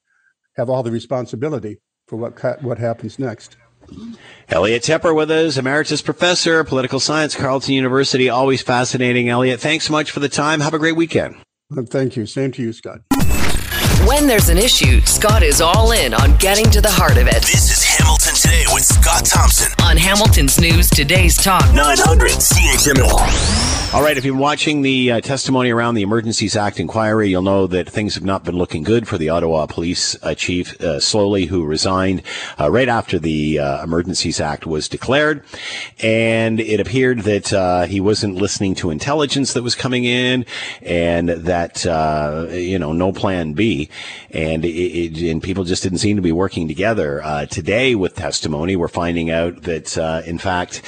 have 0.57 0.71
all 0.71 0.83
the 0.83 0.91
responsibility 0.91 1.81
for 2.07 2.17
what 2.17 2.63
what 2.63 2.79
happens 2.79 3.19
next. 3.19 3.57
Elliot 4.49 4.83
Tepper 4.83 5.15
with 5.15 5.31
us, 5.31 5.57
emeritus 5.57 6.03
professor, 6.03 6.63
political 6.65 7.01
science, 7.01 7.35
Carleton 7.35 7.75
University. 7.75 8.29
Always 8.29 8.63
fascinating, 8.63 9.29
Elliot. 9.29 9.61
Thanks 9.61 9.87
so 9.87 9.93
much 9.93 10.11
for 10.11 10.21
the 10.21 10.29
time. 10.29 10.61
Have 10.61 10.75
a 10.75 10.79
great 10.79 10.97
weekend. 10.97 11.37
Thank 11.89 12.17
you. 12.17 12.27
Same 12.27 12.53
to 12.53 12.63
you, 12.63 12.73
Scott. 12.73 13.01
When 14.07 14.27
there's 14.27 14.49
an 14.49 14.59
issue, 14.59 15.01
Scott 15.03 15.43
is 15.43 15.61
all 15.61 15.93
in 15.93 16.13
on 16.13 16.37
getting 16.37 16.71
to 16.71 16.81
the 16.81 16.91
heart 16.91 17.17
of 17.17 17.27
it. 17.29 17.41
This 17.43 17.71
is 17.71 17.92
Hamilton 18.13 18.35
Today 18.35 18.65
with 18.75 18.85
Scott 18.85 19.25
Thompson 19.25 19.73
on 19.83 19.97
Hamilton's 19.97 20.61
News 20.61 20.91
Today's 20.91 21.35
Talk 21.35 21.65
900 21.73 22.33
CHML. 22.33 23.72
All 23.95 24.03
right, 24.03 24.17
if 24.17 24.25
you've 24.25 24.37
been 24.37 24.41
watching 24.41 24.81
the 24.81 25.13
uh, 25.13 25.21
testimony 25.21 25.71
around 25.71 25.97
the 25.97 26.03
Emergencies 26.03 26.57
Act 26.57 26.81
inquiry, 26.81 27.29
you'll 27.29 27.43
know 27.43 27.67
that 27.67 27.91
things 27.91 28.15
have 28.15 28.25
not 28.25 28.43
been 28.43 28.57
looking 28.57 28.85
good 28.85 29.07
for 29.07 29.19
the 29.19 29.29
Ottawa 29.29 29.67
Police 29.67 30.17
uh, 30.23 30.35
Chief 30.35 30.81
uh, 30.81 30.97
Sloly, 30.97 31.47
who 31.47 31.67
resigned 31.67 32.23
uh, 32.59 32.71
right 32.71 32.89
after 32.89 33.19
the 33.19 33.59
uh, 33.59 33.85
Emergencies 33.85 34.41
Act 34.41 34.65
was 34.65 34.89
declared. 34.89 35.45
And 36.03 36.59
it 36.59 36.81
appeared 36.81 37.19
that 37.25 37.53
uh, 37.53 37.85
he 37.85 38.01
wasn't 38.01 38.37
listening 38.37 38.75
to 38.77 38.89
intelligence 38.89 39.53
that 39.53 39.63
was 39.63 39.75
coming 39.75 40.07
in 40.07 40.47
and 40.81 41.29
that, 41.29 41.85
you 41.85 42.79
know, 42.79 42.95
no 42.95 43.13
plan 43.13 43.53
B 43.53 43.91
and 44.31 44.65
it, 44.65 44.69
it, 44.69 45.31
and 45.31 45.43
people 45.43 45.65
just 45.65 45.83
didn't 45.83 45.99
seem 45.99 46.17
to 46.17 46.23
be 46.23 46.33
working 46.33 46.67
together. 46.67 47.21
Today, 47.51 47.95
with 47.95 48.15
testimony, 48.15 48.75
we're 48.75 48.89
finding 48.89 49.31
out 49.31 49.65
that 49.65 49.99
in 50.27 50.39
fact 50.39 50.81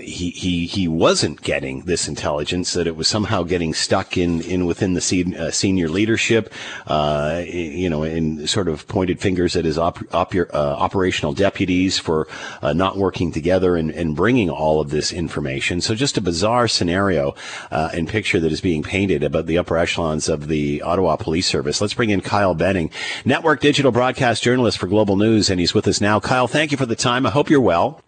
he 0.00 0.30
he 0.30 0.66
he 0.66 0.88
wasn't 0.88 1.40
getting 1.42 1.82
this 1.82 2.08
intelligence; 2.16 2.72
that 2.72 2.86
it 2.86 2.96
was 2.96 3.08
somehow 3.08 3.42
getting 3.42 3.74
stuck 3.74 4.16
in 4.16 4.40
in 4.40 4.66
within 4.66 4.94
the 4.94 5.34
uh, 5.38 5.50
senior 5.50 5.88
leadership. 5.88 6.52
Uh, 6.86 7.42
you 7.46 7.90
know, 7.90 8.02
and 8.02 8.48
sort 8.48 8.68
of 8.68 8.86
pointed 8.88 9.20
fingers 9.20 9.56
at 9.56 9.64
his 9.64 9.78
op- 9.78 10.14
op- 10.14 10.34
uh, 10.34 10.46
operational 10.54 11.32
deputies 11.32 11.98
for 11.98 12.26
not 12.62 12.96
working 12.96 13.30
together 13.32 13.76
and, 13.76 13.90
and 13.90 14.16
bringing 14.16 14.50
all 14.50 14.80
of 14.80 14.90
this 14.90 15.12
information. 15.12 15.80
So 15.80 15.94
just 15.94 16.16
a 16.16 16.20
bizarre 16.20 16.68
scenario 16.68 17.34
and 17.70 18.08
picture 18.08 18.40
that 18.40 18.52
is 18.52 18.60
being 18.60 18.82
painted 18.82 19.22
about 19.22 19.46
the 19.46 19.58
upper 19.58 19.76
echelons 19.76 20.28
of 20.28 20.48
the 20.48 20.82
Ottawa 20.82 21.16
Police 21.16 21.46
Service. 21.46 21.80
Let's 21.80 21.94
bring 21.94 22.10
in 22.10 22.20
Kyle 22.20 22.54
Benning, 22.54 22.90
network 23.24 23.60
digital 23.60 23.92
broadcast 23.92 24.42
journalist 24.42 24.78
for 24.78 24.86
Global 24.86 25.16
News, 25.16 25.50
and 25.50 25.60
he's 25.60 25.74
with 25.74 25.86
us 25.86 26.00
now. 26.00 26.20
Kyle, 26.20 26.48
thank 26.48 26.70
you 26.70 26.76
for 26.76 26.86
the 26.86 26.96
time. 26.96 27.26
I 27.26 27.30
hope 27.30 27.50
you're 27.50 27.60
well. 27.60 28.00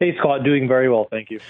Hey, 0.00 0.16
Scott, 0.18 0.44
doing 0.44 0.68
very 0.68 0.88
well. 0.88 1.06
Thank 1.10 1.30
you. 1.30 1.40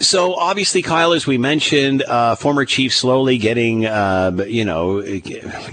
So 0.00 0.34
obviously, 0.34 0.82
Kyle, 0.82 1.12
as 1.12 1.26
we 1.26 1.38
mentioned, 1.38 2.02
uh, 2.02 2.34
former 2.34 2.64
chief 2.64 2.92
Sloly 2.92 3.38
getting, 3.38 3.86
uh, 3.86 4.44
you 4.48 4.64
know, 4.64 5.02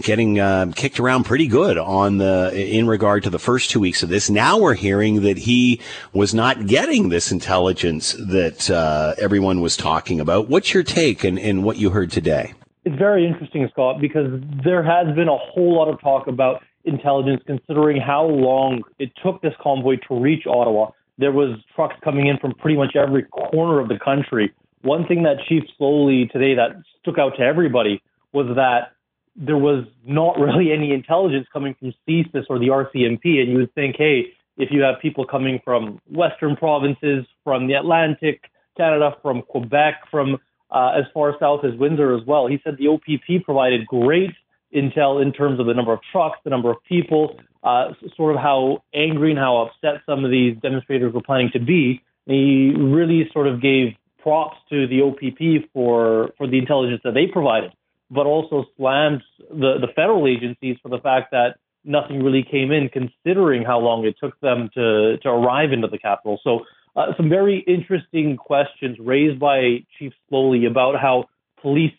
getting 0.02 0.40
uh, 0.40 0.72
kicked 0.76 1.00
around 1.00 1.24
pretty 1.24 1.48
good 1.48 1.78
on 1.78 2.18
the 2.18 2.52
in 2.54 2.88
regard 2.88 3.24
to 3.24 3.30
the 3.30 3.40
first 3.40 3.70
two 3.70 3.80
weeks 3.80 4.04
of 4.04 4.10
this. 4.10 4.30
Now 4.30 4.60
we're 4.60 4.74
hearing 4.74 5.22
that 5.22 5.38
he 5.38 5.80
was 6.14 6.34
not 6.34 6.68
getting 6.68 7.10
this 7.10 7.32
intelligence 7.32 8.14
that 8.20 8.70
uh, 8.70 9.16
everyone 9.18 9.62
was 9.62 9.78
talking 9.78 10.20
about. 10.20 10.50
What's 10.50 10.74
your 10.74 10.84
take 10.84 11.24
and, 11.24 11.40
and 11.40 11.64
what 11.64 11.78
you 11.78 11.90
heard 11.92 12.12
today? 12.12 12.54
it's 12.88 12.98
very 12.98 13.28
interesting, 13.28 13.68
Scott, 13.74 14.00
because 14.00 14.28
there 14.64 14.82
has 14.82 15.14
been 15.14 15.28
a 15.28 15.38
whole 15.38 15.76
lot 15.76 15.90
of 15.90 16.00
talk 16.00 16.28
about 16.28 16.64
intelligence 16.86 17.42
considering 17.46 18.00
how 18.00 18.24
long 18.26 18.82
it 18.98 19.12
took 19.22 19.42
this 19.42 19.54
convoy 19.62 19.98
to 20.08 20.18
reach 20.18 20.48
Ottawa. 20.48 20.92
There 21.18 21.32
was 21.32 21.58
trucks 21.76 21.96
coming 22.04 22.28
in 22.28 22.38
from 22.38 22.54
pretty 22.54 22.78
much 22.78 22.96
every 22.96 23.24
corner 23.24 23.80
of 23.80 23.88
the 23.88 24.00
country. 24.00 24.54
One 24.82 25.08
thing 25.08 25.24
that 25.24 25.38
Chief 25.48 25.64
Sloly 25.80 26.32
today 26.32 26.54
that 26.56 26.72
stuck 27.02 27.18
out 27.18 27.38
to 27.38 27.44
everybody 27.44 28.02
was 28.34 28.48
that 28.56 28.94
there 29.36 29.58
was 29.58 29.86
not 30.06 30.40
really 30.40 30.72
any 30.72 30.94
intelligence 30.94 31.48
coming 31.52 31.76
from 31.80 31.94
CSIS 32.08 32.46
or 32.50 32.60
the 32.60 32.68
RCMP. 32.68 33.42
And 33.42 33.52
you 33.52 33.58
would 33.58 33.74
think, 33.74 33.96
hey, 33.98 34.34
if 34.58 34.70
you 34.72 34.82
have 34.82 34.96
people 35.02 35.26
coming 35.26 35.60
from 35.64 36.00
Western 36.10 36.56
provinces, 36.56 37.26
from 37.44 37.68
the 37.68 37.74
Atlantic, 37.74 38.42
Canada, 38.76 39.16
from 39.22 39.42
Quebec, 39.44 39.96
from 40.12 40.38
uh, 40.72 40.92
as 40.98 41.06
far 41.14 41.36
south 41.40 41.64
as 41.64 41.74
Windsor 41.76 42.16
as 42.16 42.26
well. 42.26 42.48
He 42.48 42.60
said 42.64 42.78
the 42.78 42.88
OPP 42.88 43.46
provided 43.46 43.86
great 43.88 44.32
intel 44.76 45.22
in 45.22 45.32
terms 45.32 45.60
of 45.60 45.66
the 45.66 45.74
number 45.74 45.94
of 45.94 46.00
trucks, 46.12 46.38
the 46.44 46.50
number 46.50 46.70
of 46.70 46.78
people, 46.88 47.40
uh, 47.68 47.94
sort 48.16 48.34
of 48.34 48.42
how 48.42 48.82
angry 48.94 49.32
and 49.32 49.40
how 49.40 49.58
upset 49.58 50.02
some 50.06 50.24
of 50.24 50.32
these 50.32 50.56
demonstrators 50.62 51.14
were 51.14 51.22
planning 51.22 51.50
to 51.52 51.60
be. 51.60 52.02
He 52.26 52.74
really 52.78 53.30
sort 53.34 53.48
of 53.48 53.62
gave 53.62 53.94
props 54.20 54.58
to 54.70 54.88
the 54.88 55.02
OPP 55.02 55.70
for 55.74 56.32
for 56.38 56.48
the 56.48 56.58
intelligence 56.58 57.02
that 57.04 57.14
they 57.14 57.28
provided, 57.28 57.74
but 58.10 58.26
also 58.26 58.66
slammed 58.78 59.22
the 59.50 59.80
the 59.80 59.88
federal 59.96 60.28
agencies 60.28 60.78
for 60.82 60.90
the 60.90 61.00
fact 61.00 61.32
that 61.32 61.58
nothing 61.84 62.24
really 62.24 62.44
came 62.44 62.72
in, 62.72 62.90
considering 62.90 63.64
how 63.64 63.80
long 63.80 64.06
it 64.06 64.16
took 64.22 64.40
them 64.40 64.70
to 64.74 65.18
to 65.18 65.30
arrive 65.30 65.74
into 65.74 65.88
the 65.88 65.98
capital. 65.98 66.40
So 66.44 66.62
uh, 66.96 67.08
some 67.18 67.30
very 67.30 67.60
interesting 67.68 68.38
questions 68.38 68.98
raised 69.00 69.40
by 69.40 69.86
Chief 70.00 70.14
Sloly 70.32 70.66
about 70.70 71.00
how 71.00 71.26
police 71.62 71.94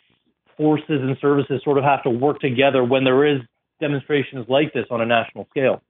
forces 0.57 1.01
and 1.03 1.16
services 1.21 1.61
sort 1.62 1.77
of 1.77 1.85
have 1.85 2.03
to 2.05 2.11
work 2.11 2.41
together 2.41 2.83
when 2.83 3.05
there 3.05 3.25
is 3.27 3.41
demonstrations 3.81 4.47
like 4.49 4.72
this 4.72 4.87
on 4.91 5.01
a 5.01 5.07
national 5.07 5.47
scale. 5.51 5.83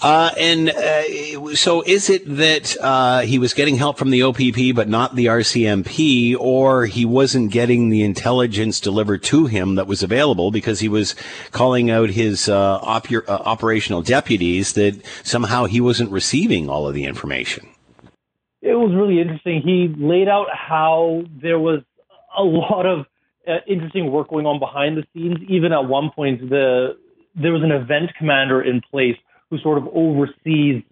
Uh, 0.00 0.30
and 0.40 0.70
uh, 0.70 1.54
so, 1.54 1.82
is 1.82 2.08
it 2.08 2.22
that 2.24 2.74
uh, 2.80 3.20
he 3.20 3.38
was 3.38 3.52
getting 3.52 3.76
help 3.76 3.98
from 3.98 4.08
the 4.10 4.22
OPP 4.22 4.74
but 4.74 4.88
not 4.88 5.14
the 5.14 5.26
RCMP, 5.26 6.34
or 6.38 6.86
he 6.86 7.04
wasn't 7.04 7.52
getting 7.52 7.90
the 7.90 8.02
intelligence 8.02 8.80
delivered 8.80 9.22
to 9.24 9.46
him 9.46 9.74
that 9.74 9.86
was 9.86 10.02
available 10.02 10.50
because 10.50 10.80
he 10.80 10.88
was 10.88 11.14
calling 11.50 11.90
out 11.90 12.08
his 12.08 12.48
uh, 12.48 12.78
op- 12.82 13.12
uh, 13.12 13.22
operational 13.28 14.00
deputies 14.00 14.72
that 14.72 14.98
somehow 15.22 15.66
he 15.66 15.82
wasn't 15.82 16.10
receiving 16.10 16.70
all 16.70 16.88
of 16.88 16.94
the 16.94 17.04
information? 17.04 17.68
it 18.62 18.74
was 18.74 18.94
really 18.94 19.20
interesting. 19.20 19.60
He 19.60 19.92
laid 19.98 20.28
out 20.28 20.46
how 20.52 21.24
there 21.42 21.58
was 21.58 21.80
a 22.36 22.42
lot 22.42 22.86
of 22.86 23.06
uh, 23.48 23.58
interesting 23.66 24.10
work 24.10 24.28
going 24.30 24.46
on 24.46 24.58
behind 24.58 24.96
the 24.96 25.04
scenes. 25.12 25.38
Even 25.48 25.72
at 25.72 25.86
one 25.86 26.10
point, 26.14 26.48
the 26.48 26.96
there 27.34 27.52
was 27.52 27.62
an 27.62 27.72
event 27.72 28.10
commander 28.18 28.62
in 28.62 28.82
place 28.90 29.16
who 29.50 29.58
sort 29.58 29.78
of 29.78 29.88
oversees 29.94 30.82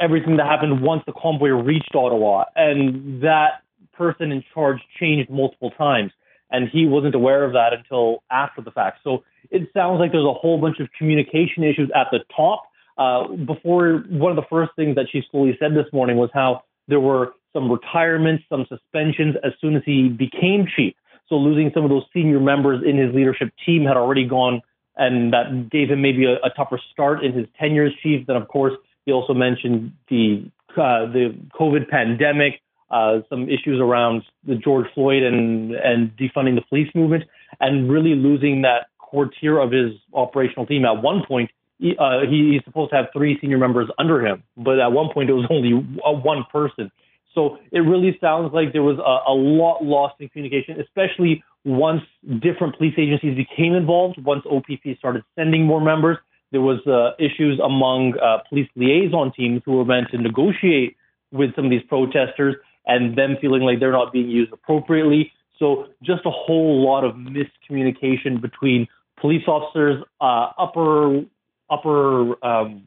everything 0.00 0.36
that 0.36 0.46
happened 0.46 0.82
once 0.82 1.02
the 1.06 1.12
convoy 1.12 1.48
reached 1.48 1.94
Ottawa, 1.94 2.44
and 2.56 3.22
that 3.22 3.62
person 3.92 4.32
in 4.32 4.44
charge 4.52 4.78
changed 4.98 5.30
multiple 5.30 5.70
times, 5.70 6.12
and 6.50 6.68
he 6.68 6.86
wasn't 6.86 7.14
aware 7.14 7.44
of 7.44 7.52
that 7.52 7.72
until 7.72 8.22
after 8.30 8.60
the 8.62 8.70
fact. 8.70 8.98
So 9.04 9.24
it 9.50 9.68
sounds 9.72 10.00
like 10.00 10.12
there's 10.12 10.24
a 10.24 10.32
whole 10.32 10.60
bunch 10.60 10.80
of 10.80 10.88
communication 10.98 11.64
issues 11.64 11.90
at 11.94 12.08
the 12.10 12.20
top. 12.34 12.64
Uh, 12.96 13.26
before 13.28 14.04
one 14.08 14.30
of 14.30 14.36
the 14.36 14.46
first 14.48 14.70
things 14.76 14.94
that 14.94 15.06
she 15.10 15.22
Sloly 15.32 15.58
said 15.58 15.72
this 15.74 15.92
morning 15.92 16.16
was 16.16 16.30
how 16.32 16.62
there 16.86 17.00
were 17.00 17.34
some 17.52 17.70
retirements, 17.70 18.44
some 18.48 18.66
suspensions 18.68 19.34
as 19.42 19.52
soon 19.60 19.74
as 19.76 19.82
he 19.84 20.08
became 20.08 20.66
chief. 20.76 20.94
So 21.28 21.36
losing 21.36 21.70
some 21.74 21.84
of 21.84 21.90
those 21.90 22.04
senior 22.12 22.40
members 22.40 22.82
in 22.86 22.98
his 22.98 23.14
leadership 23.14 23.52
team 23.64 23.84
had 23.84 23.96
already 23.96 24.26
gone, 24.26 24.60
and 24.96 25.32
that 25.32 25.70
gave 25.70 25.90
him 25.90 26.02
maybe 26.02 26.26
a, 26.26 26.34
a 26.44 26.50
tougher 26.56 26.80
start 26.92 27.24
in 27.24 27.32
his 27.32 27.46
tenure 27.58 27.86
as 27.86 27.92
chief. 28.02 28.26
Then, 28.26 28.36
of 28.36 28.48
course, 28.48 28.74
he 29.06 29.12
also 29.12 29.34
mentioned 29.34 29.92
the 30.08 30.50
uh, 30.76 31.06
the 31.06 31.36
COVID 31.58 31.88
pandemic, 31.88 32.60
uh, 32.90 33.20
some 33.30 33.48
issues 33.48 33.80
around 33.80 34.22
the 34.46 34.56
George 34.56 34.86
Floyd 34.94 35.22
and 35.22 35.72
and 35.72 36.10
defunding 36.16 36.56
the 36.56 36.64
police 36.68 36.88
movement, 36.94 37.24
and 37.60 37.90
really 37.90 38.14
losing 38.14 38.62
that 38.62 38.88
core 38.98 39.30
tier 39.40 39.58
of 39.58 39.70
his 39.72 39.92
operational 40.12 40.66
team. 40.66 40.84
At 40.84 41.02
one 41.02 41.22
point, 41.26 41.50
uh, 41.98 42.20
he, 42.28 42.52
he's 42.52 42.64
supposed 42.64 42.90
to 42.90 42.96
have 42.96 43.06
three 43.12 43.38
senior 43.40 43.58
members 43.58 43.88
under 43.98 44.24
him, 44.24 44.42
but 44.56 44.78
at 44.78 44.92
one 44.92 45.12
point 45.12 45.30
it 45.30 45.34
was 45.34 45.46
only 45.50 45.72
one 45.72 46.44
person. 46.52 46.90
So 47.34 47.58
it 47.72 47.80
really 47.80 48.16
sounds 48.20 48.52
like 48.52 48.72
there 48.72 48.82
was 48.82 48.98
a, 48.98 49.30
a 49.30 49.34
lot 49.34 49.82
lost 49.82 50.14
in 50.20 50.28
communication, 50.28 50.80
especially 50.80 51.42
once 51.64 52.02
different 52.40 52.76
police 52.76 52.94
agencies 52.98 53.36
became 53.36 53.74
involved. 53.74 54.22
Once 54.22 54.44
OPP 54.50 54.98
started 54.98 55.22
sending 55.34 55.64
more 55.64 55.80
members, 55.80 56.18
there 56.52 56.60
was 56.60 56.78
uh, 56.86 57.16
issues 57.18 57.58
among 57.58 58.14
uh, 58.22 58.38
police 58.48 58.68
liaison 58.76 59.32
teams 59.36 59.62
who 59.64 59.72
were 59.72 59.84
meant 59.84 60.08
to 60.12 60.18
negotiate 60.18 60.96
with 61.32 61.54
some 61.56 61.64
of 61.64 61.70
these 61.70 61.82
protesters, 61.88 62.54
and 62.86 63.18
them 63.18 63.36
feeling 63.40 63.62
like 63.62 63.80
they're 63.80 63.90
not 63.90 64.12
being 64.12 64.28
used 64.28 64.52
appropriately. 64.52 65.32
So 65.58 65.86
just 66.02 66.24
a 66.26 66.30
whole 66.30 66.84
lot 66.84 67.02
of 67.02 67.16
miscommunication 67.16 68.40
between 68.40 68.86
police 69.20 69.42
officers, 69.48 70.04
uh, 70.20 70.50
upper 70.58 71.24
upper 71.70 72.44
um, 72.44 72.86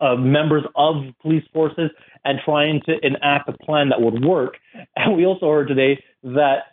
uh, 0.00 0.16
members 0.16 0.64
of 0.76 0.96
police 1.22 1.44
forces, 1.52 1.90
and 2.24 2.38
trying 2.44 2.80
to 2.86 2.94
enact 3.06 3.48
a 3.48 3.52
plan 3.64 3.90
that 3.90 4.00
would 4.00 4.24
work. 4.24 4.56
And 4.96 5.16
we 5.16 5.26
also 5.26 5.50
heard 5.50 5.68
today 5.68 6.02
that 6.22 6.64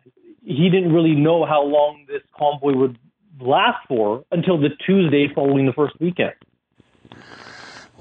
he 0.43 0.69
didn't 0.69 0.93
really 0.93 1.15
know 1.15 1.45
how 1.45 1.63
long 1.63 2.05
this 2.07 2.22
convoy 2.38 2.74
would 2.76 2.97
last 3.39 3.86
for 3.88 4.24
until 4.32 4.59
the 4.59 4.69
Tuesday 4.86 5.28
following 5.34 5.65
the 5.65 5.74
first 5.74 5.99
weekend. 5.99 6.34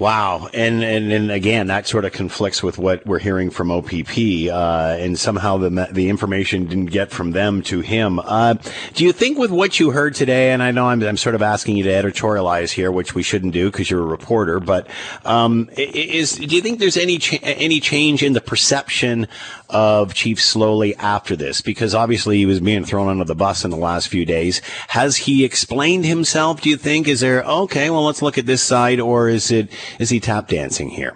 Wow, 0.01 0.49
and, 0.51 0.83
and 0.83 1.13
and 1.13 1.29
again, 1.29 1.67
that 1.67 1.85
sort 1.85 2.05
of 2.05 2.11
conflicts 2.11 2.63
with 2.63 2.79
what 2.79 3.05
we're 3.05 3.19
hearing 3.19 3.51
from 3.51 3.69
OPP, 3.69 4.49
uh, 4.51 4.95
and 4.97 5.15
somehow 5.15 5.57
the 5.57 5.89
the 5.91 6.09
information 6.09 6.65
didn't 6.65 6.87
get 6.87 7.11
from 7.11 7.33
them 7.33 7.61
to 7.61 7.81
him. 7.81 8.17
Uh, 8.17 8.55
do 8.95 9.03
you 9.03 9.13
think 9.13 9.37
with 9.37 9.51
what 9.51 9.79
you 9.79 9.91
heard 9.91 10.15
today, 10.15 10.53
and 10.53 10.63
I 10.63 10.71
know 10.71 10.87
I'm, 10.87 11.03
I'm 11.03 11.17
sort 11.17 11.35
of 11.35 11.43
asking 11.43 11.77
you 11.77 11.83
to 11.83 11.91
editorialize 11.91 12.71
here, 12.71 12.91
which 12.91 13.13
we 13.13 13.21
shouldn't 13.21 13.53
do 13.53 13.69
because 13.69 13.91
you're 13.91 14.01
a 14.01 14.03
reporter, 14.03 14.59
but 14.59 14.87
um, 15.23 15.69
is 15.77 16.35
do 16.35 16.55
you 16.55 16.63
think 16.63 16.79
there's 16.79 16.97
any 16.97 17.19
any 17.43 17.79
change 17.79 18.23
in 18.23 18.33
the 18.33 18.41
perception 18.41 19.27
of 19.69 20.15
Chief 20.15 20.39
Sloly 20.39 20.95
after 20.97 21.35
this? 21.35 21.61
Because 21.61 21.93
obviously 21.93 22.37
he 22.37 22.47
was 22.47 22.59
being 22.59 22.85
thrown 22.85 23.07
under 23.07 23.23
the 23.23 23.35
bus 23.35 23.63
in 23.63 23.69
the 23.69 23.77
last 23.77 24.07
few 24.07 24.25
days. 24.25 24.63
Has 24.87 25.15
he 25.15 25.45
explained 25.45 26.05
himself? 26.05 26.61
Do 26.61 26.71
you 26.71 26.77
think? 26.77 27.07
Is 27.07 27.19
there 27.19 27.43
okay? 27.43 27.91
Well, 27.91 28.03
let's 28.03 28.23
look 28.23 28.39
at 28.39 28.47
this 28.47 28.63
side, 28.63 28.99
or 28.99 29.29
is 29.29 29.51
it 29.51 29.69
is 29.99 30.09
he 30.09 30.19
tap 30.19 30.47
dancing 30.47 30.89
here? 30.89 31.15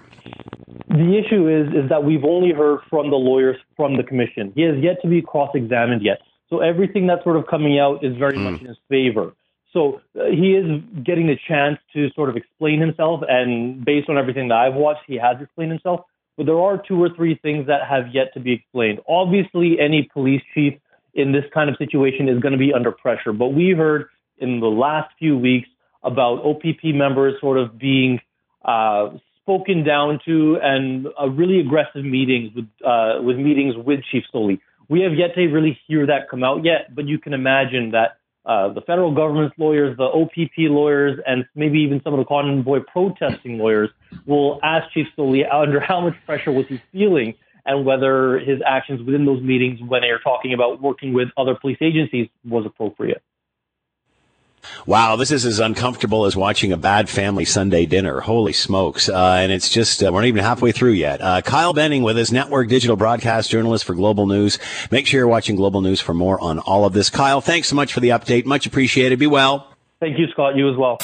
The 0.89 1.21
issue 1.23 1.47
is 1.47 1.84
is 1.84 1.89
that 1.89 2.03
we've 2.03 2.23
only 2.23 2.51
heard 2.53 2.80
from 2.89 3.09
the 3.09 3.17
lawyers 3.17 3.57
from 3.76 3.97
the 3.97 4.03
commission. 4.03 4.53
He 4.55 4.61
has 4.61 4.76
yet 4.82 5.01
to 5.01 5.07
be 5.07 5.21
cross-examined 5.21 6.01
yet. 6.01 6.19
So 6.49 6.59
everything 6.59 7.07
that's 7.07 7.23
sort 7.23 7.38
of 7.38 7.47
coming 7.47 7.80
out 7.80 8.03
is 8.03 8.15
very 8.17 8.38
mm. 8.38 8.51
much 8.51 8.61
in 8.61 8.67
his 8.67 8.78
favor. 8.88 9.34
So 9.73 9.99
uh, 10.17 10.26
he 10.32 10.51
is 10.53 10.82
getting 11.03 11.28
the 11.28 11.38
chance 11.47 11.80
to 11.93 12.09
sort 12.11 12.30
of 12.30 12.38
explain 12.38 12.80
himself, 12.80 13.21
and 13.28 13.84
based 13.84 14.09
on 14.09 14.17
everything 14.17 14.47
that 14.49 14.55
I've 14.55 14.76
watched, 14.76 15.01
he 15.05 15.15
has 15.17 15.41
explained 15.41 15.71
himself 15.71 16.01
but 16.38 16.45
there 16.45 16.59
are 16.59 16.82
two 16.86 17.01
or 17.01 17.09
three 17.15 17.36
things 17.41 17.67
that 17.67 17.88
have 17.89 18.13
yet 18.13 18.34
to 18.34 18.39
be 18.39 18.53
explained. 18.53 18.99
Obviously, 19.07 19.80
any 19.80 20.09
police 20.11 20.41
chief 20.53 20.73
in 21.13 21.32
this 21.32 21.45
kind 21.53 21.69
of 21.69 21.78
situation 21.78 22.28
is 22.28 22.39
going 22.41 22.51
to 22.51 22.57
be 22.57 22.73
under 22.73 22.91
pressure, 22.91 23.32
but 23.32 23.49
we 23.49 23.71
heard 23.71 24.07
in 24.38 24.59
the 24.59 24.67
last 24.67 25.09
few 25.17 25.38
weeks 25.38 25.69
about 26.03 26.43
OPP 26.45 26.84
members 26.93 27.39
sort 27.39 27.57
of 27.57 27.80
being 27.80 28.19
uh, 28.66 29.09
spoken 29.41 29.84
down 29.84 30.20
to 30.26 30.57
and 30.61 31.07
uh, 31.22 31.30
really 31.30 31.59
aggressive 31.59 32.03
meetings 32.03 32.51
with 32.55 32.66
uh, 32.86 33.22
with 33.22 33.38
meetings 33.38 33.76
with 33.78 34.01
Chief 34.11 34.24
Sloly. 34.34 34.59
We 34.89 35.01
have 35.01 35.13
yet 35.13 35.34
to 35.36 35.47
really 35.47 35.80
hear 35.88 36.05
that 36.07 36.30
come 36.30 36.43
out 36.43 36.63
yet, 36.63 36.93
but 36.93 37.07
you 37.07 37.18
can 37.18 37.34
imagine 37.34 37.91
that 37.91 38.18
uh, 38.45 38.72
the 38.74 38.82
federal 38.82 39.13
government's 39.13 39.55
lawyers, 39.57 39.97
the 39.97 40.03
OPP 40.03 40.51
lawyers, 40.57 41.20
and 41.26 41.45
maybe 41.55 41.80
even 41.80 42.01
some 42.03 42.13
of 42.13 42.20
the 42.20 42.26
convoy 42.26 42.80
protesting 42.91 43.57
lawyers 43.57 43.89
will 44.28 44.59
ask 44.63 44.91
Chief 44.93 45.07
Sloly 45.18 45.43
under 45.51 45.80
how 45.80 46.01
much 46.01 46.13
pressure 46.26 46.51
was 46.51 46.66
he 46.68 46.82
feeling 46.91 47.34
and 47.66 47.86
whether 47.86 48.38
his 48.39 48.59
actions 48.66 49.01
within 49.03 49.26
those 49.26 49.41
meetings 49.41 49.80
when 49.88 50.01
they 50.01 50.09
are 50.09 50.20
talking 50.20 50.53
about 50.53 50.82
working 50.82 51.13
with 51.13 51.30
other 51.38 51.55
police 51.55 51.80
agencies 51.82 52.28
was 52.47 52.66
appropriate. 52.66 53.24
Wow, 54.86 55.16
this 55.16 55.32
is 55.32 55.45
as 55.45 55.59
uncomfortable 55.59 56.26
as 56.26 56.36
watching 56.36 56.72
a 56.72 56.78
bad 56.78 57.09
family 57.09 57.45
Sunday 57.45 57.86
dinner. 57.86 58.20
Holy 58.22 58.53
smokes. 58.53 59.09
Uh, 59.09 59.38
and 59.39 59.51
it's 59.51 59.70
just, 59.70 60.03
uh, 60.03 60.11
we're 60.11 60.22
not 60.22 60.28
even 60.28 60.43
halfway 60.43 60.72
through 60.72 60.91
yet. 60.93 61.22
Uh, 61.22 61.41
Kyle 61.41 61.74
Benning 61.74 62.03
with 62.03 62.18
us, 62.18 62.32
network 62.32 62.68
digital 62.70 62.95
broadcast 62.95 63.49
journalist 63.49 63.86
for 63.86 63.93
Global 63.93 64.28
News. 64.28 64.59
Make 64.91 65.07
sure 65.07 65.20
you're 65.20 65.28
watching 65.28 65.55
Global 65.55 65.82
News 65.82 66.01
for 66.01 66.13
more 66.13 66.39
on 66.41 66.59
all 66.59 66.86
of 66.86 66.93
this. 66.93 67.09
Kyle, 67.09 67.41
thanks 67.41 67.68
so 67.68 67.76
much 67.76 67.93
for 67.93 67.99
the 67.99 68.09
update. 68.09 68.45
Much 68.45 68.66
appreciated. 68.66 69.20
Be 69.20 69.28
well. 69.28 69.74
Thank 70.02 70.20
you, 70.20 70.28
Scott. 70.32 70.58
You 70.58 70.70
as 70.70 70.76
well. 70.76 70.98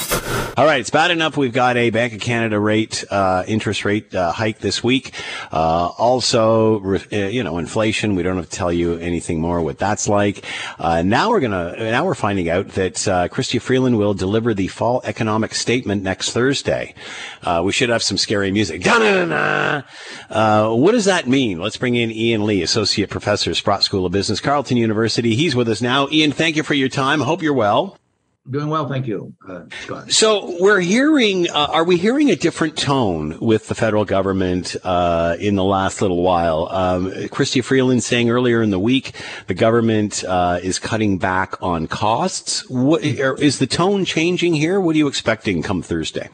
All 0.54 0.66
right, 0.66 0.80
it's 0.80 0.90
bad 0.90 1.10
enough 1.10 1.38
we've 1.38 1.52
got 1.52 1.78
a 1.78 1.88
Bank 1.88 2.12
of 2.12 2.20
Canada 2.20 2.60
rate 2.60 3.06
uh, 3.10 3.42
interest 3.46 3.86
rate 3.86 4.14
uh, 4.14 4.32
hike 4.32 4.58
this 4.58 4.84
week. 4.84 5.14
Uh, 5.50 5.86
also, 5.96 6.78
uh, 6.84 6.98
you 7.10 7.42
know, 7.42 7.56
inflation. 7.56 8.16
We 8.16 8.22
don't 8.22 8.36
have 8.36 8.50
to 8.50 8.54
tell 8.54 8.70
you 8.70 8.98
anything 8.98 9.40
more 9.40 9.62
what 9.62 9.78
that's 9.78 10.10
like. 10.10 10.44
Uh, 10.78 11.00
now 11.00 11.30
we're 11.30 11.40
gonna 11.40 11.74
now 11.78 12.04
we're 12.04 12.14
finding 12.14 12.50
out 12.50 12.68
that 12.72 13.08
uh, 13.08 13.28
Chrystia 13.28 13.62
Freeland 13.62 13.96
will 13.96 14.12
deliver 14.12 14.52
the 14.52 14.68
fall 14.68 15.00
economic 15.04 15.54
statement 15.54 16.02
next 16.02 16.32
Thursday. 16.32 16.94
we 17.64 17.72
should 17.72 17.88
have 17.88 18.02
some 18.02 18.18
scary 18.18 18.52
music. 18.52 18.84
what 18.84 20.92
does 20.92 21.06
that 21.06 21.26
mean? 21.26 21.60
Let's 21.60 21.78
bring 21.78 21.94
in 21.94 22.10
Ian 22.10 22.44
Lee, 22.44 22.60
associate 22.60 23.08
professor, 23.08 23.54
Sprott 23.54 23.84
School 23.84 24.04
of 24.04 24.12
Business, 24.12 24.38
Carleton 24.38 24.76
University. 24.76 25.34
He's 25.34 25.56
with 25.56 25.70
us 25.70 25.80
now. 25.80 26.08
Ian, 26.12 26.30
thank 26.30 26.56
you 26.56 26.62
for 26.62 26.74
your 26.74 26.90
time. 26.90 27.20
Hope 27.20 27.40
you're 27.40 27.54
well. 27.54 27.96
Doing 28.50 28.68
well, 28.68 28.88
thank 28.88 29.06
you, 29.06 29.34
uh, 29.48 29.62
Scott. 29.82 30.10
So 30.10 30.56
we're 30.58 30.80
hearing, 30.80 31.48
uh, 31.48 31.68
are 31.70 31.84
we 31.84 31.96
hearing 31.96 32.28
a 32.28 32.34
different 32.34 32.76
tone 32.76 33.38
with 33.38 33.68
the 33.68 33.76
federal 33.76 34.04
government 34.04 34.74
uh, 34.82 35.36
in 35.38 35.54
the 35.54 35.62
last 35.62 36.02
little 36.02 36.24
while? 36.24 36.66
Um, 36.72 37.12
Chrystia 37.28 37.62
Freeland 37.62 38.02
saying 38.02 38.30
earlier 38.30 38.60
in 38.60 38.70
the 38.70 38.80
week 38.80 39.14
the 39.46 39.54
government 39.54 40.24
uh, 40.24 40.58
is 40.60 40.80
cutting 40.80 41.18
back 41.18 41.62
on 41.62 41.86
costs. 41.86 42.68
What, 42.68 43.04
is 43.04 43.60
the 43.60 43.66
tone 43.68 44.04
changing 44.04 44.54
here? 44.54 44.80
What 44.80 44.96
are 44.96 44.98
you 44.98 45.06
expecting 45.06 45.62
come 45.62 45.80
Thursday? 45.80 46.28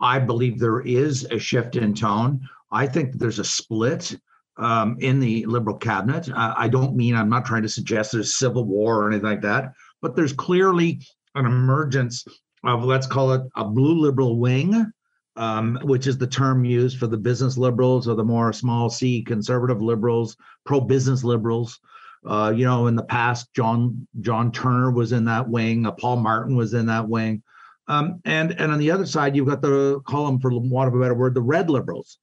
I 0.00 0.20
believe 0.20 0.60
there 0.60 0.80
is 0.80 1.24
a 1.24 1.40
shift 1.40 1.74
in 1.74 1.94
tone. 1.94 2.42
I 2.70 2.86
think 2.86 3.14
there's 3.14 3.40
a 3.40 3.44
split 3.44 4.14
um, 4.56 4.98
in 5.00 5.18
the 5.18 5.46
Liberal 5.46 5.78
cabinet. 5.78 6.30
I 6.32 6.68
don't 6.68 6.94
mean 6.94 7.16
I'm 7.16 7.28
not 7.28 7.44
trying 7.44 7.62
to 7.62 7.68
suggest 7.68 8.12
there's 8.12 8.38
civil 8.38 8.64
war 8.64 9.02
or 9.02 9.08
anything 9.08 9.28
like 9.28 9.42
that 9.42 9.72
but 10.02 10.16
there's 10.16 10.32
clearly 10.32 11.00
an 11.34 11.46
emergence 11.46 12.24
of 12.64 12.84
let's 12.84 13.06
call 13.06 13.32
it 13.32 13.42
a 13.56 13.64
blue 13.64 14.00
liberal 14.00 14.38
wing, 14.38 14.92
um, 15.36 15.78
which 15.82 16.06
is 16.06 16.18
the 16.18 16.26
term 16.26 16.64
used 16.64 16.98
for 16.98 17.06
the 17.06 17.16
business 17.16 17.56
liberals 17.56 18.08
or 18.08 18.14
the 18.14 18.24
more 18.24 18.52
small 18.52 18.88
c 18.90 19.22
conservative 19.22 19.82
liberals, 19.82 20.36
pro 20.64 20.80
business 20.80 21.24
liberals. 21.24 21.78
Uh, 22.26 22.52
you 22.56 22.64
know, 22.64 22.88
in 22.88 22.96
the 22.96 23.04
past, 23.04 23.52
John 23.54 24.08
John 24.20 24.50
Turner 24.50 24.90
was 24.90 25.12
in 25.12 25.26
that 25.26 25.48
wing, 25.48 25.86
uh, 25.86 25.92
Paul 25.92 26.16
Martin 26.16 26.56
was 26.56 26.74
in 26.74 26.86
that 26.86 27.08
wing, 27.08 27.42
um, 27.86 28.20
and 28.24 28.58
and 28.58 28.72
on 28.72 28.78
the 28.78 28.90
other 28.90 29.06
side, 29.06 29.36
you've 29.36 29.46
got 29.46 29.62
the 29.62 30.00
column, 30.06 30.40
for 30.40 30.50
want 30.50 30.88
of 30.88 30.94
a 30.94 31.00
better 31.00 31.14
word, 31.14 31.34
the 31.34 31.42
red 31.42 31.70
liberals, 31.70 32.18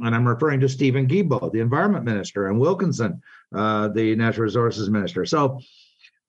and 0.00 0.14
I'm 0.14 0.28
referring 0.28 0.60
to 0.60 0.68
Steven 0.68 1.06
Guilbeault, 1.06 1.52
the 1.52 1.60
environment 1.60 2.04
minister, 2.04 2.48
and 2.48 2.60
Wilkinson, 2.60 3.22
uh, 3.54 3.88
the 3.88 4.14
natural 4.16 4.44
resources 4.44 4.90
minister. 4.90 5.24
So 5.24 5.60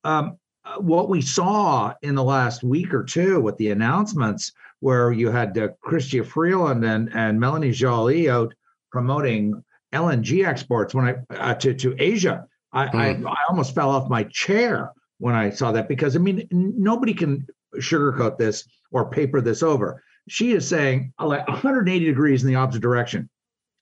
um, 0.05 0.37
what 0.77 1.09
we 1.09 1.21
saw 1.21 1.93
in 2.01 2.15
the 2.15 2.23
last 2.23 2.63
week 2.63 2.93
or 2.93 3.03
two 3.03 3.39
with 3.39 3.57
the 3.57 3.71
announcements, 3.71 4.51
where 4.79 5.11
you 5.11 5.29
had 5.29 5.57
uh, 5.57 5.69
Chrystia 5.85 6.25
Freeland 6.25 6.83
and, 6.85 7.09
and 7.13 7.39
Melanie 7.39 7.71
Joly 7.71 8.29
out 8.29 8.53
promoting 8.91 9.63
LNG 9.93 10.45
exports 10.45 10.93
when 10.93 11.05
I 11.05 11.35
uh, 11.35 11.53
to 11.55 11.73
to 11.73 11.95
Asia, 11.97 12.45
I, 12.73 12.87
mm. 12.87 12.95
I, 12.95 13.13
hmm. 13.13 13.27
I 13.27 13.37
almost 13.49 13.73
fell 13.73 13.89
off 13.89 14.09
my 14.09 14.23
chair 14.23 14.91
when 15.19 15.33
I 15.33 15.49
saw 15.49 15.71
that 15.71 15.87
because 15.87 16.15
I 16.15 16.19
mean 16.19 16.47
nobody 16.51 17.13
can 17.13 17.47
sugarcoat 17.77 18.37
this 18.37 18.67
or 18.91 19.09
paper 19.09 19.41
this 19.41 19.63
over. 19.63 20.03
She 20.29 20.51
is 20.51 20.67
saying 20.67 21.13
180 21.17 22.05
degrees 22.05 22.43
in 22.43 22.49
the 22.49 22.55
opposite 22.55 22.81
direction 22.81 23.29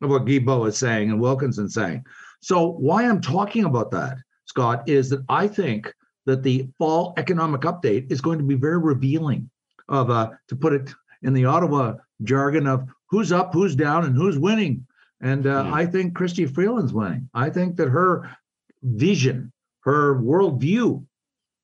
of 0.01 0.09
what 0.09 0.25
Guilbeault 0.25 0.67
is 0.67 0.77
saying 0.77 1.09
and 1.09 1.19
Wilkinson 1.19 1.69
saying. 1.69 2.05
So 2.41 2.69
why 2.73 3.03
I'm 3.03 3.21
talking 3.21 3.65
about 3.65 3.89
that, 3.91 4.17
Scott, 4.45 4.87
is 4.87 5.09
that 5.09 5.23
I 5.27 5.47
think 5.47 5.91
that 6.25 6.43
the 6.43 6.69
fall 6.77 7.13
economic 7.17 7.61
update 7.61 8.11
is 8.11 8.21
going 8.21 8.37
to 8.37 8.43
be 8.43 8.55
very 8.55 8.79
revealing 8.79 9.49
of, 9.87 10.09
uh, 10.09 10.31
to 10.47 10.55
put 10.55 10.73
it 10.73 10.93
in 11.23 11.33
the 11.33 11.45
Ottawa 11.45 11.93
jargon 12.23 12.67
of 12.67 12.87
who's 13.09 13.31
up, 13.31 13.53
who's 13.53 13.75
down, 13.75 14.05
and 14.05 14.15
who's 14.15 14.37
winning. 14.37 14.85
And 15.21 15.47
uh, 15.47 15.63
mm. 15.63 15.73
I 15.73 15.85
think 15.85 16.13
Chrystia 16.13 16.53
Freeland's 16.53 16.93
winning. 16.93 17.29
I 17.33 17.49
think 17.49 17.77
that 17.77 17.89
her 17.89 18.29
vision, 18.83 19.51
her 19.81 20.15
worldview 20.15 21.05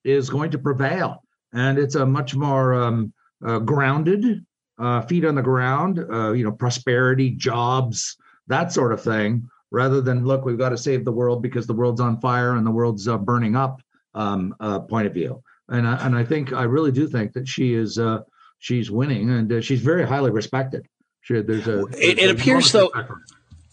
is 0.04 0.30
going 0.30 0.52
to 0.52 0.58
prevail. 0.58 1.24
And 1.54 1.78
it's 1.78 1.96
a 1.96 2.06
much 2.06 2.36
more 2.36 2.74
um, 2.74 3.14
uh, 3.46 3.60
grounded, 3.60 4.46
uh, 4.80 5.02
feet 5.02 5.26
on 5.26 5.36
the 5.36 5.42
ground, 5.42 6.00
uh, 6.00 6.32
you 6.32 6.44
know, 6.44 6.52
prosperity, 6.52 7.32
jobs, 7.32 8.16
that 8.48 8.72
sort 8.72 8.94
of 8.94 9.02
thing, 9.02 9.48
rather 9.70 10.02
than 10.02 10.26
look, 10.26 10.46
we've 10.46 10.58
got 10.58 10.70
to 10.70 10.78
save 10.78 11.06
the 11.06 11.12
world 11.12 11.42
because 11.42 11.68
the 11.68 11.74
world's 11.74 12.02
on 12.02 12.20
fire 12.20 12.56
and 12.56 12.66
the 12.66 12.72
world's 12.72 13.08
uh, 13.08 13.18
burning 13.18 13.56
up 13.56 13.82
um, 14.14 14.56
uh, 14.60 14.80
point 14.80 15.08
of 15.08 15.14
view. 15.14 15.42
And 15.70 15.88
I, 15.88 16.06
and 16.06 16.16
I 16.16 16.24
think 16.24 16.54
I 16.54 16.64
really 16.64 16.92
do 16.92 17.08
think 17.08 17.34
that 17.34 17.48
she 17.48 17.74
is 17.74 17.98
uh, 17.98 18.20
she's 18.60 18.92
winning, 18.92 19.30
and 19.30 19.52
uh, 19.52 19.62
she's 19.62 19.82
very 19.82 20.06
highly 20.06 20.32
respected. 20.32 20.86
She, 21.22 21.42
there's 21.42 21.68
a. 21.68 21.86
It, 21.88 22.20
it 22.20 22.32
appears 22.32 22.72
though. 22.72 22.92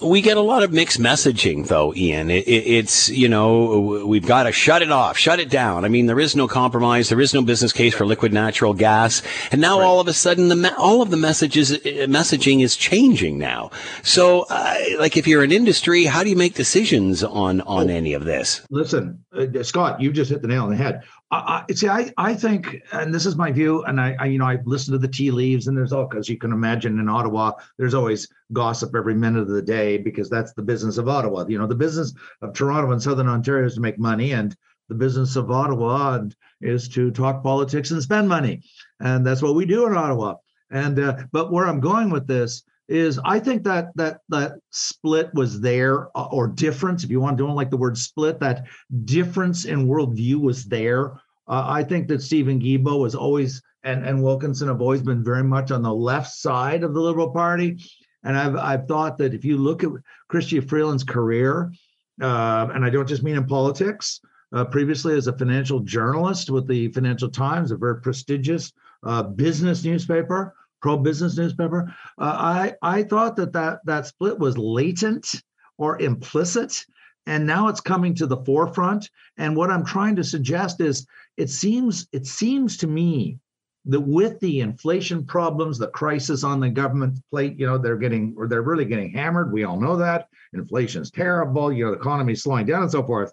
We 0.01 0.21
get 0.21 0.37
a 0.37 0.43
lot 0.43 0.63
of 0.63 0.73
mixed 0.73 1.01
messaging, 1.01 1.67
though, 1.67 1.93
Ian. 1.93 2.31
It, 2.31 2.47
it, 2.47 2.67
it's, 2.67 3.09
you 3.09 3.29
know, 3.29 4.05
we've 4.07 4.25
got 4.25 4.45
to 4.45 4.53
shut 4.53 4.81
it 4.81 4.93
off, 4.93 5.19
shut 5.19 5.41
it 5.41 5.51
down. 5.51 5.85
I 5.85 5.89
mean, 5.89 6.07
there 6.07 6.21
is 6.21 6.37
no 6.37 6.47
compromise. 6.47 7.09
There 7.09 7.21
is 7.21 7.35
no 7.35 7.43
business 7.43 7.73
case 7.73 7.95
for 7.95 8.07
liquid 8.07 8.33
natural 8.33 8.75
gas. 8.75 9.23
And 9.51 9.61
now 9.61 9.81
right. 9.81 9.85
all 9.85 9.99
of 9.99 10.07
a 10.07 10.13
sudden, 10.13 10.51
the 10.51 10.75
all 10.79 11.03
of 11.03 11.11
the 11.11 11.17
messages, 11.17 11.73
uh, 11.73 11.79
messaging 12.09 12.63
is 12.63 12.77
changing 12.77 13.39
now. 13.39 13.73
So, 14.05 14.47
uh, 14.49 14.77
like, 15.01 15.17
if 15.17 15.27
you're 15.27 15.43
an 15.43 15.51
industry, 15.51 16.05
how 16.05 16.23
do 16.23 16.31
you 16.31 16.37
make 16.37 16.55
decisions 16.55 17.25
on, 17.25 17.61
on 17.63 17.91
oh, 17.91 17.93
any 17.93 18.13
of 18.13 18.25
this? 18.25 18.61
Listen, 18.71 19.25
uh, 19.33 19.65
Scott, 19.65 20.01
you 20.01 20.13
just 20.13 20.31
hit 20.31 20.43
the 20.43 20.49
nail 20.49 20.63
on 20.63 20.71
the 20.71 20.77
head. 20.77 21.03
I, 21.31 21.65
I, 21.69 21.73
see, 21.75 21.89
I, 21.89 22.13
I 22.17 22.35
think, 22.35 22.83
and 22.93 23.13
this 23.13 23.27
is 23.27 23.37
my 23.37 23.53
view, 23.53 23.83
and 23.85 24.01
I, 24.01 24.17
I 24.19 24.27
you 24.27 24.39
know, 24.39 24.47
I 24.47 24.59
listen 24.65 24.93
to 24.93 24.99
the 24.99 25.09
tea 25.09 25.31
leaves, 25.31 25.67
and 25.67 25.77
there's 25.77 25.93
all, 25.93 26.07
because 26.07 26.29
you 26.29 26.39
can 26.39 26.53
imagine 26.53 26.99
in 26.99 27.09
Ottawa, 27.09 27.53
there's 27.77 27.95
always 27.95 28.29
gossip 28.53 28.95
every 28.97 29.15
minute 29.15 29.43
of 29.43 29.49
the 29.49 29.63
day 29.63 29.99
because 29.99 30.31
that's 30.31 30.55
the 30.55 30.63
business 30.63 30.97
of 30.97 31.09
Ottawa. 31.09 31.45
You 31.47 31.59
know, 31.59 31.67
the 31.67 31.75
business 31.75 32.15
of 32.41 32.55
Toronto 32.55 32.93
and 32.93 33.03
Southern 33.03 33.29
Ontario 33.29 33.67
is 33.67 33.75
to 33.75 33.81
make 33.81 33.99
money, 33.99 34.33
and 34.33 34.57
the 34.89 34.95
business 34.95 35.37
of 35.37 35.51
Ottawa 35.51 36.25
is 36.63 36.89
to 36.89 37.11
talk 37.11 37.43
politics 37.43 37.91
and 37.91 38.03
spend 38.03 38.29
money, 38.29 38.63
and 39.01 39.27
that's 39.27 39.43
what 39.43 39.55
we 39.55 39.67
do 39.67 39.87
in 39.87 39.97
Ottawa. 39.97 40.37
And 40.71 40.99
uh, 40.99 41.25
but 41.33 41.53
where 41.53 41.67
I'm 41.67 41.81
going 41.81 42.11
with 42.11 42.27
this 42.27 42.63
is 42.89 43.21
I 43.25 43.39
think 43.39 43.65
that 43.65 43.91
that 43.97 44.21
that 44.31 44.53
split 44.71 45.33
was 45.35 45.61
there 45.61 46.09
uh, 46.17 46.29
or 46.33 46.49
difference, 46.49 47.05
if 47.05 47.11
you 47.11 47.21
want 47.21 47.37
to 47.37 47.45
don't 47.45 47.55
like 47.55 47.71
the 47.71 47.77
word 47.77 47.99
split, 47.99 48.41
that 48.41 48.65
difference 49.05 49.67
in 49.67 49.87
worldview 49.87 50.37
was 50.37 50.65
there. 50.65 51.13
Uh, 51.47 51.65
I 51.67 51.83
think 51.85 52.09
that 52.09 52.23
Steven 52.23 52.61
Guilbeault 52.61 53.01
was 53.01 53.15
always 53.15 53.63
and 53.85 54.05
and 54.07 54.23
Wilkinson 54.23 54.69
have 54.69 54.81
always 54.81 55.03
been 55.03 55.23
very 55.23 55.45
much 55.45 55.71
on 55.71 55.83
the 55.83 55.93
left 55.93 56.31
side 56.31 56.83
of 56.83 56.95
the 56.95 57.01
Liberal 57.01 57.31
Party, 57.31 57.79
and 58.25 58.37
I've 58.37 58.57
I've 58.57 58.89
thought 58.89 59.19
that 59.19 59.35
if 59.35 59.45
you 59.45 59.59
look 59.59 59.85
at 59.85 59.91
Chrystia 60.33 60.67
Freeland's 60.67 61.05
career, 61.05 61.73
uh, 62.21 62.69
and 62.73 62.85
I 62.85 62.91
don't 62.91 63.09
just 63.09 63.23
mean 63.23 63.37
in 63.37 63.47
politics. 63.47 64.21
Uh, 64.51 64.65
previously, 64.65 65.15
as 65.15 65.27
a 65.27 65.37
financial 65.37 65.81
journalist 65.81 66.49
with 66.49 66.67
the 66.67 66.89
Financial 66.93 67.29
Times, 67.29 67.71
a 67.71 67.77
very 67.77 68.01
prestigious 68.01 68.73
uh, 69.05 69.23
business 69.23 69.85
newspaper, 69.85 70.55
pro-business 70.81 71.37
newspaper. 71.37 71.95
Uh, 72.19 72.37
I 72.39 72.75
I 72.83 73.03
thought 73.03 73.37
that, 73.37 73.53
that 73.53 73.81
that 73.85 74.07
split 74.07 74.39
was 74.39 74.57
latent 74.57 75.43
or 75.77 76.01
implicit, 76.01 76.85
and 77.27 77.47
now 77.47 77.69
it's 77.69 77.81
coming 77.81 78.15
to 78.17 78.27
the 78.27 78.39
forefront. 78.45 79.11
And 79.37 79.57
what 79.57 79.71
I'm 79.71 79.85
trying 79.85 80.17
to 80.17 80.25
suggest 80.25 80.81
is, 80.81 81.07
it 81.37 81.51
seems 81.51 82.09
it 82.13 82.27
seems 82.27 82.77
to 82.79 82.87
me 82.87 83.39
that 83.87 84.01
with 84.01 84.39
the 84.41 84.61
inflation 84.61 85.25
problems, 85.25 85.79
the 85.79 85.89
crisis 85.89 86.45
on 86.45 86.61
the 86.61 86.69
government 86.69 87.19
plate, 87.31 87.59
you 87.59 87.67
know, 87.67 87.79
they're 87.79 87.97
getting 87.97 88.35
or 88.37 88.47
they're 88.47 88.63
really 88.63 88.85
getting 88.85 89.11
hammered. 89.13 89.53
We 89.53 89.65
all 89.65 89.81
know 89.81 89.97
that 89.97 90.29
inflation's 90.53 91.11
terrible. 91.11 91.73
You 91.73 91.85
know, 91.85 91.91
the 91.93 91.99
economy's 91.99 92.43
slowing 92.43 92.67
down 92.67 92.83
and 92.83 92.91
so 92.91 93.03
forth. 93.03 93.33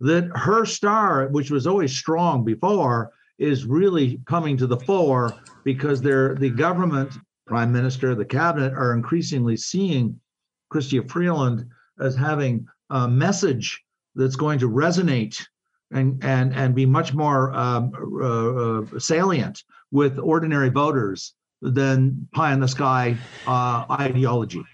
That 0.00 0.30
her 0.34 0.64
star, 0.64 1.28
which 1.28 1.50
was 1.50 1.66
always 1.66 1.96
strong 1.96 2.44
before, 2.44 3.12
is 3.42 3.64
really 3.64 4.20
coming 4.26 4.56
to 4.56 4.66
the 4.66 4.76
fore 4.78 5.32
because 5.64 6.00
they're 6.00 6.34
the 6.34 6.50
government, 6.50 7.12
prime 7.46 7.72
minister, 7.72 8.14
the 8.14 8.24
cabinet 8.24 8.72
are 8.72 8.94
increasingly 8.94 9.56
seeing 9.56 10.18
Chrystia 10.72 11.08
Freeland 11.10 11.66
as 12.00 12.16
having 12.16 12.66
a 12.90 13.08
message 13.08 13.82
that's 14.14 14.36
going 14.36 14.58
to 14.58 14.68
resonate 14.68 15.42
and 15.90 16.22
and 16.24 16.54
and 16.54 16.74
be 16.74 16.86
much 16.86 17.12
more 17.14 17.52
um, 17.52 17.92
uh, 18.20 18.80
uh, 18.80 18.98
salient 18.98 19.62
with 19.90 20.18
ordinary 20.18 20.70
voters 20.70 21.34
than 21.60 22.26
pie 22.32 22.52
in 22.52 22.60
the 22.60 22.68
sky 22.68 23.16
uh, 23.46 23.84
ideology. 23.90 24.64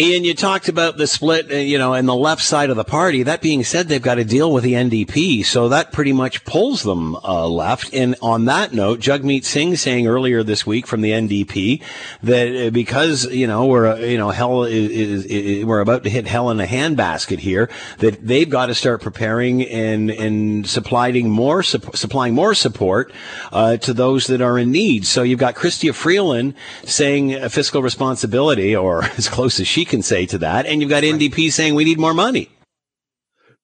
Ian, 0.00 0.24
you 0.24 0.32
talked 0.32 0.70
about 0.70 0.96
the 0.96 1.06
split, 1.06 1.52
uh, 1.52 1.56
you 1.56 1.76
know, 1.76 1.92
and 1.92 2.08
the 2.08 2.14
left 2.14 2.40
side 2.40 2.70
of 2.70 2.76
the 2.76 2.84
party. 2.84 3.22
That 3.22 3.42
being 3.42 3.62
said, 3.62 3.88
they've 3.88 4.00
got 4.00 4.14
to 4.14 4.24
deal 4.24 4.50
with 4.50 4.64
the 4.64 4.72
NDP, 4.72 5.44
so 5.44 5.68
that 5.68 5.92
pretty 5.92 6.14
much 6.14 6.46
pulls 6.46 6.84
them 6.84 7.16
uh, 7.16 7.46
left. 7.46 7.92
And 7.92 8.16
on 8.22 8.46
that 8.46 8.72
note, 8.72 9.00
Jagmeet 9.00 9.44
Singh 9.44 9.76
saying 9.76 10.06
earlier 10.06 10.42
this 10.42 10.64
week 10.66 10.86
from 10.86 11.02
the 11.02 11.10
NDP 11.10 11.82
that 12.22 12.68
uh, 12.68 12.70
because 12.70 13.26
you 13.26 13.46
know 13.46 13.66
we're 13.66 13.88
uh, 13.88 13.96
you 13.96 14.16
know 14.16 14.30
hell 14.30 14.64
is, 14.64 14.90
is, 14.90 15.24
is, 15.26 15.64
we're 15.66 15.80
about 15.80 16.04
to 16.04 16.08
hit 16.08 16.26
hell 16.26 16.48
in 16.48 16.60
a 16.60 16.66
handbasket 16.66 17.40
here, 17.40 17.68
that 17.98 18.26
they've 18.26 18.48
got 18.48 18.66
to 18.66 18.74
start 18.74 19.02
preparing 19.02 19.66
and 19.66 20.10
and 20.10 20.66
supplying 20.66 21.28
more 21.28 21.62
supplying 21.62 22.32
more 22.32 22.54
support 22.54 23.12
uh, 23.52 23.76
to 23.76 23.92
those 23.92 24.28
that 24.28 24.40
are 24.40 24.58
in 24.58 24.70
need. 24.70 25.04
So 25.04 25.22
you've 25.22 25.38
got 25.38 25.56
Chrystia 25.56 25.94
Freeland 25.94 26.54
saying 26.84 27.50
fiscal 27.50 27.82
responsibility, 27.82 28.74
or 28.74 29.04
as 29.18 29.28
close 29.28 29.60
as 29.60 29.68
she 29.68 29.84
can 29.90 30.02
say 30.02 30.24
to 30.26 30.38
that. 30.38 30.64
And 30.66 30.80
you've 30.80 30.90
got 30.90 31.02
NDP 31.02 31.52
saying 31.52 31.74
we 31.74 31.84
need 31.84 31.98
more 31.98 32.14
money. 32.14 32.50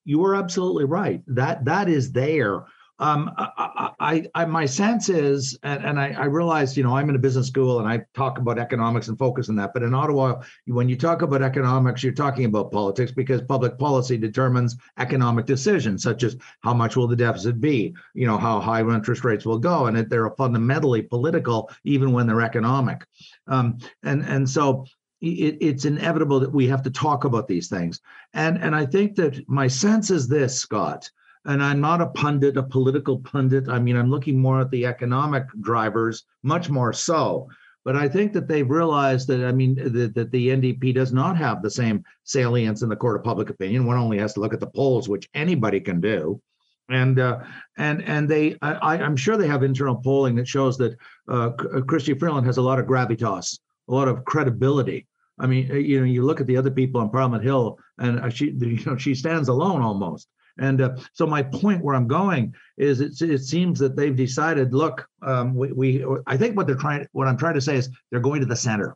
You 0.05 0.23
are 0.25 0.35
absolutely 0.35 0.85
right. 0.85 1.21
That 1.27 1.65
that 1.65 1.89
is 1.89 2.11
there. 2.11 2.65
Um, 2.99 3.31
I, 3.37 3.91
I, 3.99 4.25
I, 4.33 4.45
my 4.45 4.65
sense 4.65 5.07
is, 5.07 5.57
and, 5.61 5.85
and 5.85 5.99
I, 5.99 6.13
I 6.13 6.25
realize, 6.25 6.75
you 6.75 6.83
know, 6.83 6.97
I'm 6.97 7.09
in 7.09 7.15
a 7.15 7.19
business 7.19 7.47
school 7.47 7.79
and 7.79 7.87
I 7.87 8.03
talk 8.15 8.39
about 8.39 8.57
economics 8.57 9.07
and 9.07 9.19
focus 9.19 9.49
on 9.49 9.55
that. 9.57 9.71
But 9.73 9.83
in 9.83 9.93
Ottawa, 9.93 10.41
when 10.65 10.89
you 10.89 10.95
talk 10.95 11.21
about 11.21 11.43
economics, 11.43 12.03
you're 12.03 12.13
talking 12.13 12.45
about 12.45 12.71
politics 12.71 13.11
because 13.11 13.41
public 13.43 13.77
policy 13.77 14.17
determines 14.17 14.77
economic 14.97 15.45
decisions, 15.45 16.01
such 16.01 16.23
as 16.23 16.37
how 16.61 16.73
much 16.73 16.95
will 16.95 17.07
the 17.07 17.15
deficit 17.15 17.61
be, 17.61 17.93
you 18.15 18.25
know, 18.25 18.37
how 18.39 18.59
high 18.59 18.81
interest 18.81 19.23
rates 19.23 19.45
will 19.45 19.59
go, 19.59 19.85
and 19.85 20.09
they're 20.09 20.31
fundamentally 20.31 21.03
political, 21.03 21.69
even 21.83 22.13
when 22.13 22.25
they're 22.25 22.41
economic. 22.41 23.05
Um, 23.45 23.77
and 24.01 24.23
and 24.23 24.49
so 24.49 24.85
it, 25.21 25.57
it's 25.61 25.85
inevitable 25.85 26.39
that 26.39 26.53
we 26.53 26.67
have 26.67 26.83
to 26.83 26.91
talk 26.91 27.23
about 27.23 27.47
these 27.47 27.67
things. 27.67 27.99
And 28.33 28.57
and 28.61 28.75
I 28.75 28.85
think 28.85 29.15
that 29.15 29.47
my 29.49 29.67
sense 29.67 30.11
is 30.11 30.27
this, 30.27 30.59
Scott. 30.59 31.09
And 31.45 31.63
I'm 31.63 31.79
not 31.79 32.01
a 32.01 32.07
pundit, 32.07 32.57
a 32.57 32.63
political 32.63 33.19
pundit. 33.19 33.69
I 33.69 33.79
mean, 33.79 33.95
I'm 33.95 34.11
looking 34.11 34.37
more 34.37 34.59
at 34.59 34.69
the 34.69 34.85
economic 34.85 35.45
drivers, 35.61 36.25
much 36.43 36.69
more 36.69 36.91
so. 36.91 37.47
But 37.85 37.95
I 37.95 38.09
think 38.09 38.33
that 38.33 38.49
they've 38.49 38.69
realized 38.69 39.29
that, 39.29 39.45
I 39.45 39.53
mean, 39.53 39.75
that, 39.75 40.13
that 40.13 40.31
the 40.31 40.49
NDP 40.49 40.93
does 40.93 41.13
not 41.13 41.37
have 41.37 41.61
the 41.61 41.71
same 41.71 42.03
salience 42.25 42.81
in 42.81 42.89
the 42.89 42.97
court 42.97 43.15
of 43.15 43.23
public 43.23 43.49
opinion. 43.49 43.85
One 43.85 43.95
only 43.95 44.17
has 44.17 44.33
to 44.33 44.41
look 44.41 44.53
at 44.53 44.59
the 44.59 44.67
polls, 44.67 45.07
which 45.07 45.29
anybody 45.33 45.79
can 45.79 46.01
do 46.01 46.41
and 46.89 47.19
uh, 47.19 47.39
and 47.77 48.03
and 48.03 48.29
they 48.29 48.57
I, 48.61 48.97
am 48.97 49.15
sure 49.15 49.37
they 49.37 49.47
have 49.47 49.63
internal 49.63 49.95
polling 49.95 50.35
that 50.35 50.47
shows 50.47 50.77
that 50.77 50.97
uh, 51.27 51.51
Chrystia 51.51 52.17
Freeland 52.17 52.45
has 52.45 52.57
a 52.57 52.61
lot 52.61 52.79
of 52.79 52.85
gravitas 52.85 53.59
a 53.87 53.93
lot 53.93 54.07
of 54.07 54.25
credibility. 54.25 55.07
I 55.39 55.47
mean, 55.47 55.71
uh, 55.71 55.75
you 55.75 55.99
know, 55.99 56.05
you 56.05 56.23
look 56.23 56.41
at 56.41 56.47
the 56.47 56.57
other 56.57 56.71
people 56.71 57.01
on 57.01 57.09
Parliament 57.09 57.43
Hill, 57.43 57.77
and 57.97 58.19
uh, 58.19 58.29
she, 58.29 58.51
you 58.59 58.83
know, 58.85 58.97
she 58.97 59.15
stands 59.15 59.47
alone 59.47 59.81
almost. 59.81 60.27
And 60.59 60.81
uh, 60.81 60.95
so 61.13 61.27
my 61.27 61.43
point 61.43 61.83
where 61.83 61.95
I'm 61.95 62.07
going 62.07 62.55
is 62.77 62.99
it, 62.99 63.21
it 63.21 63.43
seems 63.43 63.77
that 63.79 63.95
they've 63.95 64.15
decided, 64.15 64.73
look, 64.73 65.07
um, 65.21 65.53
we, 65.53 65.71
we, 65.71 66.05
I 66.25 66.37
think 66.37 66.57
what 66.57 66.65
they're 66.65 66.75
trying, 66.75 67.07
what 67.11 67.27
I'm 67.27 67.37
trying 67.37 67.53
to 67.53 67.61
say 67.61 67.75
is 67.75 67.89
they're 68.09 68.19
going 68.19 68.41
to 68.41 68.47
the 68.47 68.55
center. 68.55 68.95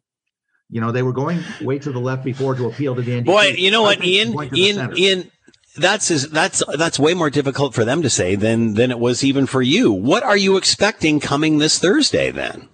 You 0.72 0.82
know, 0.82 0.92
they 0.92 1.04
were 1.04 1.14
going 1.14 1.44
way 1.62 1.78
to 1.80 1.92
the 1.92 2.00
left 2.00 2.24
before 2.24 2.56
to 2.56 2.68
appeal 2.68 2.96
to 2.96 3.02
the 3.02 3.12
NDP. 3.12 3.26
Boy, 3.26 3.54
you 3.58 3.70
know 3.70 3.84
what, 3.84 4.04
Ian, 4.04 4.34
Ian, 4.56 4.98
Ian, 4.98 5.32
that's 5.76 6.08
that's 6.28 6.64
that's 6.78 6.98
way 6.98 7.14
more 7.14 7.30
difficult 7.30 7.74
for 7.74 7.84
them 7.84 8.02
to 8.02 8.10
say 8.10 8.36
than 8.36 8.74
than 8.76 8.90
it 8.90 9.00
was 9.00 9.24
even 9.24 9.46
for 9.46 9.62
you. 9.62 9.92
What 9.92 10.24
are 10.24 10.38
you 10.38 10.58
expecting 10.58 11.20
coming 11.20 11.58
this 11.58 11.78
Thursday 11.78 12.32
then? 12.32 12.70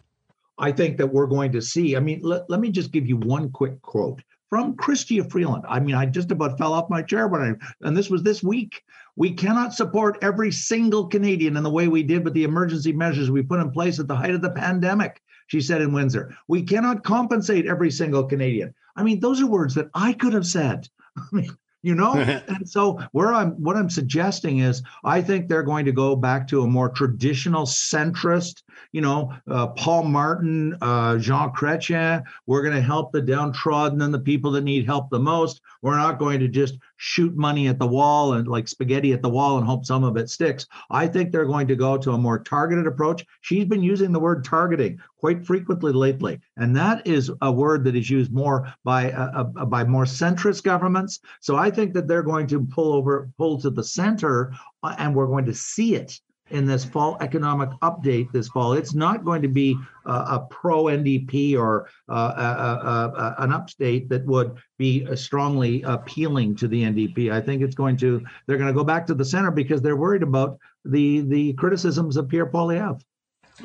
I 0.58 0.72
think 0.72 0.98
that 0.98 1.08
we're 1.08 1.28
going 1.28 1.52
to 1.52 1.62
see. 1.62 1.96
I 1.96 2.00
mean, 2.00 2.22
let, 2.24 2.50
let 2.50 2.60
me 2.60 2.72
just 2.72 2.92
give 2.92 3.08
you 3.08 3.18
one 3.18 3.52
quick 3.52 3.82
quote 3.82 4.22
from 4.50 4.76
Chrystia 4.76 5.30
Freeland. 5.30 5.66
I 5.68 5.80
mean, 5.80 5.96
I 5.96 6.06
just 6.06 6.32
about 6.32 6.58
fell 6.58 6.74
off 6.74 6.90
my 6.90 7.02
chair 7.02 7.28
when 7.28 7.42
I, 7.42 7.88
and 7.88 7.96
this 7.96 8.10
was 8.10 8.24
this 8.24 8.42
week. 8.44 8.82
We 9.16 9.34
cannot 9.34 9.74
support 9.74 10.20
every 10.22 10.52
single 10.52 11.08
Canadian 11.08 11.58
in 11.58 11.64
the 11.64 11.70
way 11.70 11.88
we 11.88 12.04
did 12.04 12.24
with 12.24 12.34
the 12.34 12.44
emergency 12.44 12.94
measures 12.94 13.32
we 13.32 13.42
put 13.42 13.60
in 13.60 13.72
place 13.72 14.00
at 14.00 14.08
the 14.08 14.16
height 14.16 14.36
of 14.36 14.42
the 14.42 14.52
pandemic, 14.52 15.22
she 15.48 15.60
said 15.60 15.82
in 15.82 15.92
Windsor. 15.92 16.36
We 16.48 16.62
cannot 16.62 17.04
compensate 17.04 17.66
every 17.66 17.92
single 17.92 18.24
Canadian. 18.24 18.74
I 18.96 19.04
mean, 19.04 19.20
those 19.20 19.42
are 19.42 19.48
words 19.48 19.74
that 19.76 19.90
I 19.94 20.14
could 20.14 20.34
have 20.34 20.46
said. 20.46 20.88
I 21.18 21.24
mean, 21.32 21.58
you 21.88 21.96
know? 21.96 22.14
And 22.48 22.68
so 22.68 23.00
where 23.12 23.34
i'm 23.34 23.52
what 23.52 23.78
i'm 23.78 23.90
suggesting 23.90 24.60
is 24.60 24.82
i 25.04 25.22
think 25.22 25.48
they're 25.48 25.64
going 25.64 25.86
to 25.86 25.92
go 25.92 26.16
back 26.16 26.48
to 26.50 26.62
a 26.62 26.68
more 26.68 26.90
traditional 26.90 27.66
centrist 27.66 28.64
you 28.92 29.02
know 29.02 29.34
uh, 29.50 29.68
paul 29.68 30.04
martin 30.04 30.78
uh, 30.82 31.18
jean 31.18 31.50
chrétien. 31.52 32.24
We're 32.46 32.62
going 32.62 32.76
to 32.76 32.82
help 32.82 33.12
the 33.12 33.22
downtrodden 33.22 34.02
and 34.02 34.14
the 34.14 34.20
people 34.20 34.52
that 34.52 34.64
need 34.64 34.86
help 34.86 35.10
the 35.10 35.20
most. 35.20 35.62
We're 35.82 35.96
not 35.96 36.20
going 36.20 36.40
to 36.40 36.48
just 36.48 36.78
shoot 36.98 37.36
money 37.36 37.68
at 37.68 37.80
the 37.80 37.88
wall 37.88 38.34
and 38.34 38.48
like 38.48 38.68
spaghetti 38.68 39.14
at 39.14 39.22
the 39.22 39.30
wall 39.30 39.58
and 39.58 39.66
hope 39.66 39.86
some 39.86 40.04
of 40.04 40.18
it 40.18 40.30
sticks 40.30 40.66
i 40.90 41.08
think 41.08 41.32
they're 41.32 41.46
going 41.46 41.68
to 41.68 41.76
go 41.76 41.98
to 41.98 42.12
a 42.12 42.18
more 42.18 42.40
targeted 42.40 42.88
approach. 42.88 43.26
She's 43.42 43.66
been 43.66 43.84
using 43.84 44.12
the 44.12 44.20
word 44.20 44.44
targeting 44.44 45.00
quite 45.20 45.46
frequently 45.46 45.92
lately 45.92 46.40
and 46.58 46.76
that 46.76 47.06
is 47.06 47.32
a 47.42 47.52
word 47.52 47.84
that 47.86 47.96
is 47.96 48.10
used 48.10 48.32
more 48.32 48.74
by 48.84 49.12
uh, 49.12 49.46
uh 49.58 49.66
by 49.66 49.84
more 49.84 50.06
centrist 50.06 50.64
governments. 50.64 51.20
So 51.40 51.56
i 51.56 51.70
think 51.70 51.94
that 51.94 52.08
they're 52.08 52.24
going 52.24 52.48
to 52.48 52.66
pull 52.66 52.94
over, 52.94 53.30
pull 53.38 53.60
to 53.62 53.70
the 53.70 53.84
center, 53.84 54.54
uh, 54.84 54.96
and 54.98 55.16
we're 55.16 55.28
going 55.28 55.46
to 55.46 55.54
see 55.54 55.96
it 55.96 56.20
in 56.50 56.66
this 56.66 56.86
fall 56.86 57.18
economic 57.22 57.70
update 57.82 58.32
this 58.32 58.48
fall. 58.48 58.74
It's 58.74 58.94
not 58.94 59.24
going 59.24 59.42
to 59.42 59.48
be 59.48 59.78
uh, 60.06 60.40
a 60.40 60.40
pro 60.54 60.86
NDP 60.86 61.58
or 61.58 61.90
uh, 62.10 62.14
a, 62.14 62.88
a, 62.88 62.90
a, 62.90 63.36
an 63.44 63.52
upstate 63.52 64.10
that 64.10 64.26
would 64.26 64.58
be 64.78 65.06
uh, 65.06 65.16
strongly 65.16 65.82
appealing 65.84 66.56
to 66.58 66.68
the 66.68 66.84
NDP. 66.84 67.32
I 67.32 67.42
think 67.42 67.62
it's 67.62 67.76
going 67.76 67.98
to 67.98 68.24
they're 68.46 68.58
going 68.58 68.68
to 68.68 68.74
go 68.74 68.84
back 68.84 69.08
to 69.08 69.14
the 69.14 69.26
center 69.26 69.52
because 69.52 69.82
they're 69.82 69.98
worried 69.98 70.24
about 70.24 70.60
the 70.86 71.22
the 71.22 71.54
criticisms 71.54 72.18
of 72.18 72.30
Pierre 72.30 72.46
Poilievre. 72.46 73.00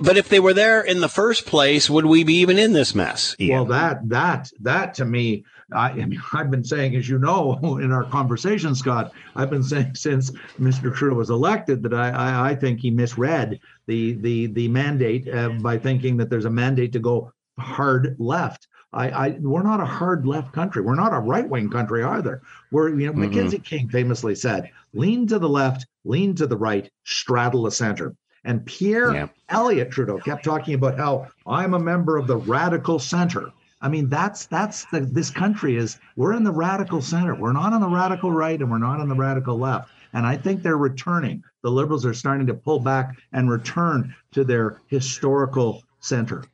But 0.01 0.17
if 0.17 0.29
they 0.29 0.41
were 0.41 0.55
there 0.55 0.81
in 0.81 1.01
the 1.01 1.09
first 1.09 1.45
place, 1.45 1.91
would 1.91 2.07
we 2.07 2.25
be 2.25 2.37
even 2.37 2.59
in 2.59 2.73
this 2.73 2.95
mess? 2.95 3.37
Ian? 3.39 3.55
Well, 3.55 3.65
that 3.67 4.09
that 4.09 4.51
that 4.61 4.95
to 4.95 5.05
me, 5.05 5.45
I, 5.75 5.91
I, 5.91 6.05
mean, 6.05 6.23
I've 6.33 6.51
been 6.51 6.65
saying, 6.65 6.97
as 6.97 7.09
you 7.09 7.19
know, 7.19 7.59
in 7.83 7.93
our 7.93 8.05
conversation, 8.05 8.75
Scott, 8.75 9.13
I've 9.37 9.51
been 9.51 9.63
saying 9.63 9.95
since 9.95 10.31
Mr. 10.61 10.95
Trudeau 10.95 11.17
was 11.17 11.31
elected 11.31 11.83
that 11.83 11.95
I 11.95 12.11
I, 12.11 12.51
I 12.51 12.55
think 12.55 12.81
he 12.81 12.91
misread 12.91 13.61
the 13.87 14.13
the 14.15 14.47
the 14.47 14.69
mandate 14.69 15.29
uh, 15.29 15.51
by 15.51 15.79
thinking 15.79 16.17
that 16.19 16.31
there's 16.31 16.45
a 16.45 16.51
mandate 16.51 16.93
to 16.93 16.99
go 16.99 17.33
hard 17.59 18.17
left. 18.19 18.69
I, 18.95 19.11
I, 19.11 19.29
we're 19.41 19.63
not 19.63 19.81
a 19.81 19.87
hard 19.87 20.27
left 20.27 20.53
country. 20.53 20.83
We're 20.83 20.95
not 20.95 21.15
a 21.15 21.19
right 21.19 21.49
wing 21.49 21.71
country 21.71 22.05
either. 22.05 22.43
We're 22.71 22.91
you 22.91 23.07
know 23.07 23.13
mm-hmm. 23.13 23.23
Mackenzie 23.23 23.59
King 23.59 23.89
famously 23.89 24.35
said, 24.35 24.71
"Lean 24.93 25.27
to 25.29 25.39
the 25.39 25.49
left, 25.49 25.87
lean 26.05 26.35
to 26.37 26.47
the 26.47 26.57
right, 26.57 26.91
straddle 27.05 27.63
the 27.63 27.71
center." 27.71 28.15
And 28.45 28.67
Pierre 28.67 29.15
yeah. 29.15 29.29
Elliott 29.49 29.91
Trudeau 29.91 30.19
kept 30.19 30.45
talking 30.45 30.75
about 30.75 30.99
how 30.99 31.29
I'm 31.47 31.75
a 31.75 31.79
member 31.79 32.17
of 32.17 32.27
the 32.27 32.37
radical 32.37 32.99
center. 32.99 33.53
I 33.83 33.89
mean, 33.89 34.09
that's 34.09 34.47
that's 34.47 34.87
the, 34.87 35.01
this 35.01 35.29
country 35.29 35.77
is 35.77 35.99
we're 36.17 36.33
in 36.33 36.45
the 36.45 36.53
radical 36.53 37.03
center. 37.03 37.35
We're 37.35 37.53
not 37.53 37.73
on 37.73 37.81
the 37.81 37.89
radical 37.89 38.31
right 38.31 38.59
and 38.59 38.71
we're 38.71 38.79
not 38.79 39.01
on 39.01 39.09
the 39.09 39.15
radical 39.17 39.59
left. 39.59 39.91
And 40.13 40.25
I 40.25 40.37
think 40.37 40.63
they're 40.63 40.77
returning. 40.77 41.43
The 41.63 41.71
liberals 41.71 42.07
are 42.07 42.15
starting 42.15 42.47
to 42.47 42.55
pull 42.55 42.79
back 42.79 43.17
and 43.33 43.51
return 43.51 44.15
to 44.33 44.45
their 44.45 44.81
historical 44.87 45.83
center. 46.01 46.45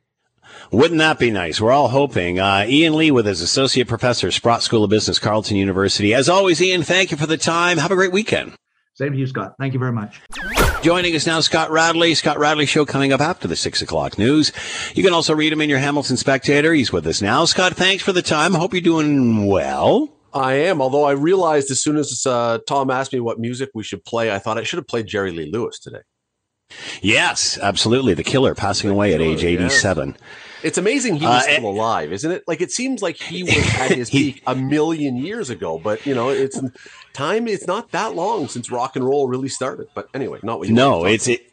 Wouldn't 0.71 0.97
that 0.97 1.19
be 1.19 1.29
nice? 1.29 1.61
We're 1.61 1.71
all 1.71 1.89
hoping. 1.89 2.39
Uh, 2.39 2.65
Ian 2.67 2.95
Lee 2.95 3.11
with 3.11 3.27
his 3.27 3.41
associate 3.41 3.87
professor, 3.87 4.31
Sprott 4.31 4.63
School 4.63 4.83
of 4.83 4.89
Business, 4.89 5.19
Carleton 5.19 5.57
University. 5.57 6.13
As 6.13 6.27
always, 6.27 6.61
Ian, 6.61 6.81
thank 6.81 7.11
you 7.11 7.17
for 7.17 7.27
the 7.27 7.37
time. 7.37 7.77
Have 7.77 7.91
a 7.91 7.95
great 7.95 8.11
weekend. 8.11 8.53
Same 8.95 9.11
to 9.13 9.17
you, 9.17 9.27
Scott. 9.27 9.55
Thank 9.59 9.73
you 9.73 9.79
very 9.79 9.93
much. 9.93 10.19
Joining 10.81 11.13
us 11.13 11.27
now, 11.27 11.41
Scott 11.41 11.71
Radley. 11.71 12.15
Scott 12.15 12.39
Radley 12.39 12.65
show 12.65 12.85
coming 12.85 13.11
up 13.11 13.19
after 13.19 13.49
the 13.49 13.57
six 13.57 13.81
o'clock 13.81 14.17
news. 14.17 14.53
You 14.95 15.03
can 15.03 15.13
also 15.13 15.35
read 15.35 15.51
him 15.51 15.59
in 15.59 15.69
your 15.69 15.77
Hamilton 15.79 16.15
Spectator. 16.15 16.73
He's 16.73 16.93
with 16.93 17.05
us 17.05 17.21
now. 17.21 17.43
Scott, 17.43 17.73
thanks 17.73 18.01
for 18.01 18.13
the 18.13 18.21
time. 18.21 18.53
Hope 18.53 18.73
you're 18.73 18.81
doing 18.81 19.45
well. 19.47 20.07
I 20.33 20.53
am. 20.53 20.81
Although 20.81 21.03
I 21.03 21.11
realized 21.11 21.69
as 21.69 21.83
soon 21.83 21.97
as 21.97 22.25
uh, 22.25 22.59
Tom 22.65 22.89
asked 22.89 23.11
me 23.11 23.19
what 23.19 23.39
music 23.39 23.71
we 23.73 23.83
should 23.83 24.05
play, 24.05 24.33
I 24.33 24.39
thought 24.39 24.57
I 24.57 24.63
should 24.63 24.77
have 24.77 24.87
played 24.87 25.07
Jerry 25.07 25.31
Lee 25.31 25.51
Lewis 25.51 25.79
today. 25.79 25.99
Yes, 27.01 27.57
absolutely. 27.61 28.13
The 28.13 28.23
killer 28.23 28.55
passing 28.55 28.89
away 28.89 29.13
at 29.13 29.19
age 29.19 29.43
87. 29.43 30.09
Yeah. 30.09 30.25
It's 30.63 30.77
amazing 30.77 31.15
he 31.15 31.25
was 31.25 31.45
uh, 31.45 31.51
still 31.51 31.69
alive, 31.69 32.11
isn't 32.11 32.31
it? 32.31 32.43
Like 32.47 32.61
it 32.61 32.71
seems 32.71 33.01
like 33.01 33.15
he 33.17 33.43
was 33.43 33.57
at 33.75 33.91
his 33.91 34.09
he, 34.09 34.33
peak 34.33 34.43
a 34.45 34.55
million 34.55 35.17
years 35.17 35.49
ago, 35.49 35.79
but 35.79 36.05
you 36.05 36.13
know, 36.13 36.29
it's 36.29 36.61
time. 37.13 37.47
It's 37.47 37.67
not 37.67 37.91
that 37.91 38.15
long 38.15 38.47
since 38.47 38.69
rock 38.71 38.95
and 38.95 39.05
roll 39.05 39.27
really 39.27 39.49
started. 39.49 39.87
But 39.93 40.09
anyway, 40.13 40.39
not 40.43 40.59
what 40.59 40.67
you. 40.67 40.73
No, 40.73 41.05
it's 41.05 41.27
it. 41.27 41.48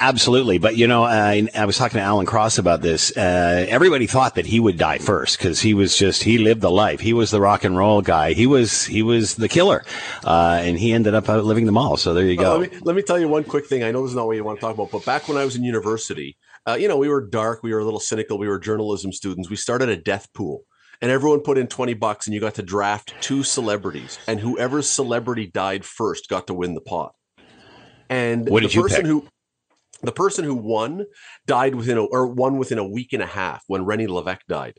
Absolutely, 0.00 0.58
but 0.58 0.76
you 0.76 0.86
know, 0.86 1.02
I, 1.02 1.48
I 1.56 1.64
was 1.64 1.76
talking 1.76 1.98
to 1.98 2.04
Alan 2.04 2.24
Cross 2.24 2.58
about 2.58 2.82
this. 2.82 3.16
Uh, 3.16 3.66
everybody 3.68 4.06
thought 4.06 4.36
that 4.36 4.46
he 4.46 4.60
would 4.60 4.78
die 4.78 4.98
first 4.98 5.38
because 5.38 5.60
he 5.60 5.74
was 5.74 5.96
just 5.98 6.22
he 6.22 6.38
lived 6.38 6.60
the 6.60 6.70
life. 6.70 7.00
He 7.00 7.12
was 7.12 7.32
the 7.32 7.40
rock 7.40 7.64
and 7.64 7.76
roll 7.76 8.00
guy. 8.00 8.32
He 8.32 8.46
was 8.46 8.84
he 8.84 9.02
was 9.02 9.34
the 9.34 9.48
killer, 9.48 9.84
uh, 10.24 10.60
and 10.62 10.78
he 10.78 10.92
ended 10.92 11.14
up 11.14 11.28
outliving 11.28 11.66
them 11.66 11.76
all. 11.76 11.96
So 11.96 12.14
there 12.14 12.24
you 12.24 12.36
go. 12.36 12.54
Uh, 12.54 12.58
let, 12.58 12.72
me, 12.72 12.78
let 12.82 12.96
me 12.96 13.02
tell 13.02 13.18
you 13.18 13.26
one 13.26 13.42
quick 13.42 13.66
thing. 13.66 13.82
I 13.82 13.90
know 13.90 14.02
this 14.02 14.10
is 14.10 14.16
not 14.16 14.26
what 14.26 14.36
you 14.36 14.44
want 14.44 14.60
to 14.60 14.60
talk 14.60 14.74
about, 14.74 14.92
but 14.92 15.04
back 15.04 15.26
when 15.26 15.36
I 15.36 15.44
was 15.44 15.56
in 15.56 15.64
university, 15.64 16.36
uh, 16.68 16.74
you 16.74 16.86
know, 16.86 16.96
we 16.96 17.08
were 17.08 17.20
dark, 17.20 17.64
we 17.64 17.72
were 17.72 17.80
a 17.80 17.84
little 17.84 17.98
cynical, 17.98 18.38
we 18.38 18.46
were 18.46 18.60
journalism 18.60 19.10
students. 19.10 19.50
We 19.50 19.56
started 19.56 19.88
a 19.88 19.96
death 19.96 20.32
pool 20.32 20.62
and 21.00 21.10
everyone 21.10 21.40
put 21.40 21.58
in 21.58 21.66
20 21.66 21.94
bucks 21.94 22.26
and 22.26 22.34
you 22.34 22.40
got 22.40 22.54
to 22.54 22.62
draft 22.62 23.14
two 23.20 23.42
celebrities 23.42 24.18
and 24.28 24.38
whoever 24.38 24.80
celebrity 24.82 25.46
died 25.46 25.84
first 25.84 26.28
got 26.28 26.46
to 26.46 26.54
win 26.54 26.74
the 26.74 26.80
pot 26.80 27.14
and 28.08 28.48
what 28.48 28.62
did 28.62 28.70
the 28.70 28.80
person 28.80 29.04
who 29.04 29.26
the 30.02 30.12
person 30.12 30.44
who 30.44 30.54
won 30.54 31.06
died 31.46 31.74
within 31.74 31.98
a, 31.98 32.04
or 32.04 32.26
won 32.26 32.58
within 32.58 32.78
a 32.78 32.86
week 32.86 33.12
and 33.12 33.22
a 33.22 33.26
half 33.26 33.64
when 33.66 33.84
René 33.84 34.06
Lévesque 34.08 34.46
died. 34.48 34.78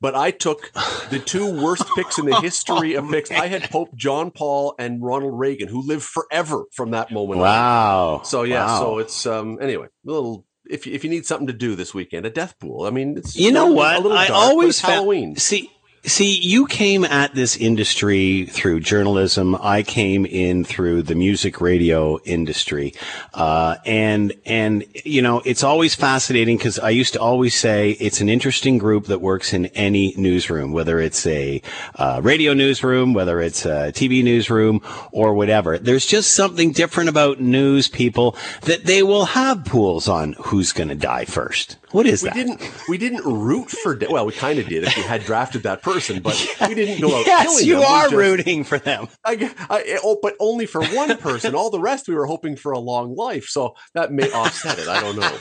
But 0.00 0.14
I 0.14 0.30
took 0.32 0.72
the 1.10 1.18
two 1.18 1.62
worst 1.62 1.84
picks 1.94 2.18
in 2.18 2.26
the 2.26 2.40
history 2.40 2.94
of 2.94 3.08
picks. 3.08 3.30
I 3.30 3.46
had 3.46 3.70
Pope 3.70 3.94
John 3.94 4.30
Paul 4.30 4.74
and 4.78 5.02
Ronald 5.02 5.38
Reagan, 5.38 5.68
who 5.68 5.86
lived 5.86 6.02
forever 6.02 6.64
from 6.72 6.90
that 6.90 7.10
moment. 7.10 7.40
Wow. 7.40 8.16
On. 8.18 8.24
So 8.24 8.42
yeah, 8.42 8.66
wow. 8.66 8.78
so 8.80 8.98
it's 8.98 9.24
um 9.26 9.58
anyway, 9.60 9.86
a 9.86 10.10
little 10.10 10.46
if 10.68 10.86
if 10.86 11.04
you 11.04 11.10
need 11.10 11.26
something 11.26 11.46
to 11.46 11.52
do 11.52 11.74
this 11.74 11.94
weekend, 11.94 12.26
a 12.26 12.30
death 12.30 12.58
pool. 12.58 12.84
I 12.84 12.90
mean, 12.90 13.18
it's 13.18 13.36
you 13.36 13.52
know 13.52 13.72
what 13.72 14.06
I 14.06 14.28
dark, 14.28 14.30
always 14.30 14.80
Halloween. 14.80 15.36
See, 15.36 15.70
See, 16.06 16.38
you 16.38 16.66
came 16.66 17.02
at 17.02 17.34
this 17.34 17.56
industry 17.56 18.44
through 18.44 18.80
journalism. 18.80 19.54
I 19.54 19.82
came 19.82 20.26
in 20.26 20.62
through 20.62 21.04
the 21.04 21.14
music 21.14 21.62
radio 21.62 22.20
industry, 22.24 22.92
uh, 23.32 23.76
and 23.86 24.34
and 24.44 24.84
you 25.02 25.22
know 25.22 25.40
it's 25.46 25.62
always 25.62 25.94
fascinating 25.94 26.58
because 26.58 26.78
I 26.78 26.90
used 26.90 27.14
to 27.14 27.20
always 27.20 27.54
say 27.54 27.92
it's 27.92 28.20
an 28.20 28.28
interesting 28.28 28.76
group 28.76 29.06
that 29.06 29.22
works 29.22 29.54
in 29.54 29.66
any 29.66 30.12
newsroom, 30.18 30.72
whether 30.72 31.00
it's 31.00 31.26
a 31.26 31.62
uh, 31.94 32.20
radio 32.22 32.52
newsroom, 32.52 33.14
whether 33.14 33.40
it's 33.40 33.64
a 33.64 33.90
TV 33.90 34.22
newsroom, 34.22 34.82
or 35.10 35.32
whatever. 35.32 35.78
There's 35.78 36.04
just 36.04 36.34
something 36.34 36.72
different 36.72 37.08
about 37.08 37.40
news 37.40 37.88
people 37.88 38.36
that 38.64 38.84
they 38.84 39.02
will 39.02 39.24
have 39.24 39.64
pools 39.64 40.06
on 40.06 40.34
who's 40.34 40.72
going 40.72 40.90
to 40.90 40.94
die 40.94 41.24
first. 41.24 41.78
What 41.94 42.06
is 42.06 42.24
we 42.24 42.28
that? 42.28 42.34
Didn't, 42.34 42.60
we 42.88 42.98
didn't 42.98 43.24
root 43.24 43.70
for 43.70 43.94
de- 43.94 44.10
well, 44.10 44.26
we 44.26 44.32
kind 44.32 44.58
of 44.58 44.66
did 44.66 44.82
if 44.82 44.96
we 44.96 45.02
had 45.04 45.22
drafted 45.24 45.62
that 45.62 45.80
person, 45.80 46.20
but 46.20 46.34
we 46.68 46.74
didn't 46.74 47.00
go 47.00 47.16
out 47.16 47.24
yes, 47.24 47.44
killing 47.44 47.66
you 47.66 47.74
them. 47.74 47.84
are 47.84 48.02
just, 48.06 48.14
rooting 48.14 48.64
for 48.64 48.78
them. 48.78 49.06
I, 49.24 49.54
I, 49.70 49.82
eh, 49.86 49.98
oh, 50.02 50.18
but 50.20 50.34
only 50.40 50.66
for 50.66 50.84
one 50.86 51.16
person. 51.18 51.54
All 51.54 51.70
the 51.70 51.78
rest 51.78 52.08
we 52.08 52.16
were 52.16 52.26
hoping 52.26 52.56
for 52.56 52.72
a 52.72 52.80
long 52.80 53.14
life, 53.14 53.46
so 53.46 53.76
that 53.92 54.12
may 54.12 54.28
offset 54.32 54.80
it. 54.80 54.88
I 54.88 55.00
don't 55.00 55.14
know. 55.14 55.38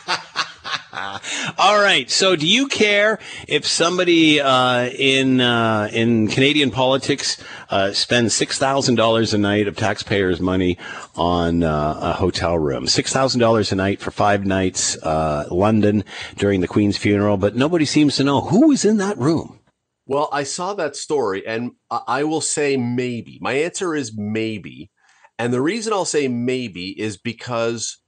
All 1.57 1.79
right. 1.79 2.09
So, 2.09 2.35
do 2.35 2.47
you 2.47 2.67
care 2.67 3.19
if 3.47 3.65
somebody 3.65 4.39
uh, 4.39 4.89
in 4.89 5.41
uh, 5.41 5.89
in 5.91 6.27
Canadian 6.27 6.71
politics 6.71 7.41
uh, 7.69 7.91
spends 7.93 8.33
six 8.33 8.57
thousand 8.57 8.95
dollars 8.95 9.33
a 9.33 9.37
night 9.37 9.67
of 9.67 9.75
taxpayers' 9.75 10.39
money 10.39 10.77
on 11.15 11.63
uh, 11.63 11.99
a 12.01 12.13
hotel 12.13 12.57
room? 12.57 12.87
Six 12.87 13.11
thousand 13.11 13.39
dollars 13.39 13.71
a 13.71 13.75
night 13.75 13.99
for 13.99 14.11
five 14.11 14.45
nights, 14.45 14.97
uh, 15.03 15.45
London 15.51 16.03
during 16.35 16.61
the 16.61 16.67
Queen's 16.67 16.97
funeral, 16.97 17.37
but 17.37 17.55
nobody 17.55 17.85
seems 17.85 18.15
to 18.17 18.23
know 18.23 18.41
who 18.41 18.67
was 18.67 18.85
in 18.85 18.97
that 18.97 19.17
room. 19.17 19.59
Well, 20.05 20.29
I 20.33 20.43
saw 20.43 20.73
that 20.73 20.95
story, 20.95 21.47
and 21.47 21.71
I 21.89 22.25
will 22.25 22.41
say 22.41 22.75
maybe. 22.75 23.39
My 23.41 23.53
answer 23.53 23.95
is 23.95 24.13
maybe, 24.15 24.91
and 25.39 25.53
the 25.53 25.61
reason 25.61 25.93
I'll 25.93 26.03
say 26.03 26.27
maybe 26.27 26.89
is 26.99 27.17
because 27.17 28.02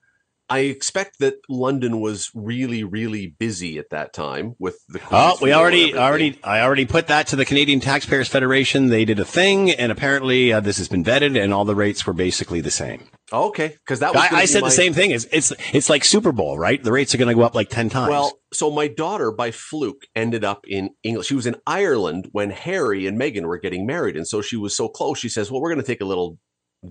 I 0.47 0.59
expect 0.59 1.17
that 1.19 1.35
London 1.49 1.99
was 1.99 2.29
really, 2.35 2.83
really 2.83 3.35
busy 3.39 3.79
at 3.79 3.89
that 3.89 4.13
time 4.13 4.55
with 4.59 4.77
the. 4.87 4.99
Queen's 4.99 5.11
oh, 5.11 5.37
we 5.41 5.53
already, 5.53 5.97
already, 5.97 6.39
I 6.43 6.61
already 6.61 6.85
put 6.85 7.07
that 7.07 7.27
to 7.27 7.35
the 7.35 7.45
Canadian 7.45 7.79
Taxpayers 7.79 8.27
Federation. 8.27 8.87
They 8.87 9.05
did 9.05 9.19
a 9.19 9.25
thing, 9.25 9.71
and 9.71 9.91
apparently 9.91 10.53
uh, 10.53 10.59
this 10.59 10.77
has 10.77 10.87
been 10.87 11.03
vetted, 11.03 11.41
and 11.41 11.51
all 11.51 11.65
the 11.65 11.73
rates 11.73 12.05
were 12.05 12.13
basically 12.13 12.61
the 12.61 12.69
same. 12.69 13.07
okay, 13.33 13.69
because 13.69 14.01
that 14.01 14.13
was. 14.13 14.23
I, 14.31 14.41
I 14.41 14.45
said 14.45 14.61
my... 14.61 14.67
the 14.67 14.71
same 14.71 14.93
thing. 14.93 15.11
It's 15.11 15.25
it's 15.31 15.51
it's 15.73 15.89
like 15.89 16.03
Super 16.03 16.31
Bowl, 16.31 16.59
right? 16.59 16.83
The 16.83 16.91
rates 16.91 17.15
are 17.15 17.17
going 17.17 17.29
to 17.29 17.35
go 17.35 17.41
up 17.41 17.55
like 17.55 17.69
ten 17.69 17.89
times. 17.89 18.09
Well, 18.11 18.39
so 18.53 18.69
my 18.69 18.87
daughter, 18.87 19.31
by 19.31 19.49
fluke, 19.49 20.05
ended 20.15 20.43
up 20.43 20.65
in 20.67 20.91
England. 21.01 21.25
She 21.25 21.35
was 21.35 21.47
in 21.47 21.55
Ireland 21.65 22.29
when 22.33 22.51
Harry 22.51 23.07
and 23.07 23.19
Meghan 23.19 23.45
were 23.45 23.57
getting 23.57 23.87
married, 23.87 24.15
and 24.15 24.27
so 24.27 24.43
she 24.43 24.57
was 24.57 24.77
so 24.77 24.89
close. 24.89 25.17
She 25.17 25.29
says, 25.29 25.49
"Well, 25.49 25.59
we're 25.59 25.71
going 25.71 25.81
to 25.81 25.87
take 25.87 26.01
a 26.01 26.05
little 26.05 26.37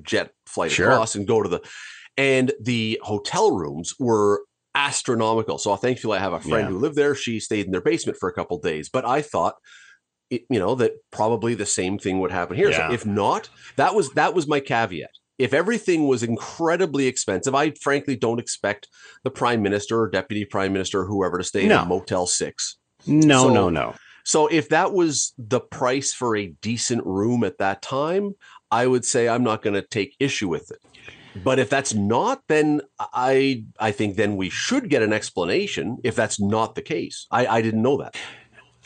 jet 0.03 0.33
flight 0.47 0.73
sure. 0.73 0.91
across 0.91 1.15
and 1.15 1.25
go 1.25 1.41
to 1.41 1.49
the." 1.49 1.61
And 2.17 2.53
the 2.61 3.01
hotel 3.03 3.51
rooms 3.51 3.95
were 3.99 4.43
astronomical. 4.75 5.59
So 5.59 5.75
thankfully, 5.77 6.19
I 6.19 6.21
have 6.21 6.33
a 6.33 6.41
friend 6.41 6.67
yeah. 6.67 6.71
who 6.71 6.79
lived 6.79 6.97
there. 6.97 7.15
She 7.15 7.41
stayed 7.41 7.67
in 7.67 7.73
their 7.73 7.81
basement 7.81 8.19
for 8.19 8.29
a 8.29 8.33
couple 8.33 8.59
days, 8.59 8.89
but 8.89 9.05
I 9.05 9.23
thought. 9.23 9.57
It, 10.31 10.47
you 10.49 10.59
know 10.59 10.75
that 10.77 10.93
probably 11.11 11.55
the 11.55 11.67
same 11.67 11.99
thing 11.99 12.19
would 12.21 12.31
happen 12.31 12.57
here. 12.57 12.71
Yeah. 12.71 12.89
So 12.89 12.95
if 12.95 13.05
not, 13.05 13.51
that 13.77 13.95
was 13.95 14.09
that 14.13 14.33
was 14.33 14.49
my 14.49 14.59
caveat. 14.59 15.11
If 15.37 15.53
everything 15.53 16.09
was 16.09 16.23
incredibly 16.23 17.07
expensive, 17.07 17.55
I 17.55 17.73
frankly 17.73 18.17
don't 18.17 18.41
expect 18.41 18.89
the 19.23 19.31
prime 19.31 19.61
minister 19.61 20.01
or 20.01 20.09
deputy 20.09 20.47
prime 20.47 20.73
minister 20.73 21.01
or 21.01 21.05
whoever 21.05 21.37
to 21.37 21.45
stay 21.45 21.67
no. 21.67 21.81
in 21.81 21.83
a 21.83 21.87
Motel 21.87 22.27
Six. 22.27 22.79
No, 23.07 23.43
so, 23.43 23.53
no, 23.53 23.69
no. 23.69 23.95
So 24.25 24.47
if 24.47 24.71
that 24.71 24.93
was 24.93 25.35
the 25.37 25.61
price 25.61 26.15
for 26.15 26.37
a 26.37 26.47
decent 26.63 27.05
room 27.05 27.45
at 27.45 27.59
that 27.59 27.83
time, 27.83 28.35
I 28.71 28.87
would 28.87 29.05
say 29.05 29.29
I'm 29.29 29.45
not 29.45 29.61
going 29.61 29.75
to 29.75 29.83
take 29.83 30.17
issue 30.19 30.49
with 30.49 30.71
it. 30.71 30.79
But 31.43 31.59
if 31.59 31.69
that's 31.69 31.95
not, 31.95 32.43
then 32.49 32.81
I 32.99 33.65
I 33.81 33.91
think 33.91 34.17
then 34.17 34.37
we 34.37 34.51
should 34.51 34.89
get 34.89 35.03
an 35.03 35.13
explanation 35.13 35.99
if 36.05 36.15
that's 36.15 36.41
not 36.41 36.75
the 36.75 36.83
case. 36.83 37.27
I, 37.31 37.47
I 37.47 37.63
didn't 37.63 37.83
know 37.83 37.97
that. 37.99 38.17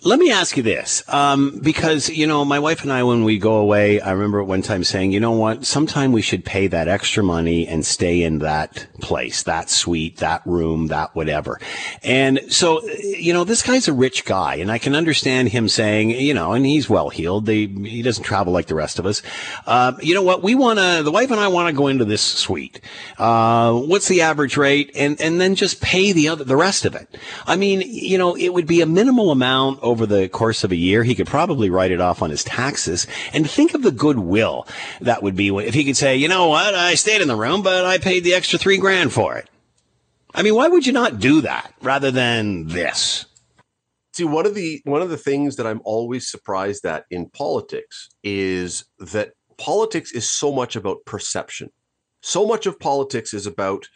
Let 0.05 0.21
me 0.21 0.31
ask 0.31 0.57
you 0.57 0.63
this, 0.63 1.03
um, 1.09 1.59
because 1.61 2.09
you 2.09 2.29
know 2.29 2.45
my 2.45 2.61
wife 2.61 2.83
and 2.85 2.93
I, 2.93 3.03
when 3.03 3.25
we 3.25 3.37
go 3.37 3.57
away, 3.57 4.01
I 4.01 4.13
remember 4.13 4.45
one 4.45 4.63
time 4.63 4.85
saying, 4.85 5.11
you 5.11 5.19
know 5.19 5.33
what, 5.33 5.67
sometime 5.67 6.13
we 6.13 6.23
should 6.23 6.45
pay 6.45 6.69
that 6.69 6.87
extra 6.87 7.25
money 7.25 7.67
and 7.67 7.85
stay 7.85 8.23
in 8.23 8.39
that 8.39 8.87
place, 9.01 9.43
that 9.43 9.69
suite, 9.69 10.19
that 10.19 10.43
room, 10.47 10.87
that 10.87 11.17
whatever. 11.17 11.61
And 12.05 12.41
so, 12.49 12.81
you 12.89 13.33
know, 13.33 13.43
this 13.43 13.61
guy's 13.61 13.89
a 13.89 13.93
rich 13.93 14.25
guy, 14.25 14.55
and 14.55 14.71
I 14.71 14.79
can 14.79 14.95
understand 14.95 15.49
him 15.49 15.69
saying, 15.69 16.11
you 16.11 16.33
know, 16.33 16.53
and 16.53 16.65
he's 16.65 16.89
well 16.89 17.09
heeled. 17.09 17.49
He 17.49 18.01
doesn't 18.01 18.23
travel 18.23 18.53
like 18.53 18.69
the 18.69 18.77
rest 18.77 19.01
of 19.01 19.07
us. 19.07 19.21
Uh, 19.67 19.95
you 20.01 20.15
know 20.15 20.23
what? 20.23 20.45
We 20.45 20.55
want 20.55 20.79
to. 20.79 21.03
The 21.03 21.11
wife 21.11 21.33
and 21.33 21.41
I 21.41 21.49
want 21.49 21.71
to 21.71 21.75
go 21.75 21.89
into 21.89 22.05
this 22.05 22.23
suite. 22.23 22.81
Uh, 23.19 23.73
what's 23.73 24.07
the 24.07 24.23
average 24.23 24.57
rate? 24.57 24.93
And 24.95 25.21
and 25.21 25.41
then 25.41 25.57
just 25.57 25.81
pay 25.81 26.13
the 26.13 26.29
other 26.29 26.45
the 26.45 26.57
rest 26.57 26.85
of 26.85 26.95
it. 26.95 27.19
I 27.49 27.57
mean, 27.57 27.83
you 27.85 28.17
know, 28.17 28.37
it 28.37 28.51
would 28.51 28.69
be 28.69 28.81
a 28.81 28.87
minimal 28.87 29.33
amount 29.33 29.81
over 29.89 30.07
the 30.07 30.29
course 30.29 30.65
of 30.65 30.73
a 30.73 30.77
year. 30.77 31.03
He 31.03 31.15
could 31.15 31.27
probably 31.27 31.71
write 31.71 31.91
it 31.91 32.01
off 32.01 32.23
on 32.23 32.31
his 32.31 32.45
taxes. 32.45 33.07
And 33.33 33.49
think 33.49 33.75
of 33.75 33.83
the 33.83 33.91
goodwill 33.91 34.67
that 35.01 35.23
would 35.23 35.37
be 35.37 35.49
if 35.49 35.75
he 35.75 35.85
could 35.85 35.97
say, 35.97 36.17
you 36.17 36.29
know 36.29 36.49
what, 36.49 36.75
I 36.75 36.95
stayed 36.95 37.21
in 37.21 37.29
the 37.29 37.37
room, 37.37 37.63
but 37.63 37.85
I 37.85 37.99
paid 37.99 38.25
the 38.25 38.35
extra 38.35 38.59
three 38.59 38.79
grand 38.79 39.13
for 39.13 39.37
it. 39.37 39.49
I 40.35 40.43
mean, 40.43 40.55
why 40.55 40.69
would 40.69 40.87
you 40.87 40.93
not 40.93 41.19
do 41.19 41.41
that 41.41 41.73
rather 41.83 42.11
than 42.11 42.69
this? 42.69 43.27
See, 44.13 44.25
one 44.25 44.47
of 44.47 44.55
the 44.55 44.81
one 44.85 45.01
of 45.01 45.11
the 45.11 45.17
things 45.17 45.57
that 45.57 45.67
I'm 45.67 45.81
always 45.85 46.29
surprised 46.29 46.85
at 46.85 47.05
in 47.11 47.31
politics 47.31 48.09
is 48.23 48.85
that 48.99 49.33
politics 49.59 50.13
is 50.13 50.31
so 50.31 50.53
much 50.53 50.77
about 50.77 51.05
perception. 51.05 51.71
So 52.21 52.47
much 52.47 52.67
of 52.67 52.81
politics 52.81 53.33
is 53.33 53.47
about 53.47 53.89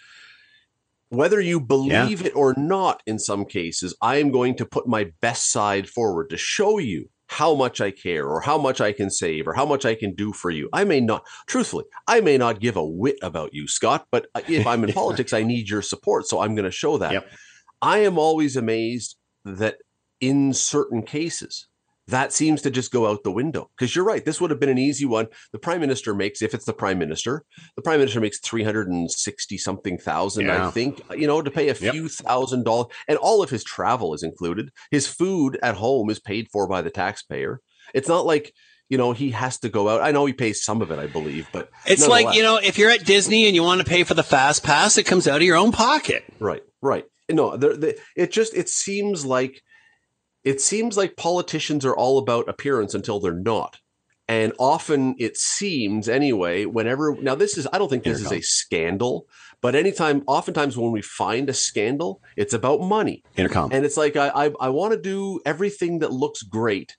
whether 1.12 1.40
you 1.40 1.60
believe 1.60 2.22
yeah. 2.22 2.28
it 2.28 2.32
or 2.34 2.54
not 2.56 3.02
in 3.06 3.18
some 3.18 3.44
cases 3.44 3.94
i 4.00 4.16
am 4.16 4.30
going 4.30 4.54
to 4.56 4.64
put 4.64 4.86
my 4.86 5.10
best 5.20 5.52
side 5.52 5.88
forward 5.88 6.30
to 6.30 6.36
show 6.36 6.78
you 6.78 7.08
how 7.28 7.54
much 7.54 7.80
i 7.80 7.90
care 7.90 8.26
or 8.26 8.40
how 8.40 8.56
much 8.56 8.80
i 8.80 8.92
can 8.92 9.10
save 9.10 9.46
or 9.46 9.52
how 9.52 9.66
much 9.66 9.84
i 9.84 9.94
can 9.94 10.14
do 10.14 10.32
for 10.32 10.50
you 10.50 10.68
i 10.72 10.84
may 10.84 11.00
not 11.00 11.22
truthfully 11.46 11.84
i 12.06 12.20
may 12.20 12.38
not 12.38 12.60
give 12.60 12.76
a 12.76 12.84
whit 12.84 13.18
about 13.22 13.52
you 13.52 13.68
scott 13.68 14.06
but 14.10 14.26
if 14.48 14.66
i'm 14.66 14.84
in 14.84 14.92
politics 14.94 15.32
i 15.32 15.42
need 15.42 15.68
your 15.68 15.82
support 15.82 16.26
so 16.26 16.40
i'm 16.40 16.54
going 16.54 16.64
to 16.64 16.70
show 16.70 16.96
that 16.96 17.12
yep. 17.12 17.30
i 17.82 17.98
am 17.98 18.18
always 18.18 18.56
amazed 18.56 19.16
that 19.44 19.76
in 20.20 20.54
certain 20.54 21.02
cases 21.02 21.68
that 22.08 22.32
seems 22.32 22.62
to 22.62 22.70
just 22.70 22.92
go 22.92 23.06
out 23.06 23.22
the 23.22 23.30
window. 23.30 23.70
Because 23.76 23.94
you're 23.94 24.04
right 24.04 24.24
this 24.24 24.40
would 24.40 24.50
have 24.50 24.60
been 24.60 24.68
an 24.68 24.78
easy 24.78 25.04
one. 25.04 25.26
The 25.52 25.58
prime 25.58 25.80
minister 25.80 26.14
makes 26.14 26.42
if 26.42 26.54
it's 26.54 26.64
the 26.64 26.72
prime 26.72 26.98
minister 26.98 27.44
the 27.76 27.82
prime 27.82 27.98
minister 27.98 28.20
makes 28.20 28.38
360 28.40 29.58
something 29.58 29.98
thousand 29.98 30.46
yeah. 30.46 30.66
i 30.66 30.70
think 30.70 31.00
you 31.16 31.26
know 31.26 31.42
to 31.42 31.50
pay 31.50 31.68
a 31.68 31.74
few 31.74 32.02
yep. 32.04 32.10
thousand 32.10 32.64
dollars 32.64 32.88
and 33.08 33.18
all 33.18 33.42
of 33.42 33.50
his 33.50 33.64
travel 33.64 34.14
is 34.14 34.22
included. 34.22 34.70
His 34.90 35.06
food 35.06 35.58
at 35.62 35.76
home 35.76 36.10
is 36.10 36.20
paid 36.20 36.48
for 36.52 36.66
by 36.68 36.82
the 36.82 36.90
taxpayer. 36.90 37.60
It's 37.94 38.08
not 38.08 38.26
like 38.26 38.52
you 38.88 38.98
know 38.98 39.12
he 39.12 39.30
has 39.30 39.58
to 39.60 39.68
go 39.68 39.88
out. 39.88 40.02
I 40.02 40.12
know 40.12 40.26
he 40.26 40.32
pays 40.32 40.62
some 40.62 40.82
of 40.82 40.90
it 40.90 40.98
i 40.98 41.06
believe 41.06 41.48
but 41.52 41.70
it's 41.86 42.06
like 42.06 42.34
you 42.34 42.42
know 42.42 42.58
if 42.58 42.78
you're 42.78 42.90
at 42.90 43.04
disney 43.04 43.46
and 43.46 43.54
you 43.54 43.62
want 43.62 43.80
to 43.80 43.86
pay 43.86 44.04
for 44.04 44.14
the 44.14 44.22
fast 44.22 44.62
pass 44.62 44.98
it 44.98 45.04
comes 45.04 45.26
out 45.26 45.36
of 45.36 45.42
your 45.42 45.56
own 45.56 45.72
pocket. 45.72 46.24
Right 46.38 46.62
right. 46.80 47.04
No 47.30 47.58
it 48.16 48.32
just 48.32 48.54
it 48.54 48.68
seems 48.68 49.24
like 49.24 49.62
it 50.44 50.60
seems 50.60 50.96
like 50.96 51.16
politicians 51.16 51.84
are 51.84 51.96
all 51.96 52.18
about 52.18 52.48
appearance 52.48 52.94
until 52.94 53.20
they're 53.20 53.32
not. 53.32 53.78
And 54.28 54.52
often 54.58 55.14
it 55.18 55.36
seems, 55.36 56.08
anyway, 56.08 56.64
whenever 56.64 57.16
now 57.20 57.34
this 57.34 57.58
is, 57.58 57.66
I 57.72 57.78
don't 57.78 57.88
think 57.88 58.04
this 58.04 58.20
is 58.20 58.32
a 58.32 58.40
scandal, 58.40 59.26
but 59.60 59.74
anytime, 59.74 60.22
oftentimes 60.26 60.78
when 60.78 60.92
we 60.92 61.02
find 61.02 61.50
a 61.50 61.54
scandal, 61.54 62.22
it's 62.36 62.54
about 62.54 62.80
money. 62.80 63.22
Intercom. 63.36 63.70
And 63.72 63.84
it's 63.84 63.96
like, 63.96 64.16
I, 64.16 64.28
I, 64.28 64.50
I 64.60 64.68
want 64.70 64.92
to 64.92 65.00
do 65.00 65.40
everything 65.44 65.98
that 65.98 66.12
looks 66.12 66.42
great 66.42 66.96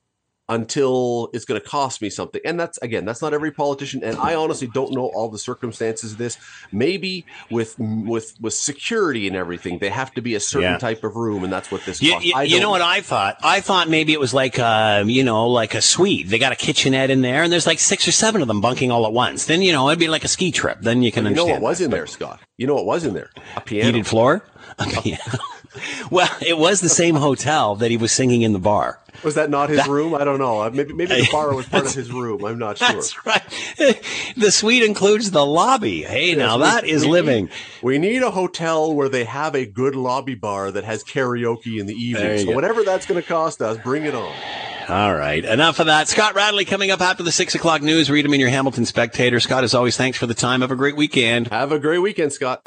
until 0.49 1.29
it's 1.33 1.45
going 1.45 1.59
to 1.59 1.65
cost 1.65 2.01
me 2.01 2.09
something. 2.09 2.41
And 2.43 2.59
that's 2.59 2.77
again, 2.79 3.05
that's 3.05 3.21
not 3.21 3.33
every 3.33 3.51
politician. 3.51 4.03
And 4.03 4.17
I 4.17 4.35
honestly 4.35 4.67
don't 4.67 4.93
know 4.93 5.05
all 5.13 5.29
the 5.29 5.39
circumstances 5.39 6.13
of 6.13 6.17
this. 6.17 6.37
Maybe 6.71 7.25
with 7.49 7.75
with 7.79 8.35
with 8.41 8.53
security 8.53 9.27
and 9.27 9.35
everything, 9.35 9.79
they 9.79 9.89
have 9.89 10.13
to 10.15 10.21
be 10.21 10.35
a 10.35 10.39
certain 10.39 10.73
yeah. 10.73 10.77
type 10.77 11.03
of 11.03 11.15
room, 11.15 11.43
and 11.43 11.53
that's 11.53 11.71
what 11.71 11.85
this. 11.85 12.01
You, 12.01 12.19
you, 12.19 12.39
you 12.41 12.59
know 12.59 12.69
what 12.69 12.81
I 12.81 13.01
thought? 13.01 13.37
I 13.41 13.61
thought 13.61 13.89
maybe 13.89 14.13
it 14.13 14.19
was 14.19 14.33
like 14.33 14.59
uh, 14.59 15.03
you 15.05 15.23
know, 15.23 15.47
like 15.47 15.75
a 15.75 15.81
suite. 15.81 16.29
They 16.29 16.39
got 16.39 16.51
a 16.51 16.57
kitchenette 16.57 17.09
in 17.09 17.21
there, 17.21 17.43
and 17.43 17.51
there's 17.51 17.67
like 17.67 17.79
six 17.79 18.07
or 18.07 18.11
seven 18.11 18.41
of 18.41 18.47
them 18.47 18.61
bunking 18.61 18.91
all 18.91 19.05
at 19.05 19.13
once. 19.13 19.45
Then 19.45 19.61
you 19.61 19.71
know, 19.71 19.87
it'd 19.89 19.99
be 19.99 20.09
like 20.09 20.23
a 20.23 20.29
ski 20.29 20.51
trip. 20.51 20.79
Then 20.81 21.03
you 21.03 21.11
can. 21.11 21.25
you 21.25 21.31
know 21.31 21.45
what 21.45 21.61
was 21.61 21.79
that. 21.79 21.85
in 21.85 21.91
there, 21.91 22.07
Scott? 22.07 22.41
You 22.57 22.67
know 22.67 22.75
what 22.75 22.85
was 22.85 23.05
in 23.05 23.13
there? 23.13 23.31
A 23.55 23.61
piano. 23.61 23.85
Heated 23.85 24.07
floor. 24.07 24.43
A 24.79 24.85
piano. 24.85 25.39
Well, 26.11 26.30
it 26.45 26.57
was 26.57 26.82
the 26.82 26.89
same 26.89 27.15
hotel 27.15 27.76
that 27.76 27.91
he 27.91 27.97
was 27.97 28.11
singing 28.11 28.41
in 28.41 28.53
the 28.53 28.59
bar. 28.59 28.99
Was 29.24 29.36
that 29.36 29.49
not 29.49 29.69
his 29.69 29.78
that, 29.78 29.88
room? 29.88 30.15
I 30.15 30.24
don't 30.24 30.39
know. 30.39 30.61
Uh, 30.61 30.69
maybe 30.71 30.93
maybe 30.93 31.21
the 31.21 31.30
bar 31.32 31.53
was 31.53 31.67
part 31.67 31.86
of 31.86 31.93
his 31.93 32.11
room. 32.11 32.43
I'm 32.43 32.57
not 32.57 32.78
sure. 32.78 32.88
That's 32.88 33.26
right. 33.26 33.43
The 34.36 34.51
suite 34.51 34.84
includes 34.84 35.32
the 35.32 35.45
lobby. 35.45 36.01
Hey, 36.03 36.30
yes, 36.30 36.38
now 36.38 36.57
we, 36.57 36.63
that 36.63 36.86
is 36.86 37.03
we 37.03 37.11
living. 37.11 37.45
Need, 37.45 37.53
we 37.82 37.97
need 37.97 38.24
a 38.24 38.32
hotel 38.32 38.93
where 38.93 39.09
they 39.09 39.24
have 39.26 39.55
a 39.55 39.65
good 39.65 39.95
lobby 39.95 40.36
bar 40.36 40.71
that 40.71 40.84
has 40.84 41.03
karaoke 41.03 41.80
in 41.80 41.86
the 41.86 41.93
evening. 41.93 42.39
So 42.39 42.45
go. 42.47 42.51
whatever 42.53 42.84
that's 42.84 43.05
going 43.05 43.21
to 43.21 43.28
cost 43.28 43.61
us, 43.61 43.78
bring 43.78 44.03
it 44.03 44.15
on. 44.15 44.34
All 44.89 45.15
right. 45.15 45.43
Enough 45.43 45.80
of 45.80 45.86
that. 45.86 46.09
Scott 46.09 46.36
Radley 46.36 46.65
coming 46.65 46.91
up 46.91 46.99
after 46.99 47.24
the 47.24 47.32
six 47.32 47.55
o'clock 47.55 47.82
news. 47.82 48.11
Read 48.11 48.26
him 48.26 48.34
in 48.34 48.39
your 48.39 48.49
Hamilton 48.49 48.86
Spectator. 48.86 49.39
Scott, 49.39 49.63
as 49.63 49.74
always, 49.74 49.95
thanks 49.95 50.17
for 50.17 50.28
the 50.28 50.34
time. 50.34 50.61
Have 50.61 50.71
a 50.71 50.76
great 50.76 50.97
weekend. 50.97 51.47
Have 51.47 51.71
a 51.71 51.80
great 51.80 51.99
weekend, 51.99 52.34
Scott. 52.34 52.61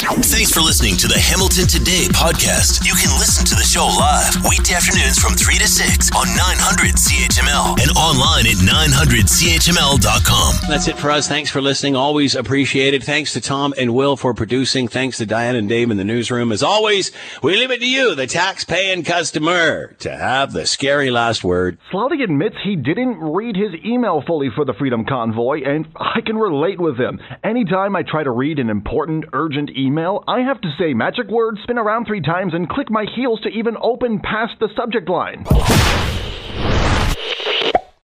Thanks 0.00 0.50
for 0.50 0.60
listening 0.60 0.96
to 0.96 1.06
the 1.08 1.18
Hamilton 1.18 1.66
Today 1.66 2.06
podcast. 2.10 2.86
You 2.86 2.94
can 2.94 3.10
listen 3.18 3.44
to 3.46 3.54
the 3.54 3.62
show 3.62 3.86
live 3.86 4.34
weekday 4.48 4.74
afternoons 4.74 5.18
from 5.18 5.34
3 5.34 5.58
to 5.58 5.68
6 5.68 6.10
on 6.16 6.26
900 6.34 6.94
CHML 6.96 7.78
and 7.80 7.90
online 7.96 8.46
at 8.46 8.56
900CHML.com. 8.64 10.68
That's 10.68 10.88
it 10.88 10.98
for 10.98 11.10
us. 11.10 11.28
Thanks 11.28 11.50
for 11.50 11.60
listening. 11.60 11.96
Always 11.96 12.34
appreciated. 12.34 13.04
Thanks 13.04 13.34
to 13.34 13.40
Tom 13.40 13.74
and 13.78 13.94
Will 13.94 14.16
for 14.16 14.34
producing. 14.34 14.88
Thanks 14.88 15.18
to 15.18 15.26
Diane 15.26 15.56
and 15.56 15.68
Dave 15.68 15.90
in 15.90 15.96
the 15.98 16.04
newsroom. 16.04 16.50
As 16.50 16.62
always, 16.62 17.12
we 17.42 17.56
leave 17.56 17.70
it 17.70 17.80
to 17.80 17.88
you, 17.88 18.14
the 18.14 18.26
tax 18.26 18.64
paying 18.64 19.04
customer, 19.04 19.94
to 20.00 20.16
have 20.16 20.52
the 20.52 20.66
scary 20.66 21.10
last 21.10 21.44
word 21.44 21.50
word. 21.50 21.78
Sloly 21.92 22.22
admits 22.22 22.56
he 22.64 22.76
didn't 22.76 23.18
read 23.18 23.56
his 23.56 23.72
email 23.84 24.22
fully 24.26 24.48
for 24.54 24.64
the 24.64 24.74
Freedom 24.74 25.04
Convoy, 25.04 25.62
and 25.64 25.86
I 25.96 26.20
can 26.24 26.36
relate 26.36 26.80
with 26.80 26.98
him. 26.98 27.20
Anytime 27.44 27.96
I 27.96 28.02
try 28.02 28.22
to 28.22 28.30
read 28.30 28.58
an 28.58 28.70
important, 28.70 29.24
urgent 29.32 29.70
email, 29.90 30.22
I 30.28 30.40
have 30.40 30.60
to 30.60 30.68
say 30.78 30.94
magic 30.94 31.28
words, 31.28 31.58
spin 31.64 31.76
around 31.76 32.06
three 32.06 32.20
times, 32.20 32.54
and 32.54 32.68
click 32.68 32.90
my 32.90 33.06
heels 33.16 33.40
to 33.40 33.48
even 33.48 33.76
open 33.82 34.20
past 34.20 34.54
the 34.60 34.68
subject 34.76 35.08
line. 35.08 35.44